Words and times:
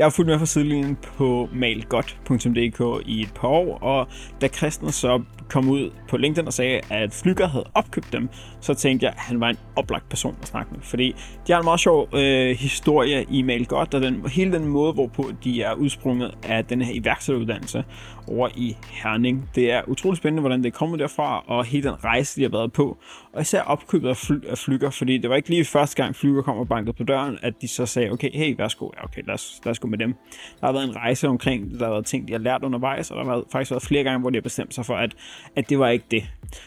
Jeg 0.00 0.06
har 0.06 0.10
fulgt 0.10 0.28
med 0.28 0.38
fra 0.38 0.46
sidelinjen 0.46 0.96
på 0.96 1.48
malgodt.dk 1.52 3.06
i 3.06 3.20
et 3.22 3.32
par 3.34 3.48
år, 3.48 3.78
og 3.78 4.08
da 4.40 4.48
Christen 4.48 4.92
så 4.92 5.22
kom 5.48 5.68
ud 5.68 5.90
på 6.08 6.16
LinkedIn 6.16 6.46
og 6.46 6.52
sagde, 6.52 6.80
at 6.90 7.12
Flyger 7.12 7.46
havde 7.46 7.64
opkøbt 7.74 8.12
dem, 8.12 8.28
så 8.60 8.74
tænkte 8.74 9.04
jeg, 9.04 9.12
at 9.12 9.20
han 9.20 9.40
var 9.40 9.48
en 9.48 9.58
oplagt 9.80 10.08
person 10.08 10.36
at 10.42 10.48
snakke 10.48 10.72
med. 10.72 10.80
Fordi 10.82 11.14
de 11.46 11.52
har 11.52 11.58
en 11.58 11.64
meget 11.64 11.80
sjov 11.80 12.08
øh, 12.14 12.56
historie 12.56 13.26
i 13.30 13.42
Malgodt, 13.42 13.94
og 13.94 14.02
den, 14.02 14.28
hele 14.28 14.52
den 14.52 14.66
måde, 14.66 14.92
hvorpå 14.92 15.30
de 15.44 15.62
er 15.62 15.74
udsprunget 15.74 16.34
af 16.42 16.64
den 16.64 16.82
her 16.82 16.94
iværksætteruddannelse 16.94 17.84
over 18.28 18.48
i 18.56 18.76
Herning. 19.02 19.48
Det 19.54 19.72
er 19.72 19.82
utrolig 19.86 20.16
spændende, 20.16 20.40
hvordan 20.40 20.58
det 20.58 20.66
er 20.66 20.78
kommet 20.78 21.00
derfra, 21.00 21.44
og 21.46 21.64
hele 21.64 21.88
den 21.88 22.04
rejse, 22.04 22.36
de 22.36 22.42
har 22.42 22.50
været 22.50 22.72
på. 22.72 22.98
Og 23.32 23.40
især 23.40 23.62
opkøbet 23.62 24.08
af, 24.08 24.16
fly, 24.16 24.44
af 24.48 24.58
Flyger, 24.58 24.90
fordi 24.90 25.18
det 25.18 25.30
var 25.30 25.36
ikke 25.36 25.48
lige 25.48 25.64
første 25.64 26.02
gang 26.02 26.16
Flyger 26.16 26.42
kom 26.42 26.58
og 26.58 26.68
bankede 26.68 26.92
på 26.92 27.04
døren, 27.04 27.38
at 27.42 27.54
de 27.60 27.68
så 27.68 27.86
sagde, 27.86 28.10
okay, 28.10 28.30
hey, 28.34 28.56
værsgo, 28.58 28.88
ja, 28.96 29.04
okay, 29.04 29.22
lad 29.26 29.34
os, 29.34 29.60
lad 29.64 29.70
os 29.70 29.78
gå 29.78 29.88
med 29.88 29.98
dem. 29.98 30.14
Der 30.60 30.66
har 30.66 30.72
været 30.72 30.88
en 30.88 30.96
rejse 30.96 31.28
omkring, 31.28 31.78
der 31.78 31.84
har 31.84 31.92
været 31.92 32.06
ting, 32.06 32.28
de 32.28 32.32
har 32.32 32.40
lært 32.40 32.64
undervejs, 32.64 33.10
og 33.10 33.16
der 33.16 33.24
har 33.24 33.30
været, 33.30 33.44
faktisk 33.52 33.70
været 33.70 33.82
flere 33.82 34.04
gange, 34.04 34.20
hvor 34.20 34.30
de 34.30 34.36
har 34.36 34.42
bestemt 34.42 34.74
sig 34.74 34.86
for, 34.86 34.96
at, 34.96 35.14
at 35.56 35.70
det 35.70 35.78
var 35.78 35.88
ikke 35.88 36.04
det. 36.10 36.22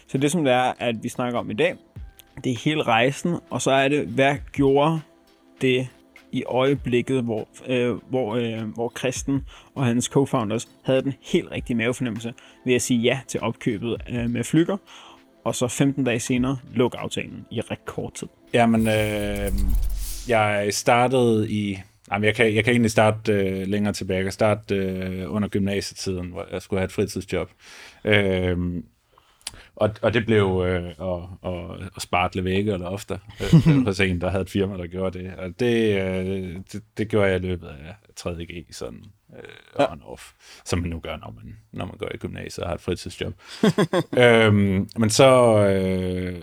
Så 0.07 0.17
det, 0.17 0.31
som 0.31 0.43
det 0.43 0.53
er, 0.53 0.73
at 0.79 0.95
vi 1.03 1.09
snakker 1.09 1.39
om 1.39 1.51
i 1.51 1.53
dag, 1.53 1.75
det 2.43 2.51
er 2.51 2.57
hele 2.63 2.83
rejsen, 2.83 3.39
og 3.49 3.61
så 3.61 3.71
er 3.71 3.87
det, 3.87 4.07
hvad 4.07 4.35
gjorde 4.51 4.99
det 5.61 5.87
i 6.31 6.43
øjeblikket, 6.43 7.23
hvor, 7.23 7.47
øh, 7.67 7.95
hvor, 8.09 8.35
øh, 8.35 8.67
hvor 8.73 8.89
Kristen 8.89 9.45
og 9.75 9.85
hans 9.85 10.11
co-founders 10.15 10.67
havde 10.83 11.01
den 11.01 11.13
helt 11.21 11.51
rigtige 11.51 11.77
mavefornemmelse 11.77 12.33
ved 12.65 12.73
at 12.73 12.81
sige 12.81 12.99
ja 12.99 13.19
til 13.27 13.39
opkøbet 13.39 13.97
øh, 14.09 14.29
med 14.29 14.43
Flykker, 14.43 14.77
og 15.43 15.55
så 15.55 15.67
15 15.67 16.03
dage 16.03 16.19
senere 16.19 16.57
lukke 16.73 16.97
aftalen 16.97 17.45
i 17.51 17.61
rekordtid. 17.61 18.27
Jamen, 18.53 18.87
øh, 18.87 19.51
jeg 20.27 20.67
startede 20.71 21.51
i... 21.51 21.77
Jamen, 22.11 22.25
jeg, 22.25 22.35
kan, 22.35 22.55
jeg 22.55 22.63
kan 22.63 22.71
egentlig 22.71 22.91
starte 22.91 23.33
øh, 23.33 23.67
længere 23.67 23.93
tilbage. 23.93 24.17
Jeg 24.17 24.25
kan 24.25 24.31
starte 24.31 24.75
øh, 24.75 25.33
under 25.33 25.49
gymnasietiden, 25.49 26.27
hvor 26.27 26.47
jeg 26.51 26.61
skulle 26.61 26.79
have 26.79 26.85
et 26.85 26.91
fritidsjob. 26.91 27.49
Øh, 28.05 28.57
og, 29.75 29.89
og 30.01 30.13
det 30.13 30.25
blev 30.25 30.63
øh, 30.67 30.83
at, 30.85 31.51
at, 31.51 31.89
at 31.95 32.01
spartle 32.01 32.43
vægge 32.43 32.73
eller 32.73 32.87
ofte 32.87 33.19
øh, 33.41 33.83
hos 33.85 33.99
en, 33.99 34.21
der 34.21 34.29
havde 34.29 34.41
et 34.41 34.49
firma, 34.49 34.77
der 34.77 34.87
gjorde 34.87 35.19
det. 35.19 35.35
Og 35.37 35.59
det, 35.59 36.01
øh, 36.01 36.55
det, 36.71 36.83
det 36.97 37.07
gjorde 37.07 37.27
jeg 37.27 37.35
i 37.35 37.47
løbet 37.47 37.67
af 37.67 37.95
3.G, 38.19 38.65
sådan 38.71 39.03
øh, 39.35 39.85
on-off, 39.85 40.33
som 40.65 40.79
man 40.79 40.89
nu 40.89 40.99
gør, 40.99 41.17
når 41.17 41.33
man, 41.35 41.57
når 41.71 41.85
man 41.85 41.97
går 41.97 42.09
i 42.13 42.17
gymnasiet 42.17 42.63
og 42.63 42.69
har 42.69 42.75
et 42.75 42.81
fritidsjob. 42.81 43.33
øhm, 44.23 44.89
men 44.97 45.09
så... 45.09 45.57
Øh, 45.67 46.41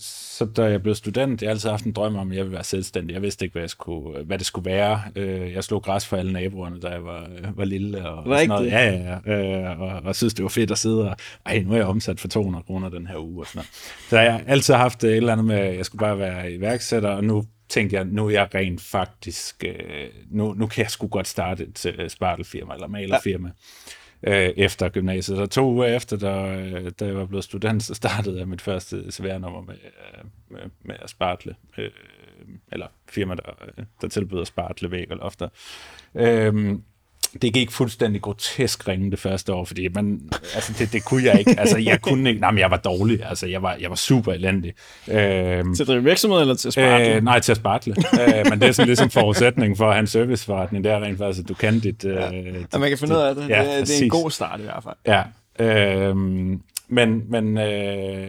så 0.00 0.44
da 0.44 0.62
jeg 0.62 0.82
blev 0.82 0.94
student, 0.94 1.42
jeg 1.42 1.48
har 1.48 1.52
altid 1.52 1.70
haft 1.70 1.84
en 1.84 1.92
drøm 1.92 2.16
om, 2.16 2.30
at 2.30 2.36
jeg 2.36 2.44
ville 2.44 2.54
være 2.54 2.64
selvstændig. 2.64 3.14
Jeg 3.14 3.22
vidste 3.22 3.44
ikke, 3.44 3.52
hvad, 3.52 3.62
jeg 3.62 3.70
skulle, 3.70 4.24
hvad 4.24 4.38
det 4.38 4.46
skulle 4.46 4.70
være. 4.70 5.02
Øh, 5.16 5.52
jeg 5.52 5.64
slog 5.64 5.82
græs 5.82 6.06
for 6.06 6.16
alle 6.16 6.32
naboerne, 6.32 6.80
da 6.80 6.88
jeg 6.88 7.04
var, 7.04 7.28
var 7.54 7.64
lille. 7.64 8.08
Og, 8.08 8.18
og 8.18 8.38
sådan 8.38 8.48
noget. 8.48 8.70
Ja, 8.70 8.90
ja, 8.90 9.18
ja. 9.26 9.70
Øh, 9.70 9.80
og, 9.80 9.88
og 9.88 10.16
synes, 10.16 10.34
det 10.34 10.42
var 10.42 10.48
fedt 10.48 10.70
at 10.70 10.78
sidde 10.78 11.10
og, 11.10 11.16
ej, 11.46 11.62
nu 11.66 11.72
er 11.72 11.76
jeg 11.76 11.86
omsat 11.86 12.20
for 12.20 12.28
200 12.28 12.64
kroner 12.64 12.88
den 12.88 13.06
her 13.06 13.16
uge. 13.16 13.40
Og 13.40 13.46
sådan 13.46 13.58
noget. 13.58 13.68
Så 14.08 14.18
jeg 14.18 14.32
har 14.32 14.42
altid 14.46 14.74
haft 14.74 15.04
et 15.04 15.16
eller 15.16 15.32
andet 15.32 15.46
med, 15.46 15.56
at 15.56 15.76
jeg 15.76 15.84
skulle 15.84 16.00
bare 16.00 16.18
være 16.18 16.52
iværksætter, 16.52 17.08
og 17.08 17.24
nu 17.24 17.44
tænkte 17.68 17.96
jeg, 17.96 18.04
nu 18.04 18.26
er 18.26 18.30
jeg 18.30 18.48
rent 18.54 18.80
faktisk, 18.80 19.64
nu, 20.30 20.54
nu 20.54 20.66
kan 20.66 20.82
jeg 20.82 20.90
sgu 20.90 21.06
godt 21.06 21.28
starte 21.28 21.64
et 21.64 22.12
spartelfirma 22.12 22.74
eller 22.74 22.88
malerfirma. 22.88 23.48
Ja 23.48 23.52
øh, 24.22 24.50
efter 24.56 24.88
gymnasiet. 24.88 25.38
Så 25.38 25.46
to 25.46 25.70
uger 25.70 25.86
efter, 25.86 26.16
da, 26.16 26.60
øh, 26.60 26.92
da 27.00 27.06
jeg 27.06 27.16
var 27.16 27.26
blevet 27.26 27.44
student, 27.44 27.82
så 27.82 27.94
startede 27.94 28.38
jeg 28.38 28.48
mit 28.48 28.60
første 28.60 29.12
CVR-nummer 29.12 29.60
med, 29.60 29.74
øh, 29.74 30.24
med, 30.48 30.60
med 30.82 30.96
at 31.02 31.10
spartle. 31.10 31.54
Øh, 31.78 31.90
eller 32.72 32.86
firma, 33.08 33.34
der, 33.34 33.82
der 34.00 34.08
tilbyder 34.08 34.44
spartle 34.44 34.90
væg 34.90 35.10
og 35.10 35.16
lofter. 35.16 35.48
Øh, 36.14 36.78
det 37.42 37.54
gik 37.54 37.70
fuldstændig 37.70 38.22
grotesk 38.22 38.88
ringe 38.88 39.10
det 39.10 39.18
første 39.18 39.52
år, 39.52 39.64
fordi 39.64 39.88
man, 39.88 40.20
altså 40.54 40.72
det, 40.78 40.92
det 40.92 41.04
kunne 41.04 41.24
jeg 41.24 41.38
ikke. 41.38 41.60
Altså 41.60 41.78
jeg 41.78 42.00
kunne 42.06 42.28
ikke, 42.28 42.40
nej, 42.40 42.50
men 42.50 42.58
jeg 42.58 42.70
var 42.70 42.76
dårlig. 42.76 43.20
Altså 43.24 43.46
jeg 43.46 43.62
var, 43.62 43.76
jeg 43.80 43.90
var 43.90 43.96
super 43.96 44.32
elendig. 44.32 44.72
Øhm, 45.08 45.74
til 45.74 45.82
at 45.82 45.86
drive 45.86 46.04
virksomhed 46.04 46.40
eller 46.40 46.54
til 46.54 46.68
at 46.68 46.72
spartle? 46.72 47.14
Øh, 47.14 47.24
nej, 47.24 47.40
til 47.40 47.52
at 47.52 47.56
spartle. 47.56 47.94
øh, 48.20 48.50
men 48.50 48.60
det 48.60 48.68
er 48.68 48.72
sådan 48.72 48.86
ligesom 48.86 49.10
forudsætning 49.10 49.76
for 49.76 49.86
at 49.86 49.92
have 49.92 50.00
en 50.00 50.06
serviceforretning. 50.06 50.84
Det 50.84 50.92
er 50.92 51.00
rent 51.00 51.18
faktisk, 51.18 51.42
at 51.42 51.48
du 51.48 51.54
kan 51.54 51.80
dit... 51.80 52.04
Øh, 52.04 52.14
ja. 52.14 52.30
dit, 52.30 52.80
man 52.80 52.88
kan 52.88 52.98
finde 52.98 53.14
ud 53.14 53.20
af 53.20 53.34
det. 53.34 53.48
Ja, 53.48 53.78
det, 53.78 53.88
det 53.88 54.00
er 54.00 54.04
en 54.04 54.10
god 54.10 54.30
start 54.30 54.60
i 54.60 54.62
hvert 54.62 54.84
fald. 54.84 54.96
Ja. 55.06 55.22
Øh, 55.58 56.16
men 56.88 57.24
men 57.28 57.58
øh, 57.58 58.28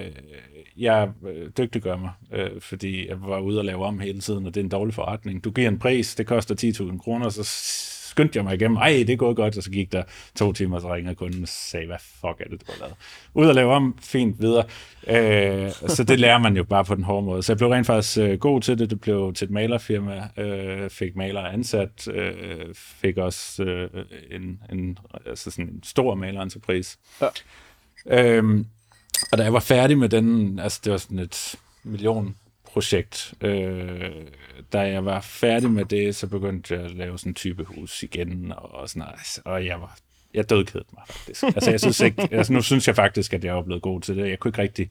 jeg 0.78 1.10
dygtiggør 1.58 1.98
mig, 1.98 2.10
øh, 2.34 2.50
fordi 2.60 3.10
jeg 3.10 3.18
var 3.22 3.40
ude 3.40 3.60
og 3.60 3.66
lave 3.66 3.86
om 3.86 4.00
hele 4.00 4.20
tiden, 4.20 4.46
og 4.46 4.56
det 4.56 4.62
er 4.62 4.64
en 4.64 4.70
dårlig 4.70 4.94
forretning. 4.94 5.44
Du 5.44 5.52
giver 5.52 5.68
en 5.68 5.80
pris, 5.80 6.16
det 6.16 6.28
koster 6.28 6.56
10.000 6.92 6.98
kroner, 6.98 7.30
så 7.30 7.44
skyndte 8.12 8.38
jeg 8.38 8.44
mig 8.44 8.56
igennem, 8.56 8.78
ej, 8.78 9.04
det 9.08 9.20
gået 9.20 9.36
godt, 9.36 9.58
og 9.58 9.64
så 9.64 9.72
gik 9.72 9.92
der 9.92 10.04
to 10.36 10.54
timer, 10.54 10.80
så 10.80 10.94
ringede 10.94 11.16
kunden 11.16 11.44
og 11.44 11.48
sagde, 11.48 11.86
hvad 11.86 11.98
fuck 12.00 12.42
er 12.42 12.50
det, 12.50 12.62
du 12.62 12.66
har 12.68 12.80
lavet? 12.80 12.96
Ud 13.34 13.46
og 13.46 13.56
lave 13.56 13.74
om, 13.74 13.98
fint, 14.02 14.42
videre. 14.42 14.64
Øh, 15.08 15.72
så 15.72 16.04
det 16.04 16.20
lærer 16.20 16.40
man 16.40 16.58
jo 16.58 16.64
bare 16.64 16.86
på 16.86 16.96
den 16.96 17.04
hårde 17.04 17.26
måde. 17.26 17.44
Så 17.44 17.52
jeg 17.52 17.58
blev 17.58 17.70
rent 17.70 17.88
faktisk 17.88 18.18
øh, 18.18 18.40
god 18.40 18.62
til 18.62 18.80
det. 18.80 18.90
Det 18.90 19.02
blev 19.02 19.34
til 19.34 19.46
et 19.46 19.52
malerfirma, 19.52 20.30
øh, 20.38 20.90
fik 20.90 21.16
maler 21.16 21.42
ansat, 21.42 22.08
øh, 22.08 22.76
fik 22.76 23.18
også 23.18 23.64
øh, 23.64 23.90
en, 24.32 24.60
en, 24.72 24.98
altså 25.26 25.52
sådan 25.52 25.66
en 25.66 25.84
stor 25.84 26.16
malerentreprise. 26.16 26.98
Ja. 27.22 27.28
Øh, 28.06 28.66
og 29.32 29.38
da 29.38 29.44
jeg 29.44 29.54
var 29.54 29.60
færdig 29.60 29.98
med 29.98 30.10
den, 30.10 30.60
altså 30.60 30.82
det 30.84 30.92
var 30.92 30.98
sådan 30.98 31.20
et 31.20 31.56
million 31.84 32.36
projekt. 32.74 33.34
Øh, 33.42 34.12
da 34.74 34.80
jeg 34.80 35.06
var 35.06 35.22
færdig 35.22 35.72
med 35.72 35.86
det, 35.86 36.16
så 36.16 36.28
begyndte 36.28 36.74
jeg 36.74 36.84
at 36.84 36.92
lave 36.92 37.18
sådan 37.20 37.30
en 37.30 37.36
type 37.36 37.64
hus 37.64 38.04
igen, 38.04 38.52
og, 38.52 38.74
og 38.74 38.90
sådan 38.90 39.00
noget. 39.00 39.40
Og 39.46 39.66
jeg 39.66 39.82
var 39.82 39.98
jeg 40.34 40.50
dødkædede 40.50 40.90
mig 40.94 41.04
faktisk. 41.08 41.44
Altså, 41.44 41.72
jeg 41.72 41.80
synes 41.80 42.00
ikke, 42.00 42.28
altså, 42.38 42.54
nu 42.54 42.62
synes 42.62 42.88
jeg 42.88 42.96
faktisk, 42.96 43.34
at 43.34 43.44
jeg 43.44 43.58
er 43.58 43.62
blevet 43.62 43.82
god 43.82 44.02
til 44.02 44.18
det. 44.18 44.30
Jeg 44.30 44.40
kunne 44.40 44.50
ikke 44.50 44.62
rigtig, 44.62 44.90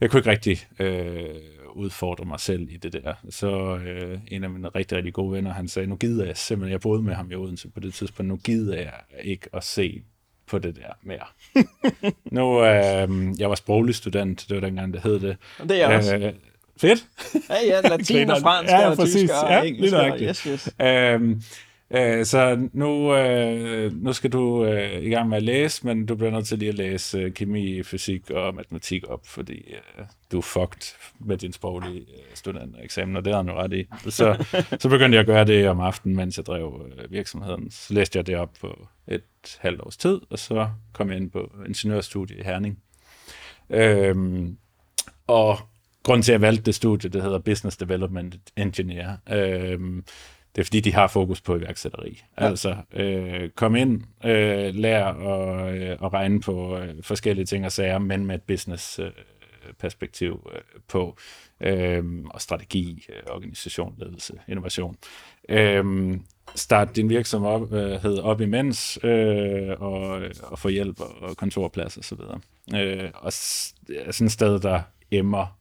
jeg 0.00 0.10
kunne 0.10 0.20
ikke 0.20 0.30
rigtig 0.30 0.58
øh, 0.78 1.34
udfordre 1.72 2.24
mig 2.24 2.40
selv 2.40 2.68
i 2.70 2.76
det 2.76 2.92
der. 2.92 3.14
Så 3.30 3.76
øh, 3.76 4.18
en 4.28 4.44
af 4.44 4.50
mine 4.50 4.68
rigtig, 4.68 4.96
rigtig 4.96 5.12
gode 5.12 5.32
venner, 5.32 5.52
han 5.52 5.68
sagde, 5.68 5.88
nu 5.88 5.96
gider 5.96 6.26
jeg 6.26 6.36
simpelthen, 6.36 6.72
jeg 6.72 6.80
boede 6.80 7.02
med 7.02 7.14
ham 7.14 7.30
i 7.30 7.34
Odense 7.34 7.68
på 7.68 7.80
det 7.80 7.94
tidspunkt, 7.94 8.28
nu 8.28 8.36
gider 8.36 8.76
jeg 8.76 8.92
ikke 9.22 9.48
at 9.52 9.64
se 9.64 10.02
på 10.46 10.58
det 10.58 10.76
der 10.76 10.92
mere. 11.02 11.26
nu, 12.38 12.64
øh, 12.64 13.40
jeg 13.40 13.48
var 13.48 13.54
sproglig 13.54 13.94
student, 13.94 14.46
det 14.48 14.54
var 14.54 14.60
dengang, 14.60 14.92
det 14.94 15.02
hed 15.02 15.20
det. 15.20 15.36
Det 15.62 15.70
er 15.70 15.88
jeg 15.88 15.96
også. 15.96 16.16
Øh, 16.16 16.32
Fedt. 16.80 17.06
Ja, 17.50 17.54
ja, 17.66 17.80
latin 17.96 18.30
og 18.30 18.40
fransk 18.40 18.72
ja, 18.72 18.90
og 18.90 18.96
præcis. 18.96 19.14
tysk 19.14 19.32
og 19.42 19.50
ja, 19.50 19.62
engelsk. 19.62 19.94
Og, 19.94 20.18
yes, 20.20 20.42
yes. 20.42 20.74
Øhm, 20.82 21.42
øh, 21.90 22.24
så 22.24 22.68
nu, 22.72 23.14
øh, 23.14 23.92
nu 24.02 24.12
skal 24.12 24.32
du 24.32 24.64
øh, 24.64 25.02
i 25.02 25.08
gang 25.08 25.28
med 25.28 25.36
at 25.36 25.42
læse, 25.42 25.86
men 25.86 26.06
du 26.06 26.14
bliver 26.14 26.30
nødt 26.30 26.46
til 26.46 26.58
lige 26.58 26.68
at 26.68 26.74
læse 26.74 27.18
øh, 27.18 27.32
kemi, 27.32 27.82
fysik 27.82 28.30
og 28.30 28.54
matematik 28.54 29.08
op, 29.08 29.26
fordi 29.26 29.54
øh, 29.54 30.04
du 30.32 30.38
er 30.38 30.42
fucked 30.42 30.96
med 31.18 31.36
din 31.36 31.52
sproglige 31.52 32.00
øh, 32.00 32.34
studentereksamen, 32.34 33.16
og 33.16 33.24
det 33.24 33.34
har 33.34 33.42
du 33.42 33.52
ret 33.52 33.72
i. 33.72 33.86
Så, 34.10 34.44
så 34.78 34.88
begyndte 34.88 35.16
jeg 35.16 35.20
at 35.20 35.26
gøre 35.26 35.44
det 35.44 35.68
om 35.68 35.80
aftenen, 35.80 36.16
mens 36.16 36.36
jeg 36.36 36.46
drev 36.46 36.86
øh, 36.98 37.12
virksomheden. 37.12 37.70
Så 37.70 37.94
læste 37.94 38.16
jeg 38.16 38.26
det 38.26 38.36
op 38.36 38.50
på 38.60 38.86
et 39.08 39.22
halvt 39.58 39.80
års 39.80 39.96
tid, 39.96 40.20
og 40.30 40.38
så 40.38 40.68
kom 40.92 41.10
jeg 41.10 41.16
ind 41.16 41.30
på 41.30 41.52
ingeniørstudie 41.66 42.36
i 42.36 42.42
Herning. 42.42 42.78
Øhm, 43.70 44.56
og 45.26 45.58
grunden 46.02 46.22
til, 46.22 46.32
at 46.32 46.34
jeg 46.34 46.40
valgte 46.40 46.62
det 46.62 46.74
studie, 46.74 47.10
det 47.10 47.22
hedder 47.22 47.38
Business 47.38 47.76
Development 47.76 48.36
Engineer. 48.56 49.16
Øhm, 49.32 50.04
det 50.56 50.60
er 50.60 50.64
fordi, 50.64 50.80
de 50.80 50.92
har 50.92 51.08
fokus 51.08 51.40
på 51.40 51.56
iværksætteri. 51.56 52.22
Ja. 52.40 52.46
Altså, 52.46 52.76
øh, 52.92 53.50
kom 53.50 53.76
ind, 53.76 54.02
øh, 54.24 54.74
lær 54.74 55.04
at, 55.06 55.74
øh, 55.74 55.90
at 55.90 56.12
regne 56.12 56.40
på 56.40 56.78
øh, 56.78 56.94
forskellige 57.02 57.46
ting 57.46 57.64
og 57.64 57.72
sager, 57.72 57.98
men 57.98 58.26
med 58.26 58.34
et 58.34 58.42
business 58.42 58.98
øh, 58.98 59.10
perspektiv 59.78 60.50
øh, 60.54 60.60
på, 60.88 61.16
øh, 61.60 62.04
og 62.30 62.40
strategi, 62.40 63.06
øh, 63.08 63.22
organisation, 63.30 63.94
ledelse, 63.98 64.32
innovation. 64.48 64.96
Øh, 65.48 65.84
start 66.54 66.96
din 66.96 67.08
virksomhed 67.08 68.18
op, 68.18 68.24
op 68.24 68.40
imens, 68.40 68.98
øh, 69.02 69.70
og, 69.80 70.22
og 70.42 70.58
få 70.58 70.68
hjælp 70.68 71.00
og, 71.00 71.36
kontorplads 71.36 71.96
og 71.96 72.04
så 72.04 72.14
videre. 72.14 72.40
Øh, 72.74 73.10
og 73.14 73.32
sådan 73.32 74.26
et 74.26 74.32
sted, 74.32 74.60
der 74.60 74.82
emmer 75.10 75.59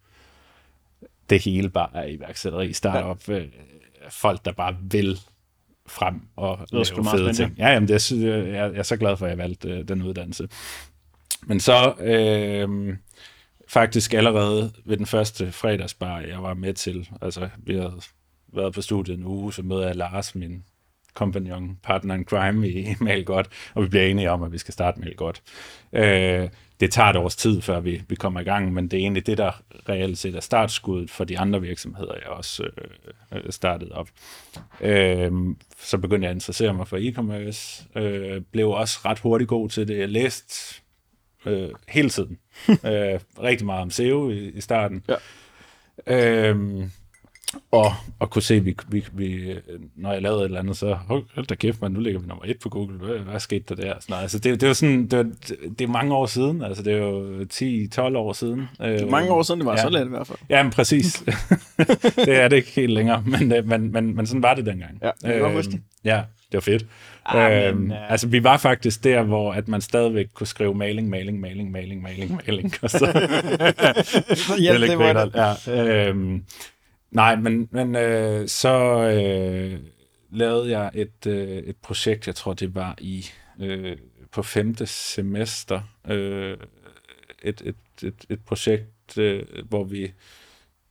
det 1.30 1.44
hele 1.44 1.70
bare 1.70 1.90
er 1.94 2.06
iværksætteri, 2.06 2.74
startup, 2.74 3.28
ja. 3.28 3.34
Øh, 3.34 3.48
folk, 4.10 4.46
der 4.46 4.52
bare 4.52 4.78
vil 4.82 5.20
frem 5.88 6.22
og 6.36 6.60
lave 6.72 6.86
fede 6.86 7.34
ting. 7.34 7.56
Ja, 7.58 7.70
jamen, 7.70 7.88
det 7.88 8.12
er, 8.12 8.28
jeg, 8.28 8.56
jeg 8.56 8.80
er 8.80 8.84
så 8.84 8.98
glad 8.98 9.18
for, 9.18 9.26
at 9.26 9.30
jeg 9.30 9.38
valgte 9.38 9.70
øh, 9.70 9.88
den 9.88 10.02
uddannelse. 10.02 10.48
Men 11.48 11.60
så 11.60 11.94
øh, 12.00 12.98
faktisk 13.68 14.14
allerede 14.14 14.72
ved 14.86 14.98
den 14.98 15.06
første 15.06 15.52
fredagsbar, 15.52 16.20
jeg 16.20 16.44
var 16.44 16.54
med 16.54 16.74
til, 16.74 17.10
altså 17.22 17.50
vi 17.58 17.74
havde 17.74 18.02
været 18.54 18.74
på 18.74 18.82
studiet 18.82 19.18
en 19.18 19.26
uge, 19.26 19.54
så 19.54 19.62
møder 19.62 19.88
jeg 19.88 19.96
Lars, 19.96 20.36
min 20.36 20.64
kompagnon, 21.20 21.78
partner 21.84 22.16
in 22.16 22.26
crime 22.26 22.68
i, 22.68 22.80
i 22.80 22.96
Mal 23.00 23.26
Godt, 23.26 23.48
og 23.74 23.84
vi 23.84 23.88
bliver 23.88 24.04
enige 24.04 24.32
om, 24.32 24.44
at 24.44 24.52
vi 24.52 24.58
skal 24.58 24.74
starte 24.74 25.00
Mal 25.00 25.16
Godt. 25.16 25.42
Øh, 25.94 26.50
det 26.80 26.92
tager 26.92 27.10
et 27.10 27.16
års 27.16 27.36
tid, 27.36 27.62
før 27.62 27.80
vi, 27.80 28.02
vi 28.08 28.16
kommer 28.16 28.40
i 28.40 28.44
gang, 28.44 28.74
men 28.74 28.88
det 28.88 28.98
er 28.98 29.02
egentlig 29.02 29.28
det, 29.28 29.38
der 29.38 29.62
reelt 29.90 30.18
set 30.18 30.36
er 30.36 30.40
startskuddet 30.40 31.10
for 31.10 31.24
de 31.24 31.40
andre 31.40 31.62
virksomheder, 31.62 32.14
jeg 32.14 32.28
også 32.28 32.70
øh, 33.32 33.42
startede 33.50 33.92
op. 33.92 34.10
Øh, 34.82 35.32
så 35.80 35.98
begyndte 35.98 36.26
jeg 36.26 36.30
at 36.30 36.36
interessere 36.36 36.74
mig 36.74 36.88
for 36.88 36.98
e-commerce, 36.98 38.00
øh, 38.00 38.42
blev 38.52 38.70
også 38.70 39.00
ret 39.06 39.20
hurtigt 39.20 39.48
god 39.48 39.70
til 39.70 39.88
det. 39.88 40.00
Jeg 40.00 40.10
læste 40.10 40.82
øh, 41.46 41.70
hele 41.88 42.10
tiden 42.10 42.38
øh, 42.70 43.20
rigtig 43.42 43.66
meget 43.66 43.82
om 43.82 43.90
SEO 43.90 44.30
i, 44.30 44.50
i 44.50 44.62
starten. 44.62 45.04
Ja. 45.10 45.16
Øh, 46.08 46.90
og, 47.72 47.94
og 48.20 48.30
kunne 48.30 48.42
se, 48.42 48.56
at 48.56 48.66
vi, 48.66 48.76
vi, 48.88 49.06
vi, 49.14 49.56
når 49.96 50.14
jeg 50.14 50.22
lavede 50.22 50.40
et 50.40 50.46
eller 50.46 50.60
andet, 50.60 50.78
så 50.78 50.94
hold 50.94 51.46
da 51.46 51.56
kæft, 51.56 51.82
man, 51.82 51.92
nu 51.92 52.00
ligger 52.00 52.20
vi 52.20 52.28
nummer 52.28 52.44
et 52.48 52.60
på 52.60 52.70
Google. 52.70 52.98
Hvad, 52.98 53.18
hvad 53.18 53.40
skete 53.40 53.76
der 53.76 53.76
der? 53.76 53.94
Sådan, 54.00 54.22
altså, 54.22 54.40
det, 54.40 54.62
det, 54.62 54.68
var 54.68 54.74
sådan, 54.74 55.08
det, 55.08 55.18
var, 55.18 55.32
det 55.70 55.82
er 55.82 55.88
mange 55.88 56.16
år 56.16 56.26
siden. 56.26 56.62
Altså, 56.62 56.84
det 56.84 56.94
er 56.94 56.98
jo 56.98 57.40
10-12 58.14 58.18
år 58.18 58.34
siden. 58.34 58.70
Det 58.80 59.02
er 59.02 59.10
mange 59.10 59.32
år 59.32 59.44
siden, 59.44 59.60
det 59.60 59.66
var 59.66 59.72
ja. 59.72 59.82
så 59.82 59.90
let 59.90 60.06
i 60.06 60.10
hvert 60.10 60.28
fald. 60.28 60.38
Ja, 60.50 60.64
men 60.64 60.72
præcis. 60.72 61.24
det 62.26 62.36
er 62.36 62.48
det 62.48 62.56
ikke 62.56 62.72
helt 62.72 62.94
længere, 62.94 63.24
men, 63.26 63.54
øh, 63.54 63.68
men, 63.68 63.92
men, 63.92 64.16
men 64.16 64.28
sådan 64.28 64.44
var 64.44 64.54
det 64.54 64.66
dengang. 64.66 65.00
Ja, 65.02 65.12
det 65.22 65.42
var 65.42 65.50
øhm, 65.50 65.84
Ja, 66.04 66.22
det 66.52 66.54
var 66.54 66.60
fedt. 66.60 66.86
Ah, 67.26 67.68
øhm, 67.68 67.78
men, 67.78 67.92
uh... 67.92 68.12
Altså, 68.12 68.28
vi 68.28 68.44
var 68.44 68.58
faktisk 68.58 69.04
der, 69.04 69.24
hvor 69.24 69.54
at 69.54 69.68
man 69.68 69.82
stadigvæk 69.82 70.28
kunne 70.34 70.48
skrive 70.48 70.76
maling, 70.76 71.10
maling, 71.10 71.40
maling, 71.40 71.72
maling, 71.72 72.02
maling, 72.02 72.42
maling. 72.48 72.74
Og 72.82 72.90
så... 72.90 73.06
ja, 74.62 74.74
det, 74.74 74.90
det 74.90 75.00
var 75.00 75.14
det. 75.14 75.36
Ja, 75.68 76.08
øhm, 76.08 76.44
Nej, 77.12 77.36
men, 77.36 77.70
men 77.72 77.96
øh, 77.96 78.48
så 78.48 78.74
øh, 79.10 79.80
lavede 80.30 80.80
jeg 80.80 80.92
et, 80.94 81.28
øh, 81.28 81.58
et 81.58 81.78
projekt, 81.78 82.28
jeg 82.28 82.36
tror 82.36 82.54
det 82.54 82.76
var 82.76 82.96
i 83.02 83.26
øh, 83.60 83.98
på 84.32 84.44
femte 84.44 84.86
semester, 84.86 85.82
øh, 86.08 86.58
et, 87.44 87.62
et, 87.66 87.76
et, 88.04 88.26
et 88.30 88.46
projekt, 88.46 89.18
øh, 89.18 89.46
hvor 89.70 89.84
vi 89.84 90.14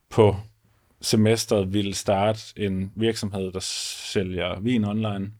på 0.09 0.35
semesteret 1.01 1.73
ville 1.73 1.93
starte 1.93 2.41
en 2.55 2.91
virksomhed, 2.95 3.51
der 3.51 3.59
sælger 3.59 4.59
vin 4.59 4.85
online. 4.85 5.31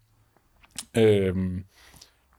Øh, 0.98 1.36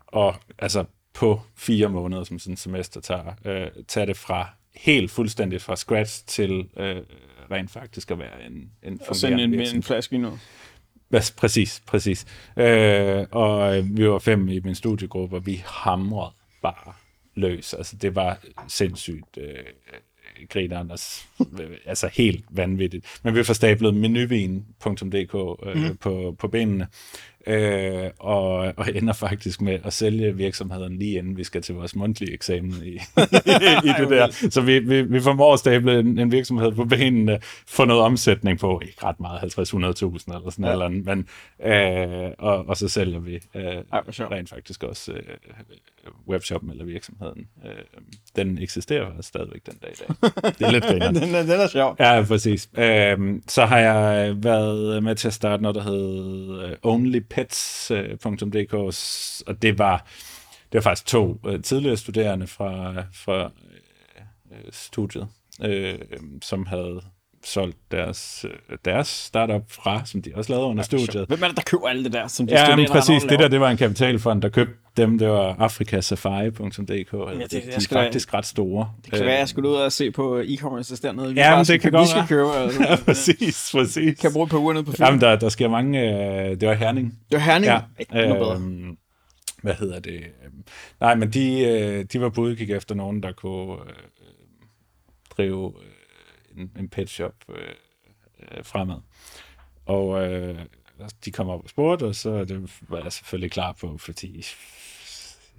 og 0.06 0.34
altså 0.58 0.84
på 1.14 1.40
fire 1.56 1.88
måneder, 1.88 2.24
som 2.24 2.38
sådan 2.38 2.52
en 2.52 2.56
semester 2.56 3.00
tager, 3.00 3.34
øh, 3.44 3.84
tager 3.88 4.04
det 4.04 4.16
fra 4.16 4.48
helt 4.74 5.10
fuldstændig 5.10 5.60
fra 5.60 5.76
scratch 5.76 6.26
til 6.26 6.68
øh, 6.76 7.02
rent 7.50 7.70
faktisk 7.70 8.10
at 8.10 8.18
være 8.18 8.46
en, 8.46 8.52
en 8.82 9.00
fungerende 9.06 9.42
sende 9.42 9.70
en, 9.70 9.76
en 9.76 9.82
flaske 9.82 10.18
nu. 10.18 10.38
Hvad, 11.08 11.36
præcis, 11.36 11.82
præcis. 11.86 12.26
Øh, 12.56 13.26
og 13.30 13.78
øh, 13.78 13.96
vi 13.96 14.08
var 14.08 14.18
fem 14.18 14.48
i 14.48 14.60
min 14.60 14.74
studiegruppe, 14.74 15.36
og 15.36 15.46
vi 15.46 15.62
hamrede 15.66 16.32
bare 16.62 16.92
løs. 17.34 17.74
Altså, 17.74 17.96
det 17.96 18.14
var 18.14 18.38
sindssygt 18.68 19.38
øh, 19.38 19.64
grineren, 20.48 20.90
altså 21.86 22.10
helt 22.12 22.44
vanvittigt. 22.50 23.06
Men 23.22 23.34
vi 23.34 23.42
får 23.42 23.54
stablet 23.54 23.94
menyvin.dk 23.94 25.34
øh, 25.66 25.76
mm. 25.76 25.96
på, 25.96 26.36
på 26.38 26.48
benene, 26.48 26.86
øh, 27.46 28.10
og, 28.18 28.50
og 28.76 28.86
ender 28.94 29.12
faktisk 29.12 29.60
med 29.60 29.78
at 29.84 29.92
sælge 29.92 30.36
virksomheden 30.36 30.98
lige 30.98 31.18
inden 31.18 31.36
vi 31.36 31.44
skal 31.44 31.62
til 31.62 31.74
vores 31.74 31.96
mundtlige 31.96 32.32
eksamen 32.32 32.74
i, 32.84 32.94
i 33.88 33.92
det 33.98 34.10
der. 34.10 34.48
Så 34.50 34.60
vi, 34.60 34.78
vi, 34.78 35.02
vi 35.02 35.20
formår 35.20 35.52
at 35.52 35.58
stable 35.58 35.98
en, 35.98 36.18
en 36.18 36.32
virksomhed 36.32 36.72
på 36.72 36.84
benene, 36.84 37.40
få 37.66 37.84
noget 37.84 38.02
omsætning 38.02 38.58
på, 38.58 38.80
ikke 38.84 39.04
ret 39.04 39.20
meget, 39.20 39.38
50-100.000 39.38 40.34
eller 40.34 40.50
sådan 40.50 40.64
ja. 40.64 40.72
eller 40.72 40.84
andet, 40.84 41.04
men, 41.04 41.28
øh, 41.72 42.30
og, 42.38 42.68
og 42.68 42.76
så 42.76 42.88
sælger 42.88 43.18
vi 43.18 43.34
øh, 43.54 43.62
Ej, 43.92 44.00
rent 44.08 44.48
faktisk 44.48 44.82
også 44.82 45.12
øh, 45.12 45.20
webshoppen 46.28 46.70
eller 46.70 46.84
virksomheden. 46.84 47.46
Øh, 47.66 47.72
den 48.36 48.58
eksisterer 48.58 49.06
stadigvæk 49.20 49.66
den 49.66 49.78
dag 49.82 49.90
i 49.90 49.94
dag. 49.94 50.30
Det 50.58 50.66
er 50.66 50.70
lidt 50.70 50.84
den, 51.02 51.14
den, 51.14 51.48
den 51.48 51.60
er 51.60 51.68
sjov. 51.68 51.96
Ja, 51.98 52.24
præcis. 52.28 52.68
Øh, 52.78 53.40
så 53.48 53.64
har 53.64 53.78
jeg 53.78 54.34
været 54.44 55.02
med 55.02 55.14
til 55.14 55.28
at 55.28 55.34
starte 55.34 55.62
noget, 55.62 55.74
der 55.74 55.82
hed 55.82 56.76
Only 56.82 57.20
pets.dk, 57.30 58.74
øh, 58.74 58.92
og 59.46 59.62
det 59.62 59.78
var, 59.78 60.06
det 60.72 60.74
var 60.74 60.80
faktisk 60.80 61.06
to 61.06 61.40
øh, 61.46 61.62
tidligere 61.62 61.96
studerende 61.96 62.46
fra, 62.46 63.04
fra 63.12 63.50
øh, 64.52 64.72
studiet, 64.72 65.28
øh, 65.64 65.98
som 66.42 66.66
havde 66.66 67.02
solgt 67.44 67.76
deres, 67.90 68.46
deres 68.84 69.08
startup 69.08 69.62
fra, 69.68 70.02
som 70.04 70.22
de 70.22 70.32
også 70.34 70.52
lavede 70.52 70.66
under 70.66 70.82
studiet. 70.82 71.26
Hvem 71.28 71.42
er 71.42 71.46
det, 71.46 71.56
der 71.56 71.62
køber 71.62 71.88
alt 71.88 72.04
det 72.04 72.12
der, 72.12 72.28
som 72.28 72.46
de 72.46 72.60
ja, 72.60 72.76
men 72.76 72.88
præcis. 72.88 73.22
Det 73.22 73.38
der, 73.38 73.48
det 73.48 73.60
var 73.60 73.70
en 73.70 73.76
kapitalfond, 73.76 74.42
der 74.42 74.48
købte 74.48 74.74
dem. 74.96 75.18
Det 75.18 75.28
var 75.28 75.56
afrikasafari.dk. 75.58 77.12
Ja, 77.12 77.42
det, 77.42 77.50
de, 77.50 77.58
er 77.58 77.86
faktisk 77.90 78.34
ret 78.34 78.46
store. 78.46 78.92
Det 79.04 79.12
kan 79.12 79.24
være, 79.24 79.38
jeg 79.38 79.48
skulle 79.48 79.68
ud 79.68 79.74
og 79.74 79.92
se 79.92 80.10
på 80.10 80.40
e-commerce 80.40 81.00
dernede. 81.02 81.32
Ja, 81.36 81.56
men 81.56 81.64
det 81.64 81.80
kan 81.80 81.92
godt 81.92 82.08
være. 82.14 82.26
Købe, 82.26 82.52
altså. 82.52 82.82
ja, 82.90 82.96
præcis, 83.04 83.70
præcis. 83.74 84.20
Kan 84.20 84.32
bruge 84.32 84.44
et 84.44 84.50
par 84.50 84.58
uger 84.58 84.72
nede 84.72 84.84
på 84.84 84.92
film? 84.92 85.04
Jamen, 85.04 85.20
der, 85.20 85.36
der 85.36 85.48
sker 85.48 85.68
mange... 85.68 86.00
det 86.56 86.68
var 86.68 86.74
Herning. 86.74 87.18
Det 87.30 87.38
var 87.38 87.44
Herning? 87.44 87.72
Ja. 87.72 87.80
Bedre. 88.12 88.54
Øhm, 88.54 88.96
hvad 89.62 89.74
hedder 89.74 90.00
det? 90.00 90.20
Nej, 91.00 91.14
men 91.14 91.30
de, 91.30 92.04
de 92.12 92.20
var 92.20 92.28
på 92.28 92.40
udkig 92.40 92.70
efter 92.70 92.94
nogen, 92.94 93.22
der 93.22 93.32
kunne 93.32 93.72
øh, 93.72 93.94
drive 95.36 95.72
en, 96.56 96.70
en 96.78 96.88
pet 96.88 97.10
shop 97.10 97.34
øh, 97.48 97.56
øh, 98.42 98.64
fremad. 98.64 98.96
Og 99.86 100.28
øh, 100.28 100.58
de 101.24 101.30
kommer 101.30 101.54
op 101.54 101.62
og 101.64 101.70
spurgte, 101.70 102.04
og 102.04 102.14
så 102.14 102.44
det 102.44 102.70
var 102.88 103.02
jeg 103.02 103.12
selvfølgelig 103.12 103.50
klar 103.50 103.72
på, 103.72 103.98
fordi 103.98 104.46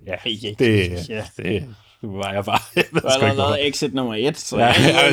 ja, 0.05 0.15
det, 0.59 1.09
ja. 1.09 1.25
det 1.37 1.75
var 2.01 2.33
jeg 2.33 2.45
bare. 2.45 2.59
Jeg 2.75 2.85
du 2.91 3.07
har 3.07 3.27
allerede 3.27 3.61
exit 3.61 3.93
nummer 3.93 4.15
et, 4.15 4.37
så 4.37 4.57
ja, 4.57 4.65
ja, 4.65 4.73
ja, 4.73 5.09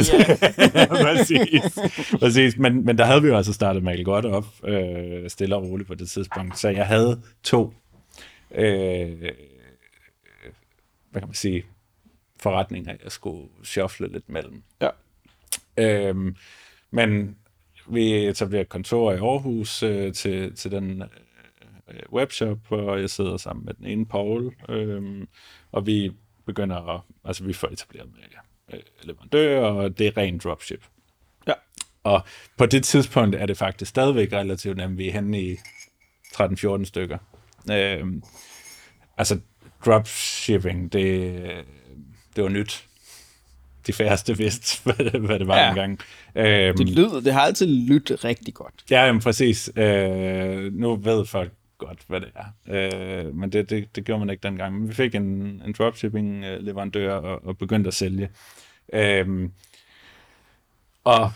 ja. 0.75 0.87
præcis. 1.05 1.79
præcis. 2.21 2.57
Men, 2.57 2.85
men 2.85 2.99
der 2.99 3.05
havde 3.05 3.23
vi 3.23 3.29
jo 3.29 3.37
altså 3.37 3.53
startet 3.53 3.83
Michael 3.83 4.05
godt 4.05 4.25
op, 4.25 4.47
øh, 4.65 5.31
stille 5.31 5.57
og 5.57 5.63
roligt 5.63 5.87
på 5.87 5.95
det 5.95 6.11
tidspunkt, 6.11 6.59
så 6.59 6.69
jeg 6.69 6.87
havde 6.87 7.23
to 7.43 7.73
øh, 8.51 9.33
hvad 11.11 11.21
kan 11.21 11.29
man 11.29 11.35
sige, 11.35 11.65
forretninger, 12.41 12.97
jeg 13.05 13.13
skulle 13.13 13.49
shuffle 13.65 14.13
lidt 14.13 14.29
mellem. 14.29 14.63
Ja. 14.81 14.89
Øhm, 15.79 16.37
men 16.91 17.37
vi 17.89 18.27
etablerer 18.27 18.65
kontor 18.65 19.13
i 19.13 19.17
Aarhus 19.17 19.83
øh, 19.83 20.13
til, 20.13 20.57
til 20.57 20.71
den 20.71 21.03
øh, 21.91 22.01
webshop, 22.13 22.59
og 22.73 23.01
jeg 23.01 23.11
sidder 23.11 23.37
sammen 23.37 23.65
med 23.65 23.75
den 23.75 23.87
ene, 23.87 24.07
Paul, 24.07 24.55
øh, 24.69 25.27
og 25.73 25.87
vi 25.87 26.13
begynder 26.47 26.95
at, 26.95 27.01
altså 27.25 27.45
vi 27.45 27.53
får 27.53 27.69
etableret 27.69 28.09
med 28.13 28.23
øh, 28.73 28.81
leverandører, 29.03 29.67
og 29.67 29.99
det 29.99 30.07
er 30.07 30.17
ren 30.17 30.39
dropship. 30.39 30.85
Ja. 31.47 31.53
Og 32.03 32.23
på 32.57 32.67
det 32.67 32.85
tidspunkt 32.85 33.37
er 33.37 33.47
det 33.47 33.57
faktisk 33.57 33.89
stadigvæk 33.89 34.33
relativt 34.33 34.77
nemt, 34.77 34.99
vi 34.99 35.09
er 35.09 35.13
henne 35.13 35.43
i 35.43 35.57
13-14 36.35 36.85
stykker. 36.85 37.19
Øh, 37.73 38.07
altså 39.17 39.41
dropshipping, 39.85 40.93
det, 40.93 41.43
det 42.37 42.45
var 42.45 42.51
nyt 42.51 42.88
de 43.89 43.93
færreste 43.93 44.37
vidste, 44.37 44.83
hvad, 44.85 45.21
hvad 45.21 45.39
det 45.39 45.47
var 45.47 45.59
ja. 45.59 45.69
engang. 45.69 46.01
Øhm, 46.35 46.77
det 46.77 46.89
lyder, 46.89 47.21
det 47.21 47.33
har 47.33 47.41
altid 47.41 47.67
lyttet 47.67 48.25
rigtig 48.25 48.55
godt. 48.55 48.75
Ja, 48.91 49.07
jamen, 49.07 49.23
præcis. 49.23 49.71
Øh, 49.77 50.73
nu 50.73 50.97
ved 50.97 51.27
folk 51.27 51.53
godt, 51.79 51.99
hvad 52.07 52.21
det 52.21 52.31
er. 52.35 52.47
Øh, 52.69 53.35
men 53.35 53.53
det, 53.53 53.71
det, 53.71 53.97
det 53.97 54.05
gjorde 54.05 54.19
man 54.19 54.31
ikke 54.31 54.43
dengang. 54.43 54.79
Men 54.79 54.89
vi 54.89 54.95
fik 54.95 55.15
en, 55.15 55.23
en 55.67 55.75
dropshipping-leverandør 55.79 57.13
og, 57.13 57.45
og 57.45 57.59
begyndte 57.59 57.89
at 57.89 57.95
sælge. 57.95 58.29
Øh, 58.93 59.51
og 61.05 61.31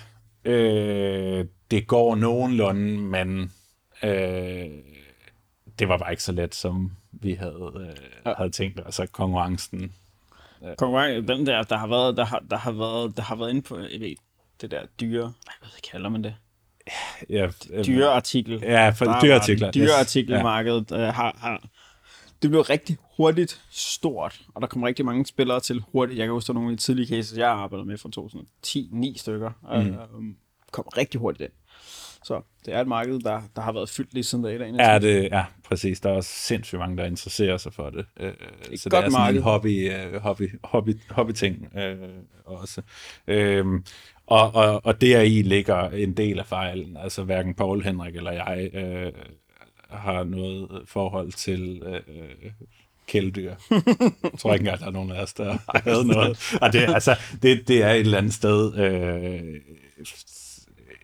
øh, 0.44 1.44
det 1.70 1.86
går 1.86 2.16
nogenlunde, 2.16 2.98
men 2.98 3.52
øh, 4.04 4.70
det 5.78 5.88
var 5.88 5.98
bare 5.98 6.10
ikke 6.10 6.22
så 6.22 6.32
let, 6.32 6.54
som 6.54 6.92
vi 7.12 7.32
havde, 7.32 7.72
øh, 7.76 8.04
ja. 8.26 8.34
havde 8.36 8.50
tænkt. 8.50 8.80
Altså 8.84 9.06
konkurrencen 9.06 9.92
Ja. 10.62 10.74
Konkurrence, 10.74 11.34
den 11.34 11.46
der, 11.46 11.62
der 11.62 11.76
har 11.76 11.86
været, 11.86 12.16
der 12.16 12.24
har, 12.24 12.42
der 12.50 12.56
har 12.56 12.72
været, 12.72 13.16
der 13.16 13.22
har 13.22 13.36
været 13.36 13.50
inde 13.50 13.62
på, 13.62 13.78
jeg 13.78 14.00
ved, 14.00 14.14
det 14.60 14.70
der 14.70 14.86
dyre, 15.00 15.32
hvad 15.60 15.90
kalder 15.90 16.08
man 16.08 16.24
det? 16.24 16.34
Ja, 17.30 17.50
dyreartikel. 17.86 18.60
Ja, 18.62 18.90
for 18.90 19.18
dyreartikler. 19.22 19.70
Dyreartikelmarkedet 19.70 20.86
yes. 20.92 20.98
Øh, 20.98 21.06
har, 21.06 21.36
har, 21.38 21.64
det 22.42 22.50
blev 22.50 22.60
rigtig 22.62 22.96
hurtigt 23.16 23.62
stort, 23.70 24.40
og 24.54 24.62
der 24.62 24.68
kom 24.68 24.82
rigtig 24.82 25.04
mange 25.04 25.26
spillere 25.26 25.60
til 25.60 25.82
hurtigt. 25.92 26.18
Jeg 26.18 26.26
kan 26.26 26.32
huske, 26.32 26.52
nogle 26.52 26.70
af 26.70 26.76
de 26.76 26.82
tidlige 26.82 27.06
cases, 27.06 27.38
jeg 27.38 27.48
arbejdede 27.48 27.86
med 27.86 27.98
fra 27.98 28.08
2010, 28.08 28.88
ni 28.92 29.18
stykker, 29.18 29.50
mm. 29.62 29.68
øh, 29.68 30.34
kom 30.70 30.84
rigtig 30.84 31.20
hurtigt 31.20 31.40
ind. 31.40 31.52
Så 32.24 32.42
det 32.66 32.74
er 32.74 32.80
et 32.80 32.86
marked, 32.86 33.20
der, 33.20 33.42
der 33.56 33.62
har 33.62 33.72
været 33.72 33.88
fyldt 33.90 34.14
lige 34.14 34.24
siden 34.24 34.44
dag. 34.44 34.74
Ja, 34.78 34.98
det, 34.98 35.28
ja, 35.30 35.44
præcis. 35.64 36.00
Der 36.00 36.10
er 36.10 36.14
også 36.14 36.30
sindssygt 36.30 36.78
mange, 36.78 36.96
der 36.96 37.04
interesserer 37.04 37.56
sig 37.56 37.72
for 37.72 37.90
det. 37.90 38.06
Øh, 38.20 38.32
det 38.70 38.80
så 38.80 38.88
det 38.88 38.96
er 38.96 39.00
sådan 39.00 39.12
marked. 39.12 39.36
en 39.36 39.42
hobby, 39.42 39.92
uh, 39.92 40.22
hobby, 40.22 40.50
hobby, 40.64 40.98
hobby-ting 41.10 41.76
øh, 41.76 41.96
også. 42.44 42.82
Øhm, 43.26 43.84
og, 44.26 44.54
og, 44.54 44.86
og 44.86 45.00
der 45.00 45.20
i 45.20 45.42
ligger 45.42 45.88
en 45.88 46.16
del 46.16 46.38
af 46.38 46.46
fejlen. 46.46 46.96
Altså 46.96 47.24
hverken 47.24 47.54
Paul, 47.54 47.82
Henrik 47.82 48.16
eller 48.16 48.32
jeg 48.32 48.70
øh, 48.74 49.12
har 49.90 50.24
noget 50.24 50.82
forhold 50.86 51.32
til 51.32 51.82
øh, 51.86 52.52
kæledyr. 53.06 53.54
Jeg 54.22 54.38
tror 54.38 54.54
ikke 54.54 54.62
engang, 54.62 54.80
der 54.80 54.86
er 54.86 54.90
nogen 54.90 55.10
af 55.10 55.22
os, 55.22 55.32
der 55.32 55.52
har 55.52 55.82
lavet 55.86 56.06
noget. 56.06 56.58
Og 56.60 56.72
det, 56.72 56.78
altså, 56.78 57.16
det, 57.42 57.68
det 57.68 57.82
er 57.82 57.90
et 57.90 58.00
eller 58.00 58.18
andet 58.18 58.34
sted 58.34 58.74
øh, 58.74 59.60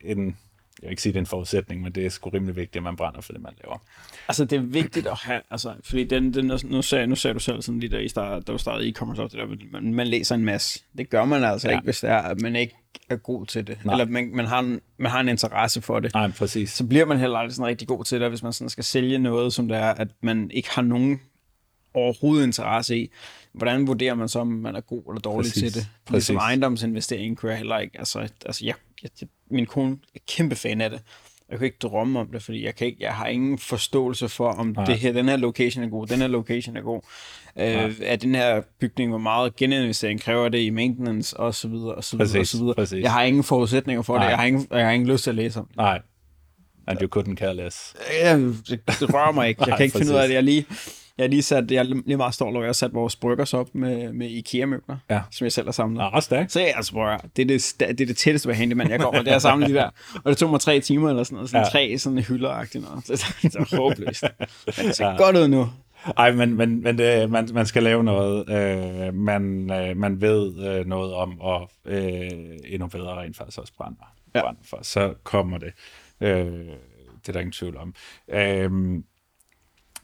en, 0.04 0.36
jeg 0.82 0.86
vil 0.86 0.90
ikke 0.90 1.02
sige, 1.02 1.12
det 1.12 1.18
er 1.18 1.22
en 1.22 1.26
forudsætning, 1.26 1.82
men 1.82 1.92
det 1.92 2.06
er 2.06 2.10
sgu 2.10 2.30
rimelig 2.30 2.56
vigtigt, 2.56 2.76
at 2.76 2.82
man 2.82 2.96
brænder 2.96 3.20
for 3.20 3.32
det, 3.32 3.42
man 3.42 3.52
laver. 3.64 3.78
Altså, 4.28 4.44
det 4.44 4.56
er 4.56 4.62
vigtigt 4.62 5.06
at 5.06 5.18
have, 5.18 5.40
altså, 5.50 5.74
fordi 5.84 6.04
den, 6.04 6.34
den, 6.34 6.52
nu, 6.64 6.82
sagde, 6.82 7.06
nu 7.06 7.16
sagde 7.16 7.34
du 7.34 7.38
selv 7.38 7.62
sådan 7.62 7.80
lige 7.80 7.90
der, 7.90 7.98
i 7.98 8.08
start, 8.08 8.46
da 8.46 8.52
du 8.52 8.58
startede 8.58 8.88
e-commerce, 8.88 9.22
det 9.22 9.32
der, 9.32 9.46
man, 9.72 9.94
man 9.94 10.06
læser 10.06 10.34
en 10.34 10.44
masse. 10.44 10.80
Det 10.98 11.10
gør 11.10 11.24
man 11.24 11.44
altså 11.44 11.68
ja. 11.68 11.74
ikke, 11.74 11.84
hvis 11.84 12.00
det 12.00 12.10
er, 12.10 12.18
at 12.18 12.40
man 12.40 12.56
ikke 12.56 12.74
er 13.10 13.16
god 13.16 13.46
til 13.46 13.66
det. 13.66 13.78
Nej. 13.84 13.94
Eller 13.94 14.06
man, 14.06 14.30
man, 14.34 14.46
har 14.46 14.60
en, 14.60 14.80
man 14.98 15.10
har 15.10 15.20
en 15.20 15.28
interesse 15.28 15.82
for 15.82 16.00
det. 16.00 16.14
Nej, 16.14 16.30
præcis. 16.30 16.70
Så 16.70 16.86
bliver 16.86 17.04
man 17.04 17.18
heller 17.18 17.38
aldrig 17.38 17.54
sådan 17.54 17.66
rigtig 17.66 17.88
god 17.88 18.04
til 18.04 18.20
det, 18.20 18.28
hvis 18.28 18.42
man 18.42 18.52
sådan 18.52 18.68
skal 18.68 18.84
sælge 18.84 19.18
noget, 19.18 19.52
som 19.52 19.68
det 19.68 19.76
er, 19.76 19.90
at 19.90 20.08
man 20.20 20.50
ikke 20.50 20.68
har 20.70 20.82
nogen 20.82 21.20
overhovedet 21.94 22.46
interesse 22.46 22.98
i. 22.98 23.10
Hvordan 23.52 23.86
vurderer 23.86 24.14
man 24.14 24.28
så, 24.28 24.38
om 24.38 24.46
man 24.46 24.76
er 24.76 24.80
god 24.80 25.02
eller 25.08 25.20
dårlig 25.20 25.50
præcis. 25.50 25.72
til 25.72 25.82
det? 25.82 25.88
Præcis. 26.04 26.26
Som 26.26 26.36
ejendomsinvestering 26.36 27.36
kunne 27.36 27.50
jeg 27.50 27.58
heller 27.58 27.78
ikke. 27.78 27.98
Altså, 27.98 28.28
altså 28.46 28.64
jeg, 28.64 28.74
jeg, 29.02 29.10
min 29.50 29.66
kone 29.66 29.96
er 30.14 30.18
kæmpe 30.28 30.56
fan 30.56 30.80
af 30.80 30.90
det. 30.90 31.00
Jeg 31.50 31.58
kan 31.58 31.64
ikke 31.64 31.78
drømme 31.82 32.20
om 32.20 32.26
det, 32.26 32.42
fordi 32.42 32.64
jeg, 32.64 32.74
kan 32.74 32.86
ikke, 32.86 32.98
jeg 33.00 33.14
har 33.14 33.26
ingen 33.26 33.58
forståelse 33.58 34.28
for, 34.28 34.48
om 34.50 34.74
det 34.74 34.98
her, 34.98 35.12
den 35.12 35.28
her 35.28 35.36
location 35.36 35.84
er 35.84 35.88
god, 35.88 36.06
den 36.06 36.20
her 36.20 36.26
location 36.26 36.76
er 36.76 36.80
god. 36.80 37.00
Øh, 37.58 37.94
at 38.02 38.22
den 38.22 38.34
her 38.34 38.62
bygning, 38.80 39.10
hvor 39.10 39.18
meget 39.18 39.56
geninvestering 39.56 40.20
kræver 40.20 40.48
det 40.48 40.58
i 40.58 40.70
maintenance, 40.70 41.36
og 41.36 41.54
så 41.54 41.68
videre, 41.68 41.94
og 41.94 42.04
så 42.04 42.16
videre, 42.16 42.26
præcis, 42.26 42.40
og 42.40 42.46
så 42.46 42.58
videre. 42.58 42.74
Præcis. 42.74 43.02
Jeg 43.02 43.12
har 43.12 43.22
ingen 43.22 43.44
forudsætninger 43.44 44.02
for 44.02 44.14
Nej. 44.14 44.24
det. 44.24 44.30
Jeg 44.30 44.38
har, 44.38 44.44
ingen, 44.46 44.66
jeg 44.70 44.84
har 44.86 44.92
ingen 44.92 45.08
lyst 45.08 45.24
til 45.24 45.30
at 45.30 45.36
læse 45.36 45.60
om 45.60 45.66
det. 45.66 45.76
Nej. 45.76 46.00
And 46.86 47.02
you 47.02 47.08
couldn't 47.18 47.34
care 47.34 47.56
less. 47.56 47.94
Ja, 48.22 48.38
det, 48.38 48.68
det 48.68 49.14
rører 49.14 49.32
mig 49.32 49.48
ikke. 49.48 49.60
Jeg 49.62 49.68
Nej, 49.68 49.76
kan 49.76 49.84
ikke 49.84 49.98
finde 49.98 50.12
ud 50.12 50.18
af 50.18 50.28
det. 50.28 50.34
Jeg 50.34 50.42
lige 50.42 50.66
jeg 51.18 51.28
lige 51.28 51.42
sat, 51.42 51.70
jeg 51.70 51.78
er 51.78 51.82
lige 51.82 52.16
meget 52.16 52.34
stolt 52.34 52.56
over, 52.56 52.64
jeg 52.64 52.68
har 52.68 52.72
sat 52.72 52.94
vores 52.94 53.16
bryggers 53.16 53.54
op 53.54 53.74
med, 53.74 54.12
med 54.12 54.30
IKEA-møbler, 54.30 54.96
ja. 55.10 55.20
som 55.30 55.44
jeg 55.44 55.52
selv 55.52 55.66
har 55.66 55.72
samlet. 55.72 56.02
Ja, 56.14 56.20
stærkt. 56.20 56.52
Så 56.52 56.60
jeg, 56.60 56.72
altså, 56.76 57.18
det, 57.36 57.42
er 57.42 57.46
det, 57.46 57.74
det 57.78 58.00
er 58.00 58.06
det 58.06 58.16
tætteste 58.16 58.48
ved 58.48 58.54
handyman, 58.54 58.90
jeg 58.90 59.00
kommer, 59.00 59.22
det 59.22 59.30
er 59.30 59.36
at 59.36 59.42
samle 59.42 59.68
de 59.68 59.74
der. 59.74 59.90
Og 60.14 60.30
det 60.30 60.36
tog 60.36 60.50
mig 60.50 60.60
tre 60.60 60.80
timer 60.80 61.08
eller 61.08 61.22
sådan 61.22 61.36
noget, 61.36 61.50
sådan 61.50 61.64
ja. 61.64 61.70
tre 61.70 61.98
sådan 61.98 62.18
hylder 62.18 62.80
noget. 62.80 63.04
Så 63.04 63.34
det 63.42 63.54
er 63.54 63.76
håbløst. 63.76 64.24
Men 64.76 64.86
det 64.86 64.96
ser 64.96 65.06
ja. 65.06 65.16
godt 65.16 65.36
ud 65.36 65.48
nu. 65.48 65.68
Ej, 66.16 66.32
men, 66.32 66.54
men, 66.54 66.82
men 66.82 66.98
det, 66.98 67.30
man, 67.30 67.48
man 67.52 67.66
skal 67.66 67.82
lave 67.82 68.04
noget, 68.04 68.50
øh, 68.50 69.14
man, 69.14 69.70
øh, 69.70 69.96
man 69.96 70.20
ved 70.20 70.66
øh, 70.68 70.86
noget 70.86 71.14
om, 71.14 71.40
og 71.40 71.70
øh, 71.84 72.30
endnu 72.64 72.88
bedre 72.88 73.20
rent 73.20 73.36
faktisk 73.36 73.58
også 73.58 73.72
brænder, 73.76 74.14
ja. 74.34 74.42
brænder 74.42 74.60
for. 74.64 74.78
Så 74.82 75.14
kommer 75.22 75.58
det. 75.58 75.72
Øh, 76.20 76.46
det 77.20 77.28
er 77.28 77.32
der 77.32 77.40
ingen 77.40 77.52
tvivl 77.52 77.76
om. 77.76 77.94
Øh, 78.28 78.70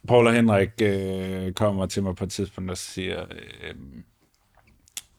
Paul 0.08 0.26
og 0.26 0.34
Henrik 0.34 0.70
øh, 0.82 1.52
kommer 1.52 1.86
til 1.86 2.02
mig 2.02 2.16
på 2.16 2.24
et 2.24 2.30
tidspunkt 2.30 2.70
og 2.70 2.78
siger, 2.78 3.22
øh, 3.22 3.74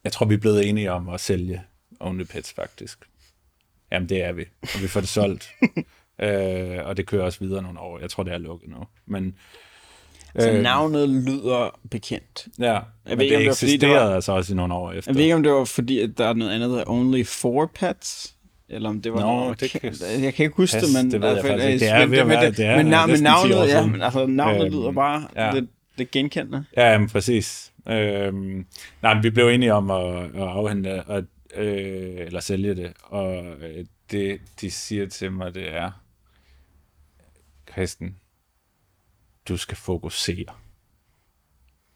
jeg 0.04 0.12
tror, 0.12 0.26
vi 0.26 0.34
er 0.34 0.40
blevet 0.40 0.70
enige 0.70 0.92
om 0.92 1.10
at 1.10 1.20
sælge 1.20 1.62
Only 2.00 2.24
Pets 2.24 2.54
faktisk. 2.54 3.00
Jamen, 3.92 4.10
det 4.10 4.24
er 4.24 4.32
vi. 4.32 4.46
Og 4.62 4.82
vi 4.82 4.88
får 4.88 5.00
det 5.00 5.10
solgt. 5.10 5.50
øh, 6.24 6.86
og 6.86 6.98
det 6.98 7.06
kører 7.06 7.24
også 7.24 7.40
videre 7.40 7.62
nogle 7.62 7.80
år. 7.80 8.00
Jeg 8.00 8.10
tror, 8.10 8.24
det 8.24 8.34
er 8.34 8.38
lukket 8.38 8.70
nu. 8.70 8.78
Men, 9.06 9.36
så 10.40 10.52
øh, 10.52 10.62
navnet 10.62 11.10
lyder 11.10 11.80
bekendt. 11.92 12.48
Ja, 12.60 12.74
jeg 12.74 12.84
men 13.06 13.20
ved, 13.20 13.30
det 13.30 13.48
eksisterede 13.48 13.50
det, 13.50 13.58
fordi, 13.58 13.78
det 13.78 13.90
var, 13.90 14.16
altså 14.16 14.32
også 14.32 14.54
i 14.54 14.56
nogle 14.56 14.74
år 14.74 14.92
efter. 14.92 15.12
Jeg 15.12 15.16
ved 15.16 15.24
ikke, 15.24 15.36
om 15.36 15.44
det 15.44 15.52
var 15.52 15.66
fordi, 15.66 16.00
at 16.00 16.18
der 16.18 16.28
er 16.28 16.34
noget 16.34 16.52
andet, 16.52 16.70
der 16.70 16.78
er 16.78 16.84
Only 16.88 17.26
Four 17.26 17.72
Pets 17.76 18.35
eller 18.70 18.90
om 18.90 19.02
det 19.02 19.14
var 19.14 19.20
Nå, 19.20 19.26
noget, 19.26 19.60
det 19.60 19.72
kan, 19.72 19.94
jeg 20.02 20.34
kan 20.34 20.44
ikke 20.46 20.56
huske 20.56 20.80
det, 20.82 20.94
men 20.94 21.12
det 21.12 21.22
ved 21.22 21.30
jeg 21.30 21.46
faktisk 21.46 21.66
ikke. 21.66 21.86
Det 21.86 21.92
er 21.92 22.06
ved 22.06 22.18
at 22.18 22.28
være, 22.28 22.52
det 22.52 22.66
er 22.66 22.78
men, 22.78 22.86
navn, 22.86 23.12
men 23.12 23.24
navnet, 23.24 23.68
ja, 23.68 23.86
men 23.86 24.02
altså 24.02 24.26
navnet 24.26 24.66
øhm, 24.66 24.74
lyder 24.74 24.92
bare 24.92 25.28
ja. 25.36 25.52
det, 25.52 25.68
det 25.98 26.12
genkendende. 26.12 26.66
Ja, 26.78 26.92
jamen, 26.92 27.10
præcis. 27.10 27.74
Øhm, 27.88 28.66
nej, 29.02 29.14
men 29.14 29.24
vi 29.24 29.30
blev 29.30 29.48
enige 29.48 29.74
om 29.74 29.92
at, 29.92 30.24
at 30.24 30.42
afhente 30.42 31.04
og, 31.04 31.24
øh, 31.56 32.18
eller 32.18 32.40
sælge 32.40 32.76
det, 32.76 32.94
og 33.04 33.46
øh, 33.46 33.86
det, 34.12 34.42
de 34.62 34.72
siger 34.72 35.08
til 35.08 35.32
mig, 35.32 35.56
det 35.56 35.76
er, 35.76 35.92
Kristen, 37.66 38.16
du 39.48 39.58
skal 39.58 39.78
fokusere. 39.78 40.54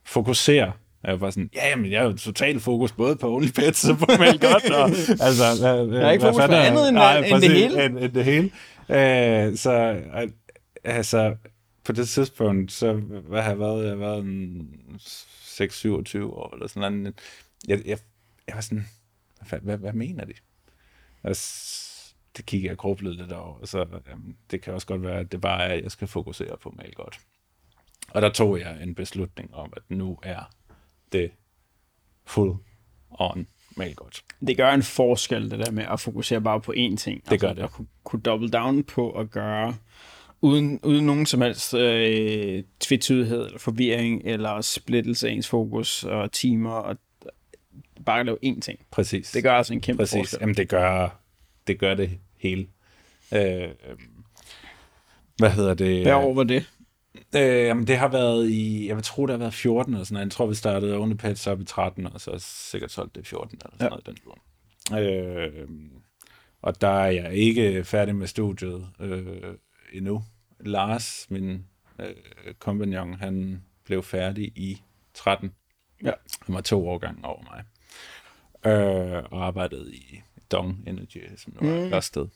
Fokusere 0.05 0.71
jeg 1.03 1.21
var 1.21 1.29
sådan, 1.29 1.49
ja, 1.55 1.75
men 1.75 1.91
jeg 1.91 1.99
er 1.99 2.03
jo 2.03 2.17
totalt 2.17 2.61
fokus 2.61 2.91
både 2.91 3.15
på 3.15 3.35
OnlyFans 3.35 3.85
og 3.85 3.97
på 3.97 4.05
Godt. 4.41 4.71
Og, 4.71 4.89
altså, 5.27 5.57
hvad, 5.59 5.99
jeg 5.99 6.07
er 6.07 6.11
ikke 6.11 6.25
fokus 6.25 6.45
på 6.45 6.51
andet 6.51 6.87
end, 6.87 6.97
nej, 6.97 7.17
end 7.17 7.41
det 7.41 7.51
hele. 7.51 7.85
End, 7.85 7.97
end 7.97 8.13
det 8.13 8.25
hele. 8.25 8.51
Uh, 8.89 9.57
så 9.57 10.01
altså, 10.83 11.35
på 11.83 11.91
det 11.91 12.09
tidspunkt, 12.09 12.71
så 12.71 12.93
hvad 13.27 13.41
har 13.41 13.49
jeg 13.49 13.59
været? 13.59 13.83
Jeg 13.83 13.89
har 13.89 13.97
været 13.97 14.23
en 14.23 14.69
6-27 14.95 16.23
år, 16.23 16.53
eller 16.53 16.67
sådan 16.67 16.93
noget. 16.93 17.19
Jeg, 17.67 17.81
jeg, 17.85 17.97
jeg 18.47 18.55
var 18.55 18.61
sådan, 18.61 18.87
hvad, 19.49 19.59
hvad, 19.59 19.77
hvad 19.77 19.93
mener 19.93 20.25
de? 20.25 20.33
Altså, 21.23 21.75
det 22.37 22.45
kigger 22.45 22.69
jeg 22.69 22.77
grublet 22.77 23.15
lidt 23.15 23.31
over, 23.31 23.65
så 23.65 23.81
um, 24.13 24.35
det 24.51 24.61
kan 24.61 24.73
også 24.73 24.87
godt 24.87 25.03
være, 25.03 25.19
at 25.19 25.31
det 25.31 25.41
bare 25.41 25.63
er, 25.63 25.73
at 25.73 25.83
jeg 25.83 25.91
skal 25.91 26.07
fokusere 26.07 26.57
på 26.57 26.75
Godt. 26.95 27.19
Og 28.09 28.21
der 28.21 28.29
tog 28.29 28.59
jeg 28.59 28.83
en 28.83 28.95
beslutning 28.95 29.55
om, 29.55 29.73
at 29.75 29.83
nu 29.89 30.19
er 30.23 30.49
det 31.11 31.31
full 32.25 32.53
on 33.09 33.47
godt. 33.95 34.23
Det 34.47 34.57
gør 34.57 34.71
en 34.71 34.83
forskel, 34.83 35.51
det 35.51 35.59
der 35.59 35.71
med 35.71 35.85
at 35.91 35.99
fokusere 35.99 36.41
bare 36.41 36.61
på 36.61 36.73
én 36.77 36.95
ting. 36.95 37.25
Det 37.25 37.31
altså, 37.31 37.47
gør 37.47 37.53
det. 37.53 37.63
At 37.63 37.71
kunne, 37.71 37.87
kunne 38.03 38.21
double 38.21 38.49
down 38.49 38.83
på 38.83 39.11
at 39.11 39.31
gøre, 39.31 39.75
uden, 40.41 40.79
uden 40.83 41.05
nogen 41.05 41.25
som 41.25 41.41
helst 41.41 41.73
øh, 41.73 42.63
tvetydighed, 42.79 43.45
eller 43.45 43.59
forvirring, 43.59 44.21
eller 44.25 44.61
splittelse 44.61 45.29
af 45.29 45.31
ens 45.31 45.47
fokus 45.47 46.03
og 46.03 46.31
timer, 46.31 46.71
og 46.71 46.97
bare 48.05 48.23
lave 48.23 48.37
én 48.45 48.59
ting. 48.59 48.79
Præcis. 48.91 49.31
Det 49.31 49.43
gør 49.43 49.53
altså 49.53 49.73
en 49.73 49.81
kæmpe 49.81 50.01
Præcis. 50.01 50.17
forskel. 50.17 50.37
Jamen, 50.41 50.55
det 50.55 50.69
gør 50.69 51.21
det, 51.67 51.79
gør 51.79 51.95
det 51.95 52.09
hele. 52.37 52.67
Øh, 53.33 53.69
hvad 55.37 55.51
hedder 55.51 55.73
det? 55.73 56.01
Hvad 56.01 56.13
år 56.13 56.33
var 56.33 56.43
det? 56.43 56.69
Øh, 57.35 57.65
jamen, 57.65 57.87
det 57.87 57.97
har 57.97 58.07
været 58.07 58.49
i, 58.49 58.87
jeg 58.87 58.95
vil 58.95 59.03
tro, 59.03 59.25
det 59.25 59.33
har 59.33 59.37
været 59.37 59.53
14 59.53 59.93
eller 59.93 60.05
sådan 60.05 60.13
noget. 60.13 60.25
Jeg 60.25 60.31
tror, 60.31 60.47
vi 60.47 60.55
startede 60.55 60.97
Onlypets 60.97 61.47
op 61.47 61.61
i 61.61 61.65
13, 61.65 62.07
og 62.07 62.21
så 62.21 62.35
sikkert 62.39 62.91
solgt 62.91 63.15
det 63.15 63.21
i 63.21 63.25
14 63.25 63.57
eller 63.63 63.75
sådan 63.77 63.85
ja. 63.85 63.89
noget. 63.89 64.05
Den 64.05 64.17
øh, 64.97 65.67
og 66.61 66.81
der 66.81 66.87
er 66.87 67.11
jeg 67.11 67.33
ikke 67.33 67.83
færdig 67.83 68.15
med 68.15 68.27
studiet 68.27 68.87
øh, 68.99 69.55
endnu. 69.93 70.23
Lars, 70.59 71.27
min 71.29 71.65
øh, 71.99 72.53
kompagnon, 72.59 73.13
han 73.13 73.63
blev 73.85 74.03
færdig 74.03 74.45
i 74.45 74.81
13. 75.13 75.51
Ja. 76.03 76.11
Han 76.45 76.55
var 76.55 76.61
to 76.61 76.87
årgange 76.87 77.25
over 77.25 77.43
mig. 77.43 77.63
Øh, 78.73 79.23
og 79.31 79.45
arbejdede 79.45 79.95
i 79.95 80.21
Dong 80.51 80.83
Energy, 80.87 81.35
som 81.37 81.53
nu 81.61 81.69
er 81.69 81.95
mm. 81.95 82.01
sted, 82.01 82.27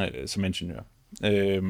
øh, 0.00 0.28
som 0.28 0.44
ingeniør. 0.44 0.82
Øh, 1.24 1.62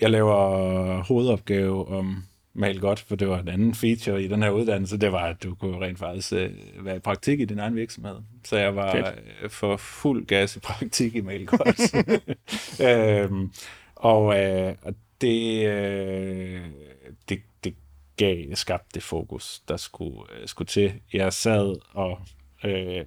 jeg 0.00 0.10
laver 0.10 1.02
hovedopgave 1.02 1.88
om 1.88 2.24
mal 2.58 2.80
godt, 2.80 3.00
for 3.00 3.16
det 3.16 3.28
var 3.28 3.38
en 3.38 3.48
anden 3.48 3.74
feature 3.74 4.22
i 4.22 4.28
den 4.28 4.42
her 4.42 4.50
uddannelse, 4.50 4.98
det 4.98 5.12
var, 5.12 5.24
at 5.26 5.42
du 5.42 5.54
kunne 5.54 5.86
rent 5.86 5.98
faktisk 5.98 6.32
uh, 6.32 6.84
være 6.84 6.96
i 6.96 6.98
praktik 6.98 7.40
i 7.40 7.44
din 7.44 7.58
egen 7.58 7.76
virksomhed. 7.76 8.16
Så 8.44 8.56
jeg 8.56 8.76
var 8.76 8.92
Fedt. 8.92 9.52
for 9.52 9.76
fuld 9.76 10.26
gas 10.26 10.56
i 10.56 10.60
praktik 10.60 11.14
i 11.14 11.20
mal 11.20 11.46
godt. 11.46 11.94
øhm, 12.88 13.52
og 13.96 14.24
uh, 14.24 14.92
det, 15.20 15.66
uh, 15.66 16.66
det, 17.28 17.42
det 17.64 17.74
gav, 18.16 18.54
skabte 18.54 18.88
det 18.94 19.02
fokus, 19.02 19.62
der 19.68 19.76
skulle, 19.76 20.18
uh, 20.18 20.46
skulle 20.46 20.68
til. 20.68 20.92
Jeg 21.12 21.32
sad 21.32 21.76
og 21.92 22.20
uh, 22.64 23.04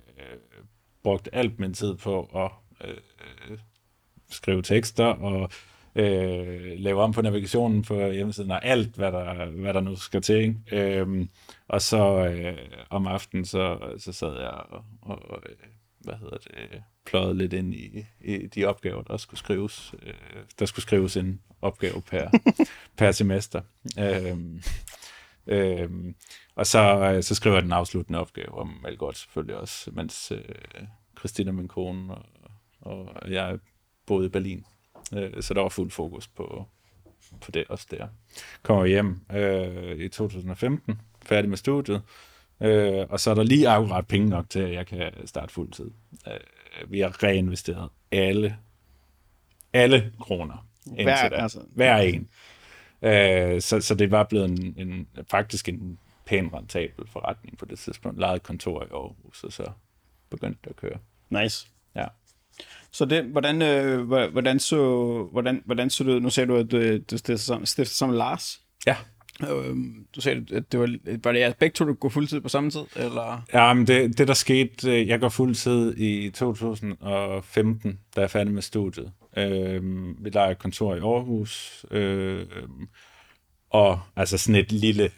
brugte 1.03 1.35
alt 1.35 1.59
min 1.59 1.73
tid 1.73 1.95
på 1.95 2.29
at 2.35 2.51
uh, 2.89 3.57
skrive 4.29 4.61
tekster 4.61 5.05
og 5.05 5.51
øh, 5.95 6.71
lave 6.77 7.01
om 7.01 7.13
på 7.13 7.21
navigationen 7.21 7.81
på 7.81 8.11
hjemmesiden 8.11 8.51
og 8.51 8.65
alt, 8.65 8.95
hvad 8.95 9.11
der, 9.11 9.45
hvad 9.45 9.73
der 9.73 9.81
nu 9.81 9.95
skal 9.95 10.21
til. 10.21 10.35
Ikke? 10.35 10.55
Øhm, 10.71 11.29
og 11.67 11.81
så 11.81 12.27
øh, 12.27 12.57
om 12.89 13.07
aftenen, 13.07 13.45
så, 13.45 13.77
så 13.97 14.13
sad 14.13 14.33
jeg 14.33 14.49
og, 14.69 14.83
og 15.01 15.43
øh, 15.49 15.55
hvad 15.99 16.15
hedder 16.15 16.37
det, 16.37 16.83
pløjede 17.05 17.37
lidt 17.37 17.53
ind 17.53 17.73
i, 17.73 18.05
i 18.21 18.47
de 18.47 18.65
opgaver, 18.65 19.01
der 19.01 19.17
skulle 19.17 19.39
skrives. 19.39 19.93
Øh, 20.03 20.13
der 20.59 20.65
skulle 20.65 20.83
skrives 20.83 21.17
en 21.17 21.41
opgave 21.61 22.01
per, 22.01 22.29
per 22.97 23.11
semester. 23.11 23.61
Øhm, 23.99 24.61
øhm, 25.47 26.15
og 26.55 26.67
så, 26.67 27.11
øh, 27.15 27.23
så 27.23 27.35
skriver 27.35 27.55
jeg 27.55 27.63
den 27.63 27.71
afsluttende 27.71 28.19
opgave 28.19 28.57
om 28.57 28.85
godt 28.97 29.17
selvfølgelig 29.17 29.55
også, 29.55 29.91
mens 29.91 30.31
øh, 30.31 30.83
Christina, 31.19 31.51
min 31.51 31.67
kone, 31.67 32.15
og, 32.15 32.25
og 32.81 33.31
jeg 33.31 33.59
boede 34.05 34.25
i 34.25 34.29
Berlin. 34.29 34.65
Øh, 35.13 35.41
så 35.41 35.53
der 35.53 35.61
var 35.61 35.69
fuld 35.69 35.91
fokus 35.91 36.27
på, 36.27 36.65
på 37.41 37.51
det 37.51 37.67
også 37.69 37.87
der. 37.91 38.07
Kommer 38.63 38.85
hjem 38.85 39.19
øh, 39.33 39.97
i 39.97 40.09
2015, 40.09 41.01
færdig 41.25 41.49
med 41.49 41.57
studiet, 41.57 42.01
øh, 42.61 43.05
og 43.09 43.19
så 43.19 43.31
er 43.31 43.35
der 43.35 43.43
lige 43.43 43.69
akkurat 43.69 44.07
penge 44.07 44.29
nok 44.29 44.49
til, 44.49 44.59
at 44.59 44.73
jeg 44.73 44.87
kan 44.87 45.27
starte 45.27 45.53
fuld 45.53 45.71
tid. 45.71 45.91
Øh, 46.27 46.91
vi 46.91 46.99
har 46.99 47.23
reinvesteret 47.23 47.89
alle, 48.11 48.57
alle 49.73 50.13
kroner 50.19 50.67
hver, 50.85 51.15
altså. 51.15 51.59
hver 51.75 51.97
en. 51.97 52.29
Øh, 53.01 53.61
så, 53.61 53.81
så 53.81 53.95
det 53.95 54.11
var 54.11 54.23
blevet 54.23 54.49
en, 54.49 54.73
en, 54.77 55.07
faktisk 55.29 55.69
en 55.69 55.99
pæn 56.25 56.53
rentabel 56.53 57.07
forretning 57.07 57.57
på 57.57 57.65
det 57.65 57.79
tidspunkt. 57.79 58.19
Lejede 58.19 58.35
et 58.35 58.43
kontor 58.43 58.83
i 58.83 58.87
Aarhus, 58.91 59.43
og 59.43 59.51
så 59.51 59.71
begyndte 60.29 60.59
det 60.63 60.69
at 60.69 60.75
køre. 60.75 60.99
Nice. 61.29 61.67
Ja. 61.95 62.05
Så 62.91 63.05
det, 63.05 63.23
hvordan, 63.23 63.61
øh, 63.61 64.03
hvordan, 64.07 64.59
så, 64.59 64.77
hvordan, 65.31 65.61
hvordan 65.65 65.89
så 65.89 66.03
det 66.03 66.11
ud? 66.11 66.19
Nu 66.19 66.29
sagde 66.29 66.47
du, 66.47 66.55
at 66.55 66.73
øh, 66.73 67.01
du 67.11 67.17
stiftede 67.17 67.37
sammen, 67.37 67.65
stiftede 67.65 67.97
sammen 67.97 68.17
Lars. 68.17 68.61
Ja. 68.87 68.95
Øh, 69.41 69.75
du 70.15 70.21
sagde, 70.21 70.45
at 70.55 70.71
det 70.71 70.79
var, 70.79 70.97
var 71.23 71.31
det 71.31 71.39
jeres 71.39 71.55
begge 71.59 71.73
to, 71.73 71.87
der 71.87 71.93
gå 71.93 72.09
fuldtid 72.09 72.41
på 72.41 72.49
samme 72.49 72.69
tid? 72.69 72.81
Eller? 72.95 73.45
Ja, 73.53 73.73
men 73.73 73.87
det, 73.87 74.17
det 74.17 74.27
der 74.27 74.33
skete, 74.33 74.91
øh, 74.91 75.07
jeg 75.07 75.19
går 75.19 75.29
fuldtid 75.29 75.97
i 75.97 76.29
2015, 76.29 77.91
da 77.91 78.21
jeg 78.21 78.23
er 78.23 78.27
færdig 78.27 78.53
med 78.53 78.61
studiet. 78.61 79.11
Øh, 79.37 79.81
vi 80.23 80.29
leger 80.29 80.51
et 80.51 80.59
kontor 80.59 80.95
i 80.95 80.99
Aarhus, 80.99 81.85
øh, 81.91 82.45
og 83.69 83.99
altså 84.15 84.37
sådan 84.37 84.55
et 84.55 84.71
lille 84.71 85.11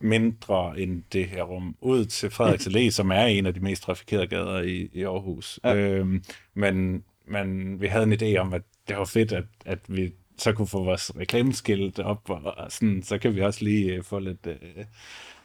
mindre 0.00 0.80
end 0.80 1.02
det 1.12 1.26
her 1.26 1.42
rum, 1.42 1.76
ud 1.80 2.04
til 2.04 2.30
Frederiks 2.30 2.66
Allé, 2.66 2.90
som 2.98 3.10
er 3.10 3.24
en 3.24 3.46
af 3.46 3.54
de 3.54 3.60
mest 3.60 3.82
trafikerede 3.82 4.26
gader 4.26 4.62
i, 4.62 4.90
i 4.92 5.02
Aarhus. 5.02 5.60
Ja. 5.64 5.74
Øhm, 5.74 6.24
men, 6.54 7.04
men 7.26 7.80
vi 7.80 7.86
havde 7.86 8.04
en 8.04 8.12
idé 8.12 8.38
om, 8.38 8.52
at 8.52 8.62
det 8.88 8.96
var 8.96 9.04
fedt, 9.04 9.32
at, 9.32 9.44
at 9.64 9.78
vi 9.88 10.12
så 10.38 10.52
kunne 10.52 10.68
få 10.68 10.84
vores 10.84 11.16
reklameskilt 11.16 11.98
op, 11.98 12.30
og, 12.30 12.42
og 12.56 12.72
sådan, 12.72 13.02
så 13.02 13.18
kan 13.18 13.34
vi 13.34 13.40
også 13.40 13.64
lige 13.64 13.94
øh, 13.94 14.04
få 14.04 14.18
lidt... 14.18 14.46
Øh, 14.46 14.84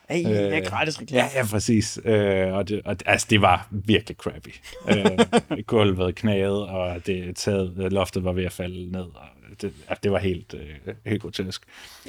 Hey, 0.10 0.26
øh, 0.26 0.32
ja, 0.34 0.60
gratis 0.60 1.02
reklame. 1.02 1.22
Ja, 1.24 1.40
ja, 1.40 1.46
præcis. 1.52 2.00
Øh, 2.06 2.54
og 2.54 2.68
det, 2.70 2.82
og, 2.86 3.00
det- 3.00 3.08
altså, 3.08 3.28
det 3.30 3.42
var 3.42 3.68
virkelig 3.72 4.18
crappy. 4.18 4.50
øh, 4.90 5.64
gulvet 5.68 6.16
knagede, 6.16 6.68
og 6.70 7.06
det 7.08 7.36
taget, 7.36 7.74
loftet 7.94 8.24
var 8.24 8.34
ved 8.34 8.44
at 8.46 8.52
falde 8.52 8.92
ned, 8.92 9.02
og 9.02 9.28
det, 9.62 9.74
ja, 9.90 9.94
det 10.04 10.12
var 10.12 10.20
helt, 10.20 10.54
øh, 10.54 10.94
helt 11.06 11.22
grotesk. 11.22 11.62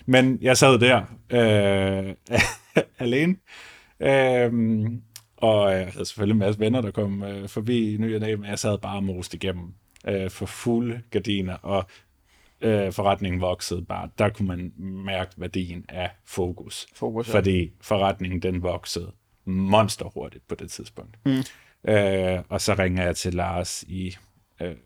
Men 0.07 0.39
jeg 0.43 0.57
sad 0.57 0.79
der 0.79 1.03
øh, 1.31 2.15
alene, 2.99 3.37
øh, 4.01 4.53
og 5.37 5.73
jeg 5.73 5.87
havde 5.93 6.05
selvfølgelig 6.07 6.33
en 6.35 6.39
masse 6.39 6.61
venner, 6.61 6.81
der 6.81 6.91
kom 6.91 7.23
øh, 7.23 7.49
forbi 7.49 7.95
i 7.95 7.97
ny 7.97 8.15
og 8.15 8.21
næ, 8.21 8.37
men 8.37 8.51
jeg 8.51 8.59
sad 8.59 8.79
bare 8.79 8.97
og 8.97 9.05
most 9.05 9.35
igennem 9.35 9.75
øh, 10.09 10.31
for 10.31 10.47
fulde 10.47 11.01
gardiner, 11.11 11.55
og 11.55 11.87
øh, 12.61 12.93
forretningen 12.93 13.41
voksede 13.41 13.85
bare. 13.85 14.11
Der 14.19 14.29
kunne 14.29 14.49
man 14.49 14.73
mærke 15.05 15.31
værdien 15.37 15.85
af 15.89 16.11
fokus. 16.25 16.87
Fokus, 16.95 17.29
ja. 17.29 17.39
Fordi 17.39 17.73
forretningen 17.81 18.43
den 18.43 18.63
voksede 18.63 19.13
monster 19.45 20.07
hurtigt 20.15 20.49
på 20.49 20.55
det 20.55 20.71
tidspunkt. 20.71 21.19
Mm. 21.27 21.43
Øh, 21.89 22.43
og 22.49 22.61
så 22.61 22.75
ringer 22.79 23.05
jeg 23.05 23.17
til 23.17 23.35
Lars 23.35 23.83
i, 23.83 24.17
øh, 24.61 24.77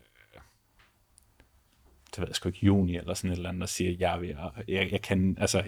det 2.15 2.19
ved 2.19 2.27
jeg 2.27 2.35
sgu 2.35 2.49
ikke, 2.49 2.65
juni 2.65 2.97
eller 2.97 3.13
sådan 3.13 3.31
et 3.31 3.35
eller 3.35 3.49
andet, 3.49 3.63
og 3.63 3.69
siger, 3.69 3.95
jeg, 3.99 4.21
vil, 4.21 4.35
jeg, 4.67 4.91
jeg 4.91 5.01
kan, 5.01 5.37
altså, 5.39 5.63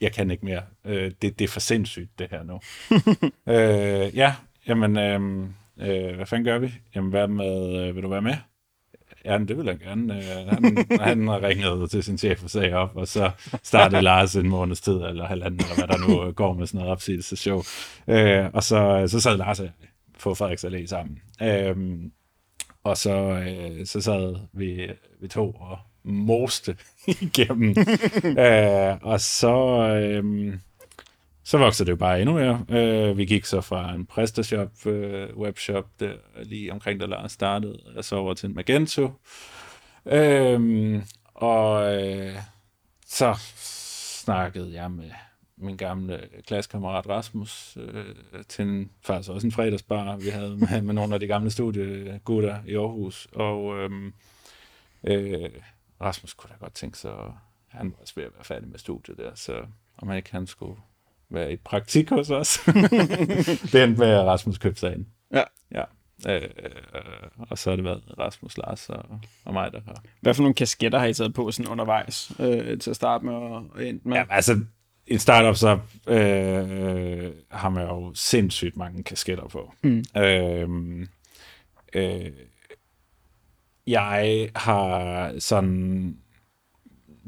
jeg 0.00 0.12
kan 0.12 0.30
ikke 0.30 0.44
mere. 0.44 0.62
Øh, 0.84 1.12
det, 1.22 1.38
det 1.38 1.44
er 1.44 1.48
for 1.48 1.60
sindssygt, 1.60 2.18
det 2.18 2.28
her 2.30 2.42
nu. 2.42 2.60
øh, 3.54 4.16
ja, 4.16 4.34
jamen, 4.66 4.98
øh, 4.98 5.48
øh, 5.78 6.16
hvad 6.16 6.26
fanden 6.26 6.44
gør 6.44 6.58
vi? 6.58 6.72
Jamen, 6.94 7.10
hvad 7.10 7.28
med, 7.28 7.88
øh, 7.88 7.94
vil 7.94 8.02
du 8.02 8.08
være 8.08 8.22
med? 8.22 8.36
Ja, 9.26 9.38
men 9.38 9.48
det 9.48 9.56
vil 9.56 9.66
jeg 9.66 9.78
gerne. 9.78 10.16
Øh, 10.16 10.48
han, 10.48 10.76
han 11.00 11.42
ringede 11.42 11.88
til 11.88 12.02
sin 12.02 12.18
chef 12.18 12.44
og 12.44 12.50
sagde 12.50 12.72
op, 12.72 12.96
og 12.96 13.08
så 13.08 13.30
startede 13.62 14.02
Lars 14.02 14.36
en 14.36 14.48
måneds 14.48 14.80
tid, 14.80 14.94
eller 14.94 15.26
halvanden, 15.26 15.60
eller 15.60 15.74
hvad 15.86 15.88
der 15.98 16.08
nu 16.08 16.26
øh, 16.26 16.34
går 16.34 16.52
med 16.54 16.66
sådan 16.66 16.78
noget 16.78 16.92
opsigelseshow. 16.92 17.62
Øh, 18.08 18.44
og 18.52 18.62
så, 18.62 18.76
øh, 18.76 19.08
så 19.08 19.20
sad 19.20 19.36
Lars 19.36 19.60
øh, 19.60 19.68
på 20.22 20.34
Frederiks 20.34 20.64
Allé 20.64 20.86
sammen. 20.86 21.18
Øh, 21.42 21.76
og 22.84 22.96
så, 22.96 23.14
øh, 23.18 23.86
så 23.86 24.00
sad 24.00 24.36
vi, 24.52 24.90
vi 25.20 25.28
to 25.28 25.50
og 25.50 25.78
moste 26.04 26.76
igennem. 27.22 27.76
øh, 28.38 28.96
og 29.02 29.20
så, 29.20 29.56
øh, 30.02 30.54
så 31.46 31.58
voksede 31.58 31.86
det 31.86 31.90
jo 31.90 31.96
bare 31.96 32.20
endnu 32.20 32.34
mere. 32.34 32.64
Øh, 32.68 33.18
vi 33.18 33.24
gik 33.24 33.44
så 33.44 33.60
fra 33.60 33.94
en 33.94 34.06
PrestaShop, 34.06 34.86
øh, 34.86 35.36
webshop, 35.36 36.00
der, 36.00 36.14
lige 36.42 36.72
omkring 36.72 37.00
da 37.00 37.06
Lars 37.06 37.32
startede, 37.32 37.78
og 37.96 38.04
så 38.04 38.16
over 38.16 38.34
til 38.34 38.48
en 38.48 38.54
Magento. 38.54 39.10
Øh, 40.06 41.02
og 41.34 41.94
øh, 41.94 42.36
så 43.06 43.34
snakkede 43.56 44.74
jeg 44.74 44.90
med 44.90 45.10
min 45.56 45.76
gamle 45.76 46.28
klassekammerat 46.46 47.08
Rasmus 47.08 47.78
øh, 47.80 48.14
til 48.48 48.64
en, 48.64 48.90
faktisk 49.02 49.30
også 49.30 49.46
en 49.46 49.52
fredagsbar, 49.52 50.16
vi 50.16 50.28
havde 50.28 50.56
med, 50.56 50.82
med 50.82 50.94
nogle 50.94 51.14
af 51.14 51.20
de 51.20 51.26
gamle 51.26 51.50
studiegutter 51.50 52.58
i 52.66 52.74
Aarhus. 52.74 53.28
Og 53.32 53.78
øh, 53.78 53.90
øh, 55.04 55.50
Rasmus 56.00 56.34
kunne 56.34 56.50
da 56.50 56.56
godt 56.60 56.74
tænke 56.74 56.98
sig, 56.98 57.12
at 57.12 57.30
han 57.68 57.92
var 57.92 57.98
også 58.00 58.14
ved 58.16 58.24
at 58.24 58.32
være 58.34 58.44
færdig 58.44 58.68
med 58.68 58.78
studiet 58.78 59.18
der, 59.18 59.34
så 59.34 59.66
om 59.98 60.08
han 60.08 60.16
ikke 60.16 60.32
han 60.32 60.46
skulle 60.46 60.76
være 61.30 61.52
i 61.52 61.56
praktik 61.56 62.10
hos 62.10 62.30
os. 62.30 62.58
endte 63.84 63.98
med, 63.98 64.20
Rasmus 64.20 64.58
ind. 64.92 65.06
Ja. 65.32 65.42
Ja. 65.72 65.82
Øh, 66.28 66.42
øh, 66.42 67.46
og 67.50 67.58
så 67.58 67.70
har 67.70 67.76
det 67.76 67.84
været 67.84 68.02
Rasmus, 68.18 68.58
Lars 68.58 68.88
og, 68.88 69.04
og 69.44 69.52
mig, 69.52 69.72
der 69.72 69.80
har 69.86 70.02
Hvad 70.20 70.34
for 70.34 70.42
nogle 70.42 70.54
kasketter 70.54 70.98
har 70.98 71.06
I 71.06 71.14
taget 71.14 71.34
på 71.34 71.50
sådan 71.50 71.72
undervejs 71.72 72.32
øh, 72.40 72.78
til 72.78 72.90
at 72.90 72.96
starte 72.96 73.24
med 73.24 73.34
og 73.34 73.70
og 73.74 73.86
endt 73.86 74.06
med? 74.06 74.16
Ja, 74.16 74.24
altså, 74.30 74.60
i 75.06 75.12
en 75.12 75.18
startup, 75.18 75.56
så 75.56 75.78
øh, 76.06 77.32
har 77.50 77.68
man 77.68 77.86
jo 77.86 78.14
sindssygt 78.14 78.76
mange 78.76 79.02
kasketter 79.02 79.48
på. 79.48 79.72
Mm. 79.82 80.04
Øh, 80.16 80.68
øh, 81.94 82.32
jeg 83.86 84.50
har 84.56 85.32
sådan 85.38 86.16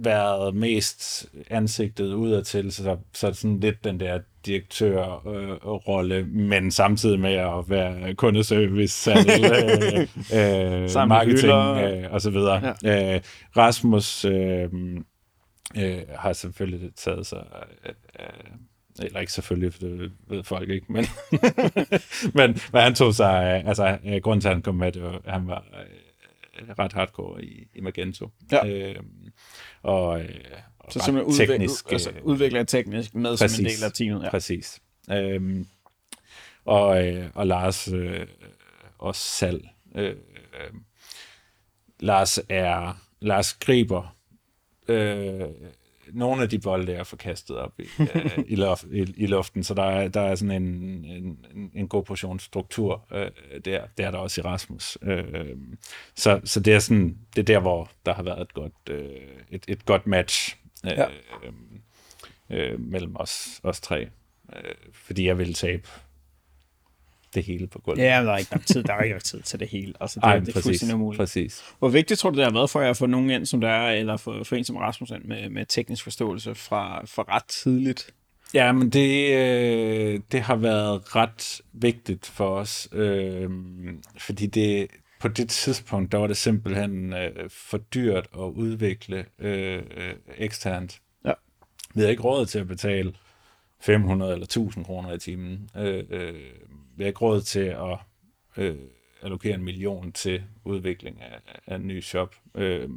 været 0.00 0.54
mest 0.54 1.26
ansigtet 1.50 2.12
udadtil, 2.12 2.72
så, 2.72 2.96
så 3.12 3.32
sådan 3.32 3.61
lidt 3.61 3.84
den 3.84 4.00
der 4.00 4.18
direktørrolle, 4.46 6.14
øh, 6.14 6.28
men 6.28 6.70
samtidig 6.70 7.20
med 7.20 7.32
at 7.34 7.70
være 7.70 8.14
kundeservice, 8.14 8.94
salg, 8.94 9.28
øh, 10.34 10.82
øh, 10.82 11.08
marketing 11.08 11.52
øh, 11.52 12.12
og 12.12 12.20
så 12.20 12.30
videre. 12.30 12.74
Ja. 12.82 13.14
Øh, 13.14 13.20
Rasmus 13.56 14.24
øh, 14.24 14.68
øh, 15.76 15.98
har 16.18 16.32
selvfølgelig 16.32 16.90
taget 16.96 17.26
sig 17.26 17.44
af, 17.84 17.94
af 18.14 18.32
eller 19.02 19.20
ikke 19.20 19.32
selvfølgelig, 19.32 19.72
for 19.72 19.80
det 19.80 20.12
ved 20.28 20.44
folk 20.44 20.70
ikke, 20.70 20.92
men, 20.92 21.04
men 22.38 22.58
hvad 22.70 22.82
han 22.82 22.94
tog 22.94 23.14
sig 23.14 23.64
altså 23.66 23.98
øh, 24.04 24.16
grunden 24.16 24.40
til, 24.40 24.48
at 24.48 24.54
han 24.54 24.62
kom 24.62 24.74
med, 24.74 24.92
det 24.92 25.02
var, 25.02 25.20
at 25.24 25.32
han 25.32 25.46
var 25.46 25.64
øh, 26.61 26.68
ret 26.78 26.92
hardcore 26.92 27.44
i, 27.44 27.68
i 27.74 27.80
Magento. 27.80 28.30
Ja. 28.52 28.66
Øh, 28.66 28.96
og, 29.82 30.20
øh, 30.20 30.28
og 30.78 30.92
så 30.92 31.00
simpelthen 31.04 31.32
udvikler, 31.32 31.56
teknisk, 31.56 31.92
altså, 31.92 32.10
øh, 32.10 32.24
udvikler 32.24 32.64
teknisk 32.64 33.14
med 33.14 33.36
som 33.36 33.64
en 33.64 33.70
del 33.70 33.84
af 33.84 33.92
teamet. 33.92 34.22
Ja. 34.24 34.30
Præcis. 34.30 34.80
Øhm, 35.10 35.66
og, 36.64 37.06
øh, 37.06 37.30
og 37.34 37.46
Lars 37.46 37.88
øh, 37.88 38.26
også 38.98 39.22
salg. 39.22 39.68
Øh, 39.94 40.08
øh, 40.10 40.74
Lars 42.00 42.40
er 42.48 43.02
Lars 43.20 43.54
griber 43.54 44.16
øh, 44.88 45.40
nogle 46.12 46.42
af 46.42 46.48
de 46.48 46.58
bolde 46.58 46.92
er 46.92 47.04
forkastet 47.04 47.56
op 47.56 47.72
i, 47.80 47.82
øh, 48.14 48.38
i, 48.46 48.54
luft, 48.56 48.84
i, 48.92 49.14
i 49.16 49.26
luften, 49.26 49.64
så 49.64 49.74
der 49.74 49.82
er, 49.82 50.08
der 50.08 50.20
er 50.20 50.34
sådan 50.34 50.62
en, 50.62 50.68
en, 51.04 51.38
en- 51.54 51.70
en 51.74 51.88
god 51.88 52.04
portion 52.04 52.38
struktur 52.38 53.06
øh, 53.12 53.30
der. 53.64 53.86
Det 53.96 54.04
er 54.06 54.10
der 54.10 54.18
også 54.18 54.40
i 54.40 54.44
Rasmus. 54.44 54.98
Øh, 55.02 55.56
så, 56.14 56.40
så 56.44 56.60
det 56.60 56.74
er 56.74 56.78
sådan, 56.78 57.18
det 57.36 57.42
er 57.42 57.44
der, 57.54 57.60
hvor 57.60 57.90
der 58.06 58.14
har 58.14 58.22
været 58.22 58.40
et 58.40 58.54
godt, 58.54 58.72
øh, 58.90 59.10
et, 59.50 59.64
et 59.68 59.84
godt 59.84 60.06
match 60.06 60.56
øh, 60.84 60.90
Ja. 60.96 61.06
øh, 62.50 62.80
mellem 62.80 63.16
os, 63.16 63.60
os 63.62 63.80
tre. 63.80 64.00
Øh, 64.56 64.74
fordi 64.92 65.26
jeg 65.26 65.38
ville 65.38 65.54
tabe 65.54 65.88
det 67.34 67.44
hele 67.44 67.66
på 67.66 67.78
gulvet. 67.78 68.02
Ja, 68.02 68.20
men 68.20 68.26
der 68.26 68.32
er 68.32 68.38
ikke 68.38 68.52
nok 68.52 68.66
tid, 68.66 68.82
der 68.82 68.94
er 68.94 69.02
ikke 69.02 69.14
nok 69.14 69.24
tid 69.24 69.42
til 69.42 69.60
det 69.60 69.68
hele. 69.68 69.94
Altså, 70.00 70.20
det, 70.20 70.26
Ej, 70.26 70.38
det 70.38 70.48
er 70.48 70.52
præcis, 70.52 70.64
fuldstændig 70.64 70.94
umuligt. 70.94 71.18
præcis. 71.18 71.64
Hvor 71.78 71.88
vigtigt 71.88 72.20
tror 72.20 72.30
du, 72.30 72.36
det 72.36 72.44
har 72.44 72.52
været 72.52 72.70
for 72.70 72.80
jer 72.80 72.90
at 72.90 72.96
få 72.96 73.06
nogen 73.06 73.30
ind, 73.30 73.46
som 73.46 73.60
der 73.60 73.68
er, 73.68 73.92
eller 73.92 74.16
for, 74.16 74.44
for 74.44 74.56
en 74.56 74.64
som 74.64 74.76
Rasmus 74.76 75.10
ind 75.10 75.24
med, 75.24 75.50
med 75.50 75.66
teknisk 75.66 76.04
forståelse 76.04 76.54
fra, 76.54 77.04
fra 77.06 77.24
ret 77.28 77.44
tidligt? 77.44 78.14
Ja, 78.54 78.72
men 78.72 78.90
det, 78.90 79.34
øh, 79.34 80.20
det 80.32 80.40
har 80.40 80.56
været 80.56 81.16
ret 81.16 81.60
vigtigt 81.72 82.26
for 82.26 82.48
os, 82.48 82.88
øh, 82.92 83.50
fordi 84.18 84.46
det, 84.46 84.88
på 85.20 85.28
det 85.28 85.48
tidspunkt, 85.48 86.12
der 86.12 86.18
var 86.18 86.26
det 86.26 86.36
simpelthen 86.36 87.12
øh, 87.12 87.50
for 87.50 87.78
dyrt 87.78 88.28
at 88.34 88.44
udvikle 88.44 89.24
øh, 89.38 89.82
øh, 89.96 90.14
eksternt. 90.36 91.00
Ja. 91.24 91.32
Vi 91.94 92.00
havde 92.00 92.10
ikke 92.10 92.22
råd 92.22 92.46
til 92.46 92.58
at 92.58 92.68
betale 92.68 93.12
500 93.80 94.32
eller 94.32 94.44
1000 94.44 94.84
kroner 94.84 95.12
i 95.12 95.18
timen. 95.18 95.70
Øh, 95.76 96.04
øh, 96.10 96.34
vi 96.98 97.04
har 97.04 97.08
ikke 97.08 97.20
råd 97.20 97.40
til 97.40 97.61
at 97.61 97.98
øh, 98.56 98.76
allokere 99.22 99.54
en 99.54 99.64
million 99.64 100.12
til 100.12 100.42
udvikling 100.64 101.20
af, 101.22 101.40
af 101.66 101.76
en 101.76 101.87
ny 101.87 102.02
shop. 102.02 102.34
Øh, 102.54 102.88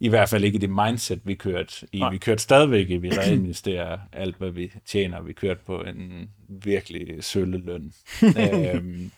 i 0.00 0.08
hvert 0.08 0.28
fald 0.28 0.44
ikke 0.44 0.56
i 0.56 0.60
det 0.60 0.70
mindset, 0.70 1.20
vi 1.24 1.34
kørte 1.34 1.86
i. 1.92 1.98
Nej. 1.98 2.10
Vi 2.10 2.18
kørte 2.18 2.42
stadigvæk 2.42 2.90
i, 2.90 2.96
vi 2.96 3.10
reinvesterer 3.10 3.98
alt, 4.12 4.36
hvad 4.36 4.50
vi 4.50 4.72
tjener. 4.86 5.22
Vi 5.22 5.32
kørte 5.32 5.60
på 5.66 5.82
en 5.82 6.30
virkelig 6.48 7.24
sølle 7.24 7.58
løn. 7.58 7.92
øhm, 8.74 9.10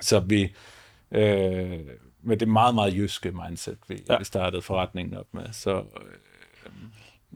så 0.00 0.20
vi, 0.20 0.42
øh, 1.10 1.80
med 2.22 2.36
det 2.36 2.48
meget, 2.48 2.74
meget 2.74 2.94
jyske 2.94 3.32
mindset, 3.32 3.78
vi, 3.88 4.02
ja. 4.08 4.18
vi 4.18 4.24
startede 4.24 4.62
forretningen 4.62 5.16
op 5.16 5.26
med, 5.32 5.52
så, 5.52 5.76
øh, 5.76 6.72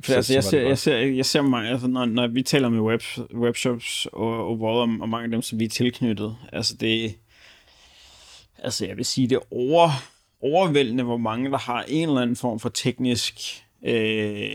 For 0.03 0.15
altså, 0.15 0.35
jeg, 0.35 0.45
ser, 0.45 0.61
jeg, 0.61 0.79
ser, 0.79 0.97
jeg 0.97 1.27
ser 1.27 1.43
mange, 1.43 1.71
altså, 1.71 1.87
når, 1.87 2.05
når 2.05 2.27
vi 2.27 2.43
taler 2.43 2.69
med 2.69 2.81
web, 2.81 3.03
webshops 3.35 4.07
og, 4.13 4.47
og, 4.47 4.61
og, 4.61 4.81
og 5.01 5.09
mange 5.09 5.25
af 5.25 5.31
dem, 5.31 5.43
som 5.43 5.59
vi 5.59 5.65
er 5.65 5.69
tilknyttet, 5.69 6.37
altså 6.53 6.77
det, 6.77 7.15
altså 8.59 8.87
jeg 8.87 8.97
vil 8.97 9.05
sige, 9.05 9.29
det 9.29 9.37
er 9.37 9.53
over, 9.53 9.91
overvældende, 10.41 11.05
hvor 11.05 11.17
mange, 11.17 11.51
der 11.51 11.59
har 11.59 11.85
en 11.89 12.09
eller 12.09 12.21
anden 12.21 12.37
form 12.37 12.61
for 12.61 12.69
teknisk 12.69 13.65
øh, 13.85 14.51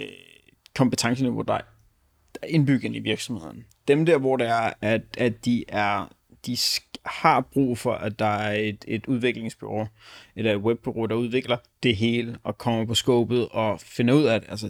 kompetenceniveau, 0.75 1.41
der 1.41 1.53
er 1.53 2.47
indbygget 2.47 2.95
i 2.95 2.99
virksomheden. 2.99 3.65
Dem 3.87 4.05
der, 4.05 4.17
hvor 4.17 4.37
det 4.37 4.47
er, 4.47 4.73
at, 4.81 5.01
at 5.17 5.45
de 5.45 5.63
er 5.67 6.07
de 6.45 6.57
har 7.05 7.41
brug 7.41 7.77
for, 7.77 7.93
at 7.93 8.19
der 8.19 8.25
er 8.25 8.53
et, 8.53 8.85
et 8.87 9.05
udviklingsbureau, 9.05 9.87
eller 10.35 10.51
et 10.51 10.57
webbureau, 10.57 11.05
der 11.05 11.15
udvikler 11.15 11.57
det 11.83 11.95
hele, 11.95 12.37
og 12.43 12.57
kommer 12.57 12.85
på 12.85 12.95
skåbet 12.95 13.49
og 13.49 13.79
finder 13.79 14.13
ud 14.13 14.23
af 14.23 14.41
det. 14.41 14.49
Altså, 14.49 14.69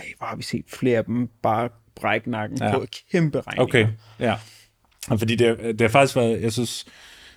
ej, 0.00 0.12
hvor 0.18 0.26
har 0.26 0.36
vi 0.36 0.42
set 0.42 0.64
flere 0.68 0.98
af 0.98 1.04
dem 1.04 1.28
bare 1.42 1.68
brække 1.94 2.30
nakken 2.30 2.58
ja. 2.58 2.72
på 2.72 2.86
kæmpe 3.12 3.40
regninger. 3.40 3.62
Okay, 3.62 3.88
ja. 4.18 4.36
Fordi 5.08 5.36
det, 5.36 5.58
det 5.58 5.80
har 5.80 5.88
faktisk 5.88 6.16
været, 6.16 6.42
jeg 6.42 6.52
synes, 6.52 6.86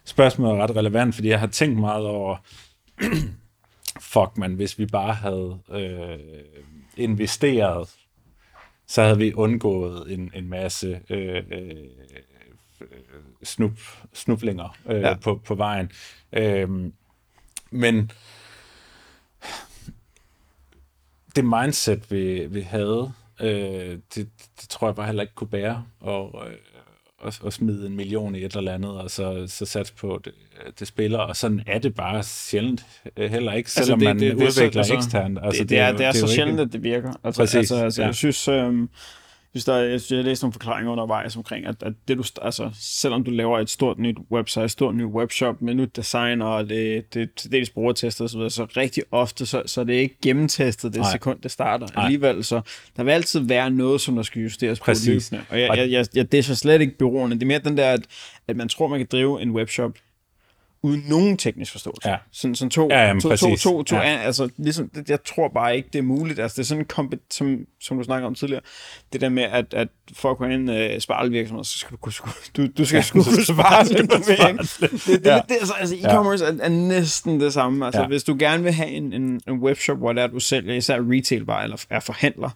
spørgsmålet 0.06 0.58
er 0.58 0.64
ret 0.64 0.76
relevant, 0.76 1.16
fordi 1.16 1.30
jeg 1.30 1.40
har 1.40 1.48
tænkt 1.48 1.80
meget 1.80 2.06
over, 2.06 2.38
fuck 4.14 4.38
man, 4.38 4.54
hvis 4.54 4.80
vi 4.80 4.86
bare 4.86 5.14
havde 5.14 5.60
øh, 5.72 6.20
investeret, 6.98 7.90
så 8.88 9.04
havde 9.04 9.18
vi 9.18 9.34
undgået 9.34 10.14
en, 10.14 10.32
en 10.34 10.50
masse 10.50 11.00
øh, 11.10 11.44
øh, 11.52 11.76
snup, 13.44 13.80
snuflinger 14.14 14.78
øh, 14.90 15.02
ja. 15.02 15.14
på, 15.14 15.42
på 15.46 15.56
vejen. 15.56 15.92
Øh, 16.34 16.70
men 17.72 18.12
det 21.36 21.46
mindset, 21.46 22.12
vi, 22.12 22.46
vi 22.46 22.62
havde, 22.62 23.12
øh, 23.42 23.98
det, 24.16 24.30
det 24.62 24.70
tror 24.70 24.88
jeg 24.88 24.96
bare 24.96 25.06
heller 25.06 25.22
ikke 25.22 25.36
kunne 25.36 25.48
bære. 25.48 25.84
Og, 26.00 26.44
øh, 26.48 26.54
og, 27.18 27.34
og 27.42 27.54
smide 27.54 27.88
en 27.88 27.96
million 27.96 28.36
i 28.36 28.44
et 28.44 28.56
eller 28.56 28.74
andet, 28.74 28.92
og 28.92 29.12
så, 29.12 29.44
så 29.48 29.66
satse 29.66 29.94
på 29.94 30.22
det, 30.26 30.34
det 30.80 30.88
spiller, 30.88 31.20
og 31.20 31.36
sådan 31.36 31.64
er 31.68 31.80
det 31.80 31.96
bare 31.96 32.24
sjældent 32.24 32.86
øh, 33.18 33.32
heller 33.32 33.54
ikke, 33.54 33.72
selvom 33.72 34.02
altså 34.02 34.10
det, 34.10 34.16
man 34.16 34.20
det, 34.20 34.38
det, 34.38 34.48
udvikler 34.48 34.70
det, 34.70 34.78
altså, 34.78 34.94
eksternt. 34.94 35.40
Altså, 35.44 35.62
det, 35.62 35.70
det, 35.70 35.80
er, 35.80 35.92
det 35.92 36.06
er, 36.06 36.12
det 36.12 36.22
er 36.22 36.28
så 36.28 36.34
sjældent, 36.34 36.60
ikke... 36.60 36.68
at 36.68 36.74
det 36.74 36.84
virker. 36.84 37.14
Altså, 37.24 37.42
Præcis, 37.42 37.56
altså, 37.56 37.76
altså, 37.76 38.02
ja. 38.02 38.06
jeg 38.06 38.16
synes, 38.16 38.48
øh, 38.48 38.88
synes, 39.60 39.66
der, 39.66 39.76
jeg, 39.78 40.00
jeg 40.10 40.24
læste 40.24 40.46
nogle 40.46 40.54
forklaringer 40.54 40.92
undervejs 40.92 41.36
omkring, 41.36 41.66
at, 41.66 41.76
at 41.84 41.94
det 42.08 42.18
du, 42.18 42.24
altså, 42.42 42.70
selvom 42.80 43.24
du 43.24 43.32
laver 43.32 43.60
et 43.60 43.70
stort 43.70 44.00
nyt 44.00 44.18
website, 44.32 44.66
et 44.66 44.72
stort 44.72 44.96
nyt 44.96 45.06
webshop 45.06 45.62
med 45.62 45.74
nyt 45.74 45.96
design, 45.96 46.42
og 46.42 46.70
det, 46.70 47.14
det, 47.14 47.44
det 47.44 47.52
dels 47.52 47.70
brugertestet 47.70 48.26
osv., 48.26 48.50
så 48.50 48.68
rigtig 48.78 49.04
ofte, 49.12 49.46
så, 49.46 49.64
så 49.66 49.84
det 49.84 49.96
er 49.96 50.00
ikke 50.00 50.18
gennemtestet 50.24 50.94
det 50.94 51.02
Nej. 51.02 51.12
sekund, 51.12 51.42
det 51.42 51.52
starter. 51.52 51.88
Nej. 51.96 52.06
Alligevel, 52.06 52.44
så 52.44 52.62
der 52.98 53.04
vil 53.04 53.12
altid 53.12 53.40
være 53.40 53.72
noget, 53.72 54.02
som 54.02 54.16
der 54.16 54.24
skal 54.24 54.42
justeres 54.42 54.80
Præcis. 54.80 55.30
på 55.30 55.36
løbende. 55.36 55.46
Og 55.50 55.60
jeg, 55.60 55.78
jeg, 55.78 55.92
jeg, 55.92 56.06
jeg, 56.16 56.32
det 56.32 56.38
er 56.38 56.44
så 56.44 56.56
slet 56.56 56.82
ikke 56.82 56.98
byråerne. 56.98 57.36
Det 57.36 57.44
er 57.44 57.48
mere 57.48 57.60
den 57.60 57.78
der, 57.78 57.92
at, 57.92 58.02
at 58.48 58.56
man 58.56 58.70
tror, 58.70 58.88
man 58.88 59.00
kan 59.00 59.08
drive 59.12 59.42
en 59.42 59.52
webshop 59.52 59.92
uden 60.84 61.06
nogen 61.10 61.38
teknisk 61.38 61.72
forståelse. 61.72 62.10
Ja. 62.10 62.18
Sådan, 62.32 62.56
sådan 62.56 62.70
to, 62.70 62.88
ja, 62.92 63.08
jamen, 63.08 63.22
to, 63.22 63.36
to, 63.36 63.56
to, 63.56 63.84
to, 63.84 63.96
ja. 63.96 64.02
altså, 64.02 64.50
ligesom, 64.58 64.90
det, 64.90 65.10
jeg 65.10 65.24
tror 65.24 65.48
bare 65.48 65.78
ikke, 65.78 65.90
det 65.94 66.00
er 66.00 66.04
muligt. 66.04 66.40
Altså, 66.40 66.56
det 66.56 66.64
er 66.64 66.68
sådan 66.68 67.08
en 67.12 67.20
som, 67.32 67.66
som 67.82 67.98
du 67.98 68.04
snakker 68.04 68.28
om 68.28 68.36
tidligere, 68.36 68.62
det 69.14 69.22
der 69.22 69.30
med, 69.30 69.44
at, 69.44 69.74
at 69.74 69.88
for 70.14 70.32
at 70.32 70.38
kunne 70.38 70.54
en 70.54 70.70
uh, 70.70 71.00
sparelvirksomhed, 71.00 71.64
så 71.64 71.78
skal 71.78 71.98
du, 71.98 72.12
du, 72.58 72.68
du 72.78 72.86
skal 72.86 72.98
ja, 72.98 73.02
sgu 73.02 73.24
kunne 73.24 73.46
spare 73.46 73.86
lidt 73.86 74.12
mere. 74.12 74.58
Det, 74.82 74.92
det, 75.08 75.26
ja. 75.26 75.42
det, 75.50 75.56
altså, 75.60 75.74
altså 75.80 75.96
e-commerce 75.96 76.44
er, 76.44 76.66
er, 76.66 76.70
næsten 76.70 77.40
det 77.40 77.54
samme. 77.54 77.86
Altså, 77.86 78.02
ja. 78.02 78.08
hvis 78.08 78.24
du 78.24 78.36
gerne 78.40 78.64
vil 78.64 78.72
have 78.72 78.90
en, 78.90 79.14
en, 79.14 79.42
en 79.48 79.60
webshop, 79.60 79.98
hvor 79.98 80.14
der 80.14 80.28
du 80.28 80.40
sælger 80.40 80.74
især 80.74 81.00
retailvarer 81.00 81.64
eller 81.64 81.78
er 81.90 82.00
forhandler, 82.00 82.50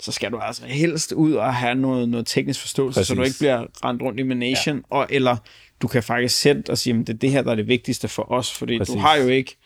så 0.00 0.12
skal 0.12 0.32
du 0.32 0.38
altså 0.38 0.62
helst 0.66 1.12
ud 1.12 1.32
og 1.32 1.54
have 1.54 1.74
noget, 1.74 2.08
noget 2.08 2.26
teknisk 2.26 2.60
forståelse, 2.60 3.00
Præcis. 3.00 3.08
så 3.08 3.14
du 3.14 3.22
ikke 3.22 3.38
bliver 3.38 3.66
rendt 3.84 4.02
rundt 4.02 4.20
i 4.20 4.22
Manation, 4.22 4.76
ja. 4.76 4.82
og, 4.90 5.06
eller 5.10 5.36
du 5.82 5.88
kan 5.88 6.02
faktisk 6.02 6.40
sætte 6.40 6.70
og 6.70 6.78
sige, 6.78 7.00
at 7.00 7.06
det 7.06 7.14
er 7.14 7.18
det 7.18 7.30
her, 7.30 7.42
der 7.42 7.50
er 7.50 7.54
det 7.54 7.68
vigtigste 7.68 8.08
for 8.08 8.32
os, 8.32 8.54
fordi 8.54 8.78
præcis. 8.78 8.94
du 8.94 9.00
har 9.00 9.16
jo 9.16 9.28
ikke 9.28 9.56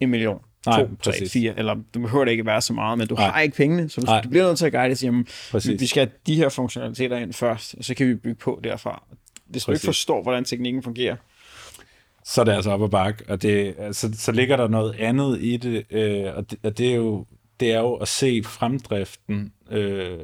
en 0.00 0.10
million, 0.10 0.40
Nej, 0.66 0.82
to, 0.82 0.88
tre, 1.02 1.28
fire, 1.28 1.58
eller 1.58 1.76
du 1.94 2.00
behøver 2.00 2.24
det 2.24 2.32
ikke 2.32 2.46
være 2.46 2.60
så 2.60 2.72
meget, 2.72 2.98
men 2.98 3.08
du 3.08 3.14
Nej. 3.14 3.30
har 3.30 3.40
ikke 3.40 3.56
pengene, 3.56 3.88
så 3.88 4.00
du, 4.00 4.20
du 4.24 4.28
bliver 4.28 4.46
nødt 4.46 4.58
til 4.58 4.66
at 4.66 4.72
guide 4.72 4.92
og 5.52 5.62
sige, 5.62 5.78
vi 5.78 5.86
skal 5.86 6.06
have 6.06 6.12
de 6.26 6.34
her 6.34 6.48
funktionaliteter 6.48 7.16
ind 7.16 7.32
først, 7.32 7.74
og 7.78 7.84
så 7.84 7.94
kan 7.94 8.08
vi 8.08 8.14
bygge 8.14 8.38
på 8.40 8.60
derfra. 8.64 9.02
Hvis 9.46 9.64
præcis. 9.64 9.64
du 9.64 9.72
ikke 9.72 9.84
forstår, 9.84 10.22
hvordan 10.22 10.44
teknikken 10.44 10.82
fungerer, 10.82 11.16
så 12.24 12.40
er 12.40 12.44
det 12.44 12.52
altså 12.52 12.70
op 12.70 12.80
og 12.80 12.90
bakke, 12.90 13.24
og 13.28 13.42
det, 13.42 13.74
så, 13.92 14.10
så 14.14 14.32
ligger 14.32 14.56
der 14.56 14.68
noget 14.68 14.94
andet 14.98 15.38
i 15.40 15.56
det, 15.56 15.84
øh, 15.90 16.36
og, 16.36 16.50
det 16.50 16.58
og 16.62 16.78
det 16.78 16.90
er 16.90 16.94
jo 16.94 17.26
det 17.60 17.72
er 17.72 17.78
jo 17.78 17.94
at 17.94 18.08
se 18.08 18.42
fremdriften 18.44 19.52
øh, 19.70 20.18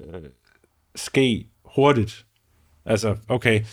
ske 0.94 1.46
hurtigt. 1.64 2.26
Altså, 2.84 3.16
okay, 3.28 3.64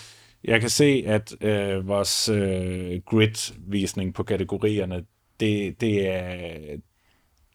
jeg 0.44 0.62
kan 0.62 0.70
se, 0.70 1.04
at 1.08 1.36
øh, 1.42 1.88
vores 1.88 2.30
øh, 2.30 3.02
grid-visning 3.06 4.14
på 4.14 4.24
kategorierne, 4.24 5.06
det, 5.40 5.82
det, 5.82 6.08
er, 6.08 6.78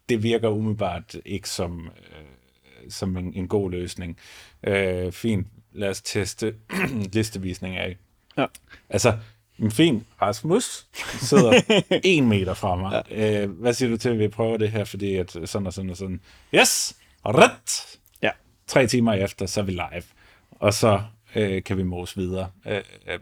det 0.08 0.22
virker 0.22 0.48
umiddelbart 0.48 1.16
ikke 1.24 1.48
som, 1.48 1.86
øh, 1.86 2.90
som 2.90 3.16
en, 3.16 3.34
en 3.34 3.48
god 3.48 3.70
løsning. 3.70 4.18
Øh, 4.62 5.12
fint, 5.12 5.46
lad 5.72 5.88
os 5.88 6.02
teste 6.02 6.54
listevisning 7.12 7.76
af. 7.76 7.96
Ja. 8.36 8.46
Altså, 8.88 9.18
en 9.58 9.70
fin 9.70 10.06
Rasmus 10.22 10.86
sidder 11.20 11.60
en 12.04 12.28
meter 12.28 12.54
fra 12.54 12.76
mig. 12.76 13.04
Ja. 13.10 13.42
Øh, 13.42 13.50
hvad 13.50 13.72
siger 13.72 13.90
du 13.90 13.96
til, 13.96 14.08
at 14.08 14.18
vi 14.18 14.28
prøver 14.28 14.56
det 14.56 14.70
her, 14.70 14.84
fordi 14.84 15.16
at 15.16 15.36
sådan 15.44 15.66
og 15.66 15.72
sådan 15.72 15.90
og 15.90 15.96
sådan. 15.96 16.20
Yes! 16.54 16.96
Ret! 17.24 17.98
Ja. 18.22 18.30
Tre 18.66 18.86
timer 18.86 19.12
efter, 19.12 19.46
så 19.46 19.60
er 19.60 19.64
vi 19.64 19.72
live. 19.72 20.02
Og 20.50 20.74
så 20.74 21.02
øh, 21.34 21.62
kan 21.62 21.76
vi 21.76 21.82
mås 21.82 22.16
videre. 22.16 22.48
Øh, 22.66 22.82
øh, 23.08 23.18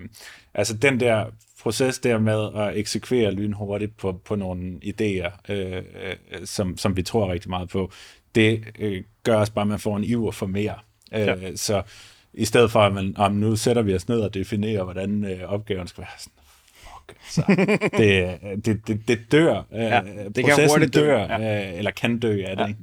altså 0.54 0.76
den 0.76 1.00
der 1.00 1.26
proces 1.62 1.98
der 1.98 2.18
med 2.18 2.48
at 2.54 2.76
eksekvere 2.76 3.30
lynhurtigt 3.30 3.96
på, 3.96 4.20
på 4.24 4.34
nogle 4.34 4.80
idéer, 4.84 5.30
øh, 5.48 5.76
øh, 5.76 6.16
som, 6.44 6.76
som 6.76 6.96
vi 6.96 7.02
tror 7.02 7.32
rigtig 7.32 7.50
meget 7.50 7.68
på, 7.68 7.90
det 8.34 8.64
øh, 8.78 9.04
gør 9.22 9.36
os 9.36 9.50
bare, 9.50 9.62
at 9.62 9.68
man 9.68 9.78
får 9.78 9.96
en 9.96 10.04
iver 10.04 10.30
for 10.30 10.46
mere. 10.46 10.74
Øh, 11.14 11.20
ja. 11.20 11.56
Så 11.56 11.82
i 12.34 12.44
stedet 12.44 12.70
for, 12.70 12.80
at 12.80 12.94
man, 12.94 13.14
om 13.16 13.32
nu 13.32 13.56
sætter 13.56 13.82
vi 13.82 13.94
os 13.94 14.08
ned 14.08 14.20
og 14.20 14.34
definerer, 14.34 14.84
hvordan 14.84 15.24
øh, 15.24 15.52
opgaven 15.52 15.86
skal 15.86 16.00
være, 16.00 16.10
sådan, 16.18 16.35
så 17.28 17.42
det, 17.98 18.38
det, 18.64 18.88
det, 18.88 19.08
det 19.08 19.32
dør. 19.32 19.62
Ja, 19.72 20.00
det 20.36 20.44
kan 20.44 20.68
hurtigt 20.70 20.94
dør, 20.94 21.18
ja. 21.18 21.72
eller 21.72 21.90
kan 21.90 22.18
dø 22.18 22.42
af 22.46 22.56
det. 22.56 22.76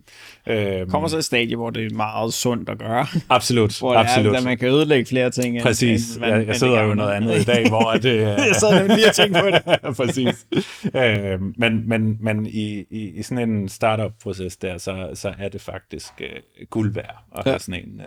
Ja. 0.48 0.80
Øhm, 0.80 0.90
kommer 0.90 1.08
så 1.08 1.18
et 1.18 1.26
stadie, 1.26 1.56
hvor 1.56 1.70
det 1.70 1.92
er 1.92 1.96
meget 1.96 2.34
sundt 2.34 2.70
at 2.70 2.78
gøre. 2.78 3.08
Absolut, 3.30 3.80
hvor 3.80 3.96
absolut. 3.96 4.36
Er, 4.36 4.42
man 4.42 4.58
kan 4.58 4.68
ødelægge 4.68 5.06
flere 5.06 5.30
ting. 5.30 5.62
Præcis, 5.62 6.16
end, 6.16 6.22
man, 6.22 6.30
jeg, 6.30 6.48
jeg 6.48 6.56
sidder 6.56 6.82
jo 6.82 6.94
noget 6.94 7.12
andet 7.12 7.42
i 7.42 7.44
dag, 7.44 7.70
hvor 7.70 7.94
det... 7.94 8.22
jeg 8.50 8.56
sidder 8.60 8.96
lige 8.96 9.08
og 9.08 9.16
tænker 9.16 9.42
på 9.42 9.48
det. 9.48 9.96
Præcis. 9.98 10.48
Øhm, 10.96 11.54
men 11.58 11.90
men, 11.90 12.18
men 12.22 12.46
i, 12.46 12.86
i, 12.90 13.12
i 13.16 13.24
sådan 13.24 13.50
en 13.50 13.70
startup-proces 13.70 14.58
der, 14.58 14.78
så, 14.78 15.12
så 15.14 15.34
er 15.40 15.50
det 15.50 15.62
faktisk 15.62 16.14
uh, 16.22 16.68
guld 16.70 16.94
værd 16.94 17.24
at 17.38 17.46
ja. 17.46 17.52
have 17.52 17.60
sådan 17.60 17.84
en, 17.84 18.02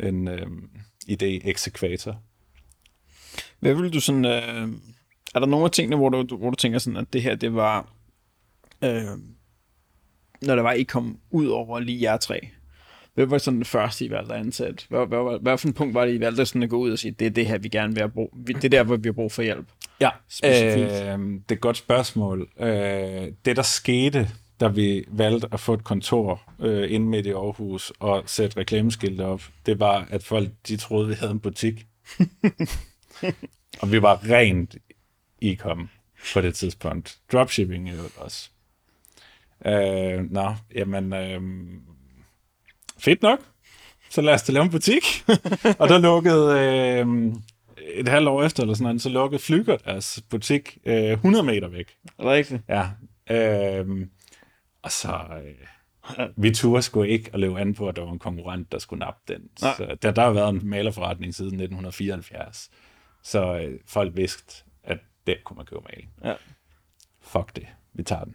uh, 0.00 0.08
en 0.08 0.28
uh, 0.28 0.34
idé-eksekvator. 1.08 2.16
Hvad 3.60 3.74
vil 3.74 3.92
du 3.92 4.00
sådan... 4.00 4.24
Uh 4.24 4.91
er 5.34 5.38
der 5.38 5.46
nogle 5.46 5.64
af 5.64 5.70
tingene, 5.70 5.96
hvor 5.96 6.08
du, 6.08 6.36
hvor 6.36 6.50
du 6.50 6.56
tænker 6.56 6.78
sådan, 6.78 6.96
at 6.96 7.12
det 7.12 7.22
her, 7.22 7.34
det 7.34 7.54
var, 7.54 7.92
øh, 8.84 9.04
når 10.42 10.54
det 10.54 10.64
var, 10.64 10.72
I 10.72 10.82
kom 10.82 11.18
ud 11.30 11.46
over 11.46 11.80
lige 11.80 12.02
jer 12.02 12.16
tre? 12.16 12.48
Hvad 13.14 13.26
var 13.26 13.38
sådan 13.38 13.58
det 13.58 13.66
første, 13.66 14.04
I 14.04 14.10
valgte 14.10 14.34
at 14.34 14.40
ansætte? 14.40 14.84
Hvad, 14.88 15.06
hvad, 15.06 15.18
hvad, 15.18 15.38
hvad 15.38 15.58
for 15.58 15.68
en 15.68 15.74
punkt 15.74 15.94
var 15.94 16.04
det, 16.04 16.14
I 16.14 16.20
valgte 16.20 16.46
sådan 16.46 16.62
at 16.62 16.70
gå 16.70 16.76
ud 16.76 16.90
og 16.90 16.98
sige, 16.98 17.12
det 17.12 17.26
er 17.26 17.30
det 17.30 17.46
her, 17.46 17.58
vi 17.58 17.68
gerne 17.68 17.94
vil 17.94 18.00
have 18.00 18.10
brug 18.10 18.34
Det 18.46 18.64
er 18.64 18.68
der, 18.68 18.82
hvor 18.82 18.96
vi 18.96 19.08
har 19.08 19.12
brug 19.12 19.32
for 19.32 19.42
hjælp? 19.42 19.66
Ja, 20.00 20.10
specifikt. 20.28 20.92
Øh, 20.92 21.18
det 21.18 21.42
er 21.48 21.52
et 21.52 21.60
godt 21.60 21.76
spørgsmål. 21.76 22.48
Øh, 22.60 23.32
det, 23.44 23.56
der 23.56 23.62
skete, 23.62 24.28
da 24.60 24.68
vi 24.68 25.04
valgte 25.08 25.48
at 25.52 25.60
få 25.60 25.74
et 25.74 25.84
kontor 25.84 26.42
øh, 26.60 26.92
inde 26.92 27.06
midt 27.06 27.26
i 27.26 27.30
Aarhus 27.30 27.92
og 27.98 28.22
sætte 28.26 28.56
reklameskilte 28.56 29.24
op, 29.24 29.42
det 29.66 29.80
var, 29.80 30.06
at 30.10 30.22
folk 30.22 30.48
de 30.68 30.76
troede, 30.76 31.08
vi 31.08 31.14
havde 31.14 31.32
en 31.32 31.40
butik. 31.40 31.86
og 33.80 33.92
vi 33.92 34.02
var 34.02 34.30
rent 34.30 34.76
e-com 35.42 35.88
på 36.34 36.40
det 36.40 36.54
tidspunkt. 36.54 37.18
Dropshipping 37.32 37.90
er 37.90 37.94
jo 37.94 38.02
også. 38.16 38.50
Øh, 39.66 40.30
nå, 40.30 40.54
jamen, 40.74 41.12
øh, 41.12 41.40
fedt 42.98 43.22
nok. 43.22 43.38
Så 44.10 44.20
lad 44.20 44.34
os 44.34 44.42
da 44.42 44.52
lave 44.52 44.64
en 44.64 44.70
butik. 44.70 45.04
og 45.80 45.88
der 45.88 45.98
lukkede 45.98 46.58
øh, 46.58 47.06
et 47.94 48.08
halvt 48.08 48.28
år 48.28 48.42
efter, 48.42 48.62
eller 48.62 48.74
sådan 48.74 48.84
noget, 48.84 49.02
så 49.02 49.08
lukkede 49.08 49.42
Flyger 49.42 49.76
deres 49.76 50.22
butik 50.30 50.78
øh, 50.84 51.12
100 51.12 51.44
meter 51.44 51.68
væk. 51.68 51.96
Rigtigt? 52.20 52.62
Ja. 52.68 52.88
Øh, 53.30 54.06
og 54.82 54.92
så... 54.92 55.18
Øh, 55.44 55.54
vi 56.36 56.50
turde 56.50 56.82
sgu 56.82 57.02
ikke 57.02 57.30
at 57.32 57.40
leve 57.40 57.60
an 57.60 57.74
på, 57.74 57.88
at 57.88 57.96
der 57.96 58.02
var 58.02 58.12
en 58.12 58.18
konkurrent, 58.18 58.72
der 58.72 58.78
skulle 58.78 59.00
nappe 59.00 59.32
den. 59.34 59.42
Så 59.56 59.96
der, 60.02 60.10
der 60.10 60.22
har 60.22 60.30
været 60.30 60.48
en 60.48 60.68
malerforretning 60.68 61.34
siden 61.34 61.60
1974. 61.60 62.70
Så 63.22 63.58
øh, 63.58 63.78
folk 63.86 64.16
vidste, 64.16 64.64
der 65.26 65.34
kunne 65.44 65.56
man 65.56 65.66
købe 65.66 65.82
maling. 65.90 66.10
Ja. 66.24 66.34
Fuck 67.20 67.56
det, 67.56 67.66
vi 67.94 68.02
tager 68.02 68.24
den. 68.24 68.34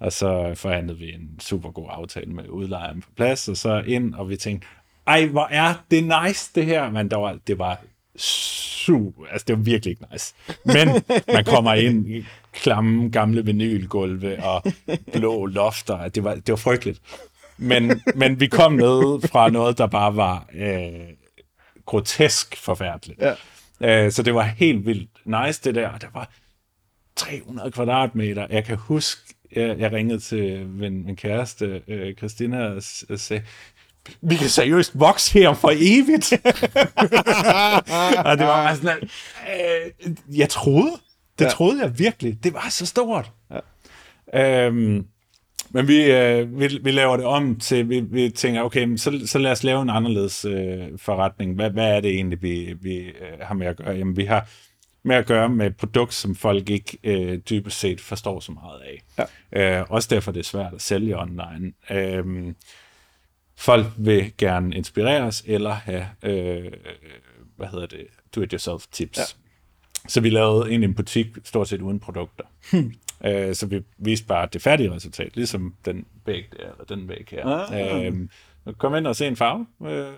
Og 0.00 0.12
så 0.12 0.54
forhandlede 0.54 0.98
vi 0.98 1.14
en 1.14 1.40
super 1.40 1.70
god 1.70 1.86
aftale 1.90 2.32
med 2.32 2.48
udlejeren 2.48 3.00
på 3.00 3.10
plads, 3.16 3.48
og 3.48 3.56
så 3.56 3.82
ind, 3.86 4.14
og 4.14 4.28
vi 4.28 4.36
tænkte, 4.36 4.66
ej, 5.06 5.26
hvor 5.26 5.46
er 5.50 5.74
det 5.90 6.04
nice, 6.04 6.50
det 6.54 6.66
her. 6.66 6.90
Men 6.90 7.10
der 7.10 7.16
var, 7.16 7.38
det 7.46 7.58
var 7.58 7.80
super, 8.16 9.26
altså 9.26 9.44
det 9.48 9.56
var 9.56 9.62
virkelig 9.62 9.90
ikke 9.90 10.04
nice. 10.12 10.34
Men 10.64 10.88
man 11.34 11.44
kommer 11.44 11.74
ind 11.74 12.08
i 12.08 12.24
klamme 12.52 13.08
gamle 13.10 13.44
vinylgulve 13.44 14.44
og 14.44 14.62
blå 15.12 15.46
lofter, 15.46 16.08
det 16.08 16.24
var, 16.24 16.34
det 16.34 16.48
var 16.48 16.56
frygteligt. 16.56 17.00
Men, 17.56 18.02
men 18.14 18.40
vi 18.40 18.46
kom 18.46 18.72
ned 18.72 19.28
fra 19.28 19.50
noget, 19.50 19.78
der 19.78 19.86
bare 19.86 20.16
var 20.16 20.46
øh, 20.54 21.06
grotesk 21.86 22.56
forfærdeligt. 22.56 23.20
Ja. 23.20 23.34
Øh, 23.82 24.12
så 24.12 24.22
det 24.22 24.34
var 24.34 24.42
helt 24.42 24.86
vildt 24.86 25.10
nice, 25.24 25.60
det 25.64 25.74
der. 25.74 25.98
Der 25.98 26.06
var 26.14 26.30
300 27.16 27.70
kvadratmeter. 27.70 28.46
Jeg 28.50 28.64
kan 28.64 28.76
huske, 28.76 29.20
jeg, 29.52 29.78
jeg 29.78 29.92
ringede 29.92 30.18
til 30.20 30.66
min, 30.66 31.04
min 31.04 31.16
kæreste, 31.16 31.82
øh, 31.88 32.14
Christina, 32.14 32.66
og, 32.66 32.82
og 33.10 33.18
sagde, 33.18 33.42
vi 34.20 34.36
kan 34.36 34.48
seriøst 34.48 35.00
vokse 35.00 35.32
her 35.32 35.54
for 35.54 35.72
evigt. 35.74 36.32
og 38.26 38.38
det 38.38 38.46
var 38.46 38.74
sådan, 38.74 38.98
øh, 38.98 40.38
jeg 40.38 40.48
troede, 40.48 40.92
det 41.38 41.44
ja. 41.44 41.50
troede 41.50 41.82
jeg 41.82 41.98
virkelig. 41.98 42.44
Det 42.44 42.54
var 42.54 42.66
så 42.70 42.86
stort. 42.86 43.32
Ja. 43.50 44.66
Øhm, 44.66 45.06
men 45.70 45.88
vi, 45.88 46.04
øh, 46.04 46.60
vi, 46.60 46.78
vi 46.82 46.90
laver 46.90 47.16
det 47.16 47.26
om 47.26 47.56
til, 47.58 47.88
vi, 47.88 48.00
vi 48.00 48.30
tænker, 48.30 48.62
okay, 48.62 48.96
så, 48.96 49.20
så 49.26 49.38
lad 49.38 49.50
os 49.50 49.64
lave 49.64 49.82
en 49.82 49.90
anderledes 49.90 50.44
øh, 50.44 50.98
forretning. 50.98 51.54
Hvad, 51.54 51.70
hvad 51.70 51.96
er 51.96 52.00
det 52.00 52.10
egentlig, 52.10 52.42
vi, 52.42 52.74
vi 52.80 52.96
øh, 52.96 53.38
har 53.40 53.54
med 53.54 53.66
at 53.66 53.76
gøre? 53.76 53.96
Jamen, 53.96 54.16
vi 54.16 54.24
har 54.24 54.48
med 55.02 55.16
at 55.16 55.26
gøre 55.26 55.48
med 55.48 55.66
et 55.66 55.76
produkt, 55.76 56.14
som 56.14 56.34
folk 56.34 56.70
ikke 56.70 56.98
øh, 57.04 57.38
dybest 57.38 57.78
set 57.78 58.00
forstår 58.00 58.40
så 58.40 58.52
meget 58.52 58.80
af. 58.80 59.26
Ja. 59.52 59.80
Øh, 59.80 59.86
også 59.90 60.08
derfor 60.10 60.32
det 60.32 60.40
er 60.40 60.44
svært 60.44 60.74
at 60.74 60.82
sælge 60.82 61.20
online. 61.20 61.72
Øh, 61.90 62.54
folk 63.56 63.86
vil 63.96 64.32
gerne 64.38 64.76
inspireres 64.76 65.44
eller 65.46 65.72
have, 65.72 66.06
øh, 66.22 66.72
hvad 67.56 67.68
hedder 67.68 67.86
det, 67.86 68.06
do-it-yourself 68.34 68.86
tips. 68.92 69.18
Ja. 69.18 69.24
Så 70.08 70.20
vi 70.20 70.30
lavede 70.30 70.68
egentlig 70.70 70.88
en 70.88 70.94
butik 70.94 71.26
stort 71.44 71.68
set 71.68 71.80
uden 71.80 72.00
produkter. 72.00 72.44
Hmm. 72.72 72.94
Øh, 73.24 73.54
så 73.54 73.66
vi 73.66 73.82
viste 73.98 74.26
bare 74.26 74.48
det 74.52 74.62
færdige 74.62 74.94
resultat, 74.94 75.36
ligesom 75.36 75.74
den 75.84 76.06
væg 76.26 76.44
der, 76.52 76.72
eller 76.72 76.84
den 76.88 77.08
væg 77.08 77.28
her. 77.30 77.46
Ah. 77.46 78.06
Øh, 78.06 78.28
kom 78.78 78.94
ind 78.94 79.06
og 79.06 79.16
se 79.16 79.26
en 79.26 79.36
farve, 79.36 79.66
øh, 79.86 80.12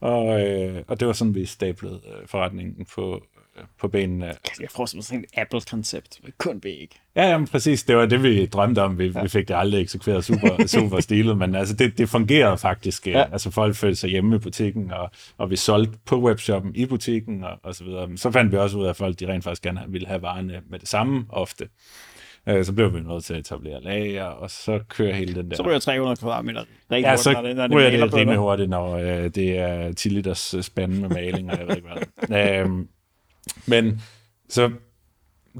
og, 0.00 0.40
øh, 0.40 0.82
og 0.88 1.00
det 1.00 1.06
var 1.08 1.12
sådan, 1.12 1.34
vi 1.34 1.44
stablede 1.44 2.00
øh, 2.06 2.26
forretningen 2.26 2.86
på, 2.94 3.22
på 3.80 3.88
benene. 3.88 4.34
Jeg 4.60 4.68
får 4.70 4.86
som 4.86 5.02
sådan 5.02 5.24
et 5.24 5.40
Apple-koncept, 5.40 6.20
kun 6.38 6.60
væg. 6.62 7.00
Ja, 7.16 7.28
jamen, 7.28 7.46
præcis. 7.46 7.82
Det 7.82 7.96
var 7.96 8.06
det, 8.06 8.22
vi 8.22 8.46
drømte 8.46 8.82
om. 8.82 8.98
Vi, 8.98 9.06
ja. 9.06 9.22
vi 9.22 9.28
fik 9.28 9.48
det 9.48 9.54
aldrig 9.54 9.80
eksekveret 9.80 10.24
super, 10.24 10.66
super 10.78 11.00
stilet, 11.00 11.38
men 11.38 11.54
altså, 11.54 11.74
det, 11.74 11.98
det 11.98 12.08
fungerede 12.08 12.58
faktisk. 12.58 13.06
Ja. 13.06 13.24
Altså, 13.32 13.50
folk 13.50 13.74
følte 13.74 13.96
sig 13.96 14.10
hjemme 14.10 14.36
i 14.36 14.38
butikken, 14.38 14.92
og, 14.92 15.10
og 15.38 15.50
vi 15.50 15.56
solgte 15.56 15.98
på 16.06 16.22
webshoppen 16.22 16.76
i 16.76 16.86
butikken, 16.86 17.44
og, 17.44 17.58
og 17.62 17.74
så 17.74 17.84
videre. 17.84 18.08
Så 18.16 18.30
fandt 18.30 18.52
vi 18.52 18.56
også 18.56 18.78
ud 18.78 18.84
af, 18.84 18.90
at 18.90 18.96
folk 18.96 19.20
de 19.20 19.32
rent 19.32 19.44
faktisk 19.44 19.62
gerne 19.62 19.80
ville 19.88 20.06
have 20.06 20.22
varerne 20.22 20.62
med 20.70 20.78
det 20.78 20.88
samme 20.88 21.26
ofte. 21.28 21.68
Øh, 22.48 22.64
så 22.64 22.72
blev 22.72 22.94
vi 22.94 23.00
nødt 23.00 23.24
til 23.24 23.34
at 23.34 23.40
etablere 23.40 23.82
lager, 23.82 24.24
og 24.24 24.50
så 24.50 24.80
kører 24.88 25.14
hele 25.14 25.34
den 25.34 25.50
der... 25.50 25.56
Så 25.56 25.62
ryger 25.62 25.78
300 25.78 26.16
kvadratmeter 26.16 26.64
rigtig 26.90 27.10
ja, 27.10 27.16
så 27.16 27.34
hurtigt, 27.34 27.56
når 27.56 27.66
det, 27.66 27.70
når 27.70 27.90
det, 27.90 28.12
det 28.12 28.14
rimelig 28.14 28.38
hurtigt, 28.38 28.70
når 28.70 28.96
øh, 28.96 29.24
det 29.24 29.58
er 29.58 29.92
10 29.92 30.08
liters 30.08 30.54
spande 30.60 31.00
med 31.00 31.08
maling, 31.08 31.50
og 31.50 31.58
jeg 31.58 31.66
ved 31.68 31.76
ikke 31.76 31.88
hvad. 32.28 32.60
øhm, 32.60 32.88
men 33.66 34.02
så 34.48 34.72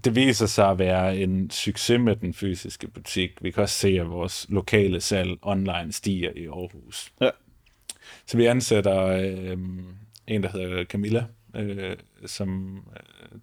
det 0.05 0.17
viser 0.17 0.47
sig 0.47 0.71
at 0.71 0.79
være 0.79 1.17
en 1.17 1.51
succes 1.51 2.01
med 2.01 2.17
den 2.17 2.35
fysiske 2.35 2.89
butik. 2.89 3.31
Vi 3.41 3.51
kan 3.51 3.63
også 3.63 3.75
se, 3.75 3.89
at 3.89 4.11
vores 4.11 4.47
lokale 4.49 5.01
salg 5.01 5.39
online 5.43 5.93
stiger 5.93 6.31
i 6.37 6.47
Aarhus. 6.47 7.13
Ja. 7.21 7.31
Så 8.27 8.37
vi 8.37 8.47
ansætter 8.47 9.05
øh, 9.07 9.59
en, 10.27 10.43
der 10.43 10.49
hedder 10.49 10.85
Camilla, 10.85 11.25
øh, 11.57 11.97
som 12.27 12.77
øh, 12.77 13.39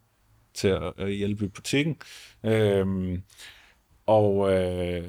til 0.53 0.67
at, 0.67 0.93
at 0.97 1.13
hjælpe 1.13 1.45
i 1.45 1.47
butikken. 1.47 1.97
Øh, 2.43 3.19
og 4.05 4.53
øh, 4.53 5.03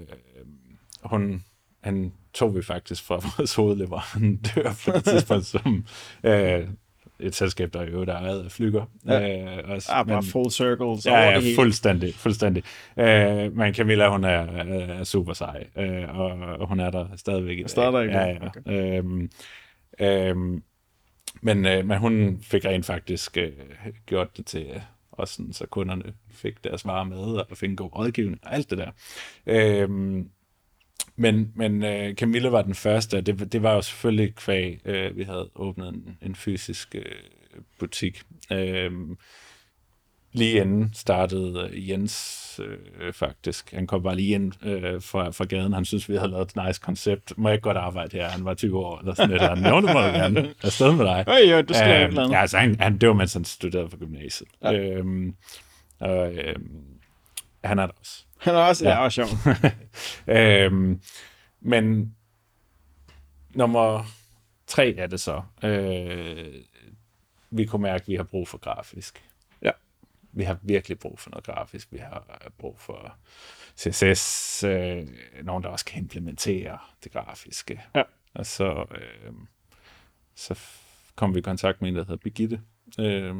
hun, 1.02 1.44
han 1.80 2.12
tog 2.34 2.56
vi 2.56 2.62
faktisk 2.62 3.02
fra 3.02 3.14
vores 3.36 3.54
hovedleverandør 3.54 4.80
på 4.84 4.90
et 4.90 5.04
tidspunkt, 5.04 5.46
som 5.46 5.86
øh, 6.24 6.68
et 7.20 7.34
selskab, 7.34 7.72
der 7.72 7.90
jo 7.90 8.04
der 8.04 8.12
er 8.12 8.20
ejet 8.20 8.44
af 8.44 8.50
flyger. 8.50 8.84
Ja. 9.06 9.42
Øh, 9.42 9.70
også, 9.70 9.92
ah, 9.92 10.06
bare 10.06 10.22
men, 10.22 10.30
full 10.30 10.50
circle. 10.50 11.02
Så 11.02 11.10
ja, 11.10 11.30
ja, 11.30 11.40
fuldstændig. 11.56 12.14
fuldstændig. 12.14 12.62
Øh, 12.96 13.56
men 13.56 13.74
Camilla, 13.74 14.08
hun 14.08 14.24
er, 14.24 14.46
er 14.98 15.04
super 15.04 15.32
sej, 15.32 15.66
øh, 15.76 16.18
og 16.18 16.68
hun 16.68 16.80
er 16.80 16.90
der 16.90 17.06
stadigvæk 17.16 17.58
i 17.58 17.60
dag. 17.60 17.70
Stadigvæk, 17.70 18.10
ja. 18.10 18.26
ja. 18.26 18.36
Okay. 18.46 18.98
Øhm, 18.98 19.30
øhm, 20.00 20.62
men, 21.42 21.66
øh, 21.66 21.86
men 21.86 21.98
hun 21.98 22.38
fik 22.42 22.64
rent 22.64 22.86
faktisk 22.86 23.36
øh, 23.36 23.52
gjort 24.06 24.36
det 24.36 24.46
til 24.46 24.82
også 25.12 25.34
sådan, 25.34 25.52
så 25.52 25.66
kunderne 25.66 26.12
fik 26.30 26.64
deres 26.64 26.86
varer 26.86 27.04
med, 27.04 27.18
og 27.18 27.56
fik 27.56 27.70
en 27.70 27.76
god 27.76 27.96
rådgivning, 27.96 28.38
og 28.42 28.54
alt 28.54 28.70
det 28.70 28.78
der. 28.78 28.90
Øhm, 29.46 30.30
men, 31.16 31.52
men 31.54 31.82
uh, 31.82 32.14
Camilla 32.14 32.48
var 32.48 32.62
den 32.62 32.74
første, 32.74 33.16
og 33.16 33.26
det, 33.26 33.52
det 33.52 33.62
var 33.62 33.74
jo 33.74 33.82
selvfølgelig 33.82 34.34
kvæg, 34.34 34.80
uh, 34.84 35.16
vi 35.16 35.22
havde 35.22 35.50
åbnet 35.54 35.88
en, 35.88 36.18
en 36.22 36.34
fysisk 36.34 36.94
uh, 36.98 37.62
butik. 37.78 38.22
Uh, 38.50 39.16
lige 40.32 40.60
inden 40.60 40.90
startede 40.94 41.70
Jens 41.72 42.60
uh, 42.64 43.12
faktisk. 43.12 43.72
Han 43.72 43.86
kom 43.86 44.02
bare 44.02 44.16
lige 44.16 44.34
ind 44.34 44.52
uh, 44.66 45.02
fra, 45.02 45.30
fra 45.30 45.44
gaden. 45.44 45.72
Han 45.72 45.84
synes, 45.84 46.08
vi 46.08 46.16
havde 46.16 46.30
lavet 46.30 46.50
et 46.56 46.66
nice 46.66 46.80
koncept. 46.80 47.38
Må 47.38 47.48
jeg 47.48 47.60
godt 47.60 47.76
arbejde 47.76 48.16
her? 48.16 48.28
Han 48.28 48.44
var 48.44 48.54
20 48.54 48.78
år 48.78 48.98
eller 48.98 49.14
sådan 49.14 49.30
noget. 49.30 49.48
Han 49.48 49.58
nævnte 49.58 49.92
mig 49.92 50.12
gerne. 50.12 50.54
Afsted 50.62 50.92
med 50.92 51.04
dig. 51.04 51.24
Hey, 51.28 51.50
jo, 51.50 51.60
det 51.60 51.76
skal 51.76 52.18
uh, 52.18 52.32
Ja, 52.32 52.40
altså, 52.40 52.58
han, 52.58 52.76
han, 52.80 52.98
det 52.98 53.08
var, 53.08 53.14
mens 53.14 53.32
han 53.32 53.44
studerede 53.44 53.88
på 53.88 53.96
gymnasiet. 53.96 54.48
Ja. 54.62 55.00
Uh, 55.00 55.06
og 56.00 56.32
uh, 56.32 56.62
han 57.66 57.78
er 57.78 57.86
der 57.86 57.94
også. 58.00 58.24
Han 58.38 58.54
er 58.54 58.58
også, 58.58 58.84
ja. 58.84 58.90
det 58.90 58.96
er 58.96 59.00
også 59.00 59.14
sjovt. 59.14 59.56
øhm, 60.38 61.00
men 61.60 62.14
nummer 63.54 64.04
tre 64.66 64.94
er 64.94 65.06
det 65.06 65.20
så. 65.20 65.42
Øh, 65.64 66.54
vi 67.50 67.64
kunne 67.64 67.82
mærke, 67.82 68.02
at 68.02 68.08
vi 68.08 68.14
har 68.14 68.22
brug 68.22 68.48
for 68.48 68.58
grafisk. 68.58 69.24
Ja. 69.62 69.70
Vi 70.32 70.44
har 70.44 70.58
virkelig 70.62 70.98
brug 70.98 71.18
for 71.18 71.30
noget 71.30 71.44
grafisk. 71.44 71.92
Vi 71.92 71.98
har 71.98 72.50
brug 72.58 72.78
for 72.78 73.16
CSS, 73.78 74.64
øh, 74.64 75.06
nogen, 75.42 75.62
der 75.62 75.68
også 75.68 75.84
kan 75.84 76.02
implementere 76.02 76.78
det 77.04 77.12
grafiske. 77.12 77.82
Ja. 77.94 78.02
Og 78.34 78.46
så, 78.46 78.84
øh, 78.90 79.32
så 80.34 80.60
kom 81.14 81.34
vi 81.34 81.38
i 81.38 81.42
kontakt 81.42 81.82
med 81.82 81.88
en, 81.88 81.96
der 81.96 82.04
hedder 82.04 82.16
Birgitte, 82.16 82.60
øh, 82.98 83.34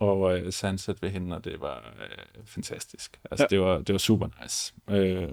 og 0.00 0.38
øh, 0.38 0.52
så 0.52 0.66
ansat 0.66 1.02
ved 1.02 1.10
hende, 1.10 1.36
og 1.36 1.44
det 1.44 1.60
var 1.60 1.94
øh, 2.00 2.42
fantastisk. 2.46 3.20
Altså, 3.30 3.46
ja. 3.50 3.56
det, 3.56 3.64
var, 3.64 3.78
det 3.78 3.92
var 3.92 3.98
super 3.98 4.28
nice. 4.42 4.74
Øh, 4.90 5.28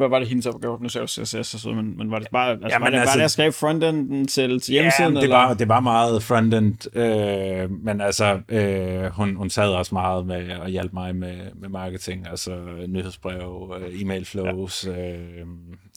hvad 0.00 0.08
var 0.08 0.18
det 0.18 0.28
hendes 0.28 0.46
opgave? 0.46 0.78
Nu 0.80 0.88
sagde 0.88 1.06
du 1.06 1.08
CSS 1.08 1.54
og 1.54 1.60
sådan, 1.60 1.76
men, 1.76 1.98
men 1.98 2.10
var 2.10 2.18
det 2.18 2.28
bare, 2.32 2.50
altså, 2.50 2.68
ja, 2.68 2.78
var 2.78 2.90
det, 2.90 2.98
altså, 2.98 3.12
bare 3.12 3.18
det 3.18 3.24
at 3.24 3.30
skrive 3.30 3.52
frontenden 3.52 4.26
til, 4.26 4.60
til 4.60 4.72
hjemmesiden? 4.72 5.14
Ja, 5.14 5.20
det, 5.20 5.30
var, 5.30 5.54
det 5.54 5.68
var 5.68 5.80
meget 5.80 6.22
frontend, 6.22 6.96
øh, 6.96 7.70
men 7.70 8.00
altså, 8.00 8.40
øh, 8.48 9.04
hun, 9.04 9.36
hun 9.36 9.50
sad 9.50 9.68
også 9.68 9.94
meget 9.94 10.26
med 10.26 10.56
og 10.56 10.68
hjalp 10.68 10.92
mig 10.92 11.16
med, 11.16 11.36
med 11.54 11.68
marketing, 11.68 12.28
altså 12.28 12.56
nyhedsbrev, 12.88 13.74
øh, 13.80 14.00
e-mail 14.00 14.24
flows, 14.24 14.86
ja. 14.86 15.16
øh, 15.16 15.46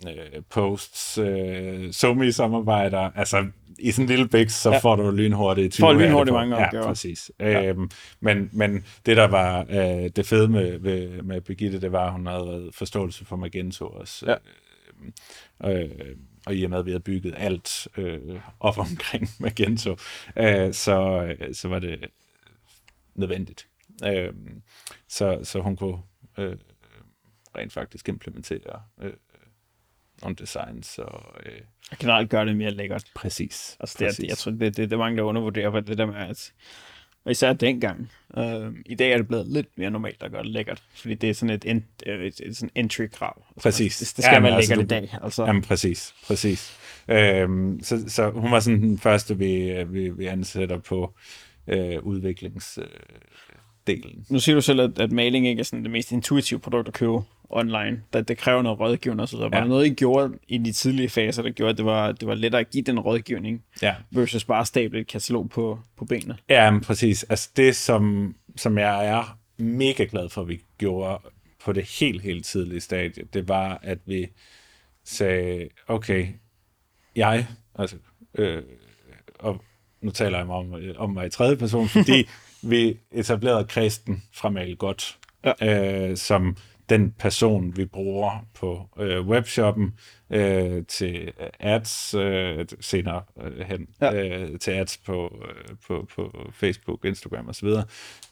øh, 0.08 0.42
posts, 0.50 1.18
øh, 1.18 1.94
SoMe-samarbejder, 1.94 3.12
altså 3.16 3.46
i 3.84 3.92
sådan 3.92 4.04
en 4.06 4.10
lille 4.10 4.28
bæks, 4.28 4.54
så 4.54 4.72
ja. 4.72 4.78
får 4.78 4.96
du 4.96 5.12
lynhurtigt 5.12 5.74
20 5.74 5.84
Får 5.84 5.94
lynhurtigt 5.94 6.34
mange 6.34 6.56
opgaver. 6.56 6.84
Ja, 6.84 6.90
præcis. 6.90 7.32
Ja. 7.40 7.66
Øhm, 7.66 7.90
men, 8.20 8.50
men 8.54 8.86
det, 9.06 9.18
der 9.18 9.28
var 9.28 9.66
øh, 9.70 10.10
det 10.16 10.26
fede 10.26 10.48
med, 10.48 10.80
med, 10.80 11.22
med 11.22 11.42
Birgitte, 11.42 11.82
det 11.82 11.92
var, 11.92 12.06
at 12.06 12.12
hun 12.12 12.26
havde 12.26 12.70
forståelse 12.74 13.26
for 13.26 13.36
Magento 13.36 13.88
også. 13.88 14.26
Ja. 14.26 14.36
Øh, 15.70 15.82
øh, 15.82 16.16
og 16.46 16.56
i 16.56 16.64
og 16.64 16.70
med, 16.70 16.80
at 16.80 16.86
vi 16.86 16.92
havde 16.92 17.04
bygget 17.04 17.34
alt 17.38 17.88
øh, 17.98 18.40
op 18.60 18.78
omkring 18.90 19.30
Magento, 19.40 19.96
øh, 20.38 20.74
så, 20.74 21.24
øh, 21.40 21.54
så 21.56 21.68
var 21.68 21.80
det 21.80 22.06
nødvendigt. 23.16 23.68
Øh, 24.06 24.34
så, 25.08 25.40
så 25.44 25.60
hun 25.60 25.76
kunne 25.76 25.98
øh, 26.38 26.56
rent 27.58 27.74
faktisk 27.74 28.10
implementere 28.10 28.82
øh, 29.02 29.14
nogle 30.24 30.36
designs. 30.36 31.00
Og, 31.00 31.24
øh, 31.46 31.62
og 31.92 31.98
generelt 31.98 32.30
gøre 32.30 32.46
det 32.46 32.56
mere 32.56 32.72
lækkert. 32.72 33.04
Præcis. 33.16 33.78
Altså, 33.80 33.96
det, 34.00 34.08
præcis. 34.08 34.24
Er, 34.24 34.28
jeg 34.28 34.38
tror, 34.38 34.52
det, 34.52 34.60
det, 34.60 34.78
det 34.78 34.94
er 34.94 34.98
mange, 34.98 35.18
der 35.18 35.24
undervurderer 35.24 35.72
på 35.72 35.80
det 35.80 35.98
der 35.98 36.06
med, 36.06 36.16
at 36.16 36.54
og 37.26 37.32
især 37.32 37.54
dengang. 37.54 38.12
Uh, 38.38 38.74
I 38.86 38.96
dag 38.96 39.12
er 39.12 39.18
det 39.18 39.28
blevet 39.28 39.48
lidt 39.48 39.68
mere 39.78 39.92
normalt 39.92 40.24
at 40.24 40.32
gøre 40.32 40.44
det 40.44 40.52
lækkert, 40.52 40.84
fordi 40.96 41.14
det 41.14 41.30
er 41.30 41.34
sådan 41.34 41.56
et, 41.56 41.66
et, 41.66 41.84
et, 42.06 42.42
et 42.44 42.58
sådan 42.58 42.70
entry-krav. 42.76 43.46
Altså, 43.50 43.64
præcis. 43.64 43.98
Det, 43.98 44.18
det 44.18 44.26
skal 44.26 44.34
jamen, 44.34 44.52
være 44.52 44.62
lækkert 44.62 44.80
altså, 44.80 44.96
i 44.96 45.00
dag. 45.00 45.18
Altså. 45.24 45.46
Jamen, 45.46 45.62
præcis. 45.62 46.14
præcis. 46.28 46.78
Øhm, 47.08 47.80
så, 47.84 48.04
så 48.08 48.30
hun 48.30 48.52
var 48.52 48.60
sådan 48.60 48.82
den 48.82 49.00
første, 49.00 49.38
vi, 49.38 49.84
vi, 49.84 50.10
vi 50.10 50.26
ansætter 50.26 50.78
på 50.78 51.14
øh, 51.68 52.04
udviklings... 52.04 52.78
Øh, 52.78 52.86
delen. 53.88 54.26
Nu 54.30 54.40
siger 54.40 54.56
du 54.56 54.62
selv, 54.62 54.80
at, 54.82 55.00
at 55.00 55.12
maling 55.12 55.48
ikke 55.48 55.60
er 55.60 55.64
sådan 55.64 55.84
det 55.84 55.92
mest 55.92 56.12
intuitive 56.12 56.60
produkt 56.60 56.88
at 56.88 56.94
købe 56.94 57.18
online. 57.50 58.02
Det, 58.14 58.28
det 58.28 58.38
kræver 58.38 58.62
noget 58.62 58.80
rådgivning 58.80 59.22
og 59.22 59.30
så 59.30 59.38
videre. 59.38 59.52
Var 59.52 59.58
Ja. 59.58 59.62
der 59.64 59.70
noget, 59.70 59.86
I 59.86 59.94
gjorde 59.94 60.34
i 60.48 60.58
de 60.58 60.72
tidlige 60.72 61.10
faser, 61.10 61.42
der 61.44 61.50
gjorde, 61.50 61.70
at 61.72 61.78
det 61.78 61.86
var, 61.86 62.12
det 62.12 62.28
var 62.28 62.36
lettere 62.36 62.62
at 62.62 62.70
give 62.70 62.84
den 62.84 63.00
rådgivning, 63.00 63.64
Ja. 63.82 63.96
versus 64.12 64.46
bare 64.46 64.66
stable 64.66 65.00
et 65.00 65.08
katalog 65.08 65.50
på, 65.50 65.80
på 65.98 66.06
benene? 66.06 66.38
Ja, 66.50 66.72
men 66.72 66.82
præcis. 66.82 67.24
Altså 67.24 67.50
det, 67.56 67.76
som, 67.76 68.36
som 68.56 68.78
jeg 68.78 69.08
er 69.08 69.38
mega 69.58 70.06
glad 70.12 70.30
for, 70.30 70.42
at 70.42 70.48
vi 70.48 70.62
gjorde 70.78 71.20
på 71.66 71.74
det 71.74 71.84
helt, 72.00 72.22
helt 72.22 72.46
tidlige 72.46 72.80
stadie, 72.82 73.24
det 73.34 73.48
var, 73.48 73.80
at 73.84 73.98
vi 74.06 74.28
sagde, 75.06 75.70
okay, 75.88 76.28
jeg, 77.16 77.48
altså, 77.76 77.96
øh, 78.38 78.64
og 79.40 79.62
nu 80.02 80.12
taler 80.12 80.38
jeg 80.38 80.48
mig 80.48 80.56
om, 80.56 80.74
om 80.98 81.10
mig 81.10 81.26
i 81.26 81.30
tredje 81.30 81.56
person, 81.56 81.88
fordi 81.88 82.28
vi 82.64 83.00
etablerede 83.12 83.66
Kristen 83.66 84.24
fra 84.34 84.50
Mal 84.50 84.76
Godt, 84.76 85.20
ja. 85.62 86.10
øh, 86.10 86.18
som 86.18 86.58
den 86.90 87.12
person, 87.12 87.78
vi 87.78 87.86
bruger 87.86 88.48
på 88.54 88.90
øh, 89.00 89.28
webshoppen 89.28 89.94
øh, 90.30 90.86
til 90.86 91.34
ads 91.60 92.14
øh, 92.14 92.66
senere 92.82 93.24
øh, 93.44 93.60
hen, 93.60 93.88
Ja. 94.02 94.14
øh, 94.14 94.60
til 94.60 94.72
ads 94.72 94.98
på, 94.98 95.44
øh, 95.48 95.76
på, 95.88 96.08
på 96.16 96.52
Facebook, 96.54 97.06
Instagram 97.06 97.50
osv. 97.50 97.68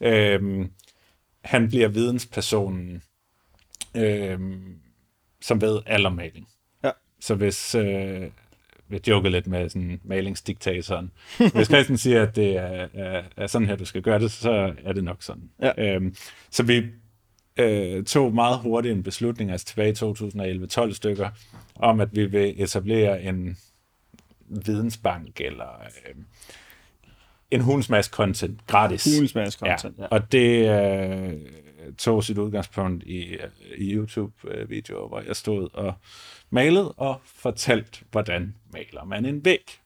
Øh, 0.02 0.66
han 1.44 1.68
bliver 1.68 1.88
videnspersonen, 1.88 3.04
øh, 3.96 4.40
som 5.42 5.62
ved 5.62 5.80
allermaling. 5.86 6.48
Ja. 6.84 6.92
Så 7.20 7.36
hvis, 7.36 7.76
øh, 7.76 8.30
vi 8.92 9.00
jokede 9.08 9.32
lidt 9.32 9.48
med 9.48 9.70
sådan 9.70 10.02
malingsdiktatoren, 10.04 11.12
hvis 11.56 11.68
Christian 11.68 11.98
siger, 11.98 12.24
at 12.24 12.36
det 12.36 12.58
er, 12.58 12.88
er, 12.94 13.24
er 13.38 13.48
sådan 13.48 13.68
her, 13.68 13.76
du 13.76 13.86
skal 13.86 14.02
gøre 14.02 14.20
det, 14.20 14.32
så 14.32 14.74
er 14.84 14.94
det 14.94 15.04
nok 15.04 15.24
sådan. 15.24 15.50
Ja. 15.62 15.96
Øhm, 15.96 16.16
så 16.52 16.64
vi 16.64 16.84
øh, 17.58 18.04
tog 18.04 18.34
meget 18.34 18.60
hurtigt 18.60 18.92
en 18.92 19.04
beslutning, 19.04 19.52
altså 19.52 19.66
tilbage 19.66 19.90
i 19.90 20.64
2011-12 20.66 20.94
stykker, 20.94 21.30
om 21.76 22.00
at 22.00 22.16
vi 22.16 22.26
vil 22.26 22.64
etablere 22.64 23.24
en 23.24 23.58
vidensbank 24.66 25.42
eller 25.42 25.82
øh, 25.82 26.16
en 27.52 27.62
hulens 27.62 27.90
masse 27.90 28.12
content 28.12 28.68
gratis. 28.68 29.16
Hulens 29.16 29.36
masse 29.36 29.60
content, 29.60 30.00
ja. 30.00 30.06
Og 30.06 30.32
det 30.32 30.70
øh, 30.70 31.34
tog 31.98 32.24
sit 32.24 32.38
udgangspunkt 32.38 33.04
i, 33.04 33.24
øh, 33.24 33.50
i 33.78 33.94
YouTube-videoer, 33.94 35.08
hvor 35.08 35.22
jeg 35.28 35.36
stod 35.36 35.70
og 35.74 35.94
malede 36.50 36.92
og 36.92 37.22
fortalt, 37.26 38.04
hvordan 38.12 38.56
maler 38.74 39.06
man 39.06 39.26
en 39.26 39.46
væg. 39.46 39.78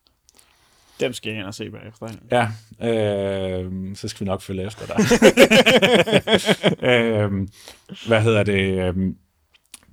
Dem 1.00 1.14
skal 1.14 1.30
jeg 1.30 1.40
ind 1.40 1.48
og 1.48 1.54
se 1.54 1.70
bagefter. 1.70 2.08
Ja, 2.32 2.48
øh, 2.90 3.96
så 3.96 4.08
skal 4.08 4.26
vi 4.26 4.30
nok 4.30 4.42
følge 4.42 4.66
efter 4.66 4.86
dig. 4.86 4.96
øh, 6.90 7.32
hvad 8.08 8.22
hedder 8.22 8.44
det? 8.44 8.60
Øh, 8.88 8.96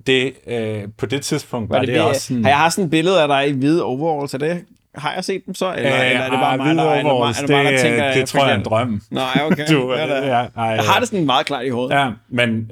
det 0.07 0.33
øh, 0.47 0.83
på 0.97 1.05
det 1.05 1.21
tidspunkt 1.21 1.69
var, 1.69 1.75
Var 1.75 1.85
det, 1.85 1.95
det, 1.95 2.01
også 2.01 2.21
sådan... 2.21 2.43
Har 2.43 2.51
jeg 2.51 2.57
haft 2.59 2.73
sådan 2.73 2.85
et 2.85 2.91
billede 2.91 3.21
af 3.21 3.27
dig 3.27 3.49
i 3.49 3.51
hvide 3.51 3.83
overalls? 3.83 4.33
Er 4.33 4.37
det, 4.37 4.65
har 4.95 5.13
jeg 5.13 5.23
set 5.23 5.45
dem 5.45 5.55
så? 5.55 5.73
Eller, 5.73 5.95
Øh, 5.95 6.09
eller 6.09 6.21
er 6.21 6.29
det 6.29 6.39
bare 6.39 6.57
mig, 6.57 6.75
der, 6.75 6.93
eller, 6.93 7.19
mig, 7.19 7.35
det 7.41 7.49
mig, 7.49 7.63
der 7.63 7.71
det, 7.71 7.79
tænker... 7.79 8.07
det, 8.07 8.15
det 8.15 8.27
tror 8.27 8.45
jeg 8.45 8.53
er 8.53 8.57
en 8.57 8.65
drøm. 8.65 9.01
Nej, 9.11 9.41
okay. 9.43 9.67
Du, 9.73 9.93
ja, 9.93 10.25
ja, 10.25 10.47
ej, 10.55 10.63
jeg 10.63 10.83
har 10.83 10.99
det 10.99 11.07
sådan 11.07 11.25
meget 11.25 11.45
klart 11.45 11.65
i 11.65 11.69
hovedet. 11.69 11.95
Ja, 11.95 12.11
men 12.29 12.71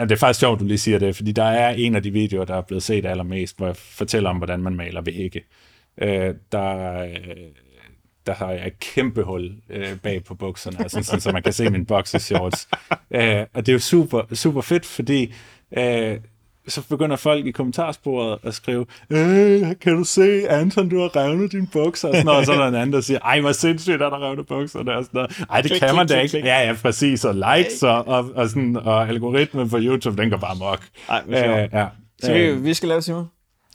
ja, 0.00 0.04
det 0.04 0.12
er 0.12 0.16
faktisk 0.16 0.40
sjovt, 0.40 0.60
du 0.60 0.64
lige 0.64 0.78
siger 0.78 0.98
det, 0.98 1.16
fordi 1.16 1.32
der 1.32 1.44
er 1.44 1.70
en 1.70 1.94
af 1.94 2.02
de 2.02 2.10
videoer, 2.10 2.44
der 2.44 2.54
er 2.54 2.60
blevet 2.60 2.82
set 2.82 3.06
allermest, 3.06 3.56
hvor 3.56 3.66
jeg 3.66 3.76
fortæller 3.76 4.30
om, 4.30 4.36
hvordan 4.36 4.60
man 4.60 4.74
maler 4.74 5.00
vægge. 5.00 5.42
Øh, 5.98 6.34
der, 6.52 7.02
øh, 7.02 7.10
der 8.26 8.34
har 8.34 8.50
jeg 8.50 8.66
et 8.66 8.78
kæmpe 8.78 9.22
hul 9.22 9.52
øh, 9.70 9.98
bag 10.02 10.24
på 10.24 10.34
bukserne, 10.34 10.80
altså, 10.80 11.02
sådan, 11.02 11.20
så 11.20 11.32
man 11.32 11.42
kan 11.42 11.52
se 11.52 11.70
min 11.70 11.86
boxershorts. 11.86 12.68
øh, 13.16 13.46
og 13.54 13.66
det 13.66 13.68
er 13.68 13.72
jo 13.72 13.78
super, 13.78 14.34
super 14.34 14.60
fedt, 14.60 14.86
fordi 14.86 15.34
øh, 15.78 16.18
så 16.68 16.82
begynder 16.88 17.16
folk 17.16 17.46
i 17.46 17.50
kommentarsporet 17.50 18.38
at 18.42 18.54
skrive, 18.54 18.86
øh, 19.10 19.60
kan 19.80 19.96
du 19.96 20.04
se, 20.04 20.48
Anton, 20.48 20.88
du 20.88 21.00
har 21.00 21.16
revnet 21.16 21.52
dine 21.52 21.66
bukser, 21.72 22.08
og, 22.08 22.14
sådan 22.14 22.26
noget, 22.26 22.40
og 22.40 22.46
så 22.46 22.52
er 22.52 22.56
der 22.56 22.68
en 22.68 22.74
anden, 22.74 22.92
der 22.92 23.00
siger, 23.00 23.18
ej, 23.18 23.40
hvor 23.40 23.52
sindssygt, 23.52 23.94
at 23.94 24.00
der 24.00 24.26
revnet 24.26 24.46
bukserne, 24.46 24.96
og 24.96 25.04
sådan 25.04 25.18
noget. 25.18 25.44
Ej, 25.50 25.60
det 25.60 25.70
Klik, 25.70 25.80
kan 25.80 25.94
man 25.94 26.06
klik, 26.06 26.16
da 26.16 26.22
ikke. 26.22 26.30
klik. 26.30 26.44
Ja, 26.44 26.66
ja, 26.66 26.74
præcis, 26.82 27.24
og 27.24 27.34
likes 27.34 27.82
og, 27.82 28.08
og, 28.08 28.30
og, 28.34 28.48
sådan, 28.48 28.76
og 28.76 29.08
algoritmen 29.08 29.70
på 29.70 29.78
YouTube, 29.80 30.22
den 30.22 30.30
går 30.30 30.36
bare 30.36 30.56
mok. 30.58 30.80
Ej. 31.08 31.22
Øh, 31.28 31.68
ja. 31.72 31.86
Så 32.22 32.32
vi, 32.32 32.38
Øh, 32.38 32.64
vi 32.64 32.74
skal 32.74 32.88
lave 32.88 33.02
Simon. 33.02 33.26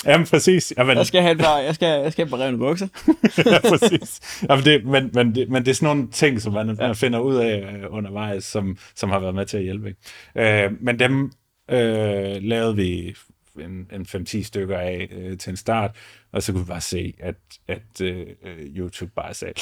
Jamen, 0.06 0.28
præcis. 0.28 0.74
Jamen, 0.78 0.98
Jeg 0.98 1.06
skal 1.06 1.22
have 1.22 1.32
et 1.32 1.38
par, 1.38 1.58
jeg 1.58 1.76
skal, 1.76 2.02
jeg 2.04 2.12
skal 2.12 2.28
have 2.30 2.44
revne 2.44 2.58
bukser. 2.58 2.88
ja, 3.52 3.70
præcis. 3.70 4.42
Jamen, 4.50 4.66
det, 4.66 4.86
men, 4.86 5.10
men, 5.14 5.36
det, 5.36 5.50
men 5.50 5.66
det 5.66 5.72
er 5.72 5.76
sådan 5.76 5.96
nogle 5.98 6.12
ting, 6.12 6.42
som 6.42 6.54
man, 6.54 6.68
ja. 6.68 6.88
man 6.88 6.96
finder 6.96 7.20
ud 7.20 7.36
af 7.36 7.58
øh, 7.58 7.84
undervejs, 7.90 8.44
som, 8.44 8.78
som 8.96 9.10
har 9.10 9.20
været 9.20 9.36
med 9.36 9.46
til 9.46 9.58
at 9.58 9.64
hjælpe. 9.64 9.88
Ikke? 9.88 10.66
Øh, 10.66 10.72
men 10.82 11.00
dem 11.00 11.32
øh, 11.70 12.44
lavede 12.44 12.76
vi 12.76 13.16
en, 13.60 13.90
en 13.94 14.02
5-10 14.02 14.44
stykker 14.44 14.78
af 14.78 15.08
øh, 15.12 15.38
til 15.38 15.50
en 15.50 15.58
start, 15.58 15.96
og 16.32 16.44
så 16.44 16.52
kunne 16.52 16.64
vi 16.64 16.68
bare 16.68 16.82
se, 16.82 17.14
at, 17.20 17.36
at 17.68 18.02
øh, 18.02 18.28
YouTube 18.60 19.12
bare 19.16 19.34
sagde, 19.34 19.54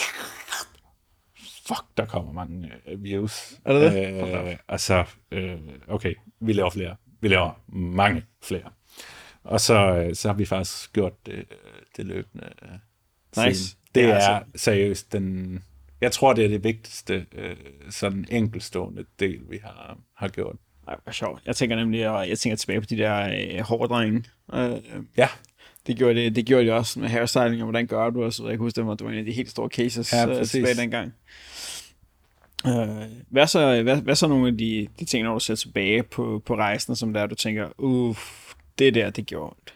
fuck, 1.68 1.84
der 1.98 2.06
kommer 2.06 2.34
mange 2.34 2.72
øh, 2.88 3.04
views. 3.04 3.54
Er 3.66 3.74
det 3.74 3.92
det? 3.92 4.48
Øh, 4.50 4.58
og 4.68 4.80
så, 4.80 5.06
øh, 5.32 5.58
okay, 5.88 6.14
vi 6.40 6.54
laver 6.54 6.70
flere. 6.70 6.96
Vi 7.22 7.28
laver 7.28 7.64
mange 7.68 8.24
flere. 8.44 8.72
Og 9.44 9.62
så, 9.62 9.76
øh, 9.96 10.16
så 10.16 10.28
har 10.30 10.36
vi 10.36 10.46
faktisk 10.46 10.94
gjort 10.94 11.26
det, 11.26 11.34
øh, 11.34 11.46
det 11.98 12.06
løbende. 12.06 12.50
øh, 12.64 12.70
Nice. 13.46 13.60
siden. 13.64 13.80
Det 13.96 14.02
Ja, 14.02 14.08
er 14.08 14.16
altså- 14.16 14.52
seriøst 14.64 15.14
den... 15.14 15.60
Jeg 16.02 16.12
tror, 16.12 16.34
det 16.34 16.46
er 16.46 16.50
det 16.50 16.64
vigtigste 16.64 17.26
øh, 17.32 17.56
sådan 17.90 18.26
enkelstående 18.32 19.06
del, 19.20 19.42
vi 19.50 19.58
har, 19.64 19.98
har 20.16 20.28
gjort. 20.28 20.56
Ej, 20.88 20.96
hvor 21.04 21.12
sjovt. 21.12 21.42
Jeg 21.46 21.56
tænker 21.56 21.76
nemlig, 21.76 22.10
og 22.10 22.30
jeg 22.30 22.40
tænker 22.40 22.56
tilbage 22.58 22.82
på 22.82 22.86
de 22.90 22.98
der 22.98 23.30
øh, 23.30 23.60
hårdrenge. 23.60 24.24
Øh, 24.54 24.72
Ja, 25.18 25.28
det, 25.88 25.98
gjorde 25.98 26.16
det, 26.16 26.36
det 26.36 26.46
gjorde 26.46 26.66
de 26.66 26.74
også 26.74 27.00
med 27.00 27.10
hairstyling, 27.10 27.62
og 27.62 27.66
hvordan 27.66 27.88
gør 27.88 28.10
du, 28.10 28.24
og 28.24 28.34
så 28.34 28.44
jeg 28.44 28.52
kan 28.52 28.60
huske, 28.60 28.76
det 28.76 28.86
var, 28.86 28.94
det 28.96 29.06
var 29.06 29.12
en 29.12 29.20
af 29.20 29.26
de 29.26 29.32
helt 29.32 29.50
store 29.50 29.70
cases 29.70 30.14
Ja, 30.14 30.40
øh, 30.40 30.46
tilbage 30.46 30.76
dengang. 30.76 31.14
Øh, 32.68 33.10
hvad, 33.30 33.48
så, 33.48 33.84
hvad, 33.84 34.02
hvad 34.02 34.16
så 34.16 34.28
nogle 34.28 34.48
af 34.48 34.58
de, 34.58 34.88
de 35.00 35.06
ting, 35.06 35.24
når 35.24 35.34
du 35.34 35.40
ser 35.40 35.56
tilbage 35.56 36.04
på, 36.04 36.42
på 36.46 36.56
rejsen, 36.56 36.96
som 36.96 37.14
der 37.14 37.26
du 37.26 37.36
tænker, 37.36 37.70
uff, 37.78 38.54
det 38.80 38.94
der, 38.94 39.10
det 39.10 39.26
gjorde 39.26 39.46
ondt. 39.46 39.74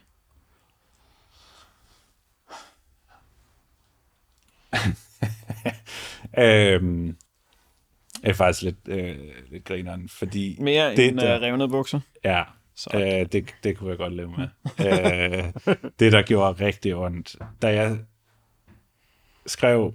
øhm, 6.46 7.17
er 8.23 8.34
faktisk 8.34 8.62
lidt, 8.62 8.75
øh, 8.88 9.17
lidt 9.51 9.63
grineren, 9.63 10.10
fordi 10.10 10.58
Mere 10.60 10.95
det, 10.95 11.08
end 11.08 11.17
der- 11.17 11.39
revnede 11.39 11.69
bukser. 11.69 11.99
Ja, 12.23 12.43
Så. 12.75 12.89
øh, 12.93 13.25
det, 13.32 13.56
det 13.63 13.77
kunne 13.77 13.89
jeg 13.89 13.97
godt 13.97 14.13
leve 14.13 14.34
med. 14.38 14.47
øh, 14.80 15.73
det, 15.99 16.12
der 16.12 16.21
gjorde 16.21 16.65
rigtig 16.65 16.95
ondt, 16.95 17.36
da 17.62 17.67
jeg 17.73 17.97
skrev 19.45 19.93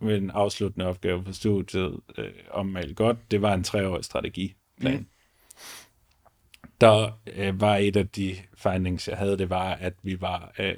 min 0.00 0.30
afsluttende 0.30 0.86
opgave 0.86 1.24
på 1.24 1.32
studiet 1.32 2.00
øh, 2.18 2.30
om 2.50 2.66
Mal 2.66 2.94
Godt, 2.94 3.30
det 3.30 3.42
var 3.42 3.54
en 3.54 3.64
treårig 3.64 4.04
strategiplan. 4.04 4.96
Mm. 4.98 5.06
Der 6.80 7.20
øh, 7.34 7.60
var 7.60 7.76
et 7.76 7.96
af 7.96 8.08
de 8.08 8.36
findings, 8.56 9.08
jeg 9.08 9.16
havde, 9.18 9.38
det 9.38 9.50
var, 9.50 9.74
at 9.74 9.94
vi 10.02 10.20
var, 10.20 10.52
øh, 10.58 10.74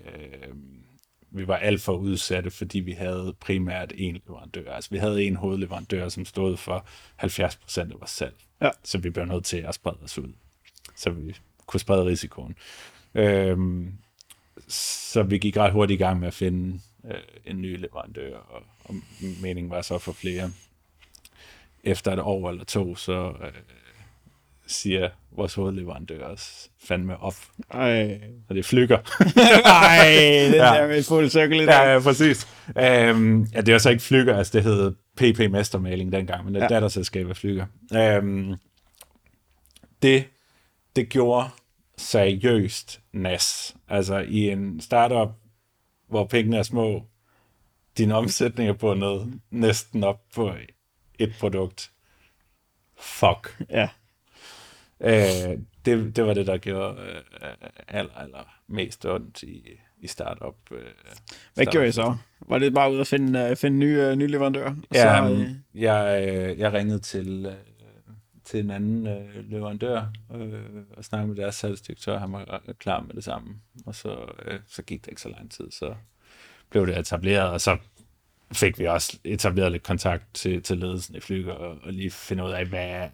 vi 1.37 1.49
var 1.49 1.57
alt 1.57 1.83
for 1.83 1.93
udsatte, 1.93 2.51
fordi 2.51 2.81
vi 2.81 2.93
havde 2.93 3.35
primært 3.41 3.93
en 3.97 4.21
leverandør. 4.27 4.73
Altså 4.73 4.91
vi 4.91 4.99
havde 4.99 5.25
en 5.25 5.37
hovedleverandør, 5.37 6.09
som 6.09 6.25
stod 6.25 6.57
for 6.57 6.87
70 7.17 7.57
procent 7.57 7.93
af 7.93 8.01
vores 8.01 8.11
salg. 8.11 8.35
Ja. 8.61 8.71
Så 8.85 8.99
vi 8.99 9.11
blev 9.11 9.25
nødt 9.25 9.45
til 9.45 9.57
at 9.57 9.75
sprede 9.75 9.99
os 10.03 10.19
ud, 10.19 10.33
så 10.95 11.11
vi 11.11 11.37
kunne 11.67 11.81
sprede 11.81 12.05
risikoen. 12.05 12.57
Øhm, 13.15 13.93
så 14.69 15.23
vi 15.23 15.39
gik 15.39 15.57
ret 15.57 15.73
hurtigt 15.73 16.01
i 16.01 16.05
gang 16.05 16.21
med 16.21 16.29
at 16.29 16.35
finde 16.35 16.81
øh, 17.05 17.21
en 17.45 17.63
ny 17.63 17.81
leverandør, 17.81 18.37
og, 18.37 18.63
og 18.85 18.95
meningen 19.43 19.71
var 19.71 19.83
så 19.83 19.95
at 19.95 20.03
få 20.03 20.13
flere. 20.13 20.51
Efter 21.85 22.13
et 22.13 22.19
år 22.19 22.51
eller 22.51 22.65
to, 22.65 22.97
så 22.97 23.35
øh, 23.43 23.53
siger 24.67 25.09
vores 25.37 25.55
hovedleverandør 25.55 26.25
os 26.27 26.71
fandme 26.85 27.17
op, 27.17 27.35
Ej, 27.71 28.21
og 28.49 28.55
det 28.55 28.65
flykker. 28.65 28.99
Ej 29.65 30.05
den 30.45 30.53
Ja. 30.55 30.59
der 30.65 30.87
med 30.87 31.03
fuld 31.03 31.29
cirkel 31.31 31.61
i 31.61 31.65
ja, 31.65 31.93
ja, 31.93 32.01
præcis. 32.01 32.49
Øhm, 32.79 33.43
ja, 33.43 33.61
det 33.61 33.73
var 33.73 33.79
så 33.79 33.91
ikke 33.91 34.03
Flyger, 34.03 34.37
altså 34.39 34.53
det 34.53 34.63
hed 34.63 34.95
PP 35.17 35.53
Mestermaling 35.53 36.13
dengang, 36.13 36.45
men 36.45 36.55
det 36.55 36.61
er 36.63 36.65
Ja. 36.65 36.75
datterselskab 36.75 37.29
af 37.29 37.37
Flyger. 37.37 37.67
Øhm, 37.95 38.55
det, 40.03 40.25
det 40.97 41.09
gjorde 41.09 41.49
seriøst 41.99 43.01
nas. 43.13 43.77
Altså 43.89 44.19
i 44.19 44.51
en 44.51 44.81
startup, 44.81 45.29
hvor 46.09 46.25
pengene 46.27 46.57
er 46.59 46.63
små, 46.63 47.03
din 47.99 48.13
omsætning 48.13 48.69
er 48.69 48.73
bundet 48.73 49.41
næsten 49.51 50.05
op 50.05 50.21
på 50.35 50.53
et 51.19 51.33
produkt. 51.41 51.91
Fuck. 52.99 53.63
Ja. 53.71 53.89
Øh, 55.01 55.59
det, 55.85 56.17
det 56.17 56.27
var 56.27 56.35
det, 56.35 56.47
der 56.47 56.57
gjorde 56.59 57.01
øh, 57.01 57.21
aller, 57.89 58.13
aller 58.17 58.59
mest 58.67 59.07
ondt 59.07 59.43
i, 59.43 59.69
i 60.01 60.07
startup. 60.07 60.55
Øh, 60.71 60.79
Hvad 61.55 61.67
gjorde 61.67 61.89
I 61.89 61.93
så? 61.93 62.17
Var 62.41 62.59
det 62.59 62.75
bare 62.75 62.93
ud 62.93 63.01
at 63.01 63.07
finde, 63.07 63.49
uh, 63.51 63.57
finde 63.57 63.79
nye, 63.79 64.09
uh, 64.11 64.15
nye 64.19 64.27
leverandør? 64.27 64.67
Og 64.67 64.77
Ja, 64.95 65.19
så, 65.29 65.33
øh, 65.33 65.41
øh, 65.41 65.49
jeg, 65.75 66.29
øh, 66.29 66.59
jeg 66.59 66.73
ringede 66.73 66.99
til, 66.99 67.47
øh, 67.47 67.55
til 68.45 68.61
en 68.61 68.71
anden 68.71 69.07
øh, 69.07 69.51
leverandør 69.51 70.13
øh, 70.35 70.53
og 70.97 71.05
snakkede 71.05 71.29
med 71.29 71.37
deres 71.37 71.55
salgsdirektør, 71.55 72.19
han 72.19 72.33
var 72.33 72.63
klar 72.79 73.01
med 73.01 73.15
det 73.15 73.25
samme. 73.25 73.55
Og 73.87 73.95
så, 73.95 74.17
øh, 74.45 74.61
så 74.69 74.83
gik 74.83 75.05
det 75.05 75.11
ikke 75.11 75.23
så 75.23 75.29
lang 75.29 75.51
tid, 75.51 75.71
så 75.71 75.95
blev 76.71 76.87
det 76.87 76.99
etableret, 76.99 77.51
og 77.51 77.61
så 77.61 77.77
fik 78.53 78.79
vi 78.79 78.85
også 78.85 79.19
etableret 79.25 79.73
lidt 79.73 79.83
kontakt 79.83 80.25
til, 80.35 80.63
til 80.63 80.79
ledelsen 80.79 81.15
i 81.15 81.21
Flyger, 81.21 81.53
og, 81.53 81.79
og 81.83 81.93
lige 81.93 82.11
finde 82.11 82.45
ud 82.45 82.51
af, 82.51 82.67
hvad 82.67 82.89
er, 82.89 83.09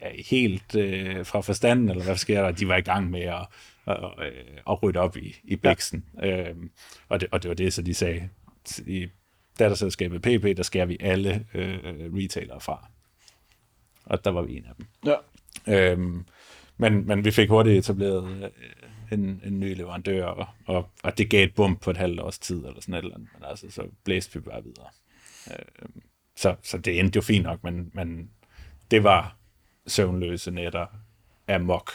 er 0.00 0.10
I 0.10 0.26
helt 0.30 0.74
øh, 0.74 1.26
fra 1.26 1.40
forstanden, 1.40 1.88
eller 1.88 2.04
hvad 2.04 2.16
sker 2.16 2.42
der? 2.42 2.50
De 2.50 2.68
var 2.68 2.76
i 2.76 2.80
gang 2.80 3.10
med 3.10 3.20
at, 3.20 3.46
at, 3.86 3.96
at, 3.96 4.32
at 4.70 4.82
rydde 4.82 5.00
op 5.00 5.16
i, 5.16 5.36
i 5.44 5.56
bæksen. 5.56 6.04
Ja. 6.22 6.48
Øhm, 6.48 6.70
og, 7.08 7.20
det, 7.20 7.28
og 7.32 7.42
det 7.42 7.48
var 7.48 7.54
det, 7.54 7.72
så 7.72 7.82
de 7.82 7.94
sagde, 7.94 8.28
i 8.86 9.06
datterselskabet 9.58 10.22
PP, 10.22 10.56
der 10.56 10.62
skærer 10.62 10.86
vi 10.86 10.96
alle 11.00 11.46
øh, 11.54 11.78
retailere 11.84 12.60
fra. 12.60 12.88
Og 14.04 14.24
der 14.24 14.30
var 14.30 14.42
vi 14.42 14.56
en 14.56 14.66
af 14.66 14.72
dem. 14.76 14.86
Ja. 15.06 15.92
Øhm, 15.92 16.24
men, 16.76 17.06
men 17.06 17.24
vi 17.24 17.30
fik 17.30 17.48
hurtigt 17.48 17.78
etableret 17.78 18.44
øh, 18.44 18.50
en, 19.12 19.40
en 19.44 19.60
ny 19.60 19.76
leverandør, 19.76 20.26
og, 20.26 20.46
og, 20.66 20.90
og 21.02 21.18
det 21.18 21.30
gav 21.30 21.44
et 21.44 21.54
bump 21.54 21.80
på 21.80 21.90
et 21.90 21.96
halvt 21.96 22.20
års 22.20 22.38
tid, 22.38 22.56
eller 22.56 22.80
sådan 22.80 22.94
et 22.94 22.98
eller 22.98 23.14
andet, 23.14 23.28
men 23.34 23.44
altså, 23.44 23.70
så 23.70 23.86
blæste 24.04 24.34
vi 24.34 24.40
bare 24.40 24.62
videre. 24.62 24.88
Øh, 25.50 25.88
så, 26.36 26.56
så 26.62 26.78
det 26.78 27.00
endte 27.00 27.16
jo 27.16 27.20
fint 27.20 27.44
nok, 27.44 27.64
men, 27.64 27.90
men 27.94 28.30
det 28.90 29.04
var 29.04 29.36
søvnløse 29.86 30.50
nætter 30.50 30.86
af 31.48 31.60
mok. 31.60 31.90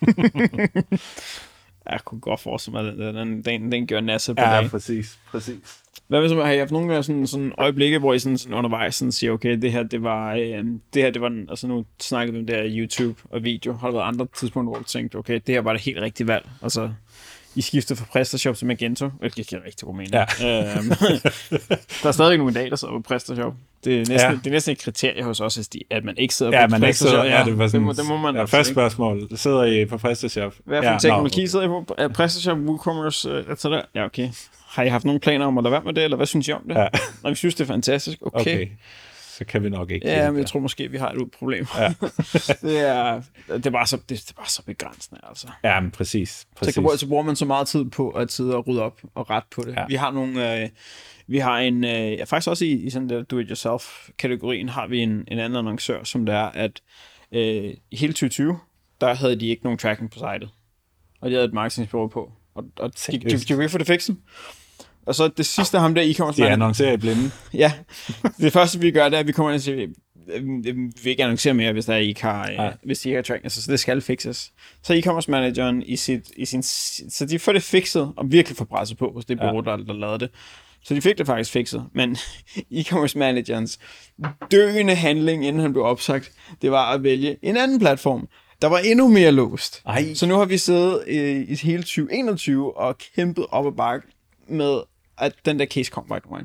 jeg 1.90 2.00
kunne 2.04 2.20
godt 2.20 2.40
forestille 2.40 2.82
mig, 2.82 2.92
at 2.92 2.98
den, 2.98 3.14
den, 3.16 3.42
den, 3.44 3.72
den 3.72 3.86
gør 3.86 4.00
nasse 4.00 4.34
på 4.34 4.40
Ja, 4.42 4.50
dag. 4.60 4.70
præcis, 4.70 5.18
præcis. 5.30 5.56
Hvad 6.08 6.20
hvis 6.20 6.32
man 6.32 6.46
har 6.46 6.52
I 6.52 6.58
haft 6.58 6.70
nogle 6.70 7.02
sådan, 7.02 7.26
sådan 7.26 7.52
øjeblikke, 7.58 7.98
hvor 7.98 8.14
I 8.14 8.18
sådan, 8.18 8.38
sådan 8.38 8.54
undervejs 8.54 8.94
sådan 8.94 9.12
siger, 9.12 9.32
okay, 9.32 9.56
det 9.62 9.72
her, 9.72 9.82
det 9.82 10.02
var, 10.02 10.34
øh, 10.34 10.64
det 10.94 11.02
her, 11.02 11.10
det 11.10 11.22
var, 11.22 11.28
den- 11.28 11.46
altså 11.50 11.66
nu 11.66 11.84
snakkede 12.00 12.34
vi 12.34 12.40
om 12.40 12.46
det 12.46 12.56
her 12.56 12.64
YouTube 12.68 13.20
og 13.30 13.44
video, 13.44 13.72
har 13.72 13.86
der 13.88 13.94
været 13.96 14.08
andre 14.08 14.26
tidspunkter, 14.36 14.70
hvor 14.70 14.78
du 14.78 14.84
tænkte, 14.84 15.16
okay, 15.16 15.34
det 15.46 15.54
her 15.54 15.60
var 15.60 15.72
det 15.72 15.82
helt 15.82 15.98
rigtige 16.00 16.26
valg, 16.26 16.48
altså 16.62 16.90
I 17.54 17.60
skiftede 17.62 17.98
fra 17.98 18.06
PrestaShop 18.12 18.56
til 18.56 18.66
Magento, 18.66 19.10
hvilket 19.18 19.46
giver 19.46 19.60
rigtig 19.66 19.86
god 19.86 19.94
mening. 19.94 20.14
Ja. 20.14 20.20
Øhm, 20.20 20.88
der 22.02 22.08
er 22.08 22.12
stadig 22.12 22.38
nogen 22.38 22.50
i 22.52 22.54
dag, 22.54 22.70
der 22.70 22.76
sidder 22.76 22.94
på 22.94 23.00
PrestaShop. 23.00 23.52
Det 23.84 23.94
er 23.94 23.98
næsten, 23.98 24.16
Ja. 24.16 24.30
det 24.30 24.46
er 24.46 24.50
næsten 24.50 24.72
et 24.72 24.78
kriterie 24.78 25.22
hos 25.24 25.40
os, 25.40 25.58
at 25.90 26.04
man 26.04 26.18
ikke 26.18 26.34
sidder 26.34 26.60
Ja, 26.60 26.66
på 26.66 26.70
man 26.70 26.84
ikke 26.84 26.98
sidder, 26.98 27.24
ja, 27.24 27.44
det 27.44 27.58
var 27.58 27.66
sådan, 27.66 27.80
det, 27.80 27.86
må, 27.86 27.92
det 27.92 28.06
må 28.08 28.16
man 28.16 28.34
ja, 28.34 28.40
altså 28.40 28.56
første 28.56 28.70
ikke. 28.70 28.74
spørgsmål, 28.74 29.28
sidder 29.38 29.64
I 29.64 29.84
på 29.84 29.98
PrestaShop? 29.98 30.54
Hvad 30.64 30.82
for 30.82 30.90
ja, 30.90 30.98
teknologi 30.98 31.40
nå, 31.40 31.46
sidder 31.46 31.64
I 31.64 31.68
på? 31.68 31.94
Er 31.98 32.08
PrestaShop, 32.08 32.58
WooCommerce, 32.58 33.28
øh, 33.30 33.52
etc.? 33.52 33.64
Ja, 33.94 34.04
okay. 34.04 34.28
Har 34.66 34.82
I 34.82 34.88
haft 34.88 35.04
nogle 35.04 35.20
planer 35.20 35.46
om 35.46 35.58
at 35.58 35.64
lade 35.64 35.72
være 35.72 35.82
med 35.84 35.92
det, 35.94 36.04
eller 36.04 36.16
hvad 36.16 36.26
synes 36.26 36.48
I 36.48 36.52
om 36.52 36.62
det? 36.68 36.74
Ja. 36.74 36.86
Når 37.22 37.30
vi 37.30 37.36
synes, 37.36 37.54
det 37.54 37.64
er 37.64 37.68
fantastisk, 37.68 38.18
okay. 38.22 38.40
Okay. 38.40 38.68
Så 39.40 39.44
kan 39.46 39.64
vi 39.64 39.70
nok 39.70 39.90
ikke 39.90 40.08
Ja, 40.08 40.30
men 40.30 40.38
jeg 40.38 40.46
tror 40.46 40.60
måske, 40.60 40.90
vi 40.90 40.96
har 40.96 41.10
et 41.10 41.30
problem. 41.38 41.66
Ja. 41.78 41.88
det, 42.62 42.80
er, 42.88 43.22
det, 43.48 43.66
er 43.66 43.70
bare 43.70 43.86
så, 43.86 43.96
det, 43.96 44.08
det 44.08 44.30
er 44.30 44.34
bare 44.36 44.48
så 44.48 44.62
begrænsende, 44.62 45.20
altså. 45.28 45.48
Ja, 45.64 45.80
men 45.80 45.90
præcis. 45.90 46.30
Så, 46.30 46.46
præcis. 46.56 46.74
kan, 46.74 46.98
så 46.98 47.08
bruger 47.08 47.22
man 47.22 47.36
så 47.36 47.44
meget 47.44 47.68
tid 47.68 47.84
på 47.84 48.10
at 48.10 48.32
sidde 48.32 48.56
og 48.56 48.66
rydde 48.66 48.82
op 48.82 49.00
og 49.14 49.30
ret 49.30 49.44
på 49.50 49.62
det. 49.62 49.74
Ja. 49.76 49.86
Vi 49.88 49.94
har 49.94 50.10
nogle... 50.10 50.62
Øh, 50.62 50.68
vi 51.26 51.38
har 51.38 51.58
en... 51.58 51.84
Øh, 51.84 52.12
ja, 52.12 52.24
faktisk 52.24 52.48
også 52.48 52.64
i, 52.64 52.72
i 52.72 52.90
sådan 52.90 53.08
der 53.08 53.22
do-it-yourself-kategorien 53.22 54.68
har 54.68 54.86
vi 54.86 54.98
en, 54.98 55.10
en 55.10 55.38
anden 55.38 55.56
annoncør, 55.56 56.04
som 56.04 56.26
det 56.26 56.34
er, 56.34 56.46
at 56.46 56.80
øh, 57.32 57.74
i 57.90 57.96
hele 57.96 58.12
2020, 58.12 58.58
der 59.00 59.14
havde 59.14 59.40
de 59.40 59.46
ikke 59.48 59.64
nogen 59.64 59.78
tracking 59.78 60.10
på 60.10 60.18
sitet. 60.18 60.50
Og 61.20 61.30
de 61.30 61.34
havde 61.34 61.44
et 61.44 61.54
marketingsbureau 61.54 62.08
på. 62.08 62.32
Og, 62.54 62.64
og 62.76 62.90
de, 62.90 63.12
de, 63.12 63.18
de, 63.18 63.30
Seriøst? 63.30 63.48
de 63.48 63.54
ville 63.54 63.64
ikke 63.64 63.72
få 63.72 63.78
det 63.78 63.86
fikset. 63.86 64.16
Og 65.10 65.14
så 65.14 65.28
det 65.28 65.46
sidste 65.46 65.78
ham 65.78 65.94
der 65.94 66.02
e-commerce 66.02 66.36
De 66.42 66.48
annoncerer 66.48 66.92
i 66.92 66.96
blinde. 66.96 67.30
Ja, 67.54 67.72
det 68.38 68.52
første 68.52 68.80
vi 68.80 68.90
gør, 68.90 69.04
det 69.08 69.14
er, 69.16 69.20
at 69.20 69.26
vi 69.26 69.32
kommer 69.32 69.50
ind 69.50 69.54
og 69.54 69.60
siger, 69.60 69.76
"Øh, 70.34 70.42
vi 70.64 70.72
vil 70.72 71.10
ikke 71.10 71.22
annoncere 71.24 71.54
mere, 71.54 71.72
hvis 71.72 71.84
der 71.84 71.96
I 71.96 72.06
ikke 72.08 72.22
har, 72.22 72.50
Nej. 72.56 72.66
øh, 72.66 72.72
hvis 72.84 72.98
de 73.00 73.08
ikke 73.08 73.16
har 73.16 73.22
tracking, 73.22 73.44
altså, 73.44 73.62
så 73.62 73.72
det 73.72 73.80
skal 73.80 74.00
fixes. 74.00 74.52
Så 74.82 74.94
e-commerce 74.94 75.30
manageren 75.30 75.82
i, 75.82 75.96
sit, 75.96 76.30
i 76.36 76.44
sin, 76.44 76.62
så 76.62 77.26
de 77.30 77.38
får 77.38 77.52
det 77.52 77.62
fikset, 77.62 78.12
og 78.16 78.32
virkelig 78.32 78.56
får 78.56 78.64
presset 78.64 78.98
på, 78.98 79.12
hvis 79.14 79.24
det 79.24 79.38
Ja. 79.38 79.42
bureau, 79.42 79.60
der, 79.60 79.76
der 79.76 79.92
lavede 79.92 80.18
det. 80.18 80.30
Så 80.84 80.94
de 80.94 81.00
fik 81.00 81.18
det 81.18 81.26
faktisk 81.26 81.50
fikset, 81.50 81.84
men 81.94 82.16
e-commerce 82.78 83.18
managerens 83.18 83.78
døende 84.50 84.94
handling, 84.94 85.46
inden 85.46 85.62
han 85.62 85.72
blev 85.72 85.84
opsagt, 85.84 86.32
det 86.62 86.70
var 86.70 86.92
at 86.92 87.02
vælge 87.02 87.36
en 87.42 87.56
anden 87.56 87.78
platform, 87.78 88.28
der 88.62 88.68
var 88.68 88.78
endnu 88.78 89.08
mere 89.08 89.32
låst. 89.32 89.82
Ej. 89.86 90.14
Så 90.14 90.26
nu 90.26 90.34
har 90.34 90.44
vi 90.44 90.58
siddet 90.58 91.04
øh, 91.06 91.40
i 91.48 91.54
hele 91.54 91.82
2021 91.82 92.76
og 92.76 92.98
kæmpet 93.16 93.46
op 93.50 93.66
ad 93.66 93.72
bakke 93.72 94.06
med, 94.48 94.80
at 95.20 95.34
den 95.44 95.58
der 95.58 95.66
case 95.66 95.90
kom 95.90 96.04
right 96.10 96.24
away. 96.30 96.40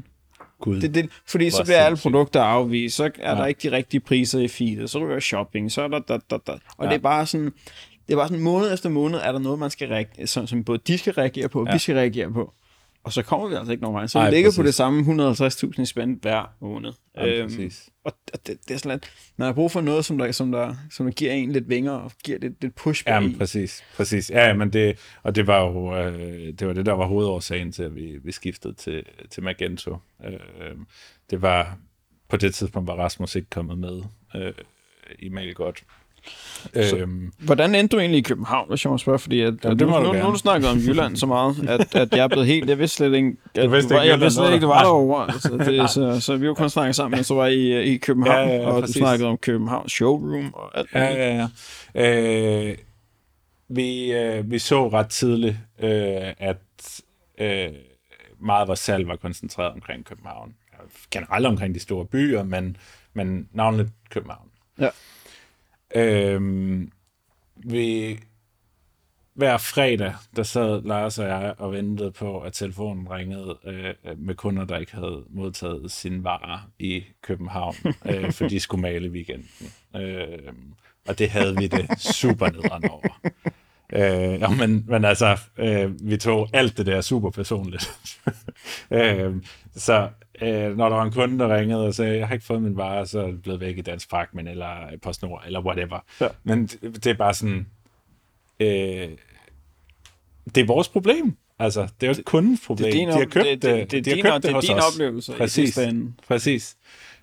Gud. 0.61 0.81
Det, 0.81 0.95
det, 0.95 1.09
fordi 1.27 1.49
så 1.49 1.63
bliver 1.63 1.79
alle 1.79 1.97
produkter 1.97 2.41
afvist, 2.41 2.95
så 2.95 3.03
er 3.19 3.31
ja. 3.31 3.37
der 3.37 3.45
ikke 3.45 3.69
de 3.69 3.75
rigtige 3.75 3.99
priser 3.99 4.39
i 4.39 4.47
feedet, 4.47 4.89
så 4.89 4.99
ryger 4.99 5.19
shopping, 5.19 5.71
så 5.71 5.81
er 5.81 5.87
der 5.87 5.99
da, 5.99 6.17
da, 6.29 6.37
da. 6.47 6.51
Og 6.51 6.85
ja. 6.85 6.89
Det 6.89 6.95
er 6.95 7.01
bare 7.01 7.25
sådan, 7.25 7.53
det 8.07 8.13
er 8.13 8.15
bare 8.15 8.27
sådan 8.27 8.43
måned 8.43 8.73
efter 8.73 8.89
måned, 8.89 9.19
er 9.19 9.31
der 9.31 9.39
noget, 9.39 9.59
man 9.59 9.69
skal 9.69 9.87
reagere, 9.87 10.27
som, 10.27 10.47
som 10.47 10.63
både 10.63 10.79
de 10.87 10.97
skal 10.97 11.13
reagere 11.13 11.49
på, 11.49 11.59
og. 11.59 11.67
Ja. 11.67 11.73
vi 11.73 11.79
skal 11.79 11.95
reagere 11.95 12.31
på. 12.31 12.53
Og 13.05 13.13
så 13.13 13.21
kommer 13.23 13.47
vi 13.47 13.55
altså 13.55 13.71
ikke 13.71 13.81
nogen 13.81 13.95
vej. 13.95 14.07
Så 14.07 14.17
Nej, 14.17 14.29
vi 14.29 14.35
ligger 14.35 14.51
på 14.51 14.55
præcis. 14.55 14.65
det 14.65 14.75
samme 14.75 15.01
150.000 15.75 15.81
i 15.81 15.85
spændt 15.85 16.21
hver 16.21 16.55
måned. 16.61 16.91
Ja, 17.17 17.43
præcis. 17.43 17.89
og 18.03 18.13
det, 18.47 18.47
det, 18.67 18.73
er 18.73 18.77
sådan 18.77 18.91
lidt, 18.91 19.11
man 19.37 19.45
har 19.45 19.53
brug 19.53 19.71
for 19.71 19.81
noget, 19.81 20.05
som 20.05 20.17
der, 20.17 20.31
som 20.31 20.51
der, 20.51 20.75
som 20.91 21.05
der 21.05 21.13
giver 21.13 21.31
en 21.31 21.51
lidt 21.51 21.69
vinger, 21.69 21.91
og 21.91 22.11
giver 22.23 22.39
lidt, 22.39 22.61
lidt 22.61 22.75
push 22.75 23.03
Ja, 23.07 23.19
bag 23.19 23.29
men 23.29 23.37
præcis. 23.37 23.83
præcis. 23.97 24.29
Ja, 24.29 24.53
men 24.53 24.73
det, 24.73 24.99
og 25.23 25.35
det 25.35 25.47
var 25.47 25.61
jo 25.61 25.97
øh, 25.97 26.53
det, 26.59 26.67
var 26.67 26.73
det, 26.73 26.85
der 26.85 26.93
var 26.93 27.05
hovedårsagen 27.05 27.71
til, 27.71 27.83
at 27.83 27.95
vi, 27.95 28.17
vi 28.23 28.31
skiftede 28.31 28.73
til, 28.73 29.03
til 29.29 29.43
Magento. 29.43 29.97
Øh, 30.25 30.75
det 31.29 31.41
var, 31.41 31.77
på 32.29 32.37
det 32.37 32.55
tidspunkt 32.55 32.87
var 32.87 32.95
Rasmus 32.95 33.35
ikke 33.35 33.49
kommet 33.49 33.77
med 33.77 34.01
øh, 34.35 34.53
i 35.19 35.29
Mailgot. 36.75 36.99
Øhm, 36.99 37.31
Hvordan 37.39 37.75
endte 37.75 37.95
du 37.95 37.99
egentlig 37.99 38.17
i 38.19 38.21
København, 38.21 38.69
hvis 38.69 38.85
jeg 38.85 38.91
må 38.91 38.97
spørge? 38.97 39.19
Fordi 39.19 39.41
at, 39.41 39.53
Ja, 39.63 39.69
det 39.69 39.81
nu, 39.81 39.87
må 39.87 39.97
du 39.99 40.13
nu, 40.13 40.23
nu 40.23 40.31
du 40.31 40.37
snakket 40.37 40.69
om 40.69 40.77
Jylland 40.77 41.15
så 41.17 41.25
meget, 41.25 41.69
at, 41.69 41.95
at 41.95 42.11
jeg 42.11 42.23
er 42.23 42.27
blevet 42.27 42.47
helt... 42.47 42.69
Jeg 42.69 42.79
vidste 42.79 42.97
slet 42.97 43.13
ikke, 43.13 43.35
at 43.55 43.63
Du 43.63 43.69
vidste 43.69 43.89
du 43.89 43.93
var, 43.95 44.01
ikke, 44.01 44.11
jeg 44.11 44.19
vidste 44.21 44.35
slet 44.35 44.47
var 44.47 44.53
ikke, 44.53 44.63
du 44.63 44.67
var 44.67 44.81
derovre. 44.83 45.31
Altså, 45.33 45.57
det, 45.57 45.89
så, 45.89 46.19
så 46.19 46.37
vi 46.37 46.45
jo 46.45 46.53
kun 46.53 46.69
snakket 46.69 46.95
sammen, 46.95 47.23
du 47.23 47.35
var 47.35 47.47
i, 47.47 47.83
i 47.83 47.97
København, 47.97 48.47
Ja, 48.49 48.55
ja, 48.55 48.61
ja, 48.61 48.67
og 48.67 48.75
du 48.75 48.81
præcis. 48.81 48.95
snakkede 48.95 49.29
om 49.29 49.37
København 49.37 49.89
Showroom 49.89 50.53
og 50.53 50.77
alt 50.77 50.87
Ja, 50.93 51.13
ja, 51.13 51.47
ja. 51.95 52.67
Øh, 52.69 52.77
vi, 53.69 54.11
øh, 54.13 54.51
vi 54.51 54.59
så 54.59 54.87
ret 54.89 55.07
tidligt, 55.09 55.55
øh, 55.79 55.89
at 56.37 56.57
øh, 57.37 57.67
meget 58.39 58.61
af 58.61 58.67
vores 58.67 58.79
salg 58.79 59.07
var 59.07 59.15
koncentreret 59.15 59.73
omkring 59.73 60.05
København. 60.05 60.53
Generelt 61.11 61.45
omkring 61.45 61.75
de 61.75 61.79
store 61.79 62.05
byer, 62.05 62.43
men, 62.43 62.77
men 63.13 63.47
navnligt 63.53 63.89
København. 64.09 64.47
Ja. 64.79 64.89
Øh, 65.95 66.81
vi, 67.55 68.19
hver 69.33 69.57
fredag, 69.57 70.13
der 70.35 70.43
sad 70.43 70.81
Lars 70.81 71.19
og 71.19 71.27
jeg 71.27 71.53
og 71.57 71.71
ventede 71.71 72.11
på, 72.11 72.39
at 72.39 72.53
telefonen 72.53 73.11
ringede 73.11 73.57
øh, 73.65 74.19
med 74.19 74.35
kunder, 74.35 74.65
der 74.65 74.77
ikke 74.77 74.95
havde 74.95 75.23
modtaget 75.29 75.91
sine 75.91 76.23
varer 76.23 76.69
i 76.79 77.03
København, 77.21 77.75
øh, 78.09 78.31
for 78.31 78.47
de 78.47 78.59
skulle 78.59 78.81
male 78.81 79.09
weekenden. 79.09 79.49
Øh, 79.95 80.53
og 81.07 81.19
det 81.19 81.29
havde 81.29 81.57
vi 81.57 81.67
det 81.67 81.99
super 81.99 82.49
nederen 82.49 82.89
over. 82.89 83.31
Øh, 83.93 84.39
ja, 84.39 84.49
men, 84.49 84.85
men 84.87 85.05
altså, 85.05 85.39
øh, 85.57 86.09
vi 86.09 86.17
tog 86.17 86.49
alt 86.53 86.77
det 86.77 86.85
der 86.85 87.01
super 87.01 87.29
personligt. 87.29 87.89
øh, 88.91 89.35
så 89.75 90.09
øh, 90.41 90.77
når 90.77 90.89
der 90.89 90.95
var 90.95 91.03
en 91.03 91.11
kunde, 91.11 91.39
der 91.39 91.57
ringede 91.57 91.87
og 91.87 91.93
sagde, 91.95 92.17
jeg 92.17 92.27
har 92.27 92.33
ikke 92.33 92.45
fået 92.45 92.61
min 92.61 92.77
vare, 92.77 93.05
så 93.05 93.19
er 93.19 93.27
det 93.27 93.41
blevet 93.41 93.59
væk 93.59 93.77
i 93.77 93.81
Dansk 93.81 94.09
Fragtmænd, 94.09 94.47
eller 94.47 94.97
PostNord, 95.01 95.43
eller 95.45 95.61
whatever. 95.65 95.99
Ja. 96.21 96.27
Men 96.43 96.65
det, 96.67 96.81
det 96.81 97.07
er 97.07 97.13
bare 97.13 97.33
sådan, 97.33 97.67
øh, 98.59 99.09
det 100.55 100.61
er 100.61 100.65
vores 100.65 100.89
problem. 100.89 101.37
Altså, 101.59 101.81
det 101.81 102.03
er 102.03 102.07
jo 102.07 102.11
ikke 102.11 102.23
kundens 102.23 102.61
problem. 102.65 102.91
Det 102.91 103.01
er 103.01 103.05
din, 103.05 103.07
de 103.07 103.13
har 103.13 103.25
købt 103.25 103.45
det, 103.45 103.61
det, 103.61 103.91
det, 103.91 104.05
de 104.05 104.09
har 104.09 104.15
din, 104.15 104.23
købt 104.23 104.43
det 104.43 104.49
er 104.49 104.53
hos 104.53 104.65
din 104.65 104.77
os. 104.77 104.93
oplevelse 104.93 105.33
Præcis. 105.33 105.79
Præcis. 106.27 106.77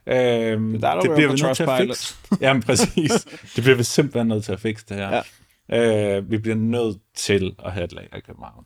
Øhm, 0.07 0.81
der, 0.81 0.95
der 0.95 1.01
det 1.01 1.11
bliver 1.15 1.33
vi 1.33 1.43
nødt 1.43 1.57
til 1.57 1.63
at 1.63 1.81
fikse. 1.81 2.15
Jamen, 2.41 2.63
præcis. 2.63 3.13
Det 3.57 3.65
bliver 3.65 3.77
vi 3.77 3.83
simpelthen 3.83 4.29
nødt 4.29 4.45
til 4.45 4.53
at 4.53 4.61
fikse, 4.61 4.87
det 4.89 4.97
her. 4.97 5.23
Ja. 5.69 6.17
Øh, 6.19 6.31
vi 6.31 6.39
bliver 6.39 6.57
nødt 6.57 6.99
til 7.15 7.55
at 7.65 7.73
have 7.73 7.85
et 7.85 7.93
lager 7.93 8.17
i 8.17 8.21
København. 8.21 8.65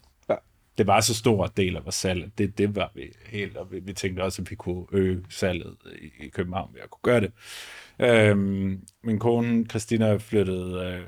Det 0.78 0.86
var 0.86 1.00
så 1.00 1.14
stor 1.14 1.44
en 1.44 1.50
del 1.56 1.76
af 1.76 1.84
vores 1.84 1.94
salg. 1.94 2.38
Det, 2.38 2.58
det 2.58 2.76
var 2.76 2.92
vi 2.94 3.12
helt, 3.26 3.56
og 3.56 3.72
vi, 3.72 3.80
vi 3.80 3.92
tænkte 3.92 4.22
også, 4.22 4.42
at 4.42 4.50
vi 4.50 4.54
kunne 4.54 4.86
øge 4.92 5.24
salget 5.28 5.76
i, 6.00 6.24
i 6.24 6.28
København 6.28 6.74
ved 6.74 6.80
at 6.80 6.90
kunne 6.90 7.02
gøre 7.02 7.20
det. 7.20 7.32
Øhm, 7.98 8.86
min 9.02 9.18
kone, 9.18 9.66
Christina, 9.66 10.16
flyttede, 10.16 10.84
øh, 10.84 11.00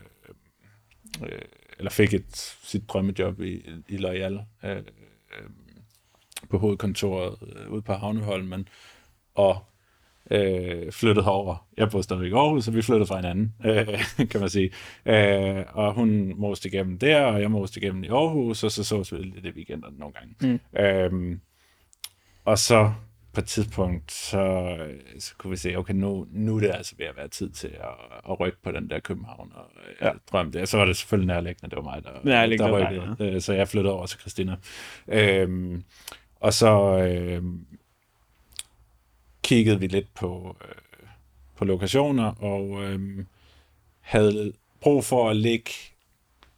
øh, 1.22 1.42
eller 1.78 1.90
fik 1.90 2.14
et, 2.14 2.56
sit 2.62 2.88
drømmejob 2.88 3.40
i, 3.40 3.62
i 3.88 3.96
Loyal, 3.96 4.40
øh, 4.64 4.76
øh, 4.76 4.82
på 6.50 6.58
hovedkontoret 6.58 7.36
øh, 7.56 7.72
ude 7.72 7.82
på 7.82 7.92
Havneholmen, 7.92 8.68
og 9.34 9.64
øh, 10.30 10.92
flyttede 10.92 11.24
herover. 11.24 11.66
Jeg 11.76 11.90
boede 11.90 12.04
stadigvæk 12.04 12.30
i 12.30 12.34
Aarhus, 12.34 12.64
så 12.64 12.70
vi 12.70 12.82
flyttede 12.82 13.06
fra 13.06 13.16
hinanden, 13.16 13.54
øh, 13.64 13.86
kan 14.30 14.40
man 14.40 14.48
sige. 14.48 14.70
Øh, 15.06 15.64
og 15.72 15.94
hun 15.94 16.34
moste 16.36 16.68
igennem 16.68 16.98
der, 16.98 17.20
og 17.20 17.40
jeg 17.40 17.50
moste 17.50 17.80
igennem 17.80 18.04
i 18.04 18.08
Aarhus, 18.08 18.64
og 18.64 18.70
så 18.70 18.84
så 18.84 19.16
vi 19.16 19.22
lidt 19.22 19.44
i 19.44 19.50
weekenderne 19.50 19.98
nogle 19.98 20.14
gange. 20.14 20.60
Mm. 20.74 20.80
Øh, 20.80 21.38
og 22.44 22.58
så 22.58 22.92
på 23.32 23.40
et 23.40 23.46
tidspunkt, 23.46 24.12
så, 24.12 24.76
så 25.18 25.34
kunne 25.38 25.50
vi 25.50 25.56
se, 25.56 25.76
okay, 25.76 25.94
nu, 25.94 26.26
nu 26.30 26.56
er 26.56 26.60
det 26.60 26.70
altså 26.70 26.94
ved 26.98 27.06
at 27.06 27.16
være 27.16 27.28
tid 27.28 27.50
til 27.50 27.68
at, 27.68 28.30
at 28.30 28.40
rykke 28.40 28.58
på 28.62 28.70
den 28.72 28.90
der 28.90 28.98
København 28.98 29.52
og 29.54 29.64
ja. 30.00 30.06
Ja. 30.06 30.12
drøm 30.32 30.52
det. 30.52 30.68
Så 30.68 30.76
var 30.76 30.84
det 30.84 30.96
selvfølgelig 30.96 31.26
nærliggende, 31.26 31.76
det 31.76 31.84
var 31.84 31.90
mig, 31.90 32.02
der, 32.04 32.10
Nærliggende, 32.24 32.72
der 32.72 32.78
rykkede. 32.78 33.32
Ja. 33.32 33.40
Så 33.40 33.52
jeg 33.52 33.68
flyttede 33.68 33.94
over 33.94 34.06
til 34.06 34.20
Christina. 34.20 34.56
Øhm, 35.08 35.82
og 36.40 36.52
så 36.52 36.98
øhm, 36.98 37.66
kiggede 39.48 39.80
vi 39.80 39.86
lidt 39.86 40.14
på, 40.14 40.56
øh, 40.64 41.08
på 41.56 41.64
lokationer, 41.64 42.42
og 42.42 42.84
øhm, 42.84 43.26
havde 44.00 44.52
brug 44.80 45.04
for 45.04 45.30
at 45.30 45.36
ligge 45.36 45.70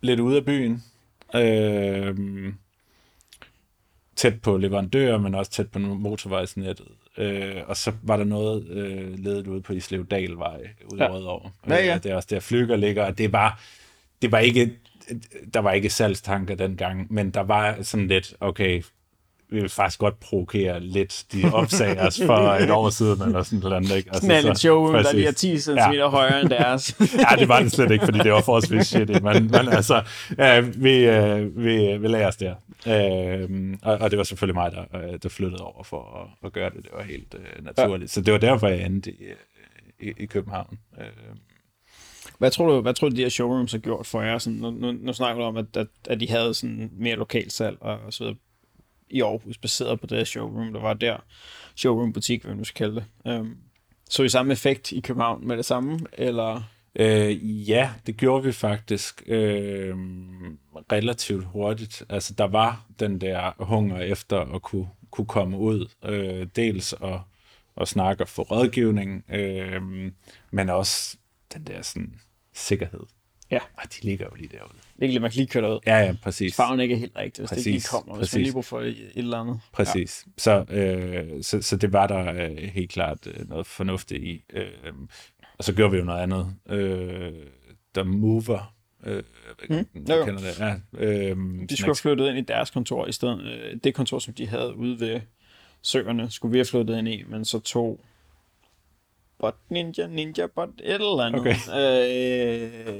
lidt 0.01 0.20
ude 0.20 0.36
af 0.36 0.45
byen. 0.45 0.82
Øhm, 1.34 2.55
tæt 4.16 4.41
på 4.43 4.57
leverandører, 4.57 5.18
men 5.18 5.34
også 5.34 5.51
tæt 5.51 5.70
på 5.70 5.78
motorvejsnettet. 5.78 6.88
Øh, 7.18 7.62
og 7.66 7.76
så 7.76 7.93
var 8.03 8.16
der 8.16 8.24
noget 8.24 8.68
øh, 8.68 9.18
ledet 9.18 9.47
ude 9.47 9.62
på 9.62 9.72
Islev 9.72 10.07
Dalvej 10.07 10.68
ude 10.93 11.05
Ja. 11.05 11.11
Rødovre. 11.11 11.51
Ja, 11.68 11.84
ja. 11.84 11.95
Øh, 11.95 12.03
det 12.03 12.12
er 12.12 12.16
også 12.16 12.28
der 12.30 12.41
flyger 12.41 12.76
ligger, 12.76 13.05
og 13.05 13.18
det 13.18 13.32
var, 13.32 13.61
det 14.22 14.32
var 14.32 14.38
ikke, 14.38 14.72
der 15.55 15.61
var 15.61 15.72
ikke 15.72 15.91
salgstanker 15.91 16.55
dengang, 16.55 17.12
men 17.12 17.30
der 17.30 17.41
var 17.41 17.82
sådan 17.82 18.09
lidt, 18.09 18.34
okay, 18.41 18.82
vil 19.51 19.68
faktisk 19.68 19.98
godt 19.98 20.20
provokere 20.20 20.80
lidt. 20.80 21.24
De 21.32 21.42
opsagde 21.53 22.01
os 22.01 22.20
for 22.26 22.38
et 22.64 22.70
år 22.70 22.90
siden, 22.90 23.22
eller 23.22 23.42
sådan 23.42 23.59
noget 23.59 23.76
andet. 23.76 23.96
Ikke? 23.96 24.11
Altså, 24.12 24.32
er 24.32 24.40
lidt 24.40 24.59
showroom, 24.59 25.05
der 25.05 25.12
lige 25.12 25.26
er 25.26 25.32
10 25.32 25.59
cm 25.59 25.70
Ja. 25.70 26.09
højere 26.09 26.40
end 26.40 26.48
deres. 26.59 26.96
ja, 27.01 27.36
det 27.36 27.48
var 27.48 27.61
det 27.61 27.72
slet 27.72 27.90
ikke, 27.90 28.05
fordi 28.05 28.18
det 28.18 28.32
var 28.32 28.40
forholdsvis 28.42 28.86
shitty, 28.86 29.12
men, 29.12 29.42
men 29.51 29.68
altså, 29.68 30.03
ja, 30.38 30.61
vi, 30.61 30.96
øh, 31.07 31.57
vi, 31.64 31.96
vi 31.98 32.09
lagde 32.09 32.26
os 32.26 32.36
der. 32.36 32.55
Øh, 32.86 33.76
og, 33.82 33.98
og 34.01 34.11
det 34.11 34.16
var 34.18 34.24
selvfølgelig 34.24 34.55
mig, 34.55 34.72
der, 34.72 34.84
øh, 35.12 35.18
der 35.22 35.28
flyttede 35.28 35.62
over 35.64 35.82
for 35.84 36.20
at, 36.22 36.46
at 36.46 36.53
gøre 36.53 36.70
det. 36.70 36.82
Det 36.82 36.90
var 36.96 37.03
helt 37.03 37.34
øh, 37.38 37.64
naturligt. 37.64 38.03
Ja. 38.03 38.07
Så 38.12 38.20
det 38.20 38.32
var 38.32 38.38
derfor, 38.38 38.68
jeg 38.68 38.86
endte 38.86 39.11
i, 39.11 39.22
øh, 39.22 40.09
i, 40.09 40.12
i 40.22 40.26
København. 40.26 40.78
Øh, 41.01 41.07
Hvad 42.38 42.51
tror 42.51 42.66
du, 42.66 42.80
hvad 42.80 42.94
tror 42.94 43.09
du, 43.09 43.16
de 43.16 43.22
her 43.22 43.28
showrooms 43.28 43.72
har 43.72 43.78
gjort 43.78 44.07
for 44.07 44.22
jer? 44.22 44.38
Sådan, 44.38 44.59
nu, 44.59 44.70
nu, 44.70 44.92
nu 44.92 45.12
snakker 45.12 45.42
du 45.42 45.46
om, 45.48 45.57
at, 45.57 45.76
at, 45.76 45.86
at 46.09 46.20
de 46.20 46.28
havde 46.28 46.55
sådan 46.55 46.90
mere 46.98 47.16
lokalt 47.16 47.53
salg 47.53 47.76
og, 47.80 47.98
og 48.07 48.12
så 48.12 48.24
videre 48.24 48.36
i 49.11 49.20
Aarhus, 49.20 49.58
baseret 49.58 50.00
på 50.00 50.06
det 50.06 50.26
showroom, 50.26 50.72
der 50.72 50.80
var 50.80 50.94
der. 50.94 51.16
Showroom-butik, 51.76 52.42
hvad 52.42 52.50
man 52.50 52.58
nu 52.58 52.64
skal 52.64 52.78
kalde 52.78 52.94
det. 52.94 53.32
Um, 53.40 53.56
så 54.11 54.22
I 54.22 54.28
samme 54.28 54.52
effekt 54.52 54.92
i 54.92 55.00
København 55.00 55.46
med 55.46 55.56
det 55.56 55.64
samme, 55.64 55.98
eller... 56.12 56.62
Øh, 56.94 57.70
ja, 57.70 57.90
det 58.06 58.16
gjorde 58.16 58.44
vi 58.44 58.52
faktisk 58.52 59.22
øh, 59.26 59.96
relativt 60.92 61.44
hurtigt. 61.44 62.02
Altså, 62.08 62.34
der 62.34 62.44
var 62.44 62.86
den 63.00 63.20
der 63.20 63.64
hunger 63.64 64.00
efter 64.00 64.54
at 64.54 64.62
kunne, 64.62 64.88
kunne 65.11 65.26
komme 65.26 65.58
ud, 65.58 65.88
øh, 66.04 66.46
dels 66.56 66.92
og, 66.92 67.22
og 67.76 67.88
snakke 67.88 68.24
og 68.24 68.28
få 68.28 68.42
rådgivning, 68.42 69.24
øh, 69.28 69.82
men 70.50 70.68
også 70.68 71.16
den 71.54 71.64
der 71.64 71.82
sådan, 71.82 72.20
sikkerhed. 72.54 73.02
Ja. 73.50 73.58
Og 73.76 73.82
de 73.84 74.06
ligger 74.06 74.26
jo 74.26 74.34
lige 74.36 74.48
derude. 74.48 74.78
Det 75.01 75.07
ikke, 75.07 75.20
man 75.20 75.30
kan 75.30 75.36
lige 75.36 75.46
køre 75.46 75.62
derud. 75.62 75.78
Ja, 75.86 75.98
ja, 75.98 76.14
præcis. 76.22 76.57
Farven 76.57 76.80
ikke 76.80 76.94
er 76.94 76.98
helt 76.98 77.16
rigtig, 77.16 77.42
hvis 77.42 77.51
det 77.51 77.57
ikke 77.57 77.70
lige 77.70 77.76
Præcis, 77.78 77.90
kommer, 77.90 78.14
hvis 78.14 78.20
præcis. 78.22 78.34
man 78.34 78.42
lige 78.42 78.53
bruger 78.53 78.62
for 78.62 78.80
et 78.80 78.96
eller 79.14 79.38
andet. 79.38 79.61
Præcis. 79.72 80.24
Ja. 80.26 80.30
Så, 80.38 80.64
øh, 80.74 81.42
så, 81.42 81.62
så 81.62 81.76
det 81.76 81.92
var 81.92 82.07
der 82.07 82.44
øh, 82.51 82.57
helt 82.57 82.90
klart 82.90 83.26
øh, 83.26 83.48
noget 83.48 83.66
fornuftigt 83.66 84.24
i. 84.24 84.44
Øh, 84.53 84.66
og 85.59 85.64
så 85.64 85.74
gjorde 85.74 85.92
vi 85.92 85.98
jo 85.98 86.05
noget 86.05 86.20
andet. 86.22 86.55
Øh, 86.70 87.32
der 87.94 88.05
Mover. 88.05 88.74
Øh, 89.07 89.22
Mm, 89.68 89.76
jo. 89.76 90.24
kender 90.24 90.40
det. 90.40 90.61
Ja, 90.61 90.74
øh, 90.98 91.36
De 91.68 91.76
skulle 91.76 91.88
have 91.88 91.94
flyttet 91.94 92.28
ind 92.28 92.38
i 92.38 92.40
deres 92.40 92.70
kontor 92.70 93.07
i 93.07 93.12
stedet. 93.12 93.42
øh, 93.42 93.76
Det 93.84 93.94
kontor, 93.94 94.18
som 94.18 94.34
de 94.34 94.46
havde 94.46 94.76
ude 94.76 95.01
ved 95.01 95.20
søerne, 95.82 96.30
skulle 96.30 96.53
vi 96.53 96.59
have 96.59 96.64
flyttet 96.64 96.98
ind 96.98 97.09
i, 97.09 97.22
men 97.28 97.44
så 97.44 97.59
tog 97.59 98.01
Bot 99.41 99.55
Ninja, 99.70 100.07
Ninja 100.07 100.47
Bot, 100.55 100.68
et 100.84 100.95
eller 100.95 101.22
andet. 101.24 101.41
Okay. 101.41 101.55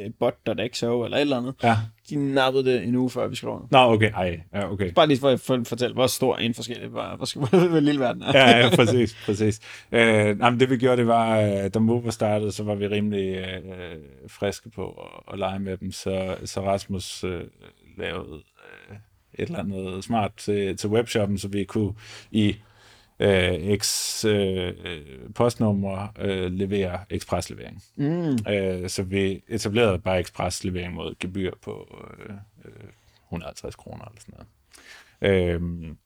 Øh, 0.07 0.11
Bot.xo 0.19 1.05
eller 1.05 1.17
et 1.17 1.21
eller 1.21 1.37
andet. 1.37 1.55
Ja. 1.63 1.77
De 2.11 2.17
nappede 2.35 2.65
det 2.65 2.83
en 2.85 2.95
uge 2.97 3.11
før 3.11 3.29
vi 3.29 3.37
skrev. 3.37 3.67
Nå, 3.71 3.79
okay. 3.79 4.13
Ej, 4.13 4.41
ja, 4.55 4.73
okay. 4.73 4.93
Bare 4.93 5.07
lige 5.07 5.19
for 5.21 5.29
at 5.29 5.41
for- 5.41 5.63
fortælle, 5.67 5.95
hvor 5.95 6.07
stor 6.07 6.37
en 6.37 6.55
forskellig 6.55 6.93
var, 6.93 7.17
hvor, 7.17 7.67
hvor 7.69 7.81
lille 7.81 8.01
verden 8.01 8.23
er. 8.23 8.33
ja, 8.35 8.59
ja, 8.59 8.77
præcis, 8.77 9.17
præcis. 9.27 9.61
Øh, 9.93 10.39
nej, 10.39 10.51
men 10.51 10.61
det 10.61 10.71
vi 10.71 10.77
gjorde, 10.77 10.97
det 10.97 11.07
var, 11.07 11.41
øh, 11.41 11.71
da 11.75 11.79
Mover 11.79 12.11
startede, 12.11 12.53
så 12.53 12.65
var 12.65 12.75
vi 12.75 12.87
rimelig 12.89 13.37
øh, 13.37 13.97
friske 14.29 14.71
på 14.71 14.89
at, 14.91 15.33
at 15.33 15.39
lege 15.39 15.59
med 15.59 15.77
dem, 15.77 15.93
så, 15.93 16.37
så 16.45 16.61
Rasmus 16.61 17.25
øh, 17.25 17.41
lavede 17.99 18.35
øh, 18.91 18.97
et 19.35 19.47
eller 19.47 19.59
andet 19.59 20.05
smart 20.05 20.33
til, 20.37 20.77
til 20.77 20.91
webshoppen, 20.91 21.39
så 21.39 21.49
vi 21.49 21.65
kunne 21.65 21.93
i 22.31 22.57
øh, 23.21 23.79
X 23.79 24.25
øh, 24.25 24.75
øh, 24.85 25.33
postnummer 25.35 26.09
øh, 26.19 26.53
levere 26.53 27.05
ekspreslevering. 27.11 27.83
Mm. 27.97 28.53
Øh, 28.53 28.89
så 28.89 29.03
vi 29.03 29.43
etablerede 29.49 29.99
bare 29.99 30.19
ekspreslevering 30.19 30.95
mod 30.95 31.15
gebyr 31.19 31.53
på 31.63 32.05
øh, 32.19 32.35
øh, 32.65 32.91
150 33.25 33.77
kroner 33.77 34.05
eller 34.05 34.21
sådan 34.21 34.35
noget. 34.35 34.49
Øhm, 35.23 35.97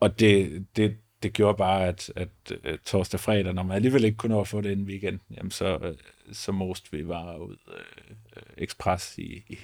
og 0.00 0.20
det, 0.20 0.66
det, 0.76 0.96
det 1.22 1.32
gjorde 1.32 1.56
bare, 1.56 1.86
at, 1.86 2.12
at 2.16 2.28
øh, 2.64 2.78
torsdag 2.78 3.18
og 3.18 3.20
fredag, 3.20 3.54
når 3.54 3.62
man 3.62 3.76
alligevel 3.76 4.04
ikke 4.04 4.16
kunne 4.16 4.34
nå 4.34 4.40
at 4.40 4.48
få 4.48 4.60
det 4.60 4.70
inden 4.70 4.86
weekenden, 4.86 5.20
jamen 5.36 5.50
så, 5.50 5.78
øh, 5.82 5.96
så 6.32 6.52
moste 6.52 6.92
vi 6.92 7.04
bare 7.04 7.42
ud 7.48 7.56
øh, 7.68 8.16
øh, 8.36 8.42
ekspres 8.56 9.18
i, 9.18 9.44
i 9.48 9.58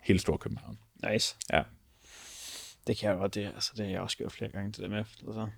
hele 0.00 0.18
Storkøbenhavn. 0.18 0.78
Nice. 1.10 1.36
Ja. 1.52 1.62
Det 2.86 2.96
kan 2.96 3.10
jeg 3.10 3.18
godt, 3.18 3.34
det, 3.34 3.44
altså, 3.44 3.72
det 3.76 3.84
har 3.84 3.92
jeg 3.92 4.00
også 4.00 4.16
gjort 4.16 4.32
flere 4.32 4.50
gange, 4.50 4.72
det 4.72 4.78
der 4.78 4.88
med. 4.88 5.04
Altså, 5.26 5.48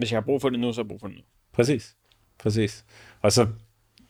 hvis 0.00 0.12
jeg 0.12 0.16
har 0.16 0.24
brug 0.24 0.40
for 0.40 0.48
det 0.50 0.60
nu, 0.60 0.72
så 0.72 0.80
har 0.80 0.84
jeg 0.84 0.88
brug 0.88 1.00
for 1.00 1.06
det 1.08 1.16
nu. 1.16 1.22
Præcis. 1.52 1.96
Præcis. 2.38 2.84
Og 3.22 3.32
så 3.32 3.46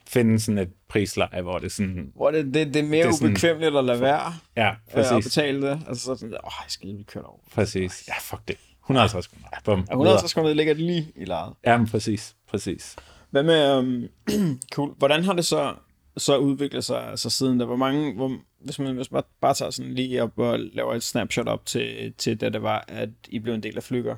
finde 0.08 0.40
sådan 0.40 0.58
et 0.58 0.68
prisleje, 0.88 1.42
hvor 1.42 1.58
det 1.58 1.72
sådan... 1.72 2.12
Hvor 2.16 2.30
det, 2.30 2.44
det, 2.54 2.54
det 2.74 2.76
er 2.76 2.82
mere 2.82 2.90
Det 2.92 2.98
er 2.98 3.02
det 3.02 3.08
er 3.08 3.12
sådan- 3.12 3.30
ubekvemmeligt 3.30 3.76
at 3.76 3.84
lade 3.84 4.00
være 4.00 4.32
Ja, 4.56 4.68
øh, 4.70 4.76
at 4.86 4.94
præcis. 4.94 5.24
betale 5.24 5.62
det. 5.62 5.82
Altså 5.88 6.04
så 6.04 6.10
det 6.10 6.20
sådan, 6.20 6.34
åh, 6.34 6.50
jeg 6.64 6.64
skal 6.68 6.88
lige 6.88 7.04
kørt 7.04 7.24
over. 7.24 7.38
Præcis. 7.54 8.04
Ja, 8.08 8.14
fuck 8.20 8.48
det. 8.48 8.56
150 8.84 9.26
kroner. 9.26 9.46
Bum. 9.64 9.78
Ja, 9.78 9.92
150 9.92 10.34
kroner, 10.34 10.48
det 10.48 10.56
ligger 10.56 10.74
lige 10.74 11.12
i 11.16 11.24
lejet. 11.24 11.52
Ja, 11.66 11.78
men 11.78 11.88
præcis. 11.88 12.36
Præcis. 12.48 12.96
Hvad 13.30 13.42
med, 13.42 13.78
um, 13.78 14.04
cool. 14.74 14.94
hvordan 14.98 15.24
har 15.24 15.32
det 15.32 15.44
så, 15.44 15.74
så 16.16 16.36
udviklet 16.38 16.84
sig 16.84 17.08
altså 17.10 17.30
siden 17.30 17.60
der? 17.60 17.66
Hvor 17.66 17.76
mange, 17.76 18.14
hvor, 18.14 18.36
hvis 18.64 18.78
man, 18.78 18.94
hvis 18.96 19.10
man 19.12 19.22
bare 19.40 19.54
tager 19.54 19.70
sådan 19.70 19.94
lige 19.94 20.22
op 20.22 20.38
og 20.38 20.58
laver 20.60 20.94
et 20.94 21.02
snapshot 21.02 21.48
op 21.48 21.66
til, 21.66 22.12
til 22.18 22.40
da 22.40 22.48
det 22.48 22.62
var, 22.62 22.84
at 22.88 23.08
I 23.28 23.38
blev 23.38 23.54
en 23.54 23.62
del 23.62 23.76
af 23.76 23.82
Flyger. 23.82 24.16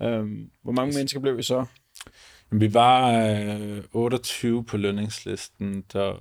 Um, 0.00 0.50
hvor 0.62 0.72
mange 0.72 0.94
mennesker 0.96 1.20
blev 1.20 1.38
I 1.38 1.42
så? 1.42 1.64
Vi 2.50 2.74
var 2.74 3.12
øh, 3.12 3.82
28 3.92 4.64
på 4.64 4.76
lønningslisten, 4.76 5.84
da, 5.92 6.08
øh, 6.08 6.14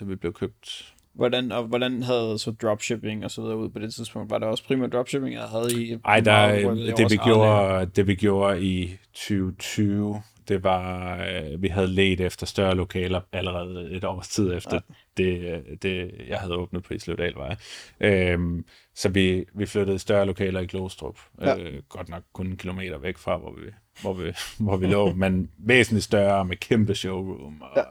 da 0.00 0.04
vi 0.04 0.16
blev 0.16 0.32
købt. 0.32 0.94
Hvordan, 1.12 1.52
og 1.52 1.64
hvordan 1.64 2.02
havde 2.02 2.38
så 2.38 2.50
dropshipping 2.50 3.24
og 3.24 3.30
så 3.30 3.42
videre 3.42 3.56
ud 3.56 3.68
på 3.68 3.78
det 3.78 3.94
tidspunkt? 3.94 4.30
Var 4.30 4.38
det 4.38 4.48
også 4.48 4.64
primært 4.64 4.92
dropshipping, 4.92 5.34
jeg 5.34 5.42
havde 5.42 5.84
I? 5.84 5.96
Ej, 6.04 6.20
der, 6.20 6.52
i 6.52 6.90
det, 6.90 7.10
vi 7.10 7.16
gjorde, 7.16 7.86
det 7.86 8.06
vi 8.06 8.14
gjorde 8.14 8.62
i 8.64 8.96
2020, 9.12 10.22
det 10.48 10.64
var, 10.64 11.16
øh, 11.16 11.62
vi 11.62 11.68
havde 11.68 11.86
let 11.86 12.20
efter 12.20 12.46
større 12.46 12.74
lokaler 12.74 13.20
allerede 13.32 13.90
et 13.90 14.04
års 14.04 14.28
tid 14.28 14.54
efter 14.54 14.80
ja. 14.88 14.94
det, 15.16 15.54
øh, 15.54 15.76
det, 15.82 16.10
jeg 16.28 16.38
havde 16.38 16.54
åbnet 16.54 16.82
på 16.82 16.94
Islevdalvej. 16.94 17.56
Øhm, 18.00 18.64
så 18.94 19.08
vi, 19.08 19.44
vi 19.54 19.66
flyttede 19.66 19.98
større 19.98 20.26
lokaler 20.26 20.60
i 20.60 20.66
Glostrup. 20.66 21.18
Ja. 21.40 21.56
Øh, 21.58 21.82
godt 21.88 22.08
nok 22.08 22.22
kun 22.32 22.46
en 22.46 22.56
kilometer 22.56 22.98
væk 22.98 23.18
fra, 23.18 23.36
hvor 23.36 23.52
vi, 23.52 23.70
hvor 24.02 24.12
vi, 24.12 24.32
hvor 24.64 24.76
vi 24.76 24.86
lå, 24.86 25.12
men 25.12 25.50
væsentligt 25.58 26.04
større 26.04 26.44
med 26.44 26.56
kæmpe 26.56 26.94
showroom. 26.94 27.62
Og, 27.62 27.70
ja. 27.76 27.82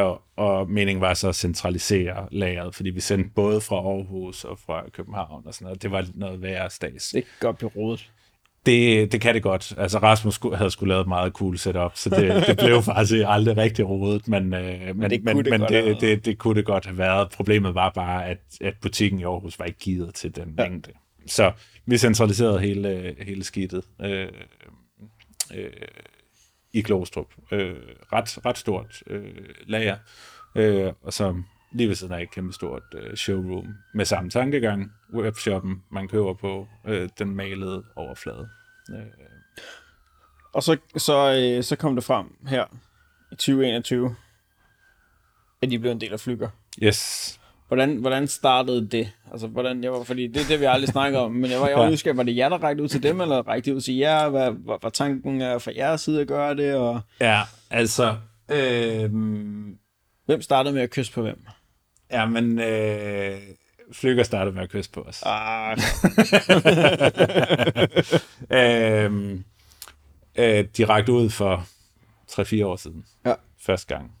øh, 0.00 0.06
og, 0.06 0.22
og 0.36 0.70
meningen 0.70 1.00
var 1.00 1.14
så 1.14 1.28
at 1.28 1.34
centralisere 1.34 2.28
lageret, 2.30 2.74
fordi 2.74 2.90
vi 2.90 3.00
sendte 3.00 3.30
både 3.34 3.60
fra 3.60 3.76
Aarhus 3.76 4.44
og 4.44 4.58
fra 4.58 4.88
København 4.92 5.46
og 5.46 5.54
sådan 5.54 5.64
noget. 5.64 5.82
Det 5.82 5.90
var 5.90 6.06
noget 6.14 6.42
værre 6.42 6.70
stads. 6.70 7.10
Det 7.10 7.24
godt 7.40 7.58
blive 7.58 7.70
rodet. 7.76 8.10
Det, 8.66 9.12
det 9.12 9.20
kan 9.20 9.34
det 9.34 9.42
godt. 9.42 9.74
Altså 9.76 9.98
Rasmus 9.98 10.40
havde 10.54 10.70
skulle 10.70 10.88
lavet 10.88 11.00
et 11.00 11.08
meget 11.08 11.32
cool 11.32 11.58
setup, 11.58 11.92
så 11.94 12.10
det, 12.10 12.46
det 12.46 12.58
blev 12.58 12.82
faktisk 12.92 13.14
aldrig 13.26 13.56
rigtig 13.56 13.88
rodet, 13.88 14.28
men, 14.28 14.54
øh, 14.54 14.96
men, 14.96 15.10
det 15.10 15.24
men, 15.24 15.34
kunne 15.34 15.44
det 15.44 15.50
men 15.50 15.60
godt 15.60 15.70
have 15.70 15.84
det, 15.84 15.90
været. 15.90 16.00
det, 16.00 16.24
det 16.24 16.38
kunne 16.38 16.54
det 16.54 16.64
godt 16.64 16.86
have 16.86 16.98
været. 16.98 17.30
Problemet 17.30 17.74
var 17.74 17.90
bare, 17.90 18.26
at, 18.26 18.38
at 18.60 18.74
butikken 18.82 19.20
i 19.20 19.24
Aarhus 19.24 19.58
var 19.58 19.64
ikke 19.64 19.78
givet 19.78 20.14
til 20.14 20.36
den 20.36 20.54
Ja. 20.58 20.62
ja. 20.62 20.68
mængde. 20.68 20.90
Så 21.26 21.52
vi 21.86 21.98
centraliserede 21.98 22.60
hele, 22.60 23.14
hele 23.20 23.44
skidtet 23.44 23.84
øh, 24.02 24.28
øh, 25.54 25.70
i 26.72 26.82
Glostrup. 26.82 27.26
Øh, 27.52 27.76
ret, 28.12 28.46
ret 28.46 28.58
stort 28.58 29.02
øh, 29.06 29.34
lager, 29.66 29.96
øh, 30.54 30.92
og 31.02 31.12
så 31.12 31.42
lige 31.72 31.88
ved 31.88 31.94
siden 31.94 32.12
af 32.12 32.22
et 32.22 32.30
kæmpe 32.30 32.52
stort 32.52 32.82
øh, 32.94 33.16
showroom 33.16 33.74
med 33.94 34.04
samme 34.04 34.30
tankegang. 34.30 34.92
Webshoppen, 35.14 35.82
man 35.90 36.08
køber 36.08 36.34
på 36.34 36.66
øh, 36.86 37.08
den 37.18 37.36
malede 37.36 37.84
overflade. 37.96 38.48
Øh, 38.90 38.96
Og 40.52 40.62
så, 40.62 40.76
så, 40.96 41.34
øh, 41.56 41.62
så 41.62 41.76
kom 41.76 41.94
det 41.94 42.04
frem 42.04 42.26
her 42.48 42.64
i 43.32 43.34
2021, 43.34 44.14
at 45.62 45.72
I 45.72 45.78
blev 45.78 45.92
en 45.92 46.00
del 46.00 46.12
af 46.12 46.20
Flyger. 46.20 46.48
yes. 46.82 47.38
Hvordan, 47.68 47.96
hvordan 47.96 48.28
startede 48.28 48.88
det? 48.88 49.12
Altså, 49.32 49.46
hvordan, 49.46 49.84
jeg 49.84 49.92
var, 49.92 50.02
fordi 50.02 50.26
det 50.26 50.42
er 50.42 50.46
det, 50.48 50.60
vi 50.60 50.64
aldrig 50.64 50.88
snakker 50.88 51.18
om, 51.18 51.32
men 51.32 51.50
jeg 51.50 51.60
var, 51.60 51.68
jeg 51.68 51.78
var 51.78 51.90
nysgerrig, 51.90 52.16
var 52.16 52.22
det 52.22 52.36
jer, 52.36 52.48
der 52.48 52.58
rækte 52.62 52.82
ud 52.82 52.88
til 52.88 53.02
dem, 53.02 53.20
eller 53.20 53.48
rækte 53.48 53.70
de 53.70 53.76
ud 53.76 53.80
til 53.80 53.96
jer? 53.96 54.28
Hvad, 54.28 54.50
hvad, 54.50 54.76
hvad 54.80 54.90
tanken 54.90 55.40
er 55.40 55.58
fra 55.58 55.72
jeres 55.76 56.00
side 56.00 56.20
at 56.20 56.28
gøre 56.28 56.56
det, 56.56 56.74
og 56.74 57.00
Ja, 57.20 57.42
altså... 57.70 58.16
Øhm, 58.50 59.78
hvem 60.26 60.42
startede 60.42 60.74
med 60.74 60.82
at 60.82 60.90
kysse 60.90 61.12
på 61.12 61.22
hvem? 61.22 61.46
Ja, 62.12 62.26
men... 62.26 62.58
Øh, 62.58 63.38
Flykker 63.92 64.22
startede 64.22 64.54
med 64.54 64.62
at 64.62 64.70
kysse 64.70 64.90
på 64.90 65.00
os. 65.00 65.22
Ah, 65.26 65.78
øhm, 69.04 69.44
øh, 70.36 70.64
de 70.76 70.84
rakte 70.84 71.12
ud 71.12 71.30
for 71.30 71.66
3-4 72.30 72.64
år 72.64 72.76
siden. 72.76 73.04
Ja. 73.26 73.34
Første 73.58 73.94
gang. 73.94 74.12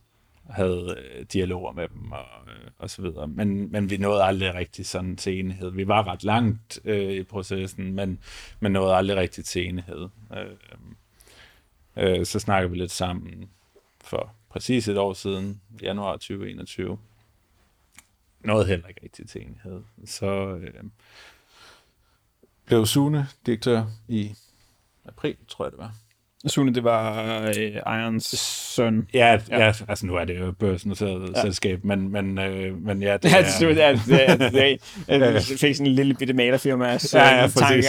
Havde 0.50 0.96
øh, 0.98 1.26
dialoger 1.32 1.72
med 1.72 1.88
dem 1.88 2.12
og, 2.12 2.24
øh, 2.46 2.70
og 2.78 2.90
så 2.90 3.02
videre. 3.02 3.28
Men, 3.28 3.72
men 3.72 3.90
vi 3.90 3.96
nåede 3.96 4.22
aldrig 4.22 4.54
rigtig 4.54 4.86
sådan 4.86 5.16
til 5.16 5.38
enighed. 5.38 5.70
Vi 5.70 5.88
var 5.88 6.06
ret 6.06 6.24
langt 6.24 6.80
øh, 6.84 7.12
i 7.12 7.22
processen, 7.22 7.94
men, 7.94 8.18
men 8.60 8.72
nåede 8.72 8.94
aldrig 8.94 9.16
rigtig 9.16 9.44
til 9.44 9.68
enighed. 9.68 10.08
Øh, 10.36 12.18
øh, 12.18 12.26
så 12.26 12.38
snakker 12.38 12.68
vi 12.68 12.76
lidt 12.76 12.90
sammen 12.90 13.50
for 14.00 14.32
præcis 14.50 14.88
et 14.88 14.98
år 14.98 15.12
siden, 15.12 15.60
januar 15.82 16.12
2021. 16.12 16.98
Nåede 18.44 18.66
heller 18.66 18.88
ikke 18.88 19.00
rigtig 19.02 19.28
til 19.28 19.42
enighed. 19.42 19.82
Så 20.04 20.26
øh, 20.56 20.84
blev 22.64 22.86
Sune 22.86 23.28
direktør 23.46 23.86
i 24.08 24.34
april, 25.04 25.36
tror 25.48 25.64
jeg 25.64 25.72
det 25.72 25.78
var. 25.78 25.94
Sune, 26.46 26.74
det 26.74 26.84
var 26.84 27.40
øh, 27.48 27.54
Irons 28.02 28.24
søn. 28.74 29.08
Ja, 29.14 29.26
Ja. 29.50 29.58
ja. 29.58 29.64
ja 29.64 29.72
altså 29.88 30.06
nu 30.06 30.14
er 30.14 30.24
det 30.24 30.38
jo 30.38 30.48
et 30.48 30.58
børsnoteret 30.58 31.20
Ja. 31.22 31.26
ja. 31.36 31.42
selskab, 31.42 31.84
men, 31.84 32.12
men, 32.12 32.38
øh, 32.38 32.82
men 32.86 33.02
ja, 33.02 33.16
det 33.16 33.32
Ja, 33.32 33.38
er... 33.38 33.42
det, 33.60 33.76
det, 33.76 34.38
det, 34.38 34.52
det, 35.08 35.20
det, 35.20 35.34
det, 35.48 35.58
fik 35.60 35.74
sådan 35.76 35.86
en 35.90 35.94
lille 35.96 36.14
bitte 36.14 36.34
malerfirma. 36.34 36.98
Så 36.98 37.18
Ja, 37.18 37.40
ja, 37.40 37.46
præcis. 37.46 37.86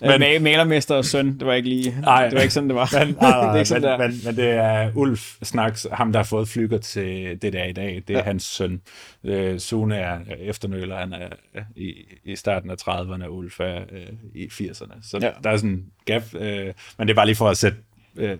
men, 0.00 0.22
Ma- 0.22 0.38
malermester 0.38 0.94
og 0.94 1.04
søn, 1.04 1.38
det 1.38 1.46
var 1.46 1.54
ikke 1.54 1.68
lige, 1.68 1.94
Nej. 2.00 2.24
det 2.28 2.34
var 2.34 2.40
ikke 2.40 2.54
sådan, 2.54 2.68
det 2.68 2.76
var. 2.76 2.90
Men, 3.04 3.16
nej, 3.20 3.40
det 3.40 3.48
er 3.50 3.54
ikke 3.56 3.68
sådan, 3.68 3.82
men, 3.82 3.90
der. 3.90 3.98
men, 4.08 4.20
men 4.24 4.36
det 4.36 4.50
er 4.50 4.90
Ulf 4.94 5.34
Snaks, 5.42 5.86
ham 5.92 6.12
der 6.12 6.18
har 6.18 6.24
fået 6.24 6.48
flyger 6.48 6.78
til 6.78 7.38
det 7.42 7.52
der 7.52 7.64
i 7.64 7.72
dag, 7.72 8.02
det 8.08 8.10
er 8.10 8.14
Ja. 8.14 8.18
ja. 8.18 8.24
hans 8.24 8.42
søn. 8.44 8.80
Øh, 9.24 9.58
Sune 9.58 9.96
er 9.96 10.18
efternøler, 10.40 10.96
han 10.98 11.12
er 11.12 11.28
øh, 11.56 11.62
i, 11.76 11.94
i 12.24 12.36
starten 12.36 12.70
af 12.70 12.74
30'erne, 12.88 13.24
og 13.24 13.34
Ulf 13.36 13.60
er 13.60 13.76
øh, 13.92 14.06
i 14.34 14.46
80'erne. 14.46 15.08
Så 15.10 15.18
Ja. 15.22 15.26
ja. 15.26 15.32
der 15.44 15.50
er 15.50 15.56
sådan 15.56 15.70
en 15.70 15.84
gap, 16.04 16.22
øh, 16.34 16.72
men 16.98 17.08
det 17.08 17.15
er 17.16 17.18
bare 17.18 17.26
lige 17.26 17.36
for 17.36 17.48
at 17.48 17.56
sætte 17.56 17.78
øh, 18.16 18.38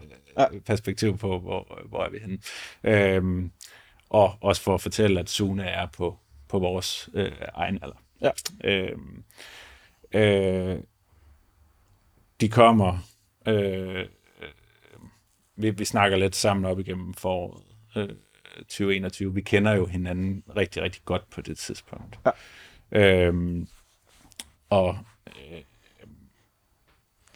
perspektiv 0.67 1.19
på, 1.19 1.39
hvor, 1.39 1.83
hvor 1.89 2.05
er 2.05 2.11
vi 2.11 2.19
henne. 2.19 2.39
Øhm, 2.85 3.51
og 4.11 4.35
også 4.41 4.63
for 4.63 4.75
at 4.75 4.81
fortælle, 4.81 5.21
at 5.21 5.31
Sune 5.31 5.65
er 5.65 5.87
på, 5.87 6.19
på 6.49 6.59
vores 6.59 7.09
øh, 7.15 7.33
egen 7.55 7.79
alder. 7.83 8.03
Ja. 8.21 8.31
Øhm, 8.65 9.25
øh, 10.13 10.79
de 12.41 12.49
kommer, 12.49 12.99
øh, 13.49 14.01
øh, 14.01 14.07
vi, 15.57 15.71
vi 15.71 15.85
snakker 15.85 16.17
lidt 16.17 16.37
sammen 16.37 16.65
op 16.65 16.81
igennem 16.81 17.15
foråret 17.15 17.63
øh, 17.97 18.09
2021. 18.59 19.35
Vi 19.35 19.41
kender 19.41 19.73
jo 19.73 19.87
hinanden 19.87 20.43
rigtig, 20.57 20.83
rigtig 20.83 21.03
godt 21.05 21.31
på 21.31 21.41
det 21.41 21.59
tidspunkt. 21.59 22.19
Ja. 22.27 22.31
Øhm, 23.27 23.69
og 24.71 24.99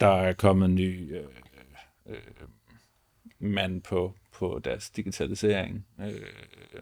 der 0.01 0.07
er 0.07 0.33
kommet 0.33 0.65
en 0.65 0.75
ny 0.75 1.15
øh, 1.15 1.23
øh, 2.05 2.17
mand 3.39 3.81
på, 3.81 4.13
på 4.33 4.61
deres 4.63 4.89
digitalisering. 4.89 5.85
Øh, 6.01 6.81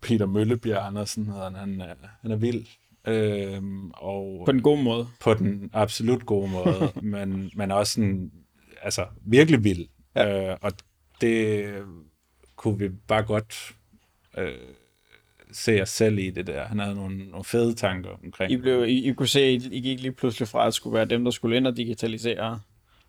Peter 0.00 0.26
Møllebjerg 0.26 0.86
Andersen 0.86 1.26
hedder 1.26 1.44
han. 1.44 1.54
Han 1.54 1.80
er, 1.80 1.94
han 2.22 2.30
er 2.30 2.36
vild. 2.36 2.66
Øhm, 3.06 3.90
og 3.90 4.42
På 4.46 4.52
den 4.52 4.62
gode 4.62 4.82
måde. 4.82 5.06
på 5.20 5.34
den 5.34 5.70
absolut 5.72 6.26
gode 6.26 6.50
måde, 6.50 6.92
men, 7.12 7.50
men 7.54 7.70
også 7.70 7.92
sådan, 7.92 8.32
altså 8.82 9.06
virkelig 9.20 9.64
vild. 9.64 9.88
Ja. 10.16 10.50
Øh, 10.50 10.56
og 10.60 10.72
det 11.20 11.74
kunne 12.56 12.78
vi 12.78 12.88
bare 12.88 13.22
godt 13.22 13.76
øh, 14.38 14.54
se 15.52 15.82
os 15.82 15.88
selv 15.88 16.18
i 16.18 16.30
det 16.30 16.46
der. 16.46 16.64
Han 16.64 16.78
havde 16.78 16.94
nogle, 16.94 17.18
nogle 17.18 17.44
fede 17.44 17.74
tanker 17.74 18.10
omkring. 18.24 18.52
I, 18.52 18.56
blev, 18.56 18.84
I, 18.84 19.08
I 19.08 19.12
kunne 19.12 19.28
se, 19.28 19.40
at 19.40 19.62
I, 19.72 19.80
gik 19.80 20.00
lige 20.00 20.12
pludselig 20.12 20.48
fra 20.48 20.66
at 20.66 20.74
skulle 20.74 20.94
være 20.94 21.04
dem, 21.04 21.24
der 21.24 21.30
skulle 21.30 21.56
ind 21.56 21.66
og 21.66 21.76
digitalisere 21.76 22.60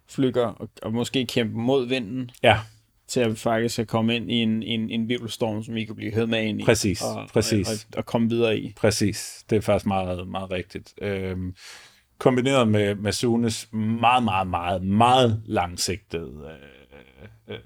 flykker, 0.10 0.46
og, 0.46 0.70
og 0.82 0.94
måske 0.94 1.26
kæmpe 1.26 1.58
mod 1.58 1.88
vinden, 1.88 2.32
Ja, 2.44 2.60
til 3.08 3.20
at 3.20 3.38
faktisk 3.38 3.80
at 3.80 3.88
komme 3.88 4.16
ind 4.16 4.32
i 4.32 4.36
en, 4.36 4.64
en, 4.64 4.90
en 4.90 5.10
virvelstorm, 5.10 5.64
som 5.64 5.76
vi 5.76 5.86
kan 5.86 5.96
blive 5.96 6.14
hævet 6.14 6.30
med 6.30 6.44
ind 6.44 6.62
i. 6.62 6.64
Præcis, 6.64 7.02
og, 7.02 7.30
præcis. 7.34 7.68
Og, 7.68 7.74
og, 7.74 7.98
og 7.98 8.06
komme 8.06 8.30
videre 8.30 8.58
i. 8.58 8.74
præcis. 8.78 9.46
Det 9.50 9.56
er 9.56 9.62
faktisk 9.62 9.86
meget, 9.86 10.28
meget 10.28 10.52
rigtigt. 10.52 10.94
Øhm, 11.02 11.56
kombineret 12.18 12.68
med, 12.68 12.96
med 12.96 13.12
Sunes 13.12 13.74
meget, 13.74 14.24
meget, 14.24 14.48
meget, 14.48 14.84
meget 14.84 15.42
langsigtede 15.46 16.58
øh, 17.50 17.56
øh, 17.56 17.60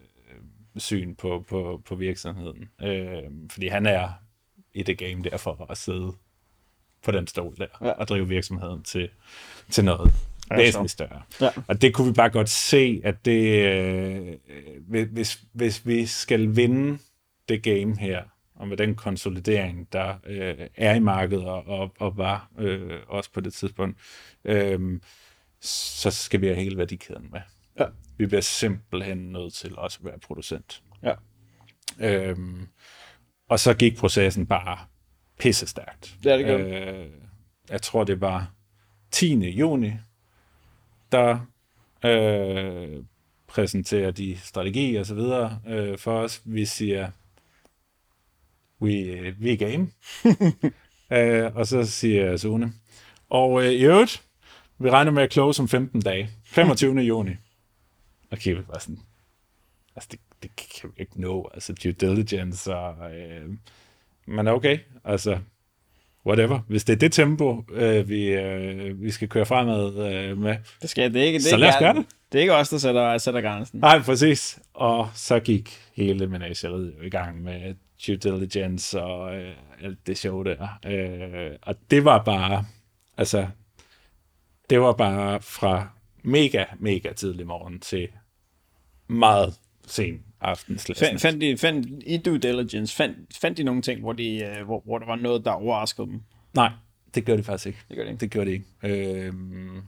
syn 0.78 1.16
på, 1.16 1.46
på, 1.50 1.82
på 1.86 1.96
virksomheden. 1.96 2.70
Øh, 2.84 3.24
fordi 3.52 3.68
han 3.68 3.86
er 3.86 4.10
i 4.78 4.84
det 4.84 4.98
game 4.98 5.24
der 5.24 5.38
for 5.38 5.66
at 5.72 5.78
sidde 5.78 6.14
på 7.04 7.12
den 7.12 7.28
stol 7.28 7.56
der 7.58 7.68
Ja. 7.82 7.92
og 7.92 8.08
drive 8.08 8.28
virksomheden 8.28 8.84
til, 8.84 9.10
til 9.70 9.86
noget 9.86 10.14
væsentligt 10.52 10.92
større. 10.92 11.22
Ja. 11.42 11.50
Og 11.68 11.82
det 11.82 11.94
kunne 11.94 12.08
vi 12.08 12.14
bare 12.14 12.30
godt 12.30 12.50
se, 12.50 13.02
at 13.04 13.26
det, 13.26 13.66
øh, 13.66 15.06
hvis, 15.12 15.42
hvis 15.54 15.86
vi 15.88 16.06
skal 16.06 16.56
vinde 16.56 17.00
det 17.50 17.64
game 17.64 17.98
her, 18.00 18.24
og 18.56 18.68
med 18.68 18.78
den 18.78 18.96
konsolidering, 18.96 19.88
der 19.94 20.16
øh, 20.26 20.68
er 20.76 20.96
i 20.96 21.00
markedet 21.00 21.46
og, 21.46 21.68
og, 21.68 21.94
og 22.00 22.18
var 22.18 22.50
øh, 22.60 23.00
også 23.08 23.32
på 23.32 23.42
det 23.42 23.54
tidspunkt, 23.54 23.98
øh, 24.46 25.00
så 25.62 26.12
skal 26.12 26.42
vi 26.42 26.48
have 26.48 26.58
hele 26.58 26.78
værdikæden 26.78 27.28
med. 27.32 27.40
Ja. 27.80 27.86
Vi 28.18 28.26
bliver 28.26 28.42
simpelthen 28.42 29.18
nødt 29.18 29.54
til 29.54 29.78
også 29.78 30.00
at 30.02 30.06
være 30.06 30.20
producent. 30.20 30.82
Ja. 31.04 31.14
Øhm, 32.00 32.68
og 33.48 33.60
så 33.60 33.74
gik 33.74 33.98
processen 33.98 34.46
bare 34.46 34.78
pisse 35.40 35.68
stærkt. 35.68 36.16
Ja, 36.26 36.38
det 36.38 36.46
gjorde 36.46 36.64
øh, 36.64 37.10
Jeg 37.70 37.82
tror, 37.82 38.04
det 38.04 38.22
var 38.22 38.52
10. 39.12 39.50
juni, 39.50 39.92
der 41.12 41.40
øh, 42.06 43.04
præsenterer 43.48 44.12
de 44.12 44.38
strategi 44.44 44.96
og 44.96 45.06
så 45.06 45.16
videre 45.16 45.60
øh, 45.68 45.98
for 45.98 46.20
os. 46.20 46.42
Vi 46.46 46.66
siger, 46.66 47.12
we, 48.82 48.92
we 49.42 49.52
er 49.52 49.58
game. 49.58 49.88
øh, 51.46 51.56
og 51.56 51.68
så 51.68 51.86
siger 51.86 52.38
Sune, 52.38 52.74
og 53.30 53.64
øh, 53.64 53.72
i 53.72 53.86
øvrigt, 53.86 54.24
vi 54.80 54.90
regner 54.90 55.12
med 55.12 55.24
at 55.24 55.34
close 55.34 55.62
om 55.62 55.68
15 55.68 56.02
dage. 56.02 56.30
25. 56.44 57.00
juni. 57.00 57.32
Og 58.32 58.38
vi 58.58 58.62
bare 58.62 58.80
sådan, 58.80 59.00
altså 59.96 60.10
det, 60.12 60.20
det 60.44 60.52
kan 60.56 60.90
vi 60.90 61.02
ikke 61.02 61.22
nå, 61.22 61.50
altså 61.54 61.74
due 61.84 61.92
diligence 61.92 62.76
og, 62.76 63.16
øh, 63.16 63.50
men 64.26 64.48
okay, 64.48 64.80
altså 65.04 65.40
whatever. 66.28 66.60
Hvis 66.68 66.84
det 66.84 66.94
er 66.94 66.98
det 66.98 67.12
tempo, 67.12 67.64
øh, 67.72 68.10
vi, 68.10 68.28
øh, 68.28 69.02
vi 69.02 69.12
skal 69.12 69.30
køre 69.30 69.46
fremad 69.46 70.14
øh, 70.14 70.38
med, 70.38 70.58
Det 70.82 70.90
skal 70.90 71.14
det 71.14 71.22
er 71.22 71.26
ikke. 71.26 71.40
Det 71.40 71.46
er 71.46 71.50
Så 71.50 71.56
ikke 71.56 71.62
lad 71.62 71.70
os 71.70 71.80
gøre 71.80 71.94
det. 71.94 72.06
Det 72.32 72.38
er 72.38 72.42
ikke 72.42 72.56
os, 72.56 72.70
der 72.70 72.78
sætter, 72.78 73.18
sætter 73.18 73.42
grænsen. 73.42 73.80
Nej, 73.80 74.02
præcis. 74.02 74.60
Og 74.74 75.10
så 75.14 75.40
gik 75.40 75.80
hele 75.94 76.28
menageriet 76.28 76.94
jo 77.00 77.06
i 77.06 77.10
gang 77.10 77.44
med 77.44 77.76
due 78.08 78.16
diligence 78.16 79.02
og 79.02 79.36
øh, 79.36 79.56
alt 79.82 80.08
det 80.08 80.18
show 80.18 80.44
der. 80.44 80.80
Øh, 80.86 81.52
og 81.62 81.76
det 81.92 82.06
var 82.06 82.24
bare, 82.24 82.66
altså, 83.18 83.48
det 84.70 84.82
var 84.82 84.94
bare 84.94 85.42
fra 85.42 85.90
mega, 86.24 86.66
mega 86.80 87.14
tidlig 87.14 87.48
morgen 87.48 87.80
til 87.80 88.08
meget 89.08 89.54
sen 89.88 90.24
aften. 90.42 90.80
Fandt, 90.80 91.22
fandt, 91.22 91.42
de, 91.42 91.58
fandt 91.58 91.88
i 92.06 92.18
due 92.18 92.38
diligence, 92.38 92.96
fandt, 92.96 93.18
fandt 93.42 93.58
de 93.58 93.64
nogle 93.64 93.82
ting, 93.82 94.00
hvor, 94.02 94.14
de, 94.14 94.44
øh, 94.44 94.66
hvor, 94.66 94.82
hvor 94.86 94.98
der 94.98 95.06
var 95.06 95.16
noget, 95.16 95.46
der 95.46 95.52
overraskede 95.52 96.08
dem? 96.08 96.22
Nej, 96.54 96.70
det 97.16 97.26
gjorde 97.26 97.38
de 97.38 97.44
faktisk 97.44 97.66
ikke. 97.68 97.80
Det 97.90 97.98
gør 97.98 98.04
det 98.04 98.12
ikke. 98.12 98.20
Det 98.22 98.32
gjorde 98.32 98.50
de 98.50 98.54
ikke. 98.54 98.66
Øhm, 99.26 99.82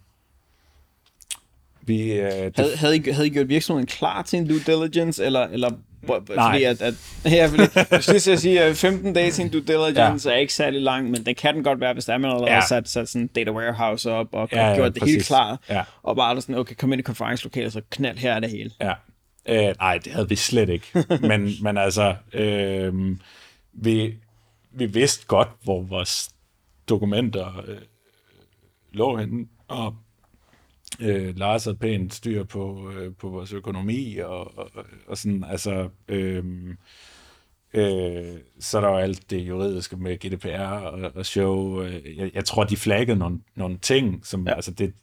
vi, 1.81 2.11
øh, 2.11 2.31
det, 2.31 2.53
Havde, 2.57 2.77
havde, 2.77 2.97
I, 2.97 3.09
havde 3.11 3.27
I 3.27 3.29
gjort 3.29 3.49
virksomheden 3.49 3.87
klar 3.87 4.21
til 4.21 4.39
en 4.39 4.47
due 4.47 4.59
diligence, 4.59 5.25
eller, 5.25 5.41
eller 5.41 5.69
Nej. 6.07 6.19
fordi 6.51 6.63
at, 6.63 6.81
at 6.81 6.93
ja, 7.25 7.47
fordi, 7.47 7.63
jeg 7.91 8.03
skulle 8.03 8.13
lige 8.13 8.19
til 8.19 8.31
at 8.31 8.39
sige, 8.39 8.61
at 8.61 8.75
15 8.77 9.13
dage 9.13 9.31
til 9.31 9.45
en 9.45 9.51
due 9.51 9.61
diligence 9.61 10.29
ja. 10.29 10.35
er 10.35 10.39
ikke 10.39 10.53
særlig 10.53 10.81
lang, 10.81 11.11
men 11.11 11.25
det 11.25 11.37
kan 11.37 11.55
den 11.55 11.63
godt 11.63 11.79
være, 11.79 11.93
hvis 11.93 12.05
der 12.05 12.13
er 12.13 12.17
man 12.17 12.31
allerede 12.31 12.51
ja. 12.53 12.61
Sat, 12.61 12.89
sat 12.89 13.09
sådan 13.09 13.21
en 13.21 13.27
data 13.27 13.51
warehouse 13.51 14.11
op, 14.11 14.27
og 14.31 14.49
Ja, 14.51 14.61
ja, 14.61 14.69
ja, 14.69 14.75
gjort 14.75 14.93
det 14.95 15.03
helt 15.03 15.17
præcis. 15.17 15.27
klar, 15.27 15.59
Ja. 15.69 15.83
og 16.03 16.15
bare 16.15 16.41
sådan, 16.41 16.55
okay, 16.55 16.75
kom 16.75 16.93
ind 16.93 16.99
i 16.99 17.03
konferencelokalet, 17.03 17.73
så 17.73 17.81
knald 17.89 18.17
her 18.17 18.33
er 18.33 18.39
det 18.39 18.49
hele. 18.49 18.71
Ja. 18.81 18.93
Øh, 19.49 19.75
nej, 19.79 19.97
det 19.97 20.13
havde 20.13 20.29
vi 20.29 20.35
slet 20.35 20.69
ikke. 20.69 21.05
men, 21.21 21.49
men 21.63 21.77
altså, 21.77 22.15
øh, 22.33 23.17
vi, 23.73 24.15
vi 24.71 24.85
vidste 24.85 25.27
godt, 25.27 25.49
hvor 25.63 25.81
vores 25.81 26.29
dokumenter 26.89 27.63
øh, 27.67 27.81
lå 28.91 29.17
henne, 29.17 29.47
og 29.67 29.95
øh, 30.99 31.37
Lars 31.37 31.63
havde 31.63 31.77
pænt 31.77 32.13
styr 32.13 32.43
på, 32.43 32.91
øh, 32.91 33.15
på 33.15 33.29
vores 33.29 33.53
økonomi, 33.53 34.17
og, 34.17 34.57
og, 34.57 34.71
og 35.07 35.17
sådan, 35.17 35.43
altså, 35.43 35.89
øh, 36.07 36.43
Øh, 37.73 38.35
så 38.59 38.77
er 38.77 38.81
der 38.81 38.89
jo 38.89 38.97
alt 38.97 39.29
det 39.29 39.37
juridiske 39.37 39.95
med 39.95 40.17
GDPR 40.17 40.59
og, 40.59 41.11
og 41.15 41.25
show. 41.25 41.81
Øh, 41.81 42.17
jeg, 42.17 42.31
jeg 42.33 42.45
tror, 42.45 42.63
de 42.63 42.77
flaggede 42.77 43.17
nogle, 43.17 43.39
nogle 43.55 43.77
ting, 43.77 44.21
som 44.23 44.47
ja. 44.47 44.53
altså 44.53 44.71
det, 44.71 44.93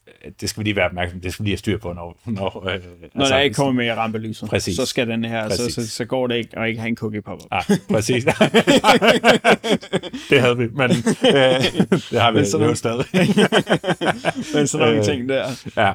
det 0.41 0.49
skal 0.49 0.61
vi 0.61 0.65
lige 0.65 0.77
være 0.77 0.87
opmærksom 0.87 1.21
Det 1.21 1.33
skal 1.33 1.43
vi 1.43 1.47
lige 1.47 1.53
have 1.53 1.59
styr 1.59 1.79
på, 1.79 1.93
når... 1.93 2.21
Når, 2.25 2.69
øh, 2.69 2.81
når 3.15 3.21
altså, 3.21 3.35
der 3.35 3.41
ikke 3.41 3.55
kommer 3.55 3.73
med 3.73 3.91
rampelyset, 3.91 4.49
præcis. 4.49 4.77
så 4.77 4.87
skal 4.87 5.09
den 5.09 5.25
her, 5.25 5.49
så, 5.49 5.73
så, 5.73 5.89
så, 5.89 6.05
går 6.05 6.27
det 6.27 6.37
ikke, 6.37 6.59
og 6.59 6.69
ikke 6.69 6.81
have 6.81 6.89
en 6.89 6.97
cookie 6.97 7.23
pop-up. 7.23 7.49
Ah, 7.51 7.65
præcis. 7.91 8.25
det 10.31 10.41
havde 10.41 10.57
vi, 10.57 10.69
men 10.69 10.91
øh, 10.91 10.97
det 12.11 12.21
har 12.21 12.33
vi 12.33 12.39
jo 12.39 12.75
stadig. 12.75 13.07
men 14.55 14.67
sådan 14.67 14.87
nogle 14.87 15.05
ting 15.05 15.29
der. 15.29 15.47
Ja, 15.77 15.93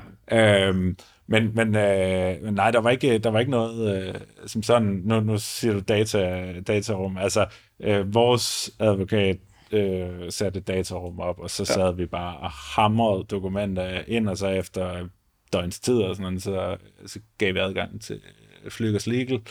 øh, 0.69 0.95
men, 1.31 1.51
men, 1.55 1.75
øh, 1.75 2.43
men 2.43 2.53
nej, 2.53 2.71
der 2.71 2.79
var 2.79 2.89
ikke, 2.89 3.17
der 3.17 3.29
var 3.29 3.39
ikke 3.39 3.51
noget 3.51 4.07
øh, 4.07 4.15
som 4.45 4.63
sådan, 4.63 5.01
nu, 5.05 5.19
nu 5.19 5.37
siger 5.37 5.73
du 5.73 5.79
data, 5.79 6.53
datarum, 6.67 7.17
altså 7.17 7.45
øh, 7.79 8.13
vores 8.13 8.71
advokat 8.79 9.37
øh, 9.71 10.31
satte 10.31 10.59
datarum 10.59 11.19
op, 11.19 11.39
og 11.39 11.49
så 11.49 11.65
sad 11.65 11.85
ja. 11.85 11.91
vi 11.91 12.05
bare 12.05 12.37
og 12.37 12.51
hamrede 12.51 13.23
dokumenter 13.23 14.01
ind, 14.07 14.29
og 14.29 14.37
så 14.37 14.47
efter 14.47 15.07
døgns 15.53 15.79
tid 15.79 15.95
og 15.95 16.15
sådan 16.15 16.23
noget, 16.23 16.43
så, 16.43 16.77
så 17.05 17.19
gav 17.37 17.53
vi 17.53 17.59
adgang 17.59 18.01
til 18.01 18.21
Flygers 18.69 19.07
Legal 19.07 19.41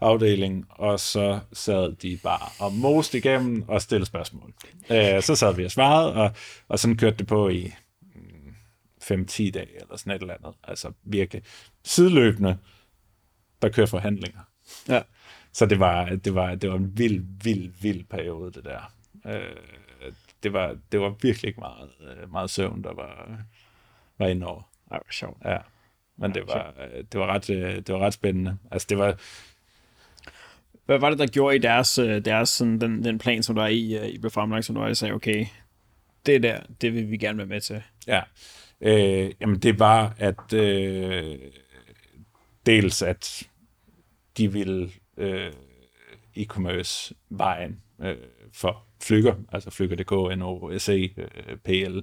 afdeling, 0.00 0.66
og 0.70 1.00
så 1.00 1.38
sad 1.52 1.96
de 1.96 2.18
bare 2.22 2.66
og 2.66 2.72
most 2.72 3.14
igennem 3.14 3.64
og 3.68 3.82
stillede 3.82 4.06
spørgsmål. 4.06 4.52
Øh, 4.90 5.22
så 5.22 5.34
sad 5.34 5.54
vi 5.54 5.64
og 5.64 5.70
svarede, 5.70 6.14
og, 6.14 6.30
og 6.68 6.78
sådan 6.78 6.96
kørte 6.96 7.16
det 7.16 7.26
på 7.26 7.48
i 7.48 7.72
5-10 9.10 9.50
dage, 9.50 9.80
eller 9.80 9.96
sådan 9.96 10.12
et 10.12 10.20
eller 10.20 10.34
andet. 10.34 10.54
Altså 10.64 10.92
virkelig 11.02 11.42
sideløbende, 11.84 12.58
der 13.62 13.68
kører 13.68 13.86
forhandlinger. 13.86 14.40
Ja. 14.88 15.02
Så 15.52 15.66
det 15.66 15.80
var, 15.80 16.04
det 16.08 16.34
var, 16.34 16.54
det 16.54 16.70
var 16.70 16.76
en 16.76 16.98
vild, 16.98 17.24
vild, 17.44 17.72
vild 17.80 18.04
periode, 18.04 18.52
det 18.52 18.64
der. 18.64 18.92
Øh, 19.26 20.12
det, 20.42 20.52
var, 20.52 20.76
det 20.92 21.00
var 21.00 21.14
virkelig 21.22 21.48
ikke 21.48 21.60
meget, 21.60 21.90
øh, 22.00 22.32
meget 22.32 22.50
søvn, 22.50 22.84
der 22.84 22.94
var, 22.94 23.38
var 24.18 24.26
inde 24.26 24.46
over. 24.46 24.62
Det 24.84 24.92
var 24.92 25.06
sjovt. 25.10 25.38
Ja. 25.44 25.58
Men 26.16 26.34
det 26.34 26.46
var, 26.46 26.74
det, 27.12 27.20
var 27.20 27.26
ret, 27.26 27.50
øh, 27.50 27.76
det 27.76 27.88
var 27.88 27.98
ret 27.98 28.12
spændende. 28.12 28.58
Altså, 28.70 28.86
det 28.90 28.98
var, 28.98 29.18
hvad 30.86 30.98
var 30.98 31.10
det, 31.10 31.18
der 31.18 31.26
gjorde 31.26 31.56
i 31.56 31.58
deres, 31.58 31.94
deres 32.24 32.48
sådan, 32.48 32.80
den, 32.80 33.04
den 33.04 33.18
plan, 33.18 33.42
som 33.42 33.54
der 33.54 33.62
er 33.62 33.68
i, 33.68 34.08
i 34.08 34.18
blev 34.18 34.30
fremlagt, 34.30 34.64
som 34.64 34.74
du 34.74 34.80
var, 34.80 34.92
sagde, 34.92 35.14
okay, 35.14 35.46
det 36.26 36.42
der, 36.42 36.60
det 36.80 36.94
vil 36.94 37.10
vi 37.10 37.16
gerne 37.16 37.38
være 37.38 37.46
med 37.46 37.60
til? 37.60 37.82
Ja, 38.06 38.22
Øh, 38.80 39.30
jamen 39.40 39.58
det 39.58 39.78
var, 39.78 40.14
at 40.18 40.52
øh, 40.52 41.38
dels 42.66 43.02
at 43.02 43.48
de 44.36 44.52
ville 44.52 44.90
øh, 45.16 45.52
e-commerce 46.36 47.12
vejen 47.30 47.80
øh, 48.02 48.16
for 48.52 48.82
Flykker, 49.02 49.34
altså 49.52 49.70
Flykker.dk, 49.70 50.38
NOSE, 50.38 51.10
øh, 51.16 51.56
PL 51.64 51.98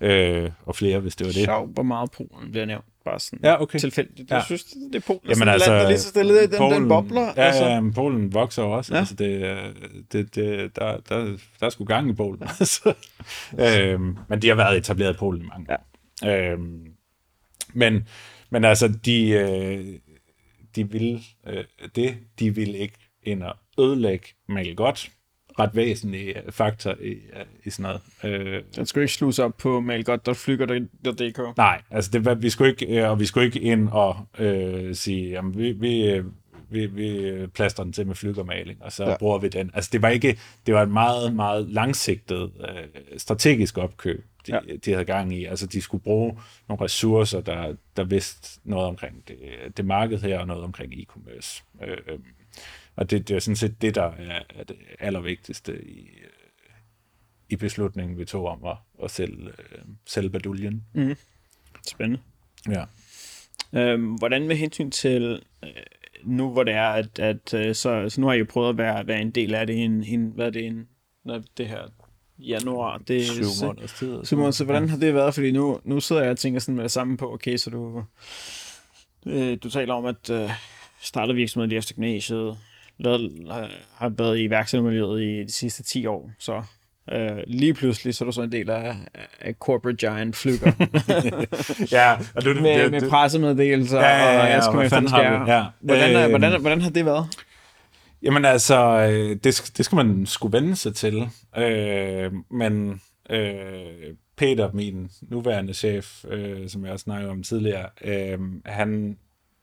øh, 0.00 0.50
og 0.64 0.76
flere, 0.76 1.00
hvis 1.00 1.16
det 1.16 1.26
var 1.26 1.32
det. 1.32 1.44
Sjov, 1.44 1.66
hvor 1.66 1.82
meget 1.82 2.10
Polen 2.10 2.50
bliver 2.50 2.64
nævnt. 2.64 2.84
Bare 3.04 3.20
sådan 3.20 3.38
ja, 3.42 3.62
okay. 3.62 3.78
tilfældigt. 3.78 4.30
Jeg 4.30 4.36
ja. 4.36 4.44
synes, 4.44 4.64
det 4.64 4.94
er 4.94 5.00
Polen. 5.06 5.20
Jamen 5.28 5.48
altså, 5.48 5.70
land, 5.70 5.82
der 5.82 5.88
lige 5.88 5.98
så 5.98 6.08
stille 6.08 6.42
den, 6.42 6.58
Polen, 6.58 6.80
den 6.80 6.88
bobler. 6.88 7.32
Ja, 7.36 7.42
altså. 7.42 7.64
ja, 7.64 7.82
Polen 7.94 8.34
vokser 8.34 8.62
jo 8.62 8.70
også. 8.70 8.94
Ja. 8.94 8.98
Altså, 8.98 9.14
det, 9.14 9.76
det, 10.12 10.34
det, 10.34 10.76
der, 10.76 11.00
der, 11.08 11.36
der 11.60 11.66
er 11.66 11.70
sgu 11.70 11.84
gang 11.84 12.10
i 12.10 12.12
Polen. 12.12 12.42
altså. 12.60 12.94
øhm, 13.58 14.16
men 14.28 14.42
de 14.42 14.48
har 14.48 14.54
været 14.54 14.76
etableret 14.76 15.14
i 15.14 15.18
Polen 15.18 15.42
i 15.42 15.46
mange 15.46 15.66
ja. 15.70 15.76
Øhm, 16.26 16.86
men, 17.72 18.08
men 18.50 18.64
altså, 18.64 18.88
de, 19.04 19.30
øh, 19.30 19.98
de 20.76 20.90
vil 20.90 21.24
øh, 21.46 21.64
det, 21.96 22.16
de 22.38 22.54
vil 22.54 22.74
ikke 22.74 22.94
ind 23.22 23.42
og 23.42 23.56
ødelægge 23.78 24.26
Mal 24.48 24.74
godt. 24.76 25.10
Ret 25.58 25.70
væsentlig 25.74 26.36
faktor 26.50 26.96
i, 27.00 27.16
i 27.64 27.70
sådan 27.70 27.82
noget. 28.22 28.40
Øh, 28.40 28.62
Den 28.76 28.86
skulle 28.86 29.04
ikke 29.04 29.14
slusse 29.14 29.44
op 29.44 29.56
på 29.56 29.80
malgodt.flyger.dk? 29.80 31.56
Nej, 31.56 31.82
altså 31.90 32.10
det 32.10 32.24
var, 32.24 32.34
vi 32.34 32.50
skulle 32.50 32.70
ikke, 32.70 32.86
øh, 32.86 33.10
og 33.10 33.20
vi 33.20 33.26
skulle 33.26 33.46
ikke 33.46 33.60
ind 33.60 33.88
og 33.88 34.16
øh, 34.38 34.94
sige, 34.94 35.30
jamen 35.30 35.58
vi, 35.58 35.72
vi, 35.72 36.22
vi, 36.70 36.86
vi 36.86 37.46
plaster 37.46 37.82
den 37.84 37.92
til 37.92 38.06
med 38.06 38.14
flygermaling, 38.14 38.82
og 38.82 38.92
så 38.92 39.04
ja. 39.04 39.16
bruger 39.16 39.38
vi 39.38 39.48
den. 39.48 39.70
Altså 39.74 39.90
det 39.92 40.02
var 40.02 40.08
ikke, 40.08 40.38
det 40.66 40.74
var 40.74 40.82
et 40.82 40.90
meget, 40.90 41.34
meget 41.34 41.68
langsigtet 41.68 42.52
øh, 42.60 43.18
strategisk 43.18 43.78
opkøb 43.78 44.24
de, 44.46 44.54
ja. 44.54 44.76
de 44.76 44.90
havde 44.90 45.04
gang 45.04 45.34
i. 45.34 45.44
Altså, 45.44 45.66
de 45.66 45.80
skulle 45.80 46.02
bruge 46.02 46.38
nogle 46.68 46.84
ressourcer, 46.84 47.40
der, 47.40 47.76
der 47.96 48.04
vidste 48.04 48.60
noget 48.64 48.86
omkring 48.86 49.28
det, 49.28 49.38
det 49.76 49.84
marked 49.84 50.18
her, 50.18 50.38
og 50.38 50.46
noget 50.46 50.64
omkring 50.64 50.92
e-commerce. 50.92 51.64
Øh, 51.82 52.18
og 52.96 53.10
det, 53.10 53.28
det 53.28 53.36
er 53.36 53.40
sådan 53.40 53.56
set 53.56 53.82
det, 53.82 53.94
der 53.94 54.12
er, 54.18 54.42
det 54.68 54.76
allervigtigste 54.98 55.84
i, 55.84 56.00
øh, 56.00 56.30
i 57.48 57.56
beslutningen, 57.56 58.18
vi 58.18 58.24
tog 58.24 58.46
om 58.46 58.64
at, 58.64 58.76
at 59.04 59.10
sælge, 59.10 59.48
øh, 59.48 59.84
sælge 60.06 60.30
baduljen. 60.30 60.84
Mm. 60.92 61.16
Spændende. 61.86 62.22
Ja. 62.68 62.84
Øhm, 63.72 64.14
hvordan 64.14 64.48
med 64.48 64.56
hensyn 64.56 64.90
til 64.90 65.42
øh, 65.64 65.70
nu, 66.24 66.50
hvor 66.50 66.62
det 66.62 66.74
er, 66.74 66.88
at, 66.88 67.18
at 67.18 67.54
øh, 67.54 67.74
så, 67.74 68.08
så 68.08 68.20
nu 68.20 68.26
har 68.26 68.34
I 68.34 68.38
jo 68.38 68.46
prøvet 68.48 68.68
at 68.68 68.78
være, 68.78 69.06
være 69.06 69.20
en 69.20 69.30
del 69.30 69.54
af 69.54 69.66
det, 69.66 69.84
en, 69.84 70.04
en, 70.04 70.30
hvad 70.34 70.46
er 70.46 70.50
det, 70.50 70.66
en, 70.66 70.88
når 71.24 71.42
det 71.56 71.68
her 71.68 71.88
januar. 72.38 72.98
Det 72.98 73.16
er 73.16 73.24
syv 73.24 73.66
måneders 73.66 73.92
tid. 73.92 74.24
Syv 74.24 74.36
måneder, 74.36 74.52
så 74.52 74.64
hvordan 74.64 74.88
har 74.88 74.96
det 74.96 75.14
været? 75.14 75.34
Fordi 75.34 75.52
nu, 75.52 75.80
nu 75.84 76.00
sidder 76.00 76.22
jeg 76.22 76.30
og 76.30 76.38
tænker 76.38 76.60
sådan 76.60 76.74
med 76.74 76.84
det 76.84 76.90
samme 76.90 77.16
på, 77.16 77.32
okay, 77.32 77.56
så 77.56 77.70
du, 77.70 78.04
øh, 79.26 79.58
du 79.62 79.70
taler 79.70 79.94
om, 79.94 80.04
at 80.04 80.30
øh, 80.30 80.50
startede 81.00 81.36
virksomheden 81.36 81.68
lige 81.68 81.78
efter 81.78 81.94
gymnasiet, 81.94 82.58
lavet, 82.98 83.32
har 83.94 84.08
været 84.08 84.38
i 84.38 84.42
iværksættermiljøet 84.42 85.22
i 85.22 85.44
de 85.44 85.52
sidste 85.52 85.82
10 85.82 86.06
år, 86.06 86.30
så 86.38 86.62
øh, 87.12 87.30
lige 87.46 87.74
pludselig 87.74 88.14
så 88.14 88.24
er 88.24 88.26
du 88.26 88.32
så 88.32 88.42
en 88.42 88.52
del 88.52 88.70
af, 88.70 88.96
af 89.40 89.54
corporate 89.54 89.96
giant 89.96 90.36
flyger. 90.36 90.72
ja, 91.96 92.16
og 92.34 92.44
du, 92.44 92.54
med, 92.54 92.82
det, 92.82 92.90
med 92.90 93.10
pressemeddelelser, 93.10 94.00
ja, 94.00 94.06
ja, 94.06 94.32
ja, 94.32 94.42
og 94.42 94.50
jeg 94.50 94.62
skal 94.62 94.76
med 94.76 94.90
fanden 94.90 95.12
ja. 95.46 95.64
hvordan, 95.80 96.24
øh, 96.24 96.28
hvordan, 96.30 96.60
hvordan 96.60 96.80
har 96.80 96.90
det 96.90 97.04
været? 97.06 97.28
Jamen 98.24 98.44
altså, 98.44 98.76
øh, 99.10 99.30
det, 99.44 99.72
det 99.76 99.84
skal 99.84 99.96
man 99.96 100.26
skulle 100.26 100.52
vende 100.52 100.76
sig 100.76 100.94
til. 100.94 101.28
Øh, 101.56 102.32
men 102.50 103.00
øh, 103.30 104.14
Peter, 104.36 104.72
min 104.72 105.10
nuværende 105.22 105.74
chef, 105.74 106.24
øh, 106.28 106.68
som 106.68 106.84
jeg 106.84 107.00
snakkede 107.00 107.30
om 107.30 107.42
tidligere, 107.42 107.88
øh, 108.00 108.38
han, 108.66 109.18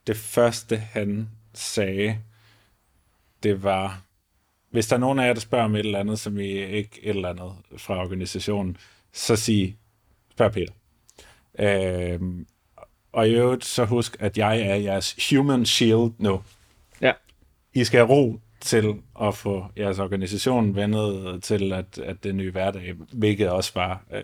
det 0.08 0.18
første 0.18 0.78
han 0.78 1.30
sagde, 1.54 2.18
det 3.44 3.64
var, 3.64 4.02
hvis 4.70 4.88
der 4.88 4.96
er 4.96 5.00
nogen 5.00 5.20
af 5.20 5.28
jer, 5.28 5.34
der 5.34 5.42
spørger 5.42 5.66
om 5.66 5.76
et 5.76 5.80
eller 5.80 6.00
andet, 6.00 6.20
som 6.20 6.40
I 6.40 6.48
ikke 6.50 7.00
et 7.04 7.16
eller 7.16 7.30
andet 7.30 7.52
fra 7.78 8.02
organisationen, 8.04 8.78
så 9.14 9.36
sig, 9.36 9.78
spørg 10.32 10.52
Peter. 10.52 10.74
Øh, 11.60 12.20
og 13.12 13.30
i 13.30 13.32
øvrigt, 13.32 13.66
så 13.66 13.86
husk, 13.86 14.18
at 14.20 14.38
jeg 14.38 14.62
er 14.62 14.76
jeres 14.76 15.30
human 15.30 15.66
shield 15.66 16.12
nu. 16.18 16.44
Ja. 17.02 17.12
I 17.74 17.84
skal 17.84 17.98
have 17.98 18.10
ro 18.10 18.40
til 18.62 18.96
at 19.22 19.36
få 19.36 19.66
jeres 19.78 20.00
organisation 20.00 20.76
vendet 20.76 21.44
til, 21.44 21.74
at, 21.74 21.98
at 21.98 22.24
det 22.24 22.36
nye 22.36 22.52
hverdag, 22.52 22.94
hvilket 23.12 23.50
også 23.50 23.72
var 23.76 24.04
øh, 24.14 24.24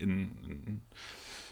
en, 0.00 0.30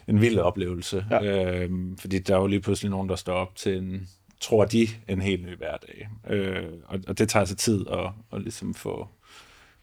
en 0.07 0.21
vild 0.21 0.39
oplevelse. 0.39 1.05
Ja. 1.11 1.23
Øh, 1.23 1.71
fordi 1.99 2.19
der 2.19 2.35
er 2.35 2.39
jo 2.39 2.47
lige 2.47 2.61
pludselig 2.61 2.89
nogen, 2.89 3.09
der 3.09 3.15
står 3.15 3.33
op 3.33 3.55
til 3.55 3.77
en, 3.77 4.09
tror 4.41 4.65
de, 4.65 4.87
en 5.07 5.21
helt 5.21 5.45
ny 5.45 5.57
hverdag. 5.57 6.09
Øh, 6.29 6.63
og, 6.85 6.99
og 7.07 7.17
det 7.17 7.29
tager 7.29 7.45
sig 7.45 7.57
tid 7.57 7.85
at, 7.91 8.09
at 8.33 8.41
ligesom 8.41 8.73
få, 8.73 9.07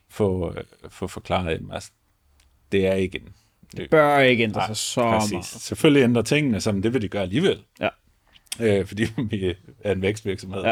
få, 0.08 0.54
øh, 0.56 0.64
få 0.88 1.06
forklaret 1.06 1.60
dem. 1.60 1.70
Altså, 1.70 1.90
det 2.72 2.86
er 2.86 2.94
ikke 2.94 3.18
en 3.18 3.28
det 3.76 3.90
bør 3.90 4.18
ikke 4.18 4.44
ændre 4.44 4.66
sig 4.66 4.76
så 4.76 5.04
meget. 5.04 5.44
Selvfølgelig 5.44 6.04
ændrer 6.04 6.22
tingene, 6.22 6.60
som 6.60 6.82
det 6.82 6.94
vil 6.94 7.02
de 7.02 7.08
gøre 7.08 7.22
alligevel. 7.22 7.62
Ja 7.80 7.88
øh, 8.60 8.86
fordi 8.86 9.06
vi 9.30 9.54
er 9.84 9.92
en 9.92 10.02
vækstvirksomhed. 10.02 10.64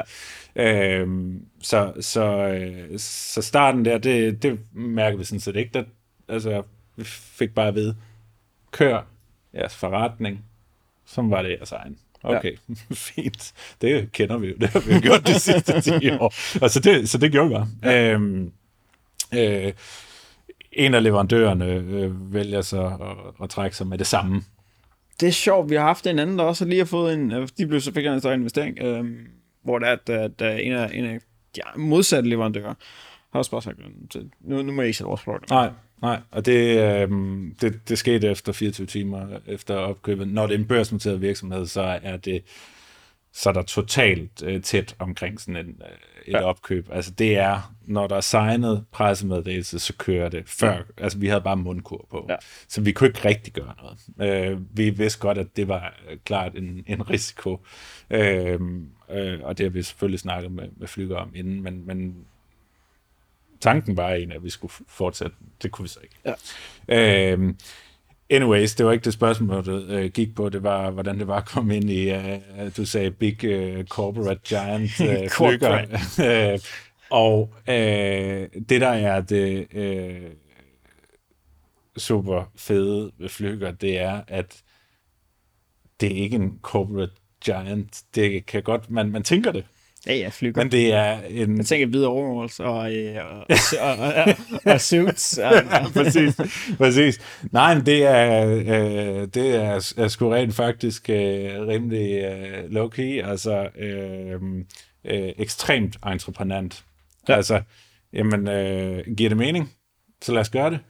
Ja. 0.57 1.01
Øh, 1.01 1.35
så, 1.63 1.93
så, 2.01 2.25
øh, 2.49 2.99
så 2.99 3.43
starten 3.43 3.85
der, 3.85 3.99
det, 3.99 4.43
det 4.43 4.59
mærker 4.73 5.19
vi 5.19 5.25
sådan 5.25 5.41
set 5.41 5.57
ikke. 5.57 5.71
Der, 5.75 5.85
altså, 6.29 6.63
vi 6.97 7.05
fik 7.05 7.55
bare 7.55 7.69
at 7.69 7.75
vide, 7.75 7.97
kør 8.71 9.03
jeres 9.55 9.77
forretning, 9.77 10.45
som 11.07 11.31
var 11.31 11.43
det 11.43 11.51
jeres 11.51 11.73
egen. 11.73 11.99
Okay, 12.23 12.53
ja. 12.69 12.75
fint. 12.95 13.55
Det 13.81 14.13
kender 14.13 14.39
vi 14.39 14.49
jo. 14.49 14.55
Det 14.61 14.69
har 14.69 14.81
vi 14.81 14.95
jo 14.95 15.01
gjort 15.03 15.27
de 15.27 15.41
sidste 15.41 15.81
10 15.81 16.11
år. 16.11 16.35
Altså 16.63 16.81
det, 16.81 17.09
så 17.09 17.19
det 17.19 17.33
gjorde 17.33 17.49
vi 17.49 17.55
bare. 17.55 17.69
Ja. 17.83 18.13
Øhm, 18.13 18.53
øh, 19.35 19.73
en 20.73 20.95
af 20.95 21.03
leverandørerne 21.03 21.67
øh, 21.67 22.35
vælger 22.35 22.63
så 22.63 22.83
at, 22.87 23.45
at 23.45 23.51
trække 23.51 23.77
sig 23.77 23.87
med 23.87 23.99
det 23.99 24.07
samme 24.07 24.43
det 25.21 25.27
er 25.27 25.33
sjovt, 25.33 25.71
vi 25.71 25.75
har 25.75 25.83
haft 25.83 26.07
en 26.07 26.19
anden, 26.19 26.39
der 26.39 26.45
også 26.45 26.65
lige 26.65 26.79
har 26.79 26.85
fået 26.85 27.15
en, 27.15 27.33
øh, 27.33 27.49
de 27.59 27.67
blev 27.67 27.81
så 27.81 27.93
fik 27.93 28.07
en 28.07 28.21
større 28.21 28.35
investering, 28.35 28.79
øh, 28.83 29.05
hvor 29.63 29.79
der 29.79 29.87
er, 29.87 29.93
at, 29.93 30.11
at, 30.11 30.43
at 30.43 30.67
en 30.67 30.73
af, 30.73 30.91
en 30.95 31.05
af 31.05 31.19
de 31.57 31.61
modsatte 31.77 32.29
leverandører 32.29 32.75
har 33.33 33.39
også 33.39 33.51
bare 33.51 33.63
sagt, 33.63 33.79
nu, 34.41 34.63
nu 34.63 34.73
må 34.73 34.83
jeg 34.83 34.87
ikke 34.87 34.99
sætte 34.99 35.09
vores 35.09 35.23
produkt. 35.23 35.51
Nej, 35.51 35.71
nej, 36.03 36.21
og 36.31 36.47
det, 36.47 36.79
øh, 36.79 37.11
det, 37.61 37.89
det 37.89 37.99
skete 37.99 38.31
efter 38.31 38.53
24 38.53 38.87
timer 38.87 39.27
efter 39.47 39.75
opkøbet. 39.75 40.29
Når 40.29 40.47
det 40.47 40.55
er 40.55 40.59
en 40.59 40.67
børsnoteret 40.67 41.21
virksomhed, 41.21 41.67
så 41.67 41.99
er 42.03 42.17
det 42.17 42.43
så 43.33 43.49
er 43.49 43.53
der 43.53 43.63
totalt 43.63 44.43
øh, 44.43 44.63
tæt 44.63 44.97
omkring 44.99 45.41
sådan 45.41 45.57
en, 45.57 45.83
øh, 45.83 45.89
et 46.27 46.33
Ja. 46.33 46.43
opkøb. 46.43 46.89
Altså 46.93 47.11
det 47.11 47.37
er, 47.37 47.75
når 47.83 48.07
der 48.07 48.17
er 48.17 48.21
signet 48.21 48.85
pressemeddelelse, 48.93 49.79
så 49.79 49.93
kører 49.99 50.29
det 50.29 50.49
før. 50.49 50.73
Ja. 50.73 50.81
Altså 50.99 51.19
vi 51.19 51.27
havde 51.29 51.41
bare 51.41 51.57
mundkur 51.57 52.07
på. 52.11 52.27
Ja. 52.29 52.37
Så 52.69 52.81
vi 52.81 52.93
kunne 52.93 53.09
ikke 53.09 53.29
rigtig 53.29 53.53
gøre 53.53 53.75
noget. 53.83 54.51
Øh, 54.53 54.61
vi 54.77 54.91
vidste 54.91 55.19
godt, 55.21 55.39
at 55.39 55.47
det 55.57 55.69
var 55.69 55.95
øh, 56.11 56.19
klart 56.25 56.55
en, 56.55 56.85
en 56.87 57.11
risiko. 57.11 57.61
Øh, 58.11 58.61
øh, 59.11 59.41
og 59.43 59.59
det 59.59 59.65
har 59.65 59.71
vi 59.71 59.83
selvfølgelig 59.83 60.21
snakket 60.21 60.53
med, 60.53 60.69
med 60.77 60.89
Flyger 60.89 61.17
om 61.17 61.31
inden, 61.35 61.63
men, 61.63 61.87
men 61.87 62.17
tanken 63.61 63.97
var 63.97 64.09
egentlig, 64.11 64.37
at 64.37 64.45
vi 64.45 64.51
skulle 64.51 64.73
fortsætte. 64.89 65.37
Det 65.63 65.71
kunne 65.71 65.83
vi 65.85 65.89
så 65.89 66.01
ikke. 66.03 66.35
Ja. 66.89 67.33
Øh, 67.33 67.55
anyways, 68.31 68.75
det 68.75 68.87
var 68.87 68.93
ikke 68.93 69.05
det 69.05 69.13
spørgsmål, 69.13 69.67
du 69.67 69.77
øh, 69.77 70.11
gik 70.11 70.35
på. 70.35 70.49
Det 70.49 70.63
var, 70.63 70.91
hvordan 70.91 71.19
det 71.19 71.27
var 71.27 71.37
at 71.37 71.47
komme 71.47 71.77
ind 71.77 71.91
i, 71.91 72.11
øh, 72.11 72.41
du 72.77 72.85
sagde 72.85 73.11
big 73.11 73.45
øh, 73.45 73.85
corporate 73.85 74.41
giant 74.45 75.01
øh, 75.23 75.31
flyger. 75.31 76.53
Øh, 76.53 76.61
og 77.11 77.55
øh, 77.69 78.49
det, 78.69 78.81
der 78.81 78.89
er 78.89 79.21
det 79.21 79.67
øh, 79.75 80.31
super 81.97 82.53
fede 82.57 83.13
ved 83.19 83.29
flyger, 83.29 83.71
det 83.71 83.99
er, 83.99 84.23
at 84.29 84.63
det 86.01 86.13
er 86.13 86.23
ikke 86.23 86.37
en 86.37 86.59
corporate 86.63 87.13
giant. 87.45 88.03
Det 88.15 88.47
kan 88.47 88.63
godt, 88.63 88.91
man, 88.91 89.11
man 89.11 89.23
tænker 89.23 89.53
det, 89.53 89.65
Ja, 90.09 90.15
ja, 90.15 90.29
flyger. 90.29 90.63
men 90.63 90.73
det 90.73 90.93
er 90.93 91.21
en... 91.29 91.57
Jeg 91.57 91.67
tænker 91.67 91.87
videre 91.87 92.11
overalls 92.11 92.61
og, 92.61 92.95
øh, 92.95 93.17
og, 93.31 93.47
og, 93.81 93.99
og, 93.99 94.15
og, 94.15 94.35
og 94.73 94.81
suits. 94.81 95.39
Og, 95.39 95.53
ja, 95.73 95.89
præcis, 95.89 96.37
præcis. 96.79 97.19
Nej, 97.53 97.75
men 97.75 97.87
det 97.87 98.05
er, 98.07 98.47
øh, 98.47 99.29
det 99.35 99.55
er, 99.55 99.93
er 99.97 100.09
sgu 100.09 100.31
rent 100.31 100.55
faktisk 100.55 101.11
øh, 101.11 101.67
rimelig 101.67 102.25
øh, 102.25 102.65
low-key, 102.65 103.29
altså 103.29 103.69
øh, 103.79 104.41
øh, 105.05 105.33
ekstremt 105.39 105.97
entreprenant. 106.07 106.85
Ja. 107.29 107.35
Altså, 107.35 107.63
jamen, 108.13 108.49
øh, 108.49 109.05
giver 109.17 109.31
det 109.31 109.39
mening? 109.39 109.73
Så 110.23 110.33
lad 110.33 110.41
os 110.41 110.51
gøre 110.51 110.71
det. 110.71 110.81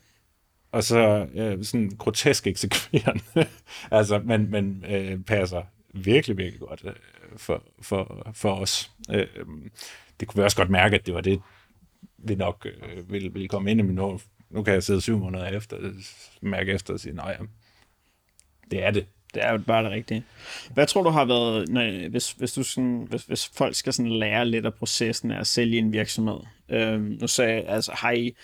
Og 0.72 0.84
så 0.84 1.26
øh, 1.34 1.64
sådan 1.64 1.90
grotesk 1.98 2.46
eksekverende. 2.46 3.22
altså, 3.90 4.20
men, 4.24 4.50
men 4.50 4.84
øh, 4.88 5.18
passer 5.26 5.62
virkelig, 5.94 6.38
virkelig 6.38 6.60
godt 6.60 6.84
øh, 6.84 6.92
for, 7.36 7.64
for, 7.82 8.30
for 8.34 8.54
os. 8.54 8.90
Øhm, 9.10 9.70
det 10.20 10.28
kunne 10.28 10.40
vi 10.40 10.44
også 10.44 10.56
godt 10.56 10.70
mærke, 10.70 10.94
at 10.94 11.06
det 11.06 11.14
var 11.14 11.20
det, 11.20 11.40
vi 12.18 12.34
nok 12.34 12.66
øh, 12.66 13.12
ville, 13.12 13.32
ville 13.32 13.48
komme 13.48 13.70
ind 13.70 13.80
i, 13.80 13.82
men 13.82 13.94
nu, 13.94 14.20
nu 14.50 14.62
kan 14.62 14.74
jeg 14.74 14.82
sidde 14.82 15.00
syv 15.00 15.18
måneder 15.18 15.46
efter, 15.46 15.76
mærke 16.42 16.72
efter 16.72 16.94
og 16.94 17.00
sige, 17.00 17.14
nej, 17.14 17.36
ja, 17.40 17.44
det 18.70 18.84
er 18.84 18.90
det. 18.90 19.06
Det 19.34 19.44
er 19.44 19.52
jo 19.52 19.58
bare 19.58 19.84
det 19.84 19.90
rigtige. 19.90 20.24
Hvad 20.74 20.86
tror 20.86 21.02
du 21.02 21.10
har 21.10 21.24
været, 21.24 21.68
når, 21.68 22.08
hvis, 22.08 22.32
hvis, 22.32 22.52
du 22.52 22.62
sådan, 22.62 23.06
hvis, 23.10 23.22
hvis 23.22 23.46
folk 23.46 23.74
skal 23.74 23.92
sådan 23.92 24.12
lære 24.12 24.46
lidt 24.46 24.66
af 24.66 24.74
processen 24.74 25.30
af 25.30 25.40
at 25.40 25.46
sælge 25.46 25.78
en 25.78 25.92
virksomhed? 25.92 26.38
Øhm, 26.68 27.18
nu 27.20 27.26
sagde 27.26 27.54
jeg, 27.54 27.64
altså 27.68 27.92
har 27.92 28.10
I, 28.10 28.34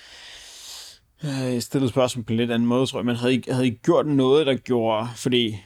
øh, 1.25 1.55
jeg 1.55 1.63
stillede 1.63 1.91
spørgsmål 1.91 2.25
på 2.25 2.33
en 2.33 2.37
lidt 2.37 2.51
anden 2.51 2.69
måde, 2.69 2.87
tror 2.87 2.99
jeg, 2.99 3.07
men 3.07 3.17
havde 3.17 3.35
I, 3.35 3.43
havde 3.49 3.67
I 3.67 3.71
gjort 3.71 4.07
noget, 4.07 4.47
der 4.47 4.57
gjorde, 4.57 5.09
fordi 5.17 5.57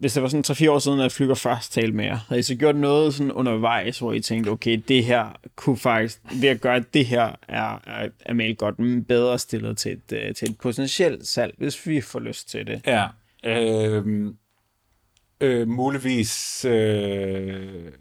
hvis 0.00 0.12
det 0.12 0.22
var 0.22 0.28
sådan 0.28 0.44
3-4 0.66 0.70
år 0.70 0.78
siden, 0.78 1.00
at 1.00 1.12
Flyger 1.12 1.34
først 1.34 1.72
talte 1.72 1.92
med 1.92 2.04
jer, 2.04 2.18
havde 2.28 2.38
I 2.38 2.42
så 2.42 2.54
gjort 2.54 2.76
noget 2.76 3.14
sådan 3.14 3.32
undervejs, 3.32 3.98
hvor 3.98 4.12
I 4.12 4.20
tænkte, 4.20 4.48
okay, 4.48 4.82
det 4.88 5.04
her 5.04 5.38
kunne 5.56 5.76
faktisk, 5.76 6.20
ved 6.40 6.48
at 6.48 6.60
gøre 6.60 6.84
det 6.94 7.06
her, 7.06 7.32
er, 7.48 7.82
er, 7.86 8.08
er 8.20 8.34
Mail 8.34 8.56
godt 8.56 9.06
bedre 9.08 9.38
stillet 9.38 9.78
til 9.78 9.92
et, 9.92 10.12
øh, 10.12 10.34
til 10.34 10.50
et 10.50 10.58
potentielt 10.58 11.26
salg, 11.26 11.54
hvis 11.58 11.86
vi 11.86 12.00
får 12.00 12.20
lyst 12.20 12.48
til 12.48 12.66
det. 12.66 12.82
Ja. 12.86 13.06
Øh, 13.44 14.26
øh, 15.40 15.68
muligvis 15.68 16.64
øh, 16.64 17.92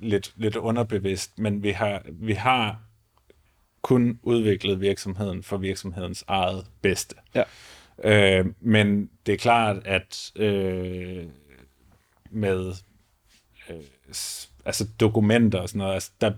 lidt, 0.00 0.32
lidt 0.36 0.56
underbevidst, 0.56 1.38
men 1.38 1.62
vi 1.62 1.70
har, 1.70 2.02
vi 2.12 2.32
har 2.32 2.80
kun 3.82 4.18
udviklet 4.22 4.80
virksomheden 4.80 5.42
for 5.42 5.56
virksomhedens 5.56 6.24
eget 6.28 6.66
bedste. 6.82 7.14
Ja. 7.34 7.42
Øh, 8.04 8.46
men 8.60 9.10
det 9.26 9.32
er 9.32 9.38
klart, 9.38 9.76
at 9.84 10.30
øh, 10.36 11.24
med 12.30 12.72
øh, 13.70 13.76
altså 14.64 14.86
dokumenter 15.00 15.58
og 15.58 15.68
sådan 15.68 15.78
noget, 15.78 15.94
altså 15.94 16.10
der, 16.20 16.32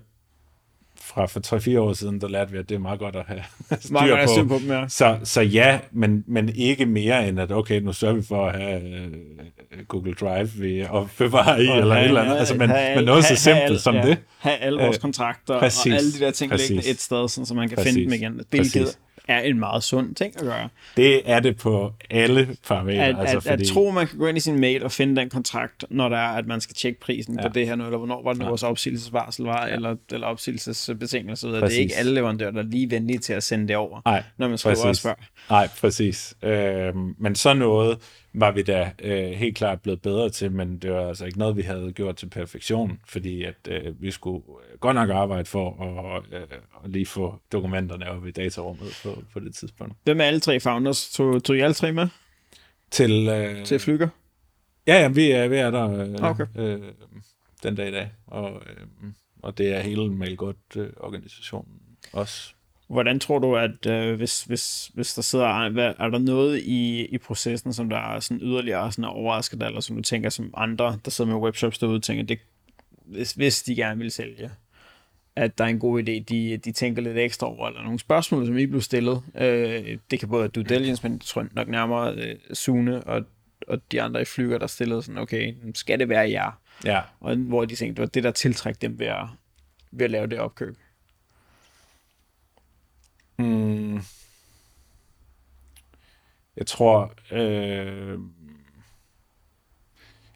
fra 0.97 1.27
for 1.27 1.41
3-4 1.77 1.79
år 1.79 1.93
siden, 1.93 2.21
der 2.21 2.29
lærte 2.29 2.53
vi, 2.53 2.59
at 2.59 2.69
det 2.69 2.75
er 2.75 2.79
meget 2.79 2.99
godt 2.99 3.17
at 3.17 3.25
have 3.27 3.43
styr 3.81 3.93
Meget 3.93 4.13
at 4.13 4.29
på. 4.29 4.33
styr 4.33 4.45
på 4.45 4.59
dem, 4.59 4.71
ja. 4.71 4.85
Så, 4.89 5.19
så 5.25 5.41
ja, 5.41 5.81
men, 5.93 6.25
men 6.27 6.49
ikke 6.49 6.87
mere 6.87 7.29
end 7.29 7.41
at, 7.41 7.53
okay, 7.53 7.81
nu 7.81 7.93
sørger 7.93 8.15
vi 8.15 8.23
for 8.23 8.47
at 8.47 8.61
have 8.61 8.83
øh, 8.83 9.13
Google 9.89 10.15
Drive, 10.15 10.49
vi 10.49 10.85
opbevarer 10.91 11.57
i, 11.57 11.79
eller 11.81 11.97
et 11.97 12.05
eller 12.05 12.23
andet. 12.23 12.37
Altså, 12.37 12.55
men, 12.55 12.71
men 12.97 13.05
noget 13.05 13.25
så 13.25 13.37
simpelt 13.37 13.81
som 13.81 13.95
ja, 13.95 14.07
det. 14.07 14.19
Have 14.39 14.57
alle 14.57 14.81
vores 14.83 14.97
Øh, 14.97 15.01
kontrakter 15.01 15.59
præcis, 15.59 15.93
og 15.93 15.99
alle 15.99 16.13
de 16.13 16.21
der 16.21 16.31
ting 16.31 16.51
præcis. 16.51 16.69
liggende 16.71 16.91
et 16.91 17.01
sted, 17.01 17.29
sådan, 17.29 17.47
så 17.47 17.55
man 17.55 17.69
kan 17.69 17.77
Præcis, 17.77 17.93
finde 17.93 18.05
dem 18.05 18.13
igen. 18.13 18.33
Hvilket 18.51 18.83
præcis. 18.83 18.99
Er 19.31 19.41
en 19.41 19.59
meget 19.59 19.83
sund 19.83 20.15
ting 20.15 20.35
at 20.37 20.43
gøre. 20.43 20.69
Det 20.97 21.31
er 21.31 21.41
det 21.41 21.57
på 21.57 21.93
alle 22.11 22.57
parametre. 22.69 23.05
At, 23.05 23.17
altså, 23.21 23.37
at, 23.37 23.43
fordi, 23.43 23.63
at 23.63 23.69
tro, 23.69 23.91
man 23.91 24.07
kan 24.07 24.19
gå 24.19 24.27
ind 24.27 24.37
i 24.37 24.41
sin 24.41 24.59
mail 24.61 24.85
og 24.85 24.93
finde 24.93 25.21
den 25.21 25.31
kontrakt, 25.31 25.85
når 25.91 26.09
der 26.09 26.17
er, 26.17 26.29
at 26.33 26.47
man 26.47 26.61
skal 26.61 26.75
tjekke 26.77 27.01
prisen 27.01 27.35
ja. 27.41 27.49
på 27.49 27.53
det 27.55 27.67
her 27.67 27.75
nu, 27.75 27.85
eller 27.85 27.99
hvornår 27.99 28.23
var 28.23 28.33
det 28.33 28.39
nu, 28.39 28.45
Ja. 28.45 28.49
vores 28.49 28.63
opsigelsesvarsel 28.63 29.45
var, 29.45 29.67
ja. 29.67 29.75
eller, 29.75 29.97
eller 30.13 30.27
opsigelsesbetingelser. 30.27 31.49
Det 31.49 31.63
er 31.63 31.69
ikke 31.69 31.97
alle 31.97 32.15
leverandører, 32.15 32.51
der 32.51 32.59
er 32.59 32.67
lige 32.67 32.91
venlige 32.91 33.19
til 33.19 33.33
at 33.33 33.43
sende 33.43 33.69
det 33.69 33.77
over, 33.77 34.01
Nej, 34.05 34.23
når 34.37 34.49
man 34.49 34.59
skriver 34.59 34.77
præcis. 34.85 35.01
spørger. 35.01 35.17
Nej, 35.51 35.69
præcis. 35.81 36.35
Øhm, 36.43 37.15
men 37.19 37.35
sådan 37.35 37.57
noget 37.57 37.99
var 38.33 38.51
vi 38.51 38.63
da 38.63 38.93
øh, 39.03 39.31
helt 39.31 39.57
klart 39.57 39.83
blevet 39.83 40.03
bedre 40.03 40.31
til, 40.31 40.53
men 40.53 40.79
det 40.79 40.93
var 40.93 41.09
altså 41.09 41.25
ikke 41.27 41.39
noget, 41.39 41.57
vi 41.57 41.63
havde 41.63 41.93
gjort 41.93 42.17
til 42.17 42.27
perfektion, 42.31 43.01
fordi 43.09 43.45
at 43.45 43.69
øh, 43.69 44.03
vi 44.03 44.11
skulle 44.11 44.45
øh, 44.73 44.79
godt 44.79 44.95
nok 44.95 45.11
arbejde 45.11 45.45
for 45.45 45.83
at, 46.17 46.23
øh, 46.41 46.49
at 46.85 46.91
lige 46.91 47.07
få 47.07 47.41
dokumenterne 47.53 48.11
op 48.11 48.27
i 48.27 48.31
datarummet 48.31 49.01
på, 49.03 49.23
på 49.33 49.41
det 49.41 49.55
tidspunkt. 49.55 49.95
Hvem 50.05 50.21
er 50.21 50.25
alle 50.25 50.41
tre 50.41 50.61
founders? 50.61 51.11
Tog, 51.11 51.45
tog 51.45 51.57
I 51.57 51.61
alle 51.61 51.75
tre 51.75 51.93
med 51.93 52.09
Til, 52.91 53.29
øh, 53.29 53.65
til 53.65 53.79
Flyger? 53.79 54.09
Ja, 54.87 55.01
ja, 55.01 55.09
vi 55.09 55.31
er, 55.31 55.49
vi 55.49 55.57
er 55.57 55.71
der 55.71 56.01
øh, 56.01 56.31
Okay. 56.31 56.47
øh, 56.57 56.81
den 57.63 57.75
dag 57.75 57.89
i 57.89 57.93
dag, 57.93 58.11
og, 58.27 58.51
øh, 58.53 58.87
og 59.43 59.59
det 59.59 59.75
er 59.75 59.81
hele 59.81 60.11
Mailgodt-organisationen 60.13 61.81
også. 62.13 62.55
Hvordan 62.91 63.21
tror 63.21 63.39
du, 63.39 63.57
at 63.57 63.87
øh, 63.87 64.17
hvis, 64.17 64.43
hvis, 64.45 64.91
hvis 64.95 65.15
der 65.15 65.23
sidder, 65.23 65.69
hvad, 65.69 65.95
er 65.99 66.09
der 66.09 66.19
noget 66.19 66.59
i, 66.59 67.05
i 67.05 67.19
processen, 67.19 67.73
som 67.73 67.89
der 67.89 67.97
er 67.97 68.21
sådan 68.21 68.41
yderligere 68.43 68.93
sådan 68.93 69.05
overrasket 69.05 69.63
eller 69.63 69.81
som 69.81 69.97
du 69.97 70.03
tænker, 70.03 70.31
som 70.31 70.55
andre, 70.57 70.99
der 71.05 71.11
sidder 71.11 71.31
med 71.31 71.41
webshops 71.41 71.79
derude, 71.79 72.01
tænker, 72.01 72.25
det, 72.25 72.39
hvis, 73.05 73.33
hvis 73.33 73.63
de 73.63 73.75
gerne 73.75 74.01
vil 74.01 74.11
sælge, 74.11 74.51
at 75.37 75.59
der 75.59 75.65
er 75.65 75.69
en 75.69 75.79
god 75.79 76.03
idé, 76.03 76.25
de, 76.29 76.57
de 76.57 76.73
tænker 76.73 77.03
lidt 77.03 77.19
ekstra 77.19 77.47
over, 77.47 77.69
eller 77.69 77.83
nogle 77.83 77.99
spørgsmål, 77.99 78.47
som 78.47 78.59
I 78.59 78.67
blev 78.67 78.81
stillet. 78.81 79.23
Øh, 79.35 79.99
det 80.11 80.21
kan 80.21 80.29
både 80.29 80.41
være 80.41 80.49
due 80.49 80.65
diligence, 80.65 81.03
men 81.03 81.13
jeg 81.13 81.21
tror 81.21 81.47
nok 81.53 81.69
nærmere 81.69 82.15
øh, 82.15 82.37
Sune 82.53 83.05
og, 83.05 83.25
og 83.69 83.81
de 83.93 84.03
andre 84.03 84.23
i 84.23 84.25
flyger, 84.25 84.59
der 84.59 84.67
stillede 84.67 85.03
sådan, 85.03 85.19
okay, 85.19 85.55
skal 85.75 85.99
det 85.99 86.09
være 86.09 86.31
jer? 86.31 86.61
Ja, 86.85 87.01
Og 87.21 87.37
hvor 87.37 87.65
de 87.65 87.75
tænkte, 87.75 87.95
det 87.95 88.01
var 88.01 88.11
det, 88.11 88.25
der 88.25 88.31
tiltræk 88.31 88.83
dem 88.83 88.99
ved 88.99 89.07
at, 89.07 89.27
ved 89.91 90.05
at 90.05 90.11
lave 90.11 90.27
det 90.27 90.39
opkøb. 90.39 90.77
Mm. 93.41 94.01
Jeg 96.57 96.67
tror, 96.67 97.13
øh, 97.33 98.19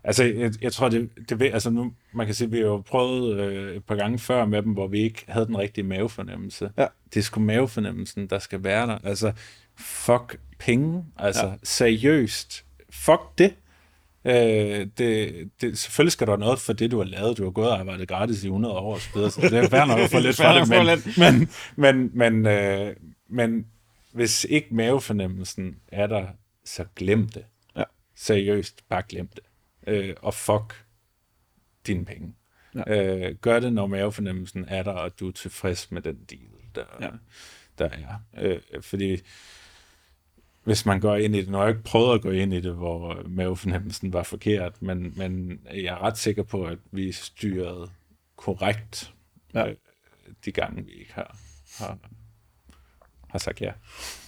altså 0.04 0.24
jeg, 0.24 0.52
jeg 0.62 0.72
tror, 0.72 0.88
det, 0.88 1.10
det 1.28 1.42
altså 1.42 1.70
nu, 1.70 1.92
man 2.12 2.26
kan 2.26 2.34
sige, 2.34 2.50
vi 2.50 2.56
har 2.58 2.64
jo 2.64 2.82
prøvet 2.86 3.40
øh, 3.40 3.76
et 3.76 3.84
par 3.84 3.96
gange 3.96 4.18
før 4.18 4.44
med 4.44 4.62
dem, 4.62 4.72
hvor 4.72 4.86
vi 4.86 5.00
ikke 5.00 5.24
havde 5.28 5.46
den 5.46 5.58
rigtige 5.58 5.84
mavefornemmelse. 5.84 6.70
Ja. 6.76 6.86
Det 7.14 7.20
er 7.20 7.24
sgu 7.24 7.40
mavefornemmelsen, 7.40 8.26
der 8.26 8.38
skal 8.38 8.64
være 8.64 8.86
der. 8.86 8.98
Altså, 9.04 9.32
fuck 9.76 10.40
penge, 10.58 11.04
altså 11.16 11.46
ja. 11.46 11.54
seriøst, 11.62 12.64
fuck 12.90 13.38
det. 13.38 13.54
Øh, 14.24 14.86
det, 14.98 15.50
det, 15.60 15.78
selvfølgelig 15.78 16.12
skal 16.12 16.26
der 16.26 16.36
noget 16.36 16.58
for 16.58 16.72
det, 16.72 16.90
du 16.90 16.96
har 16.98 17.04
lavet. 17.04 17.38
Du 17.38 17.44
har 17.44 17.50
gået 17.50 17.70
og 17.70 17.78
arbejdet 17.78 18.08
gratis 18.08 18.44
i 18.44 18.46
100 18.46 18.74
år 18.74 18.98
så 18.98 19.08
videre, 19.14 19.30
så 19.30 19.40
det 19.40 19.52
er 19.54 19.68
fair 19.68 19.84
nok 19.84 19.98
at 19.98 20.10
få 20.10 20.18
lidt 20.26 20.36
for 20.36 20.52
det, 20.52 20.68
men, 21.18 21.48
men, 21.76 22.10
men, 22.14 22.42
men, 22.42 22.46
øh, 22.46 22.96
men 23.28 23.66
hvis 24.12 24.44
ikke 24.44 24.74
mavefornemmelsen 24.74 25.76
er 25.88 26.06
der, 26.06 26.26
så 26.64 26.84
glem 26.96 27.28
det. 27.28 27.44
Ja. 27.76 27.82
Seriøst, 28.16 28.88
bare 28.88 29.02
glem 29.08 29.26
det. 29.28 29.44
Øh, 29.86 30.14
og 30.22 30.34
fuck 30.34 30.84
dine 31.86 32.04
penge. 32.04 32.34
Ja. 32.74 33.04
Øh, 33.28 33.34
gør 33.34 33.60
det, 33.60 33.72
når 33.72 33.86
mavefornemmelsen 33.86 34.64
er 34.68 34.82
der, 34.82 34.90
og 34.92 35.20
du 35.20 35.28
er 35.28 35.32
tilfreds 35.32 35.90
med 35.90 36.02
den 36.02 36.16
deal, 36.30 36.40
der, 36.74 36.84
Ja. 37.00 37.08
der 37.78 37.84
er. 37.88 38.14
Øh, 38.40 38.60
fordi 38.80 39.16
hvis 40.64 40.86
man 40.86 41.00
går 41.00 41.16
ind 41.16 41.36
i 41.36 41.40
det, 41.40 41.48
nu 41.48 41.56
har 41.56 41.64
jeg 41.64 41.70
ikke 41.70 41.84
prøvet 41.84 42.14
at 42.14 42.22
gå 42.22 42.30
ind 42.30 42.54
i 42.54 42.60
det, 42.60 42.74
hvor 42.74 43.22
mavefornemmelsen 43.26 44.12
var 44.12 44.22
forkert, 44.22 44.82
men, 44.82 45.12
men 45.16 45.60
jeg 45.74 45.84
er 45.84 46.02
ret 46.02 46.18
sikker 46.18 46.42
på, 46.42 46.64
at 46.64 46.78
vi 46.90 47.12
styrede 47.12 47.90
korrekt 48.36 49.14
Ja. 49.54 49.68
øh, 49.68 49.76
de 50.44 50.52
gange, 50.52 50.84
vi 50.84 50.92
ikke 50.92 51.14
har, 51.14 51.36
har, 51.78 51.98
har 53.30 53.38
sagt 53.38 53.60
ja. 53.60 53.72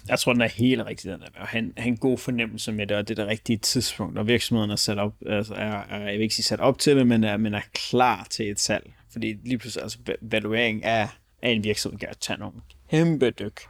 Jeg 0.08 0.18
tror, 0.18 0.32
den 0.32 0.42
er 0.42 0.48
helt 0.48 0.86
rigtig, 0.86 1.12
den 1.12 1.20
der. 1.20 1.26
Og 1.34 1.46
han, 1.46 1.72
han 1.76 1.92
en 1.92 1.96
god 1.96 2.18
fornemmelse 2.18 2.72
med 2.72 2.86
det, 2.86 2.96
og 2.96 3.08
det 3.08 3.18
er 3.18 3.22
det 3.22 3.30
rigtige 3.30 3.58
tidspunkt, 3.58 4.18
og 4.18 4.26
virksomheden 4.26 4.70
er 4.70 4.76
sat 4.76 4.98
op, 4.98 5.14
altså 5.26 5.54
er, 5.54 5.82
er, 5.82 5.98
jeg 5.98 6.12
vil 6.12 6.22
ikke 6.22 6.34
sige 6.34 6.44
sat 6.44 6.60
op 6.60 6.78
til 6.78 6.96
det, 6.96 7.06
men 7.06 7.24
er, 7.24 7.36
men 7.36 7.54
er 7.54 7.60
klar 7.74 8.26
til 8.30 8.50
et 8.50 8.60
salg. 8.60 8.94
Fordi 9.12 9.32
lige 9.32 9.58
pludselig, 9.58 9.82
altså 9.82 9.98
valuering 10.22 10.84
af, 10.84 11.08
af 11.42 11.50
en 11.50 11.64
virksomhed 11.64 11.98
kan 11.98 12.08
tage 12.20 12.38
nogle 12.38 12.60
kæmpe 12.90 13.30
dyk, 13.30 13.60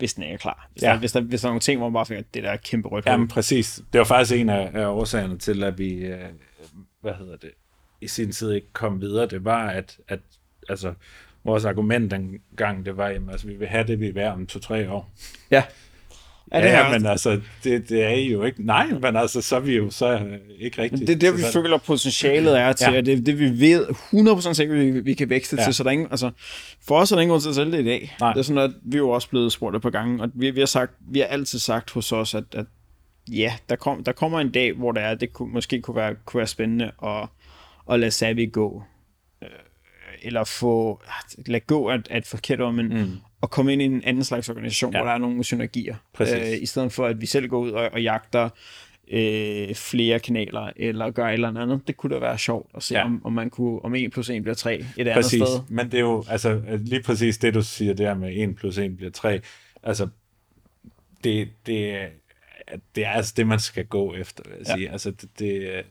hvis 0.00 0.14
den 0.14 0.22
ikke 0.22 0.34
er 0.34 0.38
klar. 0.38 0.68
Hvis, 0.72 0.82
ja. 0.82 0.88
der, 0.88 0.98
hvis, 0.98 1.12
der, 1.12 1.20
hvis 1.20 1.40
der 1.40 1.48
er 1.48 1.50
nogle 1.50 1.60
ting, 1.60 1.78
hvor 1.78 1.88
man 1.88 1.94
bare 1.94 2.06
finder, 2.06 2.22
det 2.34 2.42
der 2.42 2.50
er 2.50 2.56
kæmpe 2.56 2.88
rødt. 2.88 3.06
Jamen 3.06 3.28
præcis. 3.28 3.82
Det 3.92 3.98
var 3.98 4.04
faktisk 4.04 4.40
en 4.40 4.48
af, 4.48 4.70
af 4.74 4.86
årsagerne 4.86 5.38
til, 5.38 5.64
at 5.64 5.78
vi, 5.78 5.92
øh, 5.92 6.24
hvad 7.00 7.14
hedder 7.14 7.36
det, 7.36 7.50
i 8.00 8.08
sin 8.08 8.32
tid 8.32 8.52
ikke 8.52 8.72
kom 8.72 9.00
videre. 9.00 9.26
Det 9.26 9.44
var, 9.44 9.68
at, 9.68 9.98
at 10.08 10.20
altså, 10.68 10.94
vores 11.44 11.64
argument 11.64 12.10
dengang, 12.10 12.86
det 12.86 12.96
var, 12.96 13.06
at 13.06 13.22
altså, 13.30 13.46
vi 13.46 13.54
vil 13.54 13.68
have 13.68 13.86
det, 13.86 14.00
vi 14.00 14.12
er 14.16 14.30
om 14.30 14.46
to-tre 14.46 14.90
år. 14.90 15.10
Ja. 15.50 15.62
Ja, 16.52 16.60
det 16.60 16.66
ja 16.66 16.90
men 16.90 17.06
altså, 17.06 17.40
det, 17.64 17.88
det 17.88 18.04
er 18.04 18.08
I 18.08 18.32
jo 18.32 18.42
ikke. 18.42 18.66
Nej, 18.66 18.86
men 18.86 19.16
altså, 19.16 19.40
så 19.40 19.56
er 19.56 19.60
vi 19.60 19.76
jo 19.76 19.90
så 19.90 20.20
ikke 20.58 20.82
rigtigt. 20.82 21.06
Det 21.06 21.14
er 21.14 21.18
det, 21.18 21.38
vi 21.38 21.42
føler 21.52 21.78
potentialet 21.78 22.58
er 22.58 22.72
til, 22.72 22.92
ja. 22.92 22.98
og 22.98 23.06
det 23.06 23.18
er 23.18 23.22
det, 23.22 23.38
vi 23.38 23.60
ved 23.60 23.86
100% 23.88 24.52
sikkert, 24.52 24.78
vi, 24.78 24.90
vi 25.00 25.14
kan 25.14 25.30
vækste 25.30 25.56
ja. 25.58 25.64
til, 25.64 25.74
så 25.74 25.82
der 25.82 25.88
er 25.88 25.92
ingen, 25.92 26.08
altså, 26.10 26.30
for 26.86 26.98
os 26.98 27.12
er 27.12 27.16
der 27.16 27.22
ingen 27.22 27.32
grund 27.32 27.42
til 27.42 27.48
at 27.48 27.54
sælge 27.54 27.72
det 27.72 27.80
i 27.80 27.84
dag. 27.84 28.16
Nej. 28.20 28.32
Det 28.32 28.38
er 28.38 28.42
sådan, 28.42 28.62
at 28.62 28.70
vi 28.82 28.96
er 28.96 28.98
jo 28.98 29.10
også 29.10 29.28
blevet 29.28 29.52
spurgt 29.52 29.76
et 29.76 29.82
par 29.82 29.90
gange, 29.90 30.22
og 30.22 30.30
vi, 30.34 30.50
vi, 30.50 30.60
har, 30.60 30.66
sagt, 30.66 30.92
vi 31.00 31.18
har 31.18 31.26
altid 31.26 31.58
sagt 31.58 31.90
hos 31.90 32.12
os, 32.12 32.34
at, 32.34 32.44
at 32.54 32.66
ja, 33.28 33.52
der, 33.68 33.76
kom, 33.76 34.04
der 34.04 34.12
kommer 34.12 34.40
en 34.40 34.50
dag, 34.50 34.72
hvor 34.72 34.92
det 34.92 35.02
er, 35.02 35.14
det 35.14 35.32
kunne, 35.32 35.52
måske 35.52 35.82
kunne 35.82 35.96
være, 35.96 36.14
kunne 36.24 36.38
være 36.38 36.46
spændende 36.46 36.90
at, 37.04 37.28
at 37.90 38.00
lade 38.00 38.10
Savi 38.10 38.46
gå. 38.46 38.82
Øh, 39.42 39.48
eller 40.22 40.44
få, 40.44 41.02
lade 41.46 41.60
gå 41.60 41.86
at, 41.86 42.08
at 42.10 42.26
forkert 42.26 42.60
om, 42.60 42.74
men 42.74 42.88
mm. 42.88 43.16
At 43.42 43.50
komme 43.50 43.72
ind 43.72 43.82
i 43.82 43.84
en 43.84 44.04
anden 44.04 44.24
slags 44.24 44.48
organisation, 44.48 44.92
ja. 44.92 44.98
hvor 44.98 45.06
der 45.06 45.14
er 45.14 45.18
nogle 45.18 45.44
synergier. 45.44 45.96
Øh, 46.20 46.62
I 46.62 46.66
stedet 46.66 46.92
for, 46.92 47.06
at 47.06 47.20
vi 47.20 47.26
selv 47.26 47.48
går 47.48 47.58
ud 47.58 47.70
og, 47.70 47.90
og 47.92 48.02
jagter 48.02 48.48
øh, 49.10 49.74
flere 49.74 50.18
kanaler, 50.18 50.70
eller 50.76 51.10
gør 51.10 51.26
et 51.26 51.32
eller 51.32 51.48
andet. 51.48 51.80
Det 51.86 51.96
kunne 51.96 52.14
da 52.14 52.20
være 52.20 52.38
sjovt 52.38 52.70
at 52.74 52.82
se, 52.82 52.94
ja. 52.94 53.04
om, 53.04 53.26
om, 53.26 53.32
man 53.32 53.50
kunne, 53.50 53.84
om 53.84 53.94
1 53.94 54.12
plus 54.12 54.30
1 54.30 54.42
bliver 54.42 54.54
3 54.54 54.84
et 54.96 55.06
præcis. 55.14 55.34
andet 55.34 55.48
sted. 55.48 55.60
Men 55.68 55.86
det 55.86 55.94
er 55.94 56.00
jo, 56.00 56.24
altså 56.28 56.62
lige 56.78 57.02
præcis 57.02 57.38
det, 57.38 57.54
du 57.54 57.62
siger 57.62 57.94
der 57.94 58.14
med 58.14 58.36
1 58.36 58.56
plus 58.56 58.78
1 58.78 58.96
bliver 58.96 59.10
3, 59.10 59.40
altså 59.82 60.08
det, 61.24 61.48
det, 61.66 62.08
det 62.94 63.04
er 63.04 63.10
altså 63.10 63.34
det, 63.36 63.46
man 63.46 63.60
skal 63.60 63.86
gå 63.86 64.14
efter, 64.14 64.42
vil 64.46 64.56
jeg 64.58 64.66
ja. 64.68 64.74
sige. 64.74 64.90
Altså 64.90 65.10
det, 65.10 65.28
det 65.38 65.84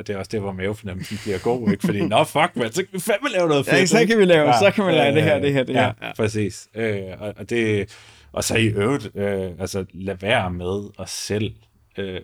og 0.00 0.06
det 0.06 0.14
er 0.14 0.18
også 0.18 0.28
det, 0.32 0.40
hvor 0.40 0.52
mavefornemmelsen 0.52 1.18
bliver 1.22 1.38
god, 1.38 1.70
ikke? 1.70 1.86
Fordi, 1.86 2.00
nå 2.00 2.24
fuck, 2.24 2.56
man, 2.56 2.72
så 2.72 2.82
kan 2.82 2.88
vi 2.92 3.00
fandme 3.00 3.28
lave 3.28 3.48
noget 3.48 3.66
fedt. 3.66 3.76
Ja, 3.76 3.86
så 3.86 4.06
kan 4.06 4.18
vi 4.18 4.24
lave, 4.24 4.48
ja, 4.48 4.58
så 4.58 4.70
kan 4.70 4.86
vi 4.86 4.92
lave 4.92 5.08
øh, 5.08 5.14
det 5.14 5.22
her, 5.22 5.38
det 5.38 5.52
her, 5.52 5.62
det 5.62 5.74
ja, 5.74 5.80
her. 5.80 5.92
Ja, 6.02 6.12
præcis. 6.16 6.68
Øh, 6.74 7.02
og, 7.18 7.34
og, 7.36 7.50
det, 7.50 7.88
og 8.32 8.44
så 8.44 8.56
i 8.56 8.66
øvrigt, 8.66 9.16
øh, 9.16 9.50
altså 9.58 9.84
lad 9.92 10.14
være 10.14 10.50
med 10.50 10.90
at 10.98 11.08
selv 11.08 11.54
øh, 11.98 12.20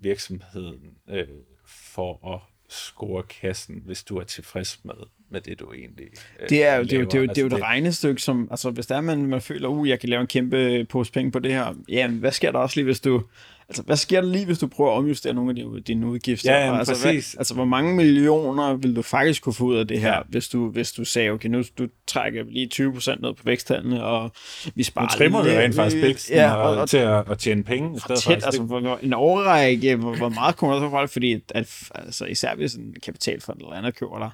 virksomheden 0.00 0.80
øh, 1.10 1.24
for 1.66 2.34
at 2.34 2.40
score 2.68 3.22
kassen, 3.22 3.82
hvis 3.86 4.04
du 4.04 4.16
er 4.16 4.24
tilfreds 4.24 4.80
med, 4.84 4.94
med 5.30 5.40
det, 5.40 5.60
du 5.60 5.72
egentlig 5.72 6.06
øh, 6.40 6.48
det 6.48 6.64
er, 6.64 6.76
jo, 6.76 6.82
det, 6.82 6.92
er 6.92 6.98
jo, 6.98 7.04
det, 7.04 7.14
er 7.14 7.20
jo, 7.20 7.26
det 7.26 7.38
er 7.38 7.42
jo 7.42 7.46
et 7.46 7.52
altså, 7.52 7.64
regnestykke, 7.64 8.22
som, 8.22 8.48
altså 8.50 8.70
hvis 8.70 8.86
der 8.86 8.96
er, 8.96 9.00
man, 9.00 9.26
man 9.26 9.40
føler, 9.40 9.68
uh, 9.68 9.88
jeg 9.88 10.00
kan 10.00 10.08
lave 10.08 10.20
en 10.20 10.26
kæmpe 10.26 10.84
pose 10.84 11.12
penge 11.12 11.32
på 11.32 11.38
det 11.38 11.52
her, 11.52 11.74
jamen, 11.88 12.18
hvad 12.18 12.32
sker 12.32 12.52
der 12.52 12.58
også 12.58 12.76
lige, 12.76 12.84
hvis 12.84 13.00
du 13.00 13.22
Altså, 13.70 13.82
hvad 13.82 13.96
sker 13.96 14.20
der 14.20 14.28
lige, 14.28 14.46
hvis 14.46 14.58
du 14.58 14.66
prøver 14.66 14.92
at 14.92 14.96
omjustere 14.96 15.34
nogle 15.34 15.50
af 15.50 15.54
dine, 15.56 15.80
dine 15.80 16.06
udgifter? 16.06 16.52
Ja, 16.52 16.64
jamen, 16.64 16.78
altså, 16.78 16.92
præcis. 16.92 17.32
Hvad, 17.32 17.40
altså, 17.40 17.54
hvor 17.54 17.64
mange 17.64 17.96
millioner 17.96 18.74
vil 18.74 18.96
du 18.96 19.02
faktisk 19.02 19.42
kunne 19.42 19.52
få 19.52 19.64
ud 19.64 19.76
af 19.76 19.88
det 19.88 20.00
her, 20.00 20.14
ja. 20.14 20.20
hvis, 20.28 20.48
du, 20.48 20.70
hvis 20.70 20.92
du 20.92 21.04
sagde, 21.04 21.30
okay, 21.30 21.48
nu 21.48 21.62
du 21.78 21.88
trækker 22.06 22.44
lige 22.48 22.70
20% 22.74 23.20
ned 23.20 23.34
på 23.34 23.42
væksttallene, 23.44 24.04
og 24.04 24.30
vi 24.74 24.82
sparer... 24.82 25.06
Nu 25.06 25.18
trimmer 25.18 25.42
du 25.42 25.48
rent 25.48 25.74
faktisk 25.74 26.02
væksten 26.02 26.36
ja, 26.36 26.54
og, 26.54 26.76
og, 26.76 26.88
til 26.88 26.98
at, 26.98 27.30
at 27.30 27.38
tjene 27.38 27.64
penge. 27.64 27.96
I 27.96 28.00
stedet 28.00 28.22
tæt, 28.22 28.44
altså, 28.44 28.62
hvor, 28.62 28.98
en 29.02 29.12
overrække, 29.12 29.96
hvor, 29.96 30.16
hvor 30.16 30.28
meget 30.28 30.56
kommer 30.56 30.76
der 30.76 30.86
så 30.86 30.90
fra 30.90 31.02
det? 31.02 31.10
Fordi, 31.10 31.34
at, 31.54 31.90
altså, 31.94 32.24
især 32.24 32.54
hvis 32.54 32.74
en 32.74 32.94
kapitalfond 33.02 33.58
eller 33.60 33.72
andet 33.72 33.96
køber 33.96 34.18
dig, 34.18 34.30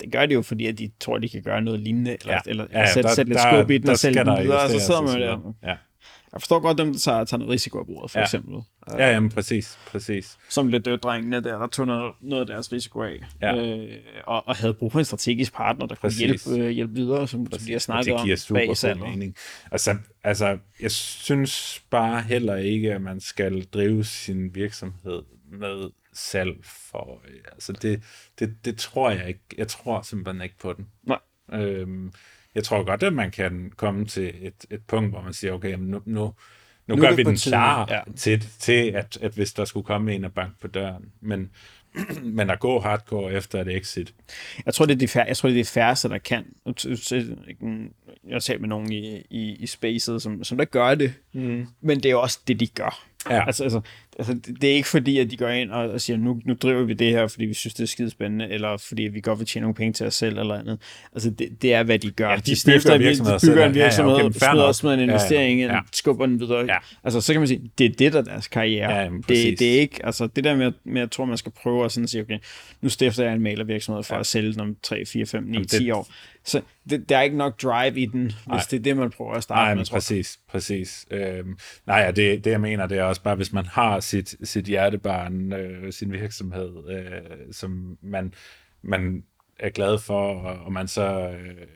det 0.00 0.12
gør 0.12 0.26
de 0.26 0.34
jo, 0.34 0.42
fordi 0.42 0.66
at 0.66 0.78
de 0.78 0.90
tror, 1.00 1.18
de 1.18 1.28
kan 1.28 1.42
gøre 1.42 1.62
noget 1.62 1.80
lignende, 1.80 2.16
eller, 2.20 2.32
ja. 2.34 2.40
eller, 2.46 2.64
eller 2.64 2.80
ja, 2.80 2.92
sætte, 2.92 3.08
der, 3.08 3.14
sætte 3.14 3.32
lidt 3.32 3.40
skub 3.40 3.70
i 3.70 3.78
den 3.78 3.90
og 3.90 3.98
sælge 3.98 4.24
den 4.24 4.42
videre, 4.42 4.62
og 4.62 4.70
så 4.70 4.80
sidder 4.80 5.00
man 5.00 5.20
der. 5.20 5.54
Ja. 5.62 5.74
Jeg 6.32 6.40
forstår 6.40 6.60
godt 6.60 6.78
dem, 6.78 6.92
der 6.92 6.98
tager, 6.98 7.24
tager 7.24 7.38
noget 7.38 7.50
risiko 7.50 7.78
af 7.78 7.86
bordet, 7.86 8.10
for 8.10 8.18
ja. 8.18 8.24
eksempel. 8.24 8.54
Ja, 8.90 9.10
jamen 9.12 9.30
præcis, 9.30 9.78
præcis. 9.86 10.38
Som 10.48 10.68
lidt 10.68 10.88
drengene 11.02 11.40
der, 11.40 11.58
der 11.58 11.66
tog 11.66 11.86
noget, 11.86 12.14
noget 12.20 12.40
af 12.40 12.46
deres 12.46 12.72
risiko 12.72 13.02
af. 13.02 13.24
Ja. 13.42 13.56
Øh, 13.56 13.92
og, 14.24 14.48
og 14.48 14.56
havde 14.56 14.74
brug 14.74 14.92
for 14.92 14.98
en 14.98 15.04
strategisk 15.04 15.54
partner, 15.54 15.86
der 15.86 15.94
præcis. 15.94 16.42
kunne 16.44 16.54
hjælpe, 16.54 16.66
øh, 16.66 16.70
hjælpe 16.70 16.94
videre, 16.94 17.28
som, 17.28 17.46
som 17.52 17.60
de 17.66 17.72
har 17.72 17.78
snakket 17.78 18.14
om 18.14 18.28
bag 18.54 18.76
super 18.76 18.94
mening. 18.94 19.36
Altså, 19.72 19.96
altså, 20.24 20.58
jeg 20.80 20.90
synes 20.90 21.82
bare 21.90 22.22
heller 22.22 22.56
ikke, 22.56 22.94
at 22.94 23.02
man 23.02 23.20
skal 23.20 23.64
drive 23.64 24.04
sin 24.04 24.54
virksomhed 24.54 25.22
med 25.52 25.90
salg 26.12 26.64
for, 26.64 27.20
øh, 27.28 27.40
altså 27.52 27.72
det, 27.72 28.02
det, 28.38 28.56
det 28.64 28.78
tror 28.78 29.10
jeg 29.10 29.28
ikke, 29.28 29.40
jeg 29.58 29.68
tror 29.68 30.02
simpelthen 30.02 30.42
ikke 30.42 30.58
på 30.58 30.72
den. 30.72 30.86
Nej. 31.02 31.18
Øhm, 31.52 32.12
jeg 32.56 32.64
tror 32.64 32.84
godt, 32.84 33.02
at 33.02 33.12
man 33.12 33.30
kan 33.30 33.72
komme 33.76 34.06
til 34.06 34.34
et, 34.40 34.66
et 34.70 34.82
punkt, 34.86 35.10
hvor 35.10 35.22
man 35.22 35.32
siger, 35.32 35.52
okay, 35.52 35.70
jamen 35.70 35.88
nu, 35.88 36.02
nu, 36.04 36.20
nu, 36.86 36.94
nu 36.94 37.00
gør 37.00 37.14
vi 37.14 37.22
den 37.22 37.36
klar 37.36 37.88
ja. 37.90 38.00
til, 38.16 38.46
til 38.58 38.90
at, 38.90 39.18
at 39.22 39.32
hvis 39.32 39.52
der 39.52 39.64
skulle 39.64 39.84
komme 39.84 40.14
en 40.14 40.24
og 40.24 40.32
bank 40.32 40.60
på 40.60 40.68
døren. 40.68 41.04
Men, 41.20 41.50
men 42.38 42.50
at 42.50 42.60
gå 42.60 42.80
hardcore 42.80 43.32
efter 43.32 43.60
et 43.60 43.76
exit. 43.76 44.14
Jeg 44.66 44.74
tror, 44.74 44.86
det 44.86 44.94
er 44.94 44.98
de, 44.98 45.08
fær- 45.08 45.26
jeg 45.26 45.36
tror, 45.36 45.48
det 45.48 45.58
er 45.58 45.64
de 45.64 45.68
færreste, 45.68 46.08
der 46.08 46.18
kan. 46.18 46.44
Jeg 46.66 48.34
har 48.34 48.38
talt 48.38 48.60
med 48.60 48.68
nogen 48.68 48.92
i, 48.92 49.16
i, 49.30 49.56
i 49.58 49.66
spacet, 49.66 50.22
som, 50.22 50.44
som 50.44 50.58
der 50.58 50.64
gør 50.64 50.94
det. 50.94 51.14
Mm. 51.32 51.66
Men 51.80 52.02
det 52.02 52.10
er 52.10 52.16
også 52.16 52.40
det, 52.48 52.60
de 52.60 52.66
gør. 52.66 53.06
Ja. 53.30 53.46
Altså, 53.46 53.62
altså, 53.62 53.80
altså, 54.18 54.38
det 54.60 54.70
er 54.70 54.74
ikke 54.74 54.88
fordi, 54.88 55.18
at 55.18 55.30
de 55.30 55.36
går 55.36 55.48
ind 55.48 55.70
og, 55.70 55.90
og 55.90 56.00
siger, 56.00 56.16
nu, 56.16 56.40
nu 56.44 56.54
driver 56.54 56.84
vi 56.84 56.94
det 56.94 57.10
her, 57.10 57.26
fordi 57.26 57.44
vi 57.44 57.54
synes, 57.54 57.74
det 57.74 57.82
er 57.82 57.86
skide 57.86 58.10
spændende, 58.10 58.48
eller 58.48 58.76
fordi 58.76 59.02
vi 59.02 59.20
godt 59.20 59.38
vil 59.38 59.46
tjene 59.46 59.62
nogle 59.62 59.74
penge 59.74 59.92
til 59.92 60.06
os 60.06 60.14
selv, 60.14 60.38
eller 60.38 60.54
andet. 60.54 60.78
Altså, 61.12 61.30
det, 61.30 61.62
det 61.62 61.74
er, 61.74 61.82
hvad 61.82 61.98
de 61.98 62.10
gør. 62.10 62.30
Ja, 62.30 62.36
de, 62.36 62.40
de 62.40 62.56
stifter 62.56 62.94
en 62.94 63.00
virksomhed, 63.00 63.38
de 63.38 63.46
bygger 63.46 63.66
en 63.66 63.74
virksomhed, 63.74 64.14
ja, 64.14 64.20
ja, 64.20 64.26
okay, 64.26 64.38
smider, 64.38 64.72
smider 64.72 64.94
en 64.94 65.00
investering 65.00 65.60
ja, 65.60 65.66
ja. 65.66 65.78
ind, 65.78 65.86
skubber 65.92 66.26
den 66.26 66.40
videre. 66.40 66.64
Ja. 66.68 66.76
Altså, 67.04 67.20
så 67.20 67.32
kan 67.32 67.40
man 67.40 67.48
sige, 67.48 67.70
det 67.78 67.86
er 67.86 67.90
det, 67.90 68.12
der 68.12 68.18
er 68.18 68.24
deres 68.24 68.48
karriere. 68.48 68.94
Ja, 68.94 69.02
jamen, 69.02 69.24
det, 69.28 69.58
det, 69.58 69.76
er 69.76 69.80
ikke, 69.80 70.06
altså, 70.06 70.26
det 70.26 70.44
der 70.44 70.56
med, 70.56 70.72
med, 70.84 71.00
jeg 71.00 71.10
tror, 71.10 71.24
man 71.24 71.36
skal 71.36 71.52
prøve 71.62 71.84
at 71.84 71.92
sådan 71.92 72.08
sige, 72.08 72.22
okay, 72.22 72.38
nu 72.80 72.88
stifter 72.88 73.24
jeg 73.24 73.32
en 73.32 73.40
malervirksomhed 73.40 74.02
for 74.02 74.14
ja. 74.14 74.20
at 74.20 74.26
sælge 74.26 74.52
den 74.52 74.60
om 74.60 74.76
3, 74.82 75.06
4, 75.06 75.26
5, 75.26 75.42
9, 75.42 75.52
jamen, 75.52 75.68
10 75.68 75.84
det, 75.84 75.92
år. 75.92 76.08
Så 76.46 76.62
det, 76.90 77.08
der 77.08 77.18
er 77.18 77.22
ikke 77.22 77.36
nok 77.36 77.62
drive 77.62 78.00
i 78.00 78.06
den, 78.06 78.22
hvis 78.24 78.46
nej. 78.46 78.60
det 78.70 78.78
er 78.78 78.82
det, 78.82 78.96
man 78.96 79.10
prøver 79.10 79.32
at 79.32 79.42
starte 79.42 79.58
nej, 79.58 79.74
med. 79.74 79.84
Nej, 79.84 79.96
præcis, 79.96 80.40
præcis. 80.48 81.06
Øhm, 81.10 81.58
nej, 81.86 81.98
ja, 81.98 82.10
det, 82.10 82.44
det 82.44 82.50
jeg 82.50 82.60
mener, 82.60 82.86
det 82.86 82.98
er 82.98 83.02
også 83.02 83.22
bare, 83.22 83.36
hvis 83.36 83.52
man 83.52 83.66
har 83.66 84.00
sit, 84.00 84.36
sit 84.42 84.64
hjertebarn, 84.64 85.52
øh, 85.52 85.92
sin 85.92 86.12
virksomhed, 86.12 86.90
øh, 86.90 87.52
som 87.52 87.98
man, 88.02 88.34
man 88.82 89.24
er 89.58 89.70
glad 89.70 89.98
for, 89.98 90.34
og, 90.34 90.64
og 90.64 90.72
man 90.72 90.88
så 90.88 91.30
øh, 91.30 91.66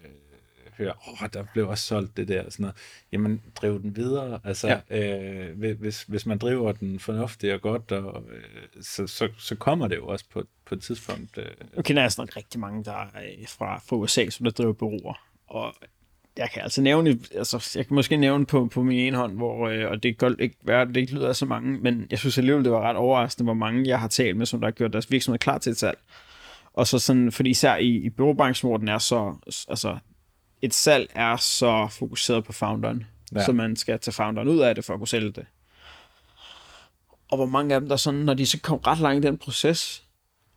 hører, 0.80 1.08
åh, 1.08 1.22
oh, 1.22 1.28
der 1.32 1.44
blev 1.52 1.68
også 1.68 1.84
solgt 1.84 2.16
det 2.16 2.28
der, 2.28 2.44
og 2.44 2.52
sådan 2.52 2.62
noget, 2.62 2.76
jamen 3.12 3.42
driv 3.54 3.82
den 3.82 3.96
videre. 3.96 4.40
Altså, 4.44 4.80
ja. 4.90 5.50
øh, 5.50 5.78
hvis, 5.80 6.02
hvis 6.02 6.26
man 6.26 6.38
driver 6.38 6.72
den 6.72 7.00
fornuftigt 7.00 7.52
og 7.52 7.60
godt, 7.60 7.92
og, 7.92 8.24
øh, 8.30 8.82
så, 8.82 9.06
så, 9.06 9.28
så 9.38 9.54
kommer 9.54 9.88
det 9.88 9.96
jo 9.96 10.06
også 10.06 10.24
på, 10.32 10.44
på 10.64 10.74
et 10.74 10.82
tidspunkt. 10.82 11.38
Øh. 11.38 11.46
Nu 11.76 11.82
kender 11.82 12.02
jeg 12.02 12.12
sådan 12.12 12.36
rigtig 12.36 12.60
mange, 12.60 12.84
der 12.84 12.92
er 12.92 13.46
fra, 13.48 13.78
fra 13.78 13.96
USA, 13.96 14.30
som 14.30 14.44
der 14.44 14.50
driver 14.50 14.72
bureauer, 14.72 15.14
og 15.46 15.74
jeg 16.36 16.50
kan 16.50 16.62
altså 16.62 16.82
nævne, 16.82 17.18
altså 17.34 17.72
jeg 17.76 17.86
kan 17.86 17.94
måske 17.94 18.16
nævne 18.16 18.46
på, 18.46 18.66
på 18.66 18.82
min 18.82 18.98
ene 18.98 19.16
hånd, 19.16 19.36
hvor, 19.36 19.68
øh, 19.68 19.90
og 19.90 20.02
det 20.02 20.18
kan 20.18 20.36
ikke 20.38 20.56
være, 20.62 20.86
det 20.86 20.96
ikke 20.96 21.14
lyder 21.14 21.32
så 21.32 21.46
mange, 21.46 21.78
men 21.78 22.06
jeg 22.10 22.18
synes 22.18 22.38
alligevel, 22.38 22.64
det 22.64 22.72
var 22.72 22.80
ret 22.80 22.96
overraskende, 22.96 23.44
hvor 23.44 23.54
mange 23.54 23.88
jeg 23.88 24.00
har 24.00 24.08
talt 24.08 24.36
med, 24.36 24.46
som 24.46 24.60
der 24.60 24.66
har 24.66 24.72
gjort 24.72 24.92
deres 24.92 25.10
virksomhed 25.10 25.38
klar 25.38 25.58
til 25.58 25.70
et 25.70 25.76
salg. 25.76 25.98
Og 26.72 26.86
så 26.86 26.98
sådan, 26.98 27.32
fordi 27.32 27.50
især 27.50 27.76
i, 27.76 27.88
i 27.88 28.10
byråbranchen, 28.10 28.68
hvor 28.68 28.76
den 28.76 28.88
er 28.88 28.98
så, 28.98 29.34
altså 29.68 29.98
et 30.62 30.74
salg 30.74 31.10
er 31.14 31.36
så 31.36 31.88
fokuseret 31.90 32.44
på 32.44 32.52
founderen, 32.52 33.06
ja. 33.34 33.44
så 33.44 33.52
man 33.52 33.76
skal 33.76 33.98
tage 33.98 34.12
founderen 34.12 34.48
ud 34.48 34.58
af 34.58 34.74
det 34.74 34.84
for 34.84 34.94
at 34.94 35.00
kunne 35.00 35.08
sælge 35.08 35.30
det. 35.30 35.46
Og 37.30 37.36
hvor 37.36 37.46
mange 37.46 37.74
af 37.74 37.80
dem, 37.80 37.88
der 37.88 37.96
sådan, 37.96 38.20
når 38.20 38.34
de 38.34 38.46
så 38.46 38.60
kom 38.60 38.78
ret 38.78 38.98
langt 38.98 39.24
i 39.24 39.28
den 39.28 39.38
proces, 39.38 40.02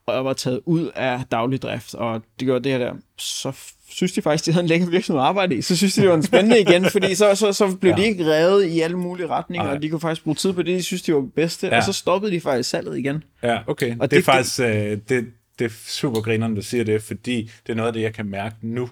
og 0.06 0.16
jeg 0.16 0.26
var 0.26 0.34
taget 0.34 0.62
ud 0.66 0.92
af 0.96 1.20
daglig 1.32 1.62
drift, 1.62 1.94
og 1.94 2.22
det 2.40 2.46
gjorde 2.46 2.64
det 2.64 2.72
her 2.72 2.80
der, 2.80 2.94
så 3.18 3.52
synes 3.90 4.12
de 4.12 4.22
faktisk, 4.22 4.46
de 4.46 4.52
havde 4.52 4.64
en 4.64 4.68
lækker 4.68 4.90
virksomhed 4.90 5.22
at 5.22 5.28
arbejde 5.28 5.56
i. 5.56 5.62
Så 5.62 5.78
synes 5.78 5.94
de, 5.94 6.02
det 6.02 6.10
var 6.10 6.16
en 6.16 6.24
spændende 6.24 6.62
igen, 6.62 6.86
fordi 6.86 7.16
så, 7.16 7.36
så, 7.36 7.54
så 7.54 7.78
blev 7.82 7.92
ja. 7.92 7.98
de 7.98 8.06
ikke 8.06 8.26
revet 8.26 8.66
i 8.66 8.80
alle 8.80 8.98
mulige 8.98 9.28
retninger, 9.28 9.68
Ej. 9.68 9.76
og 9.76 9.82
de 9.82 9.90
kunne 9.90 10.00
faktisk 10.00 10.24
bruge 10.24 10.36
tid 10.36 10.54
på 10.54 10.62
det, 10.62 10.78
de 10.78 10.84
synes, 10.84 11.02
de 11.02 11.14
var 11.14 11.22
bedste, 11.36 11.68
ja. 11.68 11.78
og 11.78 11.84
så 11.84 11.94
stoppede 11.94 12.32
de 12.32 12.42
faktisk 12.42 12.70
salget 12.70 12.98
igen. 12.98 13.24
Ja, 13.44 13.60
okay. 13.68 13.96
Og 14.00 14.02
det, 14.02 14.12
det 14.12 14.18
er 14.18 14.24
faktisk, 14.24 14.60
øh, 14.60 14.98
det, 15.10 15.26
det 15.60 15.66
er 15.66 15.70
super 15.88 16.22
grineren, 16.22 16.56
du 16.56 16.62
siger 16.62 16.84
det, 16.84 17.04
fordi 17.04 17.52
det 17.68 17.72
er 17.72 17.76
noget 17.76 17.88
af 17.88 17.94
det, 17.94 18.02
jeg 18.02 18.14
kan 18.14 18.26
mærke 18.26 18.56
nu. 18.62 18.90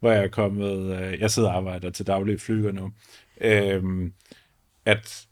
Hvor 0.00 0.10
jeg 0.10 0.24
er 0.24 0.28
kommet, 0.28 1.00
øh, 1.00 1.20
jeg 1.20 1.30
sidder 1.30 1.48
og 1.48 1.56
arbejder 1.56 1.90
til 1.90 2.06
daglige 2.06 2.38
flyger 2.38 2.72
nu, 2.72 2.92
øh, 3.40 4.10
at 4.84 5.26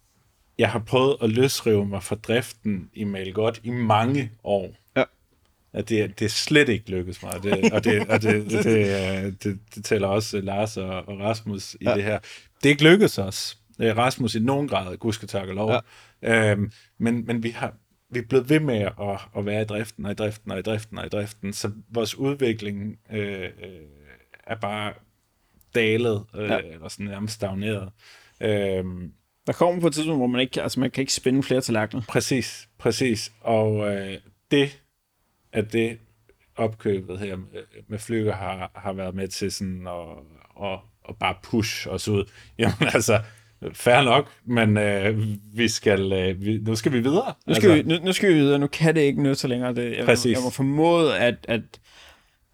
jeg 0.58 0.70
har 0.70 0.78
prøvet 0.78 1.16
at 1.22 1.30
løsrive 1.30 1.86
mig 1.86 2.02
fra 2.02 2.16
driften 2.16 2.90
i 2.92 3.04
Malgot 3.04 3.60
i 3.62 3.70
mange 3.70 4.30
år. 4.44 4.74
at 5.72 5.88
det, 5.88 6.18
det 6.18 6.24
er 6.24 6.28
slet 6.28 6.68
ikke 6.68 6.90
lykkedes 6.90 7.22
mig, 7.22 7.34
og 7.34 7.42
det, 7.42 7.72
og 7.72 7.84
det, 7.84 8.08
og 8.08 8.22
det, 8.22 8.50
det, 8.50 8.64
det, 8.64 9.44
det, 9.44 9.58
det 9.74 9.84
tæller 9.84 10.08
også 10.08 10.40
Lars 10.40 10.76
og, 10.76 11.08
og 11.08 11.18
Rasmus 11.18 11.74
i 11.74 11.84
ja. 11.84 11.94
det 11.94 12.02
her. 12.02 12.18
Det 12.62 12.64
er 12.64 12.68
ikke 12.68 12.84
lykkedes 12.84 13.18
os, 13.18 13.58
øh, 13.80 13.96
Rasmus 13.96 14.34
i 14.34 14.40
nogen 14.40 14.68
grad, 14.68 14.96
gud 14.96 15.12
skal 15.12 15.28
takke 15.28 15.52
lov, 15.52 15.82
ja. 16.22 16.50
øhm, 16.52 16.72
men, 16.98 17.26
men 17.26 17.42
vi 17.42 17.50
har 17.50 17.74
vi 18.10 18.18
er 18.18 18.22
blevet 18.28 18.50
ved 18.50 18.60
med 18.60 18.80
at, 18.80 19.20
at 19.36 19.46
være 19.46 19.62
i 19.62 19.64
driften 19.64 20.04
og 20.06 20.10
i 20.10 20.14
driften 20.14 20.52
og 20.52 20.58
i 20.58 20.62
driften 20.62 20.98
og 20.98 21.06
i 21.06 21.08
driften, 21.08 21.52
så 21.52 21.70
vores 21.88 22.14
udvikling 22.14 22.98
øh, 23.12 23.42
øh, 23.42 23.50
er 24.48 24.56
bare 24.56 24.92
dalet, 25.74 26.24
øh, 26.34 26.48
ja. 26.48 26.58
eller 26.58 26.88
sådan 26.88 27.06
nærmest 27.06 27.34
stagneret. 27.34 27.90
Øhm, 28.40 29.12
der 29.46 29.52
kommer 29.52 29.80
på 29.80 29.86
et 29.86 29.94
tidspunkt, 29.94 30.18
hvor 30.20 30.26
man 30.26 30.40
ikke, 30.40 30.62
altså 30.62 30.80
man 30.80 30.90
kan 30.90 31.02
ikke 31.02 31.12
spænde 31.12 31.42
flere 31.42 31.60
tallerkener. 31.60 32.02
Præcis, 32.08 32.68
præcis. 32.78 33.32
Og 33.40 33.94
øh, 33.94 34.18
det, 34.50 34.82
at 35.52 35.72
det 35.72 35.98
opkøbet 36.56 37.18
her 37.18 37.36
med, 37.88 37.98
flyger 37.98 38.32
har, 38.32 38.70
har 38.74 38.92
været 38.92 39.14
med 39.14 39.28
til 39.28 39.52
sådan 39.52 39.86
at, 39.86 40.64
at, 40.64 40.78
at 41.08 41.16
bare 41.20 41.34
push 41.42 41.88
os 41.88 42.08
ud. 42.08 42.24
Jamen 42.58 42.88
altså, 42.94 43.20
Færre 43.72 44.04
nok, 44.04 44.30
men 44.44 44.76
øh, 44.76 45.24
vi 45.52 45.68
skal, 45.68 46.12
øh, 46.12 46.44
vi, 46.44 46.58
nu 46.58 46.74
skal 46.74 46.92
vi 46.92 47.00
videre. 47.00 47.34
Nu 47.46 47.54
skal, 47.54 47.70
altså. 47.70 47.88
vi, 47.88 47.98
nu, 47.98 48.04
nu 48.04 48.12
skal 48.12 48.28
vi 48.28 48.34
videre. 48.34 48.58
Nu 48.58 48.66
kan 48.66 48.94
det 48.94 49.00
ikke 49.00 49.22
nytte 49.22 49.34
så 49.34 49.48
længere. 49.48 49.74
Det, 49.74 49.96
jeg, 49.96 50.04
Præcis. 50.04 50.36
jeg 50.36 50.42
må 50.44 50.50
formode, 50.50 51.18
at, 51.18 51.34
at, 51.48 51.60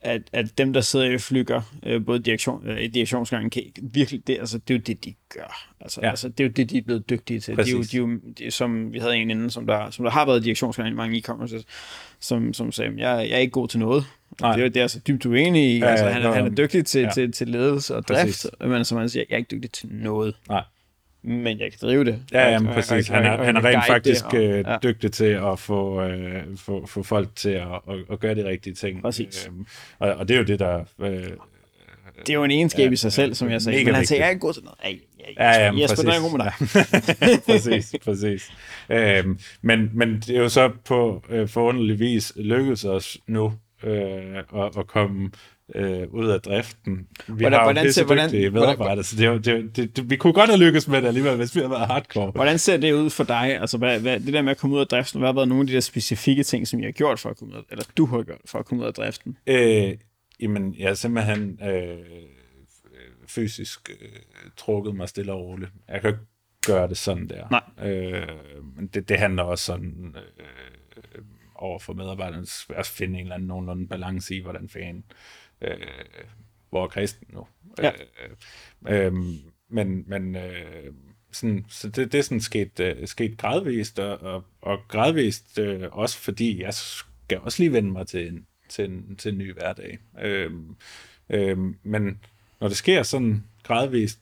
at, 0.05 0.23
at 0.33 0.59
dem, 0.59 0.73
der 0.73 0.81
sidder 0.81 1.07
i 1.07 1.19
flyger, 1.19 1.61
øh, 1.83 2.05
både 2.05 2.19
direktion, 2.19 2.69
øh, 2.69 2.83
i 2.83 2.87
direktionsgangen, 2.87 3.51
kan 3.51 3.63
virkelig, 3.83 4.27
det, 4.27 4.39
altså, 4.39 4.59
det 4.59 4.75
er 4.75 4.79
jo 4.79 4.83
det, 4.87 5.05
de 5.05 5.15
gør. 5.29 5.71
Altså, 5.81 6.01
ja. 6.03 6.11
altså, 6.11 6.29
det 6.29 6.41
er 6.41 6.45
jo 6.45 6.53
det, 6.57 6.71
de 6.71 6.79
er 6.79 6.83
blevet 6.83 7.11
dygtige 7.11 7.41
til. 7.41 7.57
De, 7.57 7.63
de, 7.63 7.85
de, 7.85 8.21
de, 8.39 8.51
som 8.51 8.93
vi 8.93 8.99
havde 8.99 9.17
en 9.17 9.31
inden, 9.31 9.51
som 9.51 9.67
der, 9.67 9.91
som 9.91 10.05
der 10.05 10.13
har 10.13 10.27
været 10.27 10.41
i 10.41 10.43
direktionsgangen 10.43 10.93
i 10.93 10.97
mange 10.97 11.19
e-commerce, 11.19 11.63
som, 12.21 12.53
som 12.53 12.73
sagde, 12.73 12.93
jeg, 12.97 13.29
jeg 13.29 13.35
er 13.35 13.39
ikke 13.39 13.51
god 13.51 13.69
til 13.69 13.81
noget. 13.81 14.05
Nej. 14.41 14.57
Det, 14.57 14.65
er, 14.65 14.69
det 14.69 14.77
er 14.77 14.83
altså 14.83 14.99
dybt 14.99 15.27
uenig 15.27 15.77
i. 15.77 15.79
Ja, 15.79 15.87
altså, 15.87 16.07
han, 16.07 16.23
ja, 16.23 16.33
han 16.33 16.47
er 16.47 16.51
dygtig 16.51 16.87
til, 16.87 17.01
ja. 17.01 17.11
til, 17.11 17.33
til 17.33 17.49
ledelse 17.49 17.97
og 17.97 18.09
drift, 18.09 18.21
Præcis. 18.21 18.51
men 18.61 18.85
som 18.85 18.99
han 18.99 19.09
siger, 19.09 19.25
jeg 19.29 19.35
er 19.35 19.39
ikke 19.39 19.51
dygtig 19.51 19.71
til 19.71 19.89
noget. 19.93 20.37
Nej 20.49 20.63
men 21.25 21.61
jeg 21.61 21.71
kan 21.71 21.79
drive 21.83 22.05
det. 22.05 22.23
Ja, 22.33 22.51
jamen, 22.51 22.73
præcis. 22.75 23.09
Han 23.09 23.27
er, 23.27 23.45
han 23.45 23.57
er 23.57 23.65
rent 23.65 23.87
faktisk 23.87 24.25
og, 24.25 24.37
øh, 24.37 24.65
ja. 24.67 24.77
dygtig 24.83 25.13
til 25.13 25.25
at 25.25 25.59
få, 25.59 26.03
øh, 26.03 26.43
få, 26.57 26.87
få 26.87 27.03
folk 27.03 27.29
til 27.37 27.49
at, 27.49 27.67
at, 27.89 27.95
at 28.11 28.21
gøre 28.21 28.35
de 28.35 28.49
rigtige 28.49 28.75
ting. 28.75 29.03
Præcis. 29.03 29.47
Øhm, 29.47 29.67
og, 29.99 30.13
og 30.13 30.29
det 30.29 30.35
er 30.35 30.39
jo 30.39 30.45
det, 30.45 30.59
der... 30.59 30.85
Øh, 31.01 31.25
det 32.19 32.31
er 32.31 32.35
jo 32.35 32.45
en 32.45 32.51
egenskab 32.51 32.87
ja, 32.87 32.93
i 32.93 32.97
sig 32.97 33.13
selv, 33.13 33.35
som 33.35 33.51
jeg 33.51 33.63
sagde. 33.63 33.85
Men 33.85 33.95
han 33.95 34.07
sagde, 34.07 34.21
jeg 34.21 34.27
er 34.27 34.31
ikke 34.31 34.41
god 34.41 34.53
til 34.53 34.63
noget. 34.63 34.79
Ej, 34.85 34.99
jeg, 35.19 35.27
ja, 35.39 35.65
ja, 35.65 35.83
Jesper, 35.83 36.03
præcis. 36.05 36.21
god 36.23 36.39
med 36.39 36.45
dig. 36.45 36.53
præcis, 37.47 37.95
præcis. 38.05 38.51
Øhm, 38.89 39.39
men, 39.63 39.91
men 39.95 40.15
det 40.21 40.31
er 40.37 40.41
jo 40.41 40.49
så 40.49 40.71
på 40.85 41.25
øh, 41.29 41.49
forunderlig 41.49 41.99
vis 41.99 42.33
lykkedes 42.37 42.85
os 42.85 43.19
nu 43.27 43.53
øh, 43.85 44.37
at, 44.37 44.79
at 44.79 44.87
komme 44.87 45.31
øh, 45.75 46.09
ud 46.15 46.29
af 46.29 46.41
driften. 46.41 46.97
Vi 47.27 47.33
hvordan, 47.35 47.53
har 47.53 47.59
jo 47.59 47.65
hvordan, 47.65 47.93
ser, 47.93 48.05
hvordan, 48.05 48.53
medarbejdere, 48.53 49.05
så 49.05 49.17
det, 49.17 49.45
det, 49.45 49.77
det, 49.77 49.97
det, 49.97 50.11
vi 50.11 50.17
kunne 50.17 50.33
godt 50.33 50.51
have 50.51 50.61
lykkes 50.61 50.89
med 50.89 51.03
det 51.03 51.09
alligevel, 51.09 51.37
hvis 51.37 51.55
vi 51.55 51.61
havde 51.61 51.71
været 51.71 51.87
hardcore. 51.87 52.31
Hvordan 52.31 52.59
ser 52.59 52.77
det 52.77 52.93
ud 52.93 53.11
for 53.11 53.25
dig? 53.25 53.61
Altså, 53.61 53.79
hvad, 53.79 54.01
hvad, 54.01 54.21
det 54.21 54.33
der 54.33 54.43
med 54.43 54.51
at 54.51 54.59
komme 54.59 54.77
ud 54.77 54.81
af 54.81 54.87
driften, 54.87 55.19
hvad 55.19 55.29
har 55.29 55.35
været 55.35 55.49
nogle 55.49 55.63
af 55.63 55.67
de 55.67 55.73
der 55.73 55.81
specifikke 55.81 56.43
ting, 56.43 56.69
som 56.69 56.81
I 56.81 56.85
har 56.85 56.91
gjort 56.91 57.21
for 57.21 57.31
at 57.31 57.37
komme 57.37 57.55
ud 57.55 57.59
af, 57.59 57.63
eller 57.71 57.85
du 57.97 58.07
har 58.07 58.23
gjort 58.23 58.41
for 58.47 58.59
at 58.59 58.67
komme 58.67 58.83
ud 58.83 58.89
af 58.89 58.95
driften? 58.95 59.37
Øh, 59.47 59.95
jamen, 60.41 60.75
jeg 60.79 60.89
har 60.89 60.95
simpelthen 60.95 61.59
øh, 61.63 61.99
fysisk 63.27 63.91
øh, 63.91 64.09
trukket 64.57 64.95
mig 64.95 65.09
stille 65.09 65.33
og 65.33 65.41
roligt. 65.41 65.71
Jeg 65.89 66.01
kan 66.01 66.11
ikke 66.11 66.21
gøre 66.67 66.89
det 66.89 66.97
sådan 66.97 67.29
der. 67.29 67.49
Nej. 67.51 67.91
Øh, 67.91 68.29
men 68.77 68.87
det, 68.87 69.09
det 69.09 69.19
handler 69.19 69.43
også 69.43 69.65
sådan... 69.65 70.17
Øh, 70.17 71.23
over 71.57 71.79
for 71.79 71.93
medarbejderne 71.93 72.47
at 72.77 72.87
finde 72.87 73.15
en 73.15 73.21
eller 73.21 73.35
anden 73.35 73.49
nogenlunde 73.49 73.87
balance 73.87 74.35
i, 74.37 74.41
hvordan 74.43 74.69
fanden 74.69 74.97
øh, 74.97 75.15
hvor 76.71 76.85
er 76.85 76.89
kristen 76.89 77.27
nu? 77.33 77.47
Ja. 77.83 77.91
Øh, 78.89 79.07
øh, 79.07 79.13
men 79.69 80.05
men 80.07 80.37
øh, 80.37 80.93
sådan, 81.33 81.65
så 81.69 81.89
det, 81.89 82.13
det 82.13 82.19
er 82.19 82.23
sådan 82.23 82.41
sket, 82.41 82.81
øh, 82.81 83.07
sket 83.07 83.39
gradvist, 83.39 83.99
og, 83.99 84.21
og, 84.21 84.45
og 84.61 84.79
gradvist 84.89 85.59
øh, 85.59 85.89
også 85.93 86.19
fordi 86.19 86.63
jeg 86.63 86.75
skal 86.75 87.39
også 87.39 87.63
lige 87.63 87.73
vende 87.73 87.91
mig 87.91 88.07
til 88.07 88.29
en, 88.29 88.47
til 88.69 88.85
en, 88.85 89.17
til 89.17 89.33
en 89.33 89.39
ny 89.39 89.53
hverdag. 89.53 89.99
Øh, 90.23 90.51
øh, 91.31 91.59
men 91.83 92.21
når 92.61 92.69
det 92.69 92.77
sker 92.77 93.03
sådan 93.03 93.45
gradvist, 93.63 94.19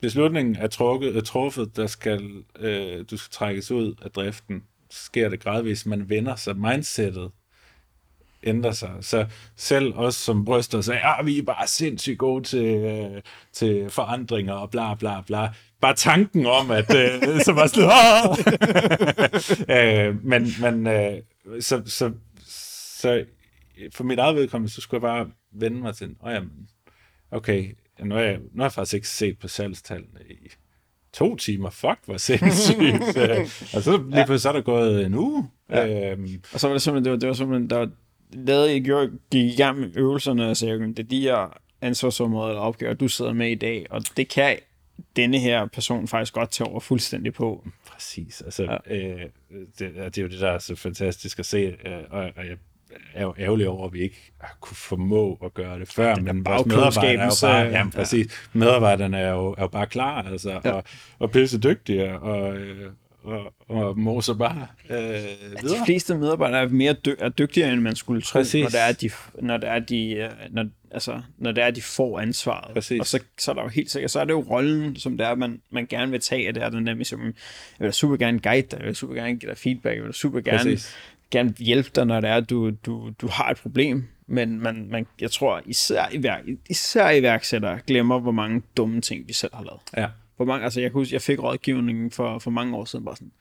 beslutningen 0.00 0.56
er, 0.56 0.66
trukket, 0.66 1.16
er 1.16 1.20
truffet, 1.20 1.76
der 1.76 1.86
skal, 1.86 2.44
øh, 2.58 3.04
du 3.10 3.16
skal 3.16 3.32
trækkes 3.32 3.70
ud 3.70 3.94
af 4.02 4.10
driften, 4.10 4.64
sker 4.90 5.28
det 5.28 5.40
gradvist, 5.40 5.86
man 5.86 6.08
vender 6.08 6.36
sig, 6.36 6.56
mindsetet 6.56 7.30
ændrer 8.42 8.70
sig. 8.72 8.90
Så 9.00 9.26
selv 9.56 9.94
os 9.94 10.14
som 10.14 10.44
bryster 10.44 10.80
sig, 10.80 11.00
ja, 11.04 11.22
vi 11.22 11.38
er 11.38 11.42
bare 11.42 11.66
sindssygt 11.66 12.18
gode 12.18 12.44
til, 12.44 12.64
øh, 12.64 13.22
til 13.52 13.90
forandringer 13.90 14.54
og 14.54 14.70
bla 14.70 14.94
bla 14.94 15.20
bla. 15.26 15.48
Bare 15.80 15.94
tanken 15.94 16.46
om, 16.46 16.70
at 16.70 16.94
øh, 16.94 17.22
så 17.46 17.52
var 17.52 17.66
sådan, 17.66 17.90
øh, 19.76 20.24
men, 20.24 20.46
men 20.60 20.86
øh, 20.86 21.22
så, 21.60 21.82
så, 21.86 22.12
så 23.00 23.24
for 23.94 24.04
mit 24.04 24.18
eget 24.18 24.36
vedkommende, 24.36 24.72
så 24.72 24.80
skulle 24.80 25.08
jeg 25.08 25.14
bare 25.14 25.30
vende 25.52 25.80
mig 25.80 25.94
til, 25.94 26.16
oh, 26.20 26.32
jamen, 26.32 26.68
okay, 27.30 27.74
nu 28.00 28.14
har, 28.14 28.22
jeg, 28.22 28.38
nu 28.38 28.56
har 28.56 28.64
jeg 28.64 28.72
faktisk 28.72 28.94
ikke 28.94 29.08
set 29.08 29.38
på 29.38 29.48
salgstallene 29.48 30.20
i 30.30 30.48
to 31.12 31.36
timer, 31.36 31.70
fuck, 31.70 31.98
hvor 32.04 32.16
sindssygt. 32.16 33.16
Øh, 33.18 33.40
og 33.74 33.82
så 33.82 34.02
lige 34.10 34.24
pludselig 34.26 34.40
så 34.40 34.48
er 34.48 34.52
der 34.52 34.60
gået 34.60 35.06
en 35.06 35.14
uge. 35.14 35.50
Ja. 35.70 36.12
Øhm. 36.12 36.42
Og 36.52 36.60
så 36.60 36.66
var 36.66 36.74
det 36.74 36.82
simpelthen, 36.82 37.04
det 37.04 37.12
var, 37.12 37.18
det 37.18 37.28
var 37.28 37.34
simpelthen, 37.34 37.70
der 37.70 37.88
lavede, 38.32 38.76
I 38.76 38.80
gjorde, 38.80 39.10
gik 39.30 39.52
i 39.52 39.56
gang 39.56 39.80
med 39.80 39.88
øvelserne 39.96 40.48
og 40.50 40.56
sagde, 40.56 40.78
det 40.78 40.98
er 40.98 41.02
de 41.02 41.20
her 41.20 41.58
ansvarsområder 41.80 42.48
eller 42.48 42.60
opgaver, 42.60 42.94
du 42.94 43.08
sidder 43.08 43.32
med 43.32 43.50
i 43.50 43.54
dag, 43.54 43.86
og 43.90 44.02
det 44.16 44.28
kan 44.28 44.56
denne 45.16 45.38
her 45.38 45.66
person 45.66 46.08
faktisk 46.08 46.34
godt 46.34 46.50
tage 46.50 46.68
over 46.68 46.80
fuldstændig 46.80 47.34
på. 47.34 47.64
Præcis. 47.86 48.40
Altså, 48.42 48.62
ja. 48.62 48.96
øh, 48.96 49.20
det, 49.78 49.94
det 49.94 50.18
er 50.18 50.22
jo 50.22 50.28
det, 50.28 50.40
der 50.40 50.50
er 50.50 50.58
så 50.58 50.76
fantastisk 50.76 51.38
at 51.38 51.46
se, 51.46 51.58
øh, 51.58 51.98
og, 52.10 52.30
og 52.36 52.46
jeg 52.46 52.56
er 53.14 53.22
jo 53.22 53.34
ærgerlig 53.38 53.68
over, 53.68 53.86
at 53.86 53.92
vi 53.92 54.00
ikke 54.00 54.32
har 54.40 54.56
kunne 54.60 54.76
formå 54.76 55.38
at 55.44 55.54
gøre 55.54 55.78
det 55.78 55.88
før, 55.88 56.14
det 56.14 56.24
men 56.24 56.44
vores 56.44 56.66
medarbejdere 56.66 57.12
er 57.12 57.24
jo 57.24 57.32
bare, 57.42 57.64
ja, 57.64 57.88
præcis, 57.94 58.26
ja. 58.26 58.58
medarbejderne 58.58 59.18
er 59.18 59.30
jo, 59.30 59.54
er 59.58 59.62
jo 59.62 59.68
bare 59.68 59.86
klar, 59.86 60.22
altså, 60.22 60.60
ja. 60.64 60.70
og, 60.70 60.84
og 61.18 61.30
pisse 61.30 61.58
dygtige, 61.58 62.18
og, 62.18 62.56
øh, 62.56 62.92
og, 63.28 63.54
og 63.68 63.98
moser 63.98 64.34
bare 64.34 64.66
øh, 64.90 64.98
videre. 64.98 65.80
De 65.80 65.84
fleste 65.86 66.14
medarbejdere 66.18 66.60
er 66.62 66.68
mere 66.68 66.92
dy- 66.92 67.16
er 67.18 67.28
dygtigere, 67.28 67.72
end 67.72 67.80
man 67.80 67.96
skulle 67.96 68.22
tro, 68.22 68.38
Præcis. 68.38 68.62
når 68.62 68.68
det 68.70 68.80
er, 68.80 68.92
de, 68.92 69.10
når 69.42 69.56
det 69.56 69.68
er, 69.68 69.78
de, 69.78 70.10
øh, 70.14 70.30
når, 70.50 70.66
altså, 70.90 71.20
når 71.38 71.52
det 71.52 71.64
er, 71.64 71.70
de 71.70 71.82
får 71.82 72.20
ansvaret. 72.20 72.74
Præcis. 72.74 73.00
Og 73.00 73.06
så, 73.06 73.20
så 73.38 73.50
er 73.50 73.54
der 73.54 73.62
jo 73.62 73.68
helt 73.68 73.90
sikkert, 73.90 74.10
så 74.10 74.20
er 74.20 74.24
det 74.24 74.32
jo 74.32 74.40
rollen, 74.50 74.96
som 74.96 75.16
det 75.16 75.26
er, 75.26 75.34
man, 75.34 75.60
man 75.70 75.86
gerne 75.86 76.10
vil 76.10 76.20
tage 76.20 76.46
af 76.48 76.54
det, 76.54 76.62
er 76.62 76.68
den 76.68 76.86
der 76.86 76.94
mission. 76.94 77.24
Jeg 77.78 77.84
vil 77.84 77.92
super 77.92 78.16
gerne 78.16 78.38
guide 78.40 78.66
dig, 78.70 78.78
jeg 78.78 78.86
vil 78.86 78.96
super 78.96 79.14
gerne 79.14 79.36
give 79.36 79.50
dig 79.50 79.58
feedback, 79.58 79.96
jeg 79.96 80.04
vil 80.04 80.12
super 80.14 80.40
gerne, 80.40 80.58
Præcis. 80.58 80.96
gerne 81.30 81.54
hjælpe 81.58 81.90
dig, 81.94 82.04
når 82.06 82.20
det 82.20 82.30
er, 82.30 82.40
du, 82.40 82.70
du, 82.70 83.10
du 83.20 83.28
har 83.28 83.50
et 83.50 83.56
problem. 83.56 84.04
Men 84.30 84.60
man, 84.60 84.86
man, 84.90 85.06
jeg 85.20 85.30
tror, 85.30 85.62
især, 85.66 86.04
iværk, 86.12 86.40
især 86.70 87.10
iværksættere 87.10 87.78
glemmer, 87.86 88.18
hvor 88.20 88.32
mange 88.32 88.62
dumme 88.76 89.00
ting, 89.00 89.28
vi 89.28 89.32
selv 89.32 89.50
har 89.54 89.64
lavet. 89.64 89.80
Ja. 89.96 90.06
Hvor 90.38 90.46
mange, 90.46 90.64
altså 90.64 90.80
jeg 90.80 90.90
kan 90.90 90.98
huske, 90.98 91.14
jeg 91.14 91.22
fik 91.22 91.42
rådgivningen 91.42 92.10
for, 92.10 92.38
for 92.38 92.50
mange 92.50 92.76
år 92.76 92.84
siden, 92.84 93.04
bare 93.04 93.16
sådan, 93.16 93.32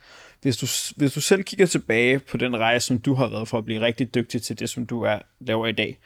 hvis 0.41 0.57
du, 0.57 0.67
hvis 0.97 1.13
du 1.13 1.21
selv 1.21 1.43
kigger 1.43 1.65
tilbage 1.65 2.19
på 2.19 2.37
den 2.37 2.57
rejse, 2.57 2.87
som 2.87 2.99
du 2.99 3.13
har 3.13 3.27
været 3.27 3.47
for 3.47 3.57
at 3.57 3.65
blive 3.65 3.81
rigtig 3.81 4.15
dygtig 4.15 4.41
til 4.41 4.59
det, 4.59 4.69
som 4.69 4.85
du 4.85 5.01
er, 5.01 5.19
laver 5.39 5.67
i 5.67 5.71
dag, 5.71 5.97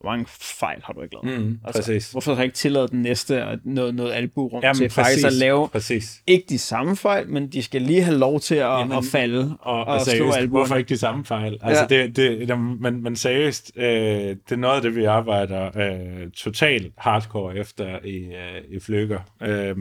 hvor 0.00 0.10
mange 0.10 0.26
fejl 0.58 0.80
har 0.84 0.92
du 0.92 1.02
ikke 1.02 1.16
lavet? 1.22 1.40
Mm, 1.40 1.58
altså, 1.64 1.82
præcis. 1.82 2.10
Hvorfor 2.10 2.34
har 2.34 2.36
du 2.36 2.42
ikke 2.42 2.54
tilladet 2.54 2.90
den 2.90 3.02
næste 3.02 3.46
og 3.46 3.58
noget, 3.64 3.94
noget 3.94 4.12
alburum 4.12 4.62
Jamen, 4.62 4.74
til 4.76 4.82
præcis, 4.82 4.94
faktisk 4.94 5.26
at 5.26 5.32
lave 5.32 5.68
præcis. 5.68 6.22
ikke 6.26 6.46
de 6.48 6.58
samme 6.58 6.96
fejl, 6.96 7.28
men 7.28 7.48
de 7.48 7.62
skal 7.62 7.82
lige 7.82 8.02
have 8.02 8.18
lov 8.18 8.40
til 8.40 8.54
at, 8.54 8.70
Jamen, 8.70 8.98
at 8.98 9.04
falde 9.04 9.56
og, 9.60 9.80
og, 9.80 9.86
og 9.86 10.00
slå 10.00 10.30
alburum. 10.32 10.60
Hvorfor 10.60 10.76
ikke 10.76 10.88
de 10.88 10.98
samme 10.98 11.24
fejl? 11.24 11.58
Altså, 11.62 11.86
ja. 11.90 12.02
det, 12.02 12.16
det, 12.16 12.48
det, 12.48 12.58
men, 12.58 13.02
men 13.02 13.16
seriøst, 13.16 13.72
øh, 13.76 13.84
det 13.84 14.38
er 14.50 14.56
noget 14.56 14.76
af 14.76 14.82
det, 14.82 14.96
vi 14.96 15.04
arbejder 15.04 15.70
øh, 15.76 16.30
totalt 16.30 16.92
hardcore 16.98 17.56
efter 17.56 17.98
i, 18.04 18.16
øh, 18.16 18.76
i 18.76 18.80
flykker. 18.80 19.20
Øh, 19.42 19.76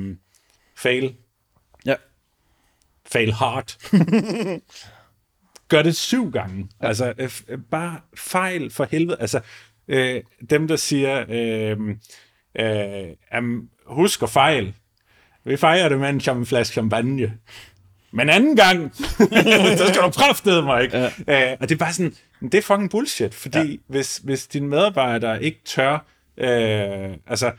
fail. 0.79 1.15
Ja. 1.85 1.95
Fail 3.05 3.33
hard. 3.33 3.77
Gør 5.69 5.81
det 5.81 5.95
syv 5.95 6.31
gange. 6.31 6.69
Ja. 6.81 6.87
Altså, 6.87 7.13
øh, 7.17 7.59
bare 7.71 7.99
fejl 8.17 8.71
for 8.71 8.87
helvede. 8.91 9.17
Altså, 9.19 9.39
øh, 9.87 10.23
dem, 10.49 10.67
der 10.67 10.75
siger, 10.75 11.25
øh, 11.29 11.77
øh, 12.59 13.63
husk 13.85 14.23
at 14.23 14.29
fejl. 14.29 14.73
Vi 15.45 15.57
fejrer 15.57 15.89
det 15.89 15.99
med 15.99 16.09
en, 16.09 16.37
en 16.37 16.45
flaske 16.45 16.73
champagne. 16.73 17.37
Men 18.11 18.29
anden 18.29 18.55
gang, 18.55 18.95
så 19.77 19.85
skal 19.87 20.01
du 20.01 20.09
kraftede 20.09 20.61
mig, 20.61 20.83
ikke? 20.83 20.97
Ja. 21.27 21.51
Øh, 21.51 21.57
og 21.59 21.69
det 21.69 21.75
er 21.75 21.79
bare 21.79 21.93
sådan, 21.93 22.15
det 22.41 22.55
er 22.55 22.61
fucking 22.61 22.89
bullshit, 22.89 23.33
fordi 23.33 23.71
ja. 23.71 23.77
hvis, 23.87 24.17
hvis 24.17 24.47
dine 24.47 24.67
medarbejdere 24.67 25.43
ikke 25.43 25.59
tør, 25.65 26.05
øh, 26.37 27.17
altså, 27.27 27.51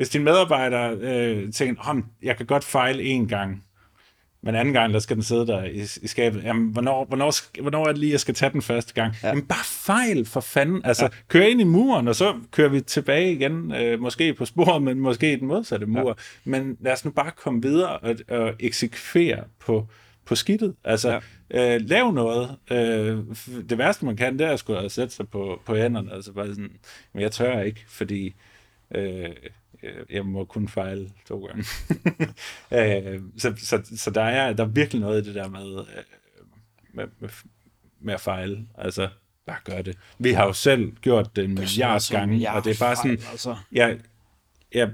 hvis 0.00 0.08
din 0.08 0.24
medarbejder 0.24 0.96
øh, 1.00 1.52
tænker, 1.52 1.90
oh, 1.90 2.00
jeg 2.22 2.36
kan 2.36 2.46
godt 2.46 2.64
fejle 2.64 3.02
en 3.02 3.28
gang, 3.28 3.64
Men 4.42 4.54
anden 4.54 4.74
gang, 4.74 4.92
der 4.92 4.98
skal 4.98 5.16
den 5.16 5.22
sidde 5.22 5.46
der 5.46 5.64
i, 5.64 5.80
i 6.02 6.06
skabet. 6.06 6.44
Jamen, 6.44 6.68
hvornår, 6.72 7.04
hvornår, 7.04 7.60
hvornår 7.62 7.82
er 7.82 7.88
det 7.88 7.98
lige, 7.98 8.12
jeg 8.12 8.20
skal 8.20 8.34
tage 8.34 8.52
den 8.52 8.62
første 8.62 8.94
gang? 8.94 9.14
Ja. 9.22 9.28
Jamen, 9.28 9.46
bare 9.46 9.64
fejl 9.64 10.26
for 10.26 10.40
fanden. 10.40 10.80
Altså, 10.84 11.04
ja. 11.04 11.10
kør 11.28 11.42
ind 11.42 11.60
i 11.60 11.64
muren, 11.64 12.08
og 12.08 12.16
så 12.16 12.34
kører 12.50 12.68
vi 12.68 12.80
tilbage 12.80 13.32
igen. 13.32 13.74
Øh, 13.74 14.00
måske 14.00 14.34
på 14.34 14.44
sporet, 14.44 14.82
men 14.82 15.00
måske 15.00 15.32
i 15.32 15.36
den 15.36 15.48
modsatte 15.48 15.86
mur. 15.86 16.08
Ja. 16.08 16.12
Men 16.44 16.76
lad 16.80 16.92
os 16.92 17.04
nu 17.04 17.10
bare 17.10 17.30
komme 17.36 17.62
videre 17.62 17.98
og, 17.98 18.14
og 18.28 18.52
eksekvere 18.60 19.44
på, 19.58 19.86
på 20.24 20.34
skidtet. 20.34 20.74
Altså, 20.84 21.20
ja. 21.50 21.74
øh, 21.74 21.80
lav 21.84 22.12
noget. 22.12 22.56
Øh, 22.70 23.18
det 23.70 23.78
værste, 23.78 24.04
man 24.04 24.16
kan, 24.16 24.38
det 24.38 24.46
er 24.46 24.52
at 24.52 24.58
skulle 24.58 24.90
sætte 24.90 25.14
sig 25.14 25.28
på, 25.28 25.60
på 25.66 25.76
hænderne. 25.76 26.12
Altså 26.12 26.32
bare 26.32 26.48
sådan, 26.48 26.72
men 27.12 27.22
jeg 27.22 27.32
tør 27.32 27.60
ikke, 27.60 27.84
fordi... 27.88 28.34
Øh, 28.94 29.28
jeg 30.10 30.26
må 30.26 30.44
kun 30.44 30.68
fejle 30.68 31.10
to 31.28 31.46
gange. 31.46 31.64
øh, 33.14 33.22
så, 33.36 33.54
så, 33.56 33.82
så 33.96 34.10
der 34.10 34.22
er 34.22 34.52
der 34.52 34.64
er 34.64 34.68
virkelig 34.68 35.00
noget 35.00 35.22
i 35.22 35.28
det 35.28 35.34
der 35.34 35.48
med, 35.48 35.78
øh, 35.78 36.04
med, 36.92 37.06
med, 37.18 37.28
med 38.00 38.14
at 38.14 38.20
fejle. 38.20 38.66
Altså, 38.78 39.08
bare 39.46 39.58
gør 39.64 39.82
det. 39.82 39.98
Vi 40.18 40.30
har 40.30 40.46
jo 40.46 40.52
selv 40.52 40.92
gjort 40.92 41.36
det 41.36 41.44
en 41.44 41.54
milliard 41.54 42.12
gange, 42.12 42.50
og 42.50 42.64
det 42.64 42.80
er 42.80 42.84
bare 42.84 42.96
sådan, 42.96 43.18
altså. 43.30 43.56
jeg, 43.72 43.98
jeg, 44.74 44.90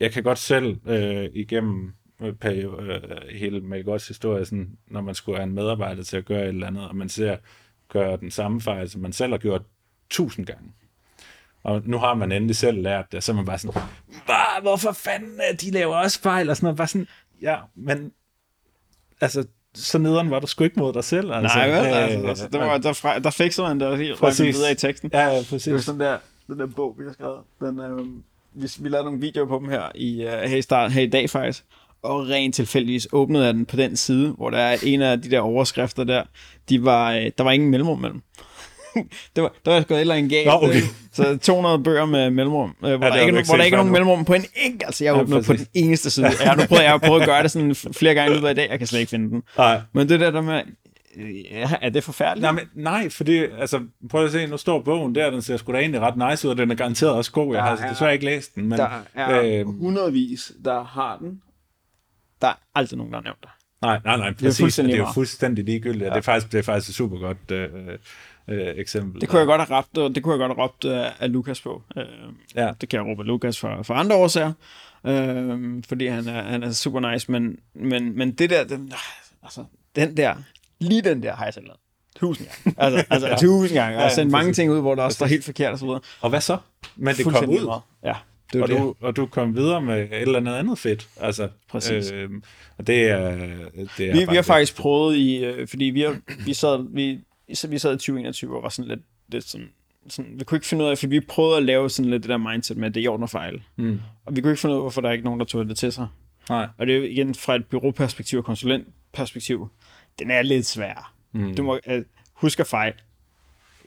jeg 0.00 0.12
kan 0.12 0.22
godt 0.22 0.38
selv 0.38 0.76
øh, 0.86 1.28
igennem 1.32 1.92
periode, 2.40 2.92
øh, 2.92 3.28
hele 3.38 3.60
Malgots 3.60 4.08
historie, 4.08 4.44
sådan, 4.44 4.78
når 4.86 5.00
man 5.00 5.14
skulle 5.14 5.38
have 5.38 5.48
en 5.48 5.54
medarbejder 5.54 6.02
til 6.02 6.16
at 6.16 6.24
gøre 6.24 6.42
et 6.42 6.48
eller 6.48 6.66
andet, 6.66 6.88
og 6.88 6.96
man 6.96 7.08
ser 7.08 7.36
gøre 7.88 8.16
den 8.16 8.30
samme 8.30 8.60
fejl, 8.60 8.90
som 8.90 9.00
man 9.00 9.12
selv 9.12 9.32
har 9.32 9.38
gjort 9.38 9.62
tusind 10.10 10.46
gange. 10.46 10.72
Og 11.64 11.82
nu 11.84 11.98
har 11.98 12.14
man 12.14 12.32
endelig 12.32 12.56
selv 12.56 12.82
lært 12.82 13.12
det, 13.12 13.24
så 13.24 13.32
er 13.32 13.36
man 13.36 13.44
bare 13.44 13.58
sådan, 13.58 13.82
hvorfor 14.62 14.92
fanden, 14.92 15.40
de 15.60 15.70
laver 15.70 15.96
også 15.96 16.20
fejl, 16.20 16.50
og 16.50 16.56
sådan 16.56 16.64
noget. 16.64 16.76
Bare 16.76 16.88
sådan, 16.88 17.06
ja, 17.42 17.56
men 17.74 18.12
altså, 19.20 19.44
så 19.74 19.98
nederen 19.98 20.30
var 20.30 20.40
du 20.40 20.46
sgu 20.46 20.64
ikke 20.64 20.80
mod 20.80 20.92
dig 20.92 21.04
selv. 21.04 21.32
Altså. 21.32 21.58
Nej, 21.58 21.68
vel? 21.68 21.76
Altså, 21.76 22.28
altså, 22.28 22.48
der, 22.48 22.58
var, 22.58 22.78
der, 22.78 22.92
fra, 22.92 23.18
der 23.18 23.30
fik 23.30 23.58
man 23.58 23.80
der 23.80 23.96
helt 23.96 24.18
præcis. 24.18 24.56
videre 24.56 24.72
i 24.72 24.74
teksten. 24.74 25.10
Ja, 25.12 25.26
ja, 25.26 25.38
præcis. 25.38 25.62
Det 25.62 25.72
var 25.72 25.80
sådan 25.80 26.00
der, 26.00 26.18
den 26.46 26.58
der 26.58 26.66
bog, 26.66 26.96
vi 26.98 27.04
har 27.04 27.12
skrevet. 27.12 27.40
Den, 27.60 27.80
øh, 27.80 28.06
vi, 28.52 28.68
vi 28.78 28.88
lavede 28.88 29.04
nogle 29.04 29.20
videoer 29.20 29.46
på 29.46 29.58
dem 29.58 29.68
her 29.68 29.82
i, 29.94 30.24
uh, 30.24 30.30
her, 30.30 30.56
i 30.56 30.62
start, 30.62 30.92
her 30.92 31.02
i 31.02 31.06
dag 31.06 31.30
faktisk 31.30 31.64
og 32.04 32.28
rent 32.28 32.54
tilfældigvis 32.54 33.08
åbnede 33.12 33.44
jeg 33.44 33.54
den 33.54 33.66
på 33.66 33.76
den 33.76 33.96
side, 33.96 34.30
hvor 34.30 34.50
der 34.50 34.58
er 34.58 34.76
en 34.82 35.02
af 35.02 35.22
de 35.22 35.30
der 35.30 35.40
overskrifter 35.40 36.04
der, 36.04 36.22
de 36.68 36.84
var, 36.84 37.12
øh, 37.12 37.30
der 37.38 37.44
var 37.44 37.50
ingen 37.50 37.70
mellemrum 37.70 37.98
mellem. 37.98 38.22
Det 39.36 39.42
var, 39.42 39.52
der 39.64 39.72
var 39.72 39.82
gået 39.82 40.00
eller 40.00 40.14
en 40.14 40.28
galt. 40.28 40.48
okay. 40.50 40.80
Så 41.12 41.38
200 41.38 41.78
bøger 41.78 42.04
med 42.04 42.30
mellemrum, 42.30 42.76
øh, 42.84 42.94
hvor, 42.94 43.06
ja, 43.06 43.12
der 43.12 43.20
ikke, 43.20 43.42
hvor 43.46 43.56
der 43.56 43.64
ikke 43.64 43.74
er 43.74 43.78
nogen 43.78 43.92
mellemrum 43.92 44.24
på 44.24 44.34
en 44.34 44.44
enkelt. 44.56 44.82
Altså, 44.86 45.04
jeg 45.04 45.16
ja, 45.16 45.40
på 45.40 45.52
den 45.52 45.66
eneste 45.74 46.10
side. 46.10 46.26
Jeg 46.26 46.50
har 46.50 46.56
nu 46.56 46.66
prøvet, 46.66 46.82
jeg 46.82 46.90
har 46.90 46.98
prøvet 46.98 47.20
at 47.20 47.28
gøre 47.28 47.42
det 47.42 47.50
sådan 47.50 47.74
flere 47.74 48.14
gange 48.14 48.34
løbet 48.34 48.48
af 48.48 48.52
i 48.52 48.54
dag. 48.54 48.70
Jeg 48.70 48.78
kan 48.78 48.86
slet 48.86 49.00
ikke 49.00 49.10
finde 49.10 49.30
den. 49.30 49.42
Nej. 49.58 49.80
Men 49.92 50.08
det 50.08 50.20
der, 50.20 50.30
der 50.30 50.40
med, 50.40 50.62
Ja, 51.50 51.70
er 51.80 51.90
det 51.90 52.04
forfærdeligt? 52.04 52.42
Nej, 52.42 52.52
men, 52.52 52.64
nej, 52.74 53.08
fordi, 53.08 53.38
altså, 53.38 53.80
prøv 54.10 54.24
at 54.24 54.32
se, 54.32 54.46
nu 54.46 54.56
står 54.56 54.82
bogen 54.82 55.14
der, 55.14 55.30
den 55.30 55.42
ser 55.42 55.56
sgu 55.56 55.72
da 55.72 55.78
egentlig 55.78 56.00
ret 56.00 56.30
nice 56.30 56.48
ud, 56.48 56.52
og 56.52 56.58
den 56.58 56.70
er 56.70 56.74
garanteret 56.74 57.12
også 57.12 57.32
god. 57.32 57.54
Jeg 57.54 57.62
har 57.62 57.70
altså, 57.70 57.86
desværre 57.90 58.12
ikke 58.12 58.24
læst 58.24 58.54
den. 58.54 58.68
Men, 58.68 58.78
der 58.78 58.88
er 59.14 59.40
øh, 59.42 59.66
hundredvis, 59.66 60.52
der 60.64 60.84
har 60.84 61.16
den. 61.16 61.40
Der 62.40 62.48
er 62.48 62.54
aldrig 62.74 62.96
nogen, 62.98 63.12
der 63.12 63.18
har 63.18 63.24
nævnt 63.24 63.40
det. 63.42 63.50
Nej, 63.82 64.00
nej, 64.04 64.16
nej, 64.16 64.32
præcis. 64.32 64.74
Det 64.74 64.82
er, 64.82 64.86
det 64.86 64.94
er 64.94 64.98
jo 64.98 65.12
fuldstændig 65.14 65.64
ligegyldigt. 65.64 66.04
Ja. 66.04 66.08
Det, 66.08 66.16
er 66.16 66.20
faktisk, 66.20 66.52
det 66.52 66.58
er 66.58 66.62
faktisk 66.62 66.88
et 66.88 66.94
super 66.94 67.18
godt 67.18 67.50
øh, 67.50 67.68
øh, 68.48 68.74
eksempel. 68.76 69.20
Det 69.20 69.28
kunne 69.28 69.38
jeg 69.38 69.46
godt 69.46 69.60
have 69.68 69.78
råbt, 69.78 70.14
det 70.14 70.22
kunne 70.22 70.32
jeg 70.32 70.38
godt 70.38 70.58
have 70.58 70.64
råbt 70.64 70.84
af, 70.84 71.12
af 71.20 71.32
Lukas 71.32 71.60
på. 71.60 71.82
Øh, 71.96 72.04
ja. 72.54 72.72
Det 72.80 72.88
kan 72.88 73.00
jeg 73.00 73.06
råbe 73.06 73.22
af 73.22 73.26
Lukas 73.26 73.58
for, 73.58 73.82
for 73.82 73.94
andre 73.94 74.16
årsager, 74.16 74.52
øh, 75.06 75.82
fordi 75.88 76.06
han 76.06 76.28
er, 76.28 76.42
han 76.42 76.62
er 76.62 76.72
super 76.72 77.12
nice, 77.12 77.32
men, 77.32 77.56
men, 77.74 78.18
men 78.18 78.32
det 78.32 78.50
der, 78.50 78.64
den, 78.64 78.92
altså, 79.42 79.64
den 79.96 80.16
der, 80.16 80.34
lige 80.80 81.02
den 81.02 81.22
der 81.22 81.34
har 81.34 81.44
jeg 81.44 81.54
selv 81.54 81.66
lavet. 81.66 81.80
Tusind 82.16 82.48
gange. 82.48 82.74
Altså, 82.84 83.06
altså 83.10 83.28
ja. 83.28 83.36
tusind 83.36 83.78
gange. 83.78 83.96
Jeg 83.96 84.02
har 84.02 84.14
sendt 84.14 84.32
mange 84.32 84.52
ting 84.52 84.72
ud, 84.72 84.80
hvor 84.80 84.94
der 84.94 85.02
også 85.02 85.16
står 85.16 85.26
helt 85.26 85.44
forkert 85.44 85.72
og 85.72 85.78
så 85.78 85.84
videre. 85.84 86.00
Og 86.20 86.30
hvad 86.30 86.40
så? 86.40 86.58
Men 86.96 87.14
det 87.14 87.24
kom 87.24 87.48
ud. 87.50 87.80
Ja. 88.04 88.14
Det 88.52 88.62
og, 88.62 88.68
det. 88.68 88.78
Du, 88.78 88.94
og 89.00 89.16
du 89.16 89.26
kom 89.26 89.56
videre 89.56 89.82
med 89.82 90.02
et 90.02 90.08
eller 90.12 90.36
andet 90.36 90.54
andet 90.54 90.78
fedt. 90.78 91.08
Altså, 91.20 91.48
Præcis. 91.68 92.10
Øh, 92.10 92.30
og 92.78 92.86
det 92.86 93.10
er, 93.10 93.36
det 93.98 94.08
er 94.08 94.12
vi, 94.12 94.26
vi 94.30 94.36
har 94.36 94.42
faktisk 94.42 94.76
prøvet 94.76 95.16
i, 95.16 95.44
øh, 95.44 95.68
fordi 95.68 95.84
vi, 95.84 96.00
har, 96.00 96.16
vi, 96.44 96.54
sad, 96.54 96.94
vi, 96.94 97.18
så 97.54 97.68
vi 97.68 97.78
sad 97.78 97.94
i 97.94 97.96
2021 97.96 98.56
og 98.56 98.62
var 98.62 98.68
sådan 98.68 98.88
lidt, 98.88 99.00
lidt 99.28 99.44
sådan, 99.44 99.68
sådan, 100.08 100.32
vi 100.38 100.44
kunne 100.44 100.56
ikke 100.56 100.66
finde 100.66 100.84
ud 100.84 100.90
af, 100.90 100.98
for 100.98 101.06
vi 101.06 101.20
prøvede 101.20 101.56
at 101.56 101.62
lave 101.62 101.90
sådan 101.90 102.10
lidt 102.10 102.22
det 102.22 102.28
der 102.28 102.36
mindset 102.36 102.76
med, 102.76 102.88
at 102.88 102.94
det 102.94 103.00
er 103.00 103.04
i 103.04 103.06
orden 103.06 103.28
fejl. 103.28 103.62
Mm. 103.76 104.00
Og 104.26 104.36
vi 104.36 104.40
kunne 104.40 104.52
ikke 104.52 104.60
finde 104.60 104.74
ud 104.74 104.78
af, 104.78 104.82
hvorfor 104.82 105.00
der 105.00 105.08
er 105.08 105.12
ikke 105.12 105.24
nogen, 105.24 105.40
der 105.40 105.46
tog 105.46 105.68
det 105.68 105.76
til 105.76 105.92
sig. 105.92 106.08
Nej. 106.48 106.68
Og 106.78 106.86
det 106.86 106.94
er 106.94 106.98
jo 106.98 107.04
igen 107.04 107.34
fra 107.34 107.54
et 107.54 107.66
byråperspektiv 107.66 108.38
og 108.38 108.44
konsulentperspektiv, 108.44 109.68
den 110.18 110.30
er 110.30 110.42
lidt 110.42 110.66
svær. 110.66 111.14
Mm. 111.32 111.54
Du 111.54 111.62
må 111.62 111.78
uh, 111.90 112.02
huske 112.34 112.60
at 112.60 112.66
fejle. 112.66 112.94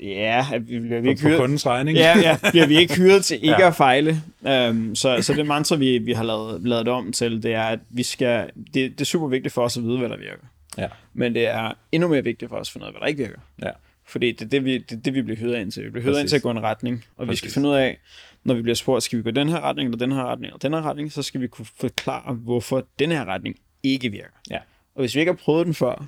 Ja, 0.01 0.57
vi 0.57 0.79
bliver 0.79 1.01
vi 1.01 1.09
ikke 1.09 1.21
hyret... 1.21 1.39
kundens 1.39 1.65
regning. 1.65 1.97
Ja, 1.97 2.17
ja, 2.17 2.37
bliver 2.51 2.67
vi 2.73 2.77
ikke 2.77 2.95
hyret 2.95 3.25
til 3.25 3.35
ikke 3.35 3.61
ja. 3.61 3.67
at 3.67 3.75
fejle. 3.75 4.21
Um, 4.41 4.95
så, 4.95 5.21
så 5.21 5.33
det 5.33 5.45
mantra, 5.45 5.75
vi, 5.75 5.97
vi 5.97 6.13
har 6.13 6.23
lavet, 6.23 6.61
lavet 6.61 6.85
det 6.85 6.93
om 6.93 7.11
til, 7.11 7.43
det 7.43 7.53
er, 7.53 7.63
at 7.63 7.79
vi 7.89 8.03
skal, 8.03 8.49
det, 8.55 8.73
det 8.73 9.01
er 9.01 9.05
super 9.05 9.27
vigtigt 9.27 9.53
for 9.53 9.61
os 9.61 9.77
at 9.77 9.83
vide, 9.83 9.97
hvad 9.97 10.09
der 10.09 10.17
virker. 10.17 10.45
Ja. 10.77 10.87
Men 11.13 11.35
det 11.35 11.47
er 11.47 11.73
endnu 11.91 12.07
mere 12.07 12.23
vigtigt 12.23 12.49
for 12.49 12.57
os 12.57 12.69
at 12.69 12.71
finde 12.73 12.83
ud 12.83 12.87
af, 12.87 12.93
hvad 12.93 13.01
der 13.01 13.07
ikke 13.07 13.23
virker. 13.23 13.39
Ja. 13.61 13.71
Fordi 14.05 14.31
det 14.31 14.41
er 14.41 14.49
det, 14.49 14.65
vi, 14.65 14.77
det, 14.77 15.05
det, 15.05 15.13
vi 15.13 15.21
bliver 15.21 15.37
hyret 15.37 15.61
ind 15.61 15.71
til. 15.71 15.83
Vi 15.85 15.89
bliver 15.89 16.03
hyret 16.03 16.19
ind 16.19 16.27
til 16.27 16.35
at 16.35 16.41
gå 16.41 16.51
en 16.51 16.63
retning, 16.63 17.05
og 17.17 17.27
Præcis. 17.27 17.31
vi 17.31 17.35
skal 17.35 17.51
finde 17.51 17.69
ud 17.69 17.75
af, 17.75 17.99
når 18.43 18.53
vi 18.53 18.61
bliver 18.61 18.75
spurgt, 18.75 19.03
skal 19.03 19.17
vi 19.17 19.23
gå 19.23 19.31
den 19.31 19.49
her 19.49 19.61
retning, 19.61 19.87
eller 19.87 19.97
den 19.97 20.11
her 20.11 20.23
retning, 20.23 20.45
eller 20.45 20.57
den 20.57 20.73
her 20.73 20.81
retning, 20.81 21.11
så 21.11 21.23
skal 21.23 21.41
vi 21.41 21.47
kunne 21.47 21.65
forklare, 21.79 22.33
hvorfor 22.33 22.87
den 22.99 23.11
her 23.11 23.25
retning 23.25 23.55
ikke 23.83 24.11
virker. 24.11 24.29
Ja. 24.49 24.59
Og 24.95 25.01
hvis 25.01 25.15
vi 25.15 25.19
ikke 25.19 25.31
har 25.31 25.37
prøvet 25.37 25.65
den 25.65 25.73
før, 25.73 26.05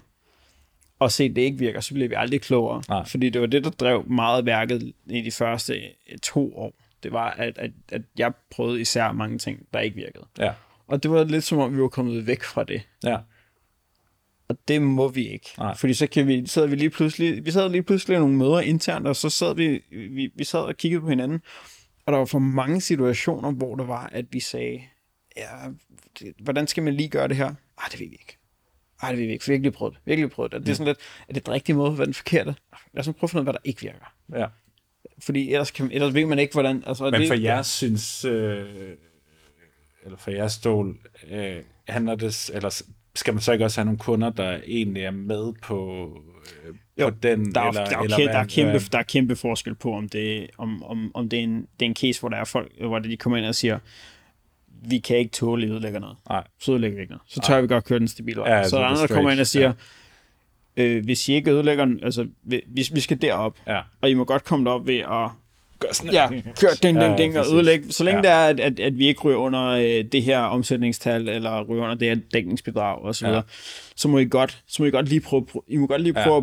og 0.99 1.11
set, 1.11 1.35
det 1.35 1.41
ikke 1.41 1.57
virker, 1.57 1.79
så 1.79 1.93
bliver 1.93 2.09
vi 2.09 2.15
aldrig 2.17 2.41
klogere. 2.41 2.83
Nej. 2.89 3.05
Fordi 3.05 3.29
det 3.29 3.41
var 3.41 3.47
det, 3.47 3.63
der 3.63 3.69
drev 3.69 4.05
meget 4.09 4.45
værket 4.45 4.93
i 5.07 5.21
de 5.21 5.31
første 5.31 5.81
to 6.21 6.57
år. 6.57 6.73
Det 7.03 7.11
var, 7.11 7.29
at, 7.31 7.57
at, 7.57 7.71
at 7.91 8.01
jeg 8.17 8.31
prøvede 8.51 8.81
især 8.81 9.11
mange 9.11 9.37
ting, 9.37 9.67
der 9.73 9.79
ikke 9.79 9.95
virkede. 9.95 10.25
Ja. 10.39 10.53
Og 10.87 11.03
det 11.03 11.11
var 11.11 11.23
lidt 11.23 11.43
som 11.43 11.57
om, 11.57 11.75
vi 11.75 11.81
var 11.81 11.87
kommet 11.87 12.27
væk 12.27 12.43
fra 12.43 12.63
det. 12.63 12.81
Ja. 13.03 13.17
Og 14.49 14.57
det 14.67 14.81
må 14.81 15.07
vi 15.07 15.27
ikke. 15.27 15.49
Nej. 15.57 15.75
Fordi 15.75 15.93
så 15.93 16.07
kan 16.07 16.27
vi, 16.27 16.47
sad 16.47 16.67
vi 16.67 16.75
lige 16.75 16.89
pludselig, 16.89 17.45
vi 17.45 17.51
sad 17.51 17.69
lige 17.69 17.83
pludselig 17.83 18.19
nogle 18.19 18.35
møder 18.35 18.59
internt, 18.59 19.07
og 19.07 19.15
så 19.15 19.29
sad 19.29 19.55
vi, 19.55 19.83
vi, 19.91 20.31
vi 20.35 20.43
sad 20.43 20.59
og 20.59 20.77
kiggede 20.77 21.01
på 21.01 21.09
hinanden, 21.09 21.41
og 22.05 22.13
der 22.13 22.17
var 22.17 22.25
for 22.25 22.39
mange 22.39 22.81
situationer, 22.81 23.51
hvor 23.51 23.75
der 23.75 23.83
var, 23.83 24.09
at 24.11 24.25
vi 24.31 24.39
sagde, 24.39 24.81
ja, 25.37 25.69
det, 26.19 26.33
hvordan 26.39 26.67
skal 26.67 26.83
man 26.83 26.93
lige 26.93 27.09
gøre 27.09 27.27
det 27.27 27.37
her? 27.37 27.53
Ah, 27.77 27.91
det 27.91 27.99
ved 27.99 28.07
vi 28.07 28.13
ikke. 28.13 28.37
Ej, 29.01 29.09
det 29.09 29.19
vil 29.19 29.27
vi 29.27 29.33
ikke, 29.33 29.43
for 29.43 29.51
vi 29.51 29.53
har 29.53 29.55
ikke 29.55 29.65
lige 29.65 29.73
prøvet 29.73 29.93
det. 29.93 30.01
Vi 30.05 30.11
har 30.11 30.13
ikke 30.13 30.23
lige 30.23 30.33
prøvet 30.35 30.51
det. 30.51 30.61
Det 30.61 30.69
er 30.69 30.73
sådan 30.73 30.87
lidt, 30.87 30.99
er 31.29 31.33
det 31.33 31.45
den 31.45 31.53
rigtige 31.53 31.75
måde, 31.75 31.91
hvad 31.91 32.05
den 32.05 32.13
forkerte? 32.13 32.55
Lad 32.93 32.99
os 32.99 33.05
prøve 33.05 33.23
at 33.23 33.29
finde 33.29 33.41
ud 33.41 33.41
af, 33.41 33.45
hvad 33.45 33.53
der 33.53 33.59
ikke 33.63 33.81
virker. 33.81 34.13
Ja. 34.33 34.45
Fordi 35.19 35.53
ellers, 35.53 35.71
kan, 35.71 35.91
ellers 35.91 36.13
ved 36.13 36.25
man 36.25 36.39
ikke, 36.39 36.53
hvordan... 36.53 36.83
Altså, 36.87 37.03
Men 37.03 37.13
det, 37.13 37.27
for 37.27 37.35
jeres 37.35 37.67
synes, 37.67 38.25
øh, 38.25 38.65
eller 40.03 40.17
for 40.17 40.31
jeres 40.31 40.53
stål, 40.53 40.97
øh, 41.29 41.57
handler 41.87 42.15
det, 42.15 42.49
eller 42.53 42.81
skal 43.19 43.33
man 43.33 43.41
så 43.41 43.51
ikke 43.51 43.65
også 43.65 43.81
have 43.81 43.85
nogle 43.85 43.99
kunder, 43.99 44.29
der 44.29 44.59
egentlig 44.67 45.03
er 45.03 45.11
med 45.11 45.53
på, 45.61 46.09
øh, 46.65 46.75
jo, 46.99 47.09
på 47.09 47.15
den? 47.23 47.55
Der 47.55 47.61
er, 47.61 47.67
eller, 47.67 47.85
der, 47.85 47.97
er, 47.97 48.01
eller 48.01 48.17
der, 48.17 48.39
er 48.39 48.45
kæmpe, 48.45 48.79
der 48.91 48.97
er 48.97 49.03
kæmpe 49.03 49.35
forskel 49.35 49.75
på, 49.75 49.93
om 49.93 50.09
det, 50.09 50.47
om, 50.57 50.83
om, 50.83 51.11
om 51.13 51.29
det, 51.29 51.39
er, 51.39 51.43
en, 51.43 51.55
det 51.79 51.85
er 51.85 51.89
en 51.89 51.95
case, 51.95 52.19
hvor 52.19 52.29
der 52.29 52.37
er 52.37 52.43
folk, 52.43 52.71
hvor 52.81 52.99
de 52.99 53.17
kommer 53.17 53.37
ind 53.37 53.45
og 53.45 53.55
siger, 53.55 53.79
vi 54.67 54.99
kan 54.99 55.17
ikke 55.17 55.31
tåle, 55.31 55.65
at 55.65 55.71
ødelægger 55.71 55.99
noget. 55.99 56.17
Nej. 56.29 56.43
Så 56.59 56.71
ødelægger 56.71 56.95
vi 56.95 57.01
ikke 57.01 57.11
noget. 57.11 57.21
Så 57.27 57.41
tør 57.41 57.53
Nej. 57.53 57.61
vi 57.61 57.67
godt 57.67 57.85
køre 57.85 57.99
den 57.99 58.07
stabile 58.07 58.41
vej. 58.41 58.51
Ja, 58.51 58.67
så 58.67 58.75
der 58.75 58.83
er 58.83 58.87
andre, 58.87 59.01
der 59.01 59.07
kommer 59.07 59.31
ind 59.31 59.39
og 59.39 59.47
siger, 59.47 59.73
ja. 60.77 60.83
øh, 60.83 61.03
hvis 61.03 61.29
I 61.29 61.33
ikke 61.33 61.51
ødelægger 61.51 61.87
altså, 62.03 62.27
vi, 62.43 62.61
vi 62.67 62.99
skal 62.99 63.21
derop, 63.21 63.57
ja. 63.67 63.81
og 64.01 64.09
I 64.09 64.13
må 64.13 64.23
godt 64.25 64.43
komme 64.43 64.65
derop 64.65 64.87
ved 64.87 64.99
at 64.99 65.29
Gør 65.79 65.87
sådan 65.91 66.13
ja, 66.13 66.27
kør 66.61 66.69
ding, 66.83 67.01
ding, 67.01 67.17
ding, 67.17 67.33
ja, 67.33 67.39
og 67.39 67.45
ødelægge. 67.53 67.91
Så 67.91 68.03
længe 68.03 68.17
ja. 68.17 68.21
det 68.21 68.31
er, 68.31 68.47
at, 68.47 68.59
at, 68.59 68.79
at 68.79 68.97
vi 68.97 69.07
ikke 69.07 69.21
ryger 69.21 69.37
under 69.37 69.67
øh, 69.67 70.03
det 70.11 70.23
her 70.23 70.39
omsætningstal, 70.39 71.29
eller 71.29 71.63
ryger 71.63 71.83
under 71.83 71.95
det 71.95 72.07
her 72.07 72.17
dækningsbidrag 72.33 73.01
og 73.01 73.15
så 73.15 73.25
videre, 73.25 73.43
ja. 73.47 73.53
så 73.95 74.07
må 74.07 74.17
I 74.17 74.25
godt, 74.25 74.63
så 74.67 74.81
må 74.81 74.85
I 74.85 74.91
godt 74.91 75.09
lige 75.09 75.21
prøve, 75.21 75.47
I 75.67 75.77
må 75.77 75.87
godt 75.87 76.01
lige 76.01 76.13
prøve 76.13 76.35
ja. 76.35 76.41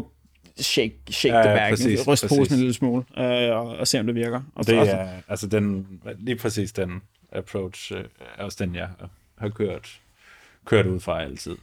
at 0.59 0.65
shake, 0.65 0.99
shake 1.11 1.37
ja, 1.37 1.41
ja, 1.41 1.47
the 1.47 1.57
bag, 1.57 1.71
præcis, 1.71 2.09
ryste 2.09 2.29
posen 2.29 2.55
en 2.55 2.59
lille 2.59 2.75
smule, 2.75 3.05
øh, 3.19 3.57
og, 3.57 3.69
og 3.69 3.89
se 3.89 4.01
om 4.01 4.07
det 4.07 4.15
virker. 4.15 4.43
Og 4.55 4.67
det 4.67 4.79
er, 4.79 5.09
altså 5.29 5.47
den, 5.47 5.87
lige 6.19 6.37
præcis 6.37 6.73
den 6.73 7.03
approach 7.33 7.93
øh, 7.93 8.05
er 8.39 8.45
også 8.45 8.65
den, 8.65 8.75
jeg 8.75 8.89
har 9.39 9.49
kørt, 9.49 10.01
kørt 10.65 10.87
ud 10.87 11.01
fra 11.01 11.23
altid. 11.23 11.57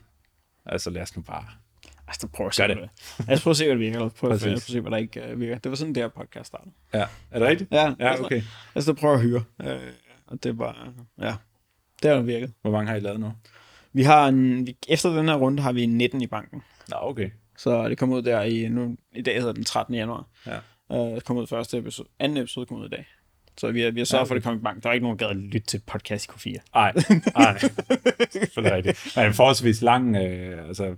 Altså 0.66 0.90
lad 0.90 1.02
os 1.02 1.16
nu 1.16 1.22
bare 1.22 1.46
Altså, 2.14 2.28
prøv 2.28 2.48
at 2.48 2.56
se, 2.56 2.68
det. 2.68 2.78
Lad 2.78 2.90
os 3.30 3.44
prøve 3.44 3.52
at 3.52 3.58
se, 3.58 3.66
hvad 3.66 3.76
det 3.76 3.80
virker, 3.80 4.00
prøv 4.00 4.32
at, 4.32 4.40
prøve 4.40 4.54
at 4.54 4.62
se, 4.62 4.82
hvad 4.82 4.92
der 4.92 4.98
ikke 4.98 5.34
uh, 5.34 5.40
virker. 5.40 5.58
Det 5.58 5.70
var 5.70 5.76
sådan, 5.76 5.96
det 5.96 6.04
her 6.04 6.08
podcast 6.08 6.48
startede. 6.48 6.72
Ja, 6.94 7.06
er 7.32 7.40
det 7.40 7.48
rigtigt? 7.48 7.72
Ja, 7.72 7.94
ja 8.00 8.24
okay. 8.24 8.42
Altså, 8.76 8.92
lad 8.92 8.96
os 8.96 9.00
prøve 9.00 9.14
at 9.14 9.22
høre. 9.22 9.44
Uh, 9.60 9.94
og 10.28 10.44
det 10.44 10.60
var, 10.60 10.94
ja, 11.22 11.36
det 12.04 12.12
har 12.12 12.22
virket. 12.22 12.54
Hvor 12.62 12.72
mange 12.72 12.90
har 12.90 12.96
I 12.96 13.00
lavet 13.00 13.20
nu? 13.20 13.32
Vi 13.94 14.04
har 14.04 14.28
en, 14.28 14.68
efter 14.88 15.10
den 15.10 15.28
her 15.28 15.36
runde 15.36 15.64
har 15.64 15.72
vi 15.72 15.86
19 15.86 16.22
i 16.22 16.28
banken. 16.28 16.62
Nå, 16.90 16.98
okay. 17.02 17.30
Så 17.58 17.90
det 17.90 17.98
kom 17.98 18.12
ud 18.12 18.22
der 18.22 18.42
i, 18.42 18.68
nu, 18.68 18.98
i 19.16 19.22
dag 19.22 19.36
hedder 19.36 19.54
den 19.54 19.64
13. 19.64 19.96
januar. 19.96 20.28
Ja. 20.46 20.58
Uh, 20.90 21.16
det 21.16 21.26
kom 21.26 21.38
ud 21.38 21.48
første 21.48 21.78
episode, 21.78 22.10
anden 22.20 22.38
episode 22.38 22.66
kom 22.66 22.78
ud 22.78 22.86
i 22.86 22.90
dag. 22.90 23.06
Så 23.58 23.72
vi 23.72 23.82
har, 23.82 23.92
vi 23.92 24.00
har 24.00 24.06
sørget 24.06 24.28
for, 24.28 24.36
at 24.36 24.42
det 24.42 24.44
kom 24.44 24.56
i 24.56 24.60
bank. 24.60 24.84
Der 24.84 24.90
er 24.90 24.94
ikke 24.94 25.04
nogen, 25.06 25.20
der 25.20 25.26
gad 25.26 25.36
at 25.36 25.42
lytte 25.42 25.68
til 25.68 25.82
podcast 25.86 26.26
i 26.26 26.30
Q4. 26.30 26.58
Nej, 26.74 26.94
nej. 27.38 27.58
Selvfølgelig 28.32 28.76
rigtigt. 28.76 29.14
Men 29.16 29.26
en 29.26 29.34
forholdsvis 29.34 29.82
lang, 29.82 30.16
øh, 30.16 30.68
altså 30.68 30.86
øh, 30.86 30.96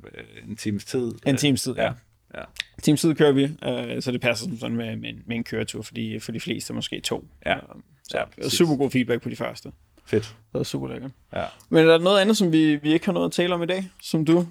en 0.50 0.56
times 0.56 0.86
tid. 0.86 1.12
En 1.26 1.38
times 1.38 1.62
tid, 1.64 1.74
ja. 1.76 1.84
ja. 1.84 1.92
ja. 2.36 2.42
En 2.78 2.82
times 2.84 3.02
tid 3.02 3.16
kører 3.16 3.32
vi, 3.32 3.44
øh, 3.44 4.02
så 4.02 4.12
det 4.12 4.22
passer 4.22 4.46
som 4.46 4.58
sådan 4.60 4.78
med, 4.78 4.96
med, 4.96 5.10
en, 5.10 5.22
med 5.26 5.36
en 5.36 5.44
køretur, 5.44 5.82
fordi 5.82 6.20
for 6.20 6.32
de 6.32 6.40
fleste 6.40 6.74
måske 6.74 7.00
to. 7.00 7.28
Ja. 7.46 7.56
Øh, 7.56 7.62
Så 8.04 8.26
Ja, 8.44 8.50
super 8.50 8.76
god 8.76 8.92
feedback 8.92 9.22
på 9.22 9.30
de 9.30 9.36
første. 9.36 9.72
Fedt. 10.06 10.24
Det 10.24 10.34
var 10.60 10.64
super 10.64 10.88
lækkert. 10.88 11.12
Ja. 11.34 11.44
Men 11.70 11.86
er 11.86 11.88
der 11.92 11.98
noget 12.00 12.20
andet, 12.22 12.38
som 12.38 12.52
vi, 12.52 12.76
vi 12.76 12.94
ikke 12.94 13.06
har 13.06 13.14
noget 13.14 13.26
at 13.26 13.32
tale 13.32 13.54
om 13.54 13.64
i 13.64 13.66
dag, 13.66 13.90
som 14.02 14.26
du 14.26 14.48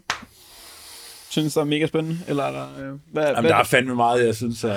synes, 1.41 1.55
der 1.55 1.61
er 1.61 1.65
mega 1.65 1.87
spændende? 1.87 2.19
Eller 2.29 2.43
er 2.43 2.53
der, 2.53 2.67
øh, 2.79 2.99
hvad, 3.13 3.25
Jamen, 3.27 3.41
hvad, 3.41 3.51
der 3.51 3.57
er 3.57 3.65
fandme 3.65 3.95
meget, 3.95 4.27
jeg 4.27 4.35
synes 4.35 4.65
er, 4.65 4.75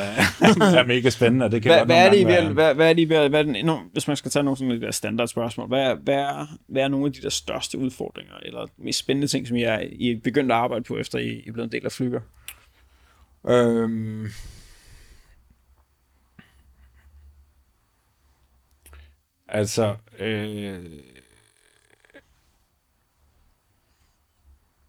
er 0.79 0.83
mega 0.87 1.09
spændende, 1.09 1.45
og 1.45 1.51
det 1.51 1.61
kan 1.61 1.69
hvad, 1.69 1.77
godt 1.79 1.87
hvad, 1.87 1.97
er 1.97 2.09
det, 2.09 2.11
gange 2.11 2.25
virkeligheden- 2.27 2.53
hvad, 2.53 2.73
hvad 2.75 2.89
er 2.89 2.93
det, 2.93 3.09
virkeligheden- 3.09 3.29
hvad 3.31 3.39
er 3.39 3.43
den, 3.43 3.55
hvis 3.91 4.07
man 4.07 4.17
skal 4.17 4.31
tage 4.31 4.43
nogle 4.43 4.57
sådan 4.57 4.71
lidt 4.71 4.81
der 4.81 4.91
standardspørgsmål, 4.91 5.67
hvad, 5.67 5.95
hvad, 6.03 6.15
er, 6.15 6.57
hvad 6.67 6.81
er 6.83 6.87
nogle 6.87 7.05
af 7.05 7.13
de 7.13 7.21
der 7.21 7.29
største 7.29 7.77
udfordringer, 7.77 8.33
eller 8.41 8.67
mest 8.77 8.99
spændende 8.99 9.27
ting, 9.27 9.47
som 9.47 9.57
I 9.57 9.63
er, 9.63 9.79
I 9.91 10.11
er 10.11 10.19
begyndt 10.23 10.51
at 10.51 10.57
arbejde 10.57 10.83
på, 10.83 10.97
efter 10.97 11.19
I, 11.19 11.29
I 11.29 11.47
er 11.47 11.51
blevet 11.53 11.67
en 11.67 11.71
del 11.71 11.85
af 11.85 11.91
flyger? 11.91 12.21
Øhm, 13.49 14.27
altså, 19.47 19.95
øh, 20.19 20.79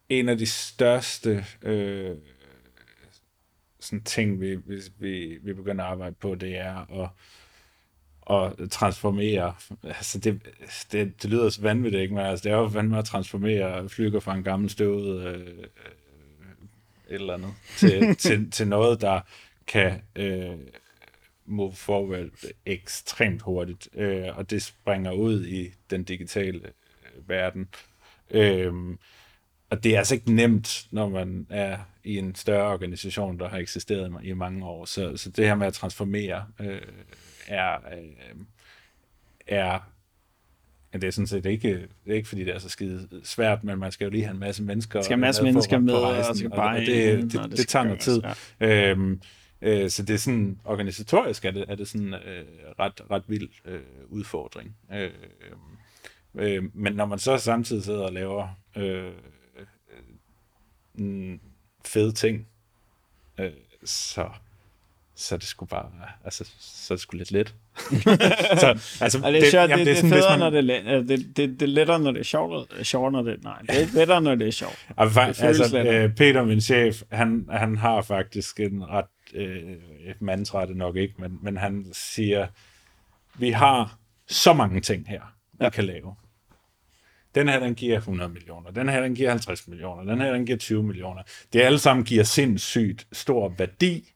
en 0.08 0.28
af 0.28 0.38
de 0.38 0.46
største 0.46 1.44
øh, 1.62 2.16
sådan 3.80 4.04
ting, 4.04 4.40
vi, 4.40 4.56
vi, 4.56 4.80
vi, 4.98 5.38
vi 5.42 5.52
begynder 5.52 5.84
at 5.84 5.90
arbejde 5.90 6.14
på, 6.20 6.34
det 6.34 6.58
er 6.58 7.02
at, 7.02 7.10
at 8.30 8.70
transformere, 8.70 9.54
altså 9.84 10.18
det, 10.18 10.40
det, 10.92 11.22
det 11.22 11.30
lyder 11.30 11.48
så 11.48 11.62
vanvittigt, 11.62 12.02
ikke? 12.02 12.14
men 12.14 12.26
altså 12.26 12.44
det 12.44 12.52
er 12.52 12.56
jo 12.56 12.68
fandme 12.68 12.98
at 12.98 13.04
transformere 13.04 13.88
flyger 13.88 14.20
fra 14.20 14.34
en 14.34 14.42
gammel 14.42 14.70
støvet 14.70 15.26
øh, 15.26 15.64
et 17.08 17.14
eller 17.14 17.34
andet, 17.34 17.54
til, 17.76 18.14
til, 18.24 18.50
til 18.50 18.68
noget, 18.68 19.00
der 19.00 19.20
kan 19.66 20.02
øh, 20.16 20.56
move 21.46 21.72
forward 21.72 22.28
ekstremt 22.66 23.42
hurtigt, 23.42 23.88
øh, 23.94 24.38
og 24.38 24.50
det 24.50 24.62
springer 24.62 25.12
ud 25.12 25.46
i 25.46 25.70
den 25.90 26.04
digitale 26.04 26.60
øh, 26.64 27.28
verden. 27.28 27.68
Øhm, 28.30 28.98
og 29.70 29.84
det 29.84 29.94
er 29.94 29.98
altså 29.98 30.14
ikke 30.14 30.32
nemt, 30.32 30.86
når 30.90 31.08
man 31.08 31.46
er 31.50 31.78
i 32.04 32.18
en 32.18 32.34
større 32.34 32.72
organisation, 32.72 33.38
der 33.38 33.48
har 33.48 33.58
eksisteret 33.58 34.12
i 34.22 34.32
mange 34.32 34.66
år. 34.66 34.84
Så, 34.84 35.16
så 35.16 35.30
det 35.30 35.46
her 35.46 35.54
med 35.54 35.66
at 35.66 35.74
transformere 35.74 36.46
øh, 36.60 36.80
er, 37.46 37.74
øh, 37.74 38.36
er 39.46 39.80
Ja, 40.92 40.98
det 40.98 41.06
er 41.06 41.10
sådan 41.10 41.26
set 41.26 41.46
ikke, 41.46 41.68
det 42.04 42.10
er 42.10 42.14
ikke 42.14 42.28
fordi 42.28 42.44
det 42.44 42.54
er 42.54 42.58
så 42.58 42.68
skide 42.68 43.08
svært, 43.24 43.64
men 43.64 43.78
man 43.78 43.92
skal 43.92 44.04
jo 44.04 44.10
lige 44.10 44.24
have 44.24 44.34
en 44.34 44.40
masse 44.40 44.62
mennesker, 44.62 45.02
skal 45.02 45.14
en 45.14 45.20
masse 45.20 45.42
mennesker 45.42 45.78
med, 45.78 45.94
rejsen, 45.94 46.30
og 46.30 46.36
skal 46.36 46.50
og 46.50 46.56
bare 46.56 46.80
det, 46.80 46.86
det, 46.86 47.16
og 47.16 47.22
det, 47.22 47.32
det 47.32 47.50
det 47.50 47.58
skal 47.58 47.66
tager 47.66 47.84
noget 47.84 48.00
tid. 48.00 48.22
gøres, 48.60 48.88
Øhm, 48.90 49.20
øh, 49.62 49.90
så 49.90 50.02
det 50.02 50.14
er 50.14 50.18
sådan, 50.18 50.60
organisatorisk 50.64 51.44
er 51.44 51.50
det, 51.50 51.64
er 51.68 51.74
det 51.74 51.88
sådan 51.88 52.14
øh, 52.14 52.44
ret, 52.78 53.00
ret 53.10 53.22
vild 53.26 53.48
øh, 53.64 53.80
udfordring. 54.08 54.76
Øh, 54.92 55.10
øh, 56.34 56.64
men 56.74 56.92
når 56.92 57.06
man 57.06 57.18
så 57.18 57.36
samtidig 57.36 57.84
sidder 57.84 58.02
og 58.02 58.12
laver 58.12 58.48
øh, 58.76 59.12
øh, 61.00 61.38
fede 61.84 62.12
ting, 62.12 62.46
øh, 63.38 63.50
så 63.84 64.28
så 65.14 65.36
det 65.36 65.44
sgu 65.46 65.64
bare, 65.66 65.90
altså, 66.24 66.50
så 66.60 66.94
det 66.94 67.00
sgu 67.00 67.16
lidt 67.16 67.30
let. 67.32 67.54
så, 68.60 68.78
altså, 69.00 69.20
Og 69.24 69.32
det 69.32 69.46
er, 69.46 69.50
sjovt, 69.50 69.70
jamen, 69.70 69.78
det, 69.78 69.86
det, 69.86 69.92
er 69.92 69.96
sådan, 69.96 70.10
federe, 70.10 70.30
man- 70.30 70.38
når 70.38 70.50
det 70.50 70.58
er 70.58 70.60
let, 70.62 70.86
øh, 70.86 71.08
det, 71.08 71.36
det, 71.36 71.60
det 71.60 71.62
er 71.62 71.66
lettere, 71.66 71.98
når 72.00 72.10
det 72.12 72.20
er 72.20 72.24
sjovt, 72.24 72.70
det 72.70 72.80
er 72.80 72.84
sjovere, 72.84 73.12
når 73.12 73.22
det 73.22 73.42
nej, 73.44 73.58
det 73.60 73.70
er 73.82 73.86
lettere, 73.94 74.20
når 74.20 74.34
det 74.34 74.46
er 74.48 74.52
sjovt. 74.52 74.86
Altså, 74.96 75.20
Det 75.26 75.42
altså 75.44 75.78
øh, 75.78 76.14
Peter, 76.14 76.44
min 76.44 76.60
chef, 76.60 77.02
han, 77.12 77.46
han 77.50 77.76
har 77.76 78.02
faktisk 78.02 78.60
en 78.60 78.88
ret, 78.88 79.04
øh, 79.34 79.60
et 80.06 80.22
mantra 80.22 80.66
det 80.66 80.76
nok 80.76 80.96
ikke, 80.96 81.14
men, 81.18 81.38
men 81.42 81.56
han 81.56 81.86
siger, 81.92 82.46
vi 83.38 83.50
har 83.50 83.98
så 84.28 84.52
mange 84.52 84.80
ting 84.80 85.08
her, 85.08 85.22
vi 85.52 85.64
Ja. 85.64 85.70
kan 85.70 85.84
lave. 85.84 86.14
Den 87.34 87.48
her, 87.48 87.58
den 87.60 87.74
giver 87.74 87.96
100 87.96 88.30
millioner. 88.30 88.70
Den 88.70 88.88
her, 88.88 89.00
den 89.00 89.14
giver 89.14 89.30
50 89.30 89.68
millioner. 89.68 90.04
Den 90.12 90.20
her, 90.20 90.32
den 90.32 90.46
giver 90.46 90.58
20 90.58 90.82
millioner. 90.82 91.22
Det 91.52 91.60
alle 91.60 91.78
sammen 91.78 92.04
giver 92.04 92.24
sindssygt 92.24 93.06
stor 93.12 93.48
værdi. 93.58 94.12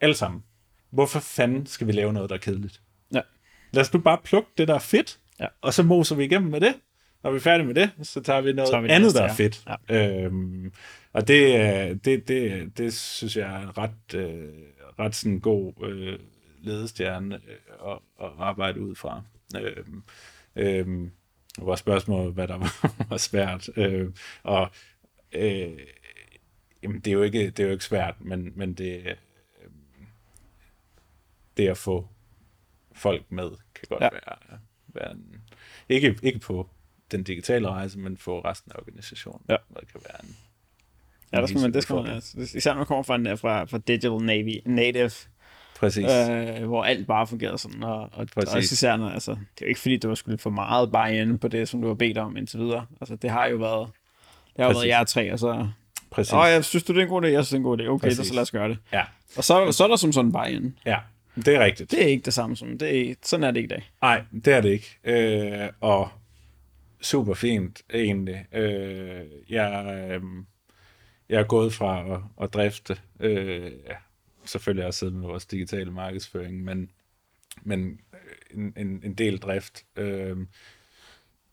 Alle 0.00 0.14
sammen. 0.14 0.42
Hvorfor 0.90 1.20
fanden 1.20 1.66
skal 1.66 1.86
vi 1.86 1.92
lave 1.92 2.12
noget, 2.12 2.30
der 2.30 2.36
er 2.36 2.40
kedeligt? 2.40 2.82
Ja. 3.14 3.20
Lad 3.72 3.80
os 3.82 3.92
nu 3.94 4.00
bare 4.00 4.18
plukke 4.24 4.50
det, 4.58 4.68
der 4.68 4.74
er 4.74 4.78
fedt, 4.78 5.18
Ja. 5.40 5.46
og 5.60 5.74
så 5.74 5.82
moser 5.82 6.16
vi 6.16 6.24
igennem 6.24 6.50
med 6.50 6.60
det. 6.60 6.74
Når 7.22 7.30
vi 7.30 7.36
er 7.36 7.40
færdige 7.40 7.66
med 7.66 7.74
det, 7.74 7.90
så 8.02 8.20
tager 8.22 8.40
vi 8.40 8.52
noget 8.52 8.70
tager 8.70 8.80
vi 8.80 8.88
det 8.88 8.94
andet, 8.94 9.06
næste, 9.06 9.18
der 9.18 9.24
er 9.24 9.34
fedt. 9.34 9.64
Ja. 9.88 10.24
Øhm, 10.24 10.72
og 11.12 11.28
det, 11.28 11.56
er- 11.56 11.94
det, 11.94 12.28
det, 12.28 12.78
det 12.78 12.94
synes 12.94 13.36
jeg 13.36 13.54
er 13.54 13.58
en 13.68 13.78
ret, 13.78 14.14
øh, 14.14 14.48
ret 14.98 15.14
sådan 15.14 15.40
god 15.40 15.72
øh, 15.84 16.18
ledestjerne 16.62 17.34
øh, 17.34 17.92
at, 17.92 17.98
at 18.22 18.30
arbejde 18.38 18.80
ud 18.80 18.94
fra. 18.94 19.22
Øhm, 19.56 20.02
øhm, 20.56 21.10
det 21.58 21.66
var 21.66 21.76
spørgsmålet, 21.76 22.34
hvad 22.34 22.48
der 22.48 22.56
var, 22.58 22.92
var 23.10 23.16
svært. 23.16 23.68
Øh, 23.76 24.12
og 24.42 24.70
øh, 25.32 25.78
jamen, 26.82 27.00
det, 27.00 27.06
er 27.06 27.12
jo 27.12 27.22
ikke, 27.22 27.50
det 27.50 27.60
er 27.60 27.64
jo 27.64 27.72
ikke 27.72 27.84
svært, 27.84 28.14
men, 28.20 28.52
men 28.56 28.74
det, 28.74 29.06
øh, 29.06 29.14
det 31.56 31.68
at 31.68 31.76
få 31.78 32.08
folk 32.92 33.32
med, 33.32 33.50
kan 33.74 33.84
godt 33.88 34.02
Ja. 34.02 34.08
være, 34.12 34.58
være 34.88 35.12
en, 35.12 35.42
ikke, 35.88 36.18
ikke 36.22 36.38
på 36.38 36.68
den 37.10 37.22
digitale 37.22 37.68
rejse, 37.68 37.98
men 37.98 38.16
få 38.16 38.40
resten 38.40 38.72
af 38.74 38.78
organisationen. 38.78 39.42
Ja. 39.48 39.56
Det 39.80 39.88
kan 39.92 40.00
være 40.08 40.24
en, 40.24 40.36
Ja, 41.32 41.40
der 41.40 41.46
skal 41.46 41.60
man, 41.60 41.72
det 41.74 41.82
skal 41.82 41.96
man, 41.96 42.06
altså, 42.06 42.40
især 42.56 42.70
når 42.70 42.76
man 42.78 42.86
kommer 42.86 43.02
fra, 43.02 43.34
fra, 43.34 43.64
fra 43.64 43.78
Digital 43.78 44.10
Navy, 44.12 44.60
Native, 44.66 45.10
Præcis. 45.80 46.04
øh, 46.04 46.64
hvor 46.66 46.84
alt 46.84 47.06
bare 47.06 47.26
fungerer 47.26 47.56
sådan, 47.56 47.82
og, 47.82 47.96
og, 48.00 48.10
og 48.12 48.26
Præcis. 48.34 48.54
også 48.54 48.72
især, 48.72 48.96
når, 48.96 49.08
altså, 49.08 49.30
det 49.30 49.38
er 49.40 49.66
jo 49.66 49.66
ikke 49.66 49.80
fordi, 49.80 49.96
du 49.96 50.08
har 50.08 50.14
skulle 50.14 50.38
for 50.38 50.50
meget 50.50 50.90
buy-in 50.92 51.38
på 51.38 51.48
det, 51.48 51.68
som 51.68 51.80
du 51.82 51.86
har 51.88 51.94
bedt 51.94 52.18
om 52.18 52.36
indtil 52.36 52.58
videre. 52.60 52.86
Altså, 53.00 53.16
det 53.16 53.30
har 53.30 53.46
jo 53.46 53.56
været, 53.56 53.88
det 54.56 54.64
har 54.64 54.72
jo 54.72 54.78
været 54.78 54.88
jer 54.88 55.04
tre, 55.04 55.32
og 55.32 55.38
så, 55.38 55.68
Præcis. 56.10 56.32
åh, 56.32 56.44
jeg 56.48 56.64
synes 56.64 56.82
du, 56.82 56.92
det 56.92 56.98
er 56.98 57.02
en 57.02 57.08
god 57.08 57.22
idé? 57.22 57.26
Jeg 57.26 57.44
synes, 57.44 57.48
det 57.48 57.54
er 57.54 57.58
en 57.58 57.62
god 57.62 57.78
idé. 57.80 57.86
Okay, 57.86 58.08
Præcis. 58.08 58.26
så 58.26 58.34
lad 58.34 58.42
os 58.42 58.50
gøre 58.50 58.68
det. 58.68 58.78
Ja, 58.92 59.02
Og 59.36 59.44
så, 59.44 59.72
så 59.72 59.84
er 59.84 59.88
der 59.88 59.96
som 59.96 60.12
sådan 60.12 60.32
buy-in. 60.32 60.78
ja, 60.86 60.98
det 61.36 61.48
er 61.48 61.64
rigtigt. 61.64 61.90
Det 61.90 62.02
er 62.04 62.06
ikke 62.08 62.24
det 62.24 62.34
samme 62.34 62.56
som, 62.56 62.78
det 62.78 63.10
er, 63.10 63.14
sådan 63.22 63.44
er 63.44 63.50
det 63.50 63.56
ikke 63.60 63.66
i 63.66 63.76
dag. 63.76 63.90
Nej, 64.02 64.22
det 64.44 64.54
er 64.54 64.60
det 64.60 64.68
ikke. 64.68 64.96
Øh, 65.04 65.68
og 65.80 66.08
super 67.00 67.34
fint, 67.34 67.82
egentlig. 67.94 68.44
Øh, 68.52 69.20
jeg, 69.50 69.84
øh, 70.10 70.22
jeg 71.28 71.40
er 71.40 71.44
gået 71.44 71.72
fra 71.74 72.14
at, 72.14 72.20
at 72.42 72.54
drifte, 72.54 72.96
øh, 73.20 73.62
ja, 73.64 73.94
selvfølgelig 74.48 74.86
også 74.86 74.98
siddet 74.98 75.14
med 75.14 75.26
vores 75.26 75.46
digitale 75.46 75.90
markedsføring, 75.90 76.64
men, 76.64 76.90
men 77.62 78.00
en, 78.50 78.72
en, 78.76 79.00
en 79.04 79.14
del 79.14 79.38
drift 79.38 79.84
øh, 79.96 80.36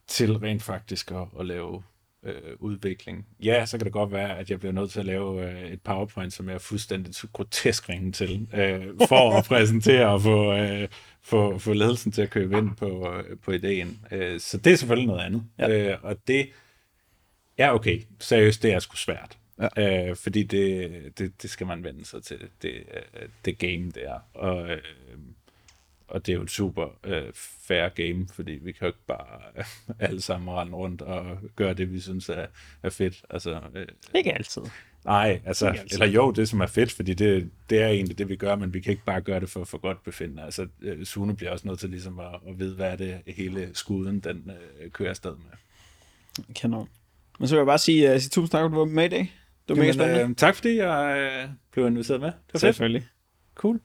til 0.07 0.37
rent 0.37 0.63
faktisk 0.63 1.11
at, 1.11 1.27
at 1.39 1.45
lave 1.45 1.83
øh, 2.23 2.55
udvikling. 2.59 3.27
Ja, 3.43 3.65
så 3.65 3.77
kan 3.77 3.85
det 3.85 3.93
godt 3.93 4.11
være, 4.11 4.37
at 4.37 4.49
jeg 4.49 4.59
bliver 4.59 4.73
nødt 4.73 4.91
til 4.91 4.99
at 4.99 5.05
lave 5.05 5.51
øh, 5.51 5.71
et 5.71 5.81
PowerPoint, 5.81 6.33
som 6.33 6.47
jeg 6.47 6.55
er 6.55 6.59
fuldstændig 6.59 7.13
grotesk 7.33 7.89
ringe 7.89 8.11
til, 8.11 8.47
øh, 8.53 8.87
for 9.07 9.37
at 9.37 9.45
præsentere 9.45 10.07
og 10.07 10.21
få, 10.21 10.53
øh, 10.53 10.87
få, 11.21 11.57
få 11.57 11.73
ledelsen 11.73 12.11
til 12.11 12.21
at 12.21 12.29
købe 12.29 12.57
ind 12.57 12.75
på, 12.75 13.13
øh, 13.13 13.37
på 13.37 13.51
ideen. 13.51 13.99
Øh, 14.11 14.39
så 14.39 14.57
det 14.57 14.73
er 14.73 14.77
selvfølgelig 14.77 15.07
noget 15.07 15.25
andet. 15.25 15.43
Ja. 15.59 15.91
Øh, 15.91 15.97
og 16.03 16.27
det 16.27 16.49
er 17.57 17.69
okay. 17.69 18.01
Seriøst, 18.19 18.63
det 18.63 18.73
er 18.73 18.79
sgu 18.79 18.95
svært. 18.95 19.37
Ja. 19.59 20.09
Øh, 20.09 20.15
fordi 20.15 20.43
det, 20.43 20.91
det, 21.17 21.41
det 21.41 21.49
skal 21.49 21.67
man 21.67 21.83
vende 21.83 22.05
sig 22.05 22.23
til. 22.23 22.39
Det, 22.61 22.73
øh, 22.73 23.27
det 23.45 23.57
game, 23.57 23.91
det 23.91 24.07
er. 24.07 24.19
Og, 24.33 24.69
øh, 24.69 24.81
og 26.07 26.25
det 26.25 26.31
er 26.31 26.35
jo 26.35 26.43
et 26.43 26.51
super 26.51 26.87
øh, 27.03 27.33
fair 27.67 27.89
game, 27.89 28.27
fordi 28.33 28.51
vi 28.51 28.71
kan 28.71 28.81
jo 28.81 28.87
ikke 28.87 29.05
bare 29.07 29.41
øh, 29.57 29.65
alle 29.99 30.21
sammen 30.21 30.49
rende 30.55 30.73
rundt 30.73 31.01
og 31.01 31.37
gøre 31.55 31.73
det, 31.73 31.93
vi 31.93 31.99
synes 31.99 32.29
er, 32.29 32.45
er 32.83 32.89
fedt. 32.89 33.25
Altså, 33.29 33.61
øh, 33.75 33.87
Ikke 34.15 34.33
altid. 34.33 34.61
nej, 35.05 35.41
altså, 35.45 35.67
altid. 35.67 35.87
eller 35.91 36.05
jo, 36.05 36.31
det 36.31 36.49
som 36.49 36.61
er 36.61 36.67
fedt, 36.67 36.91
fordi 36.91 37.13
det, 37.13 37.49
det 37.69 37.81
er 37.81 37.87
egentlig 37.87 38.17
det, 38.17 38.29
vi 38.29 38.35
gør, 38.35 38.55
men 38.55 38.73
vi 38.73 38.79
kan 38.79 38.91
ikke 38.91 39.05
bare 39.05 39.21
gøre 39.21 39.39
det 39.39 39.49
for, 39.49 39.63
for 39.63 39.77
godt 39.77 40.03
befindende. 40.03 40.43
Altså, 40.43 40.67
øh, 40.81 41.05
Sune 41.05 41.35
bliver 41.35 41.51
også 41.51 41.67
nødt 41.67 41.79
til 41.79 41.89
ligesom 41.89 42.19
at, 42.19 42.39
at 42.47 42.59
vide, 42.59 42.75
hvad 42.75 42.91
er 42.91 42.95
det 42.95 43.21
hele 43.27 43.69
skuden, 43.73 44.19
den 44.19 44.51
øh, 44.81 44.91
kører 44.91 45.09
afsted 45.09 45.31
med. 45.35 45.51
Kanon. 46.55 46.89
Men 47.39 47.47
så 47.47 47.55
vil 47.55 47.59
jeg 47.59 47.65
bare 47.65 47.77
sige, 47.77 48.13
uh, 48.13 48.19
sige 48.19 48.29
tusind 48.29 48.51
tak, 48.51 48.65
at 48.65 48.71
du 48.71 48.77
var 48.77 48.85
med 48.85 49.05
i 49.05 49.07
dag. 49.07 49.33
Det 49.67 49.77
var 49.77 49.83
mega 49.83 49.91
spændende. 49.91 50.29
øh, 50.29 50.35
tak 50.35 50.55
fordi 50.55 50.77
jeg 50.77 51.17
øh, 51.17 51.49
blev 51.71 51.87
inviteret 51.87 52.19
med. 52.21 52.27
Det 52.27 52.35
var 52.53 52.59
fedt. 52.59 52.61
Selvfølgelig. 52.61 53.07
Cool. 53.55 53.79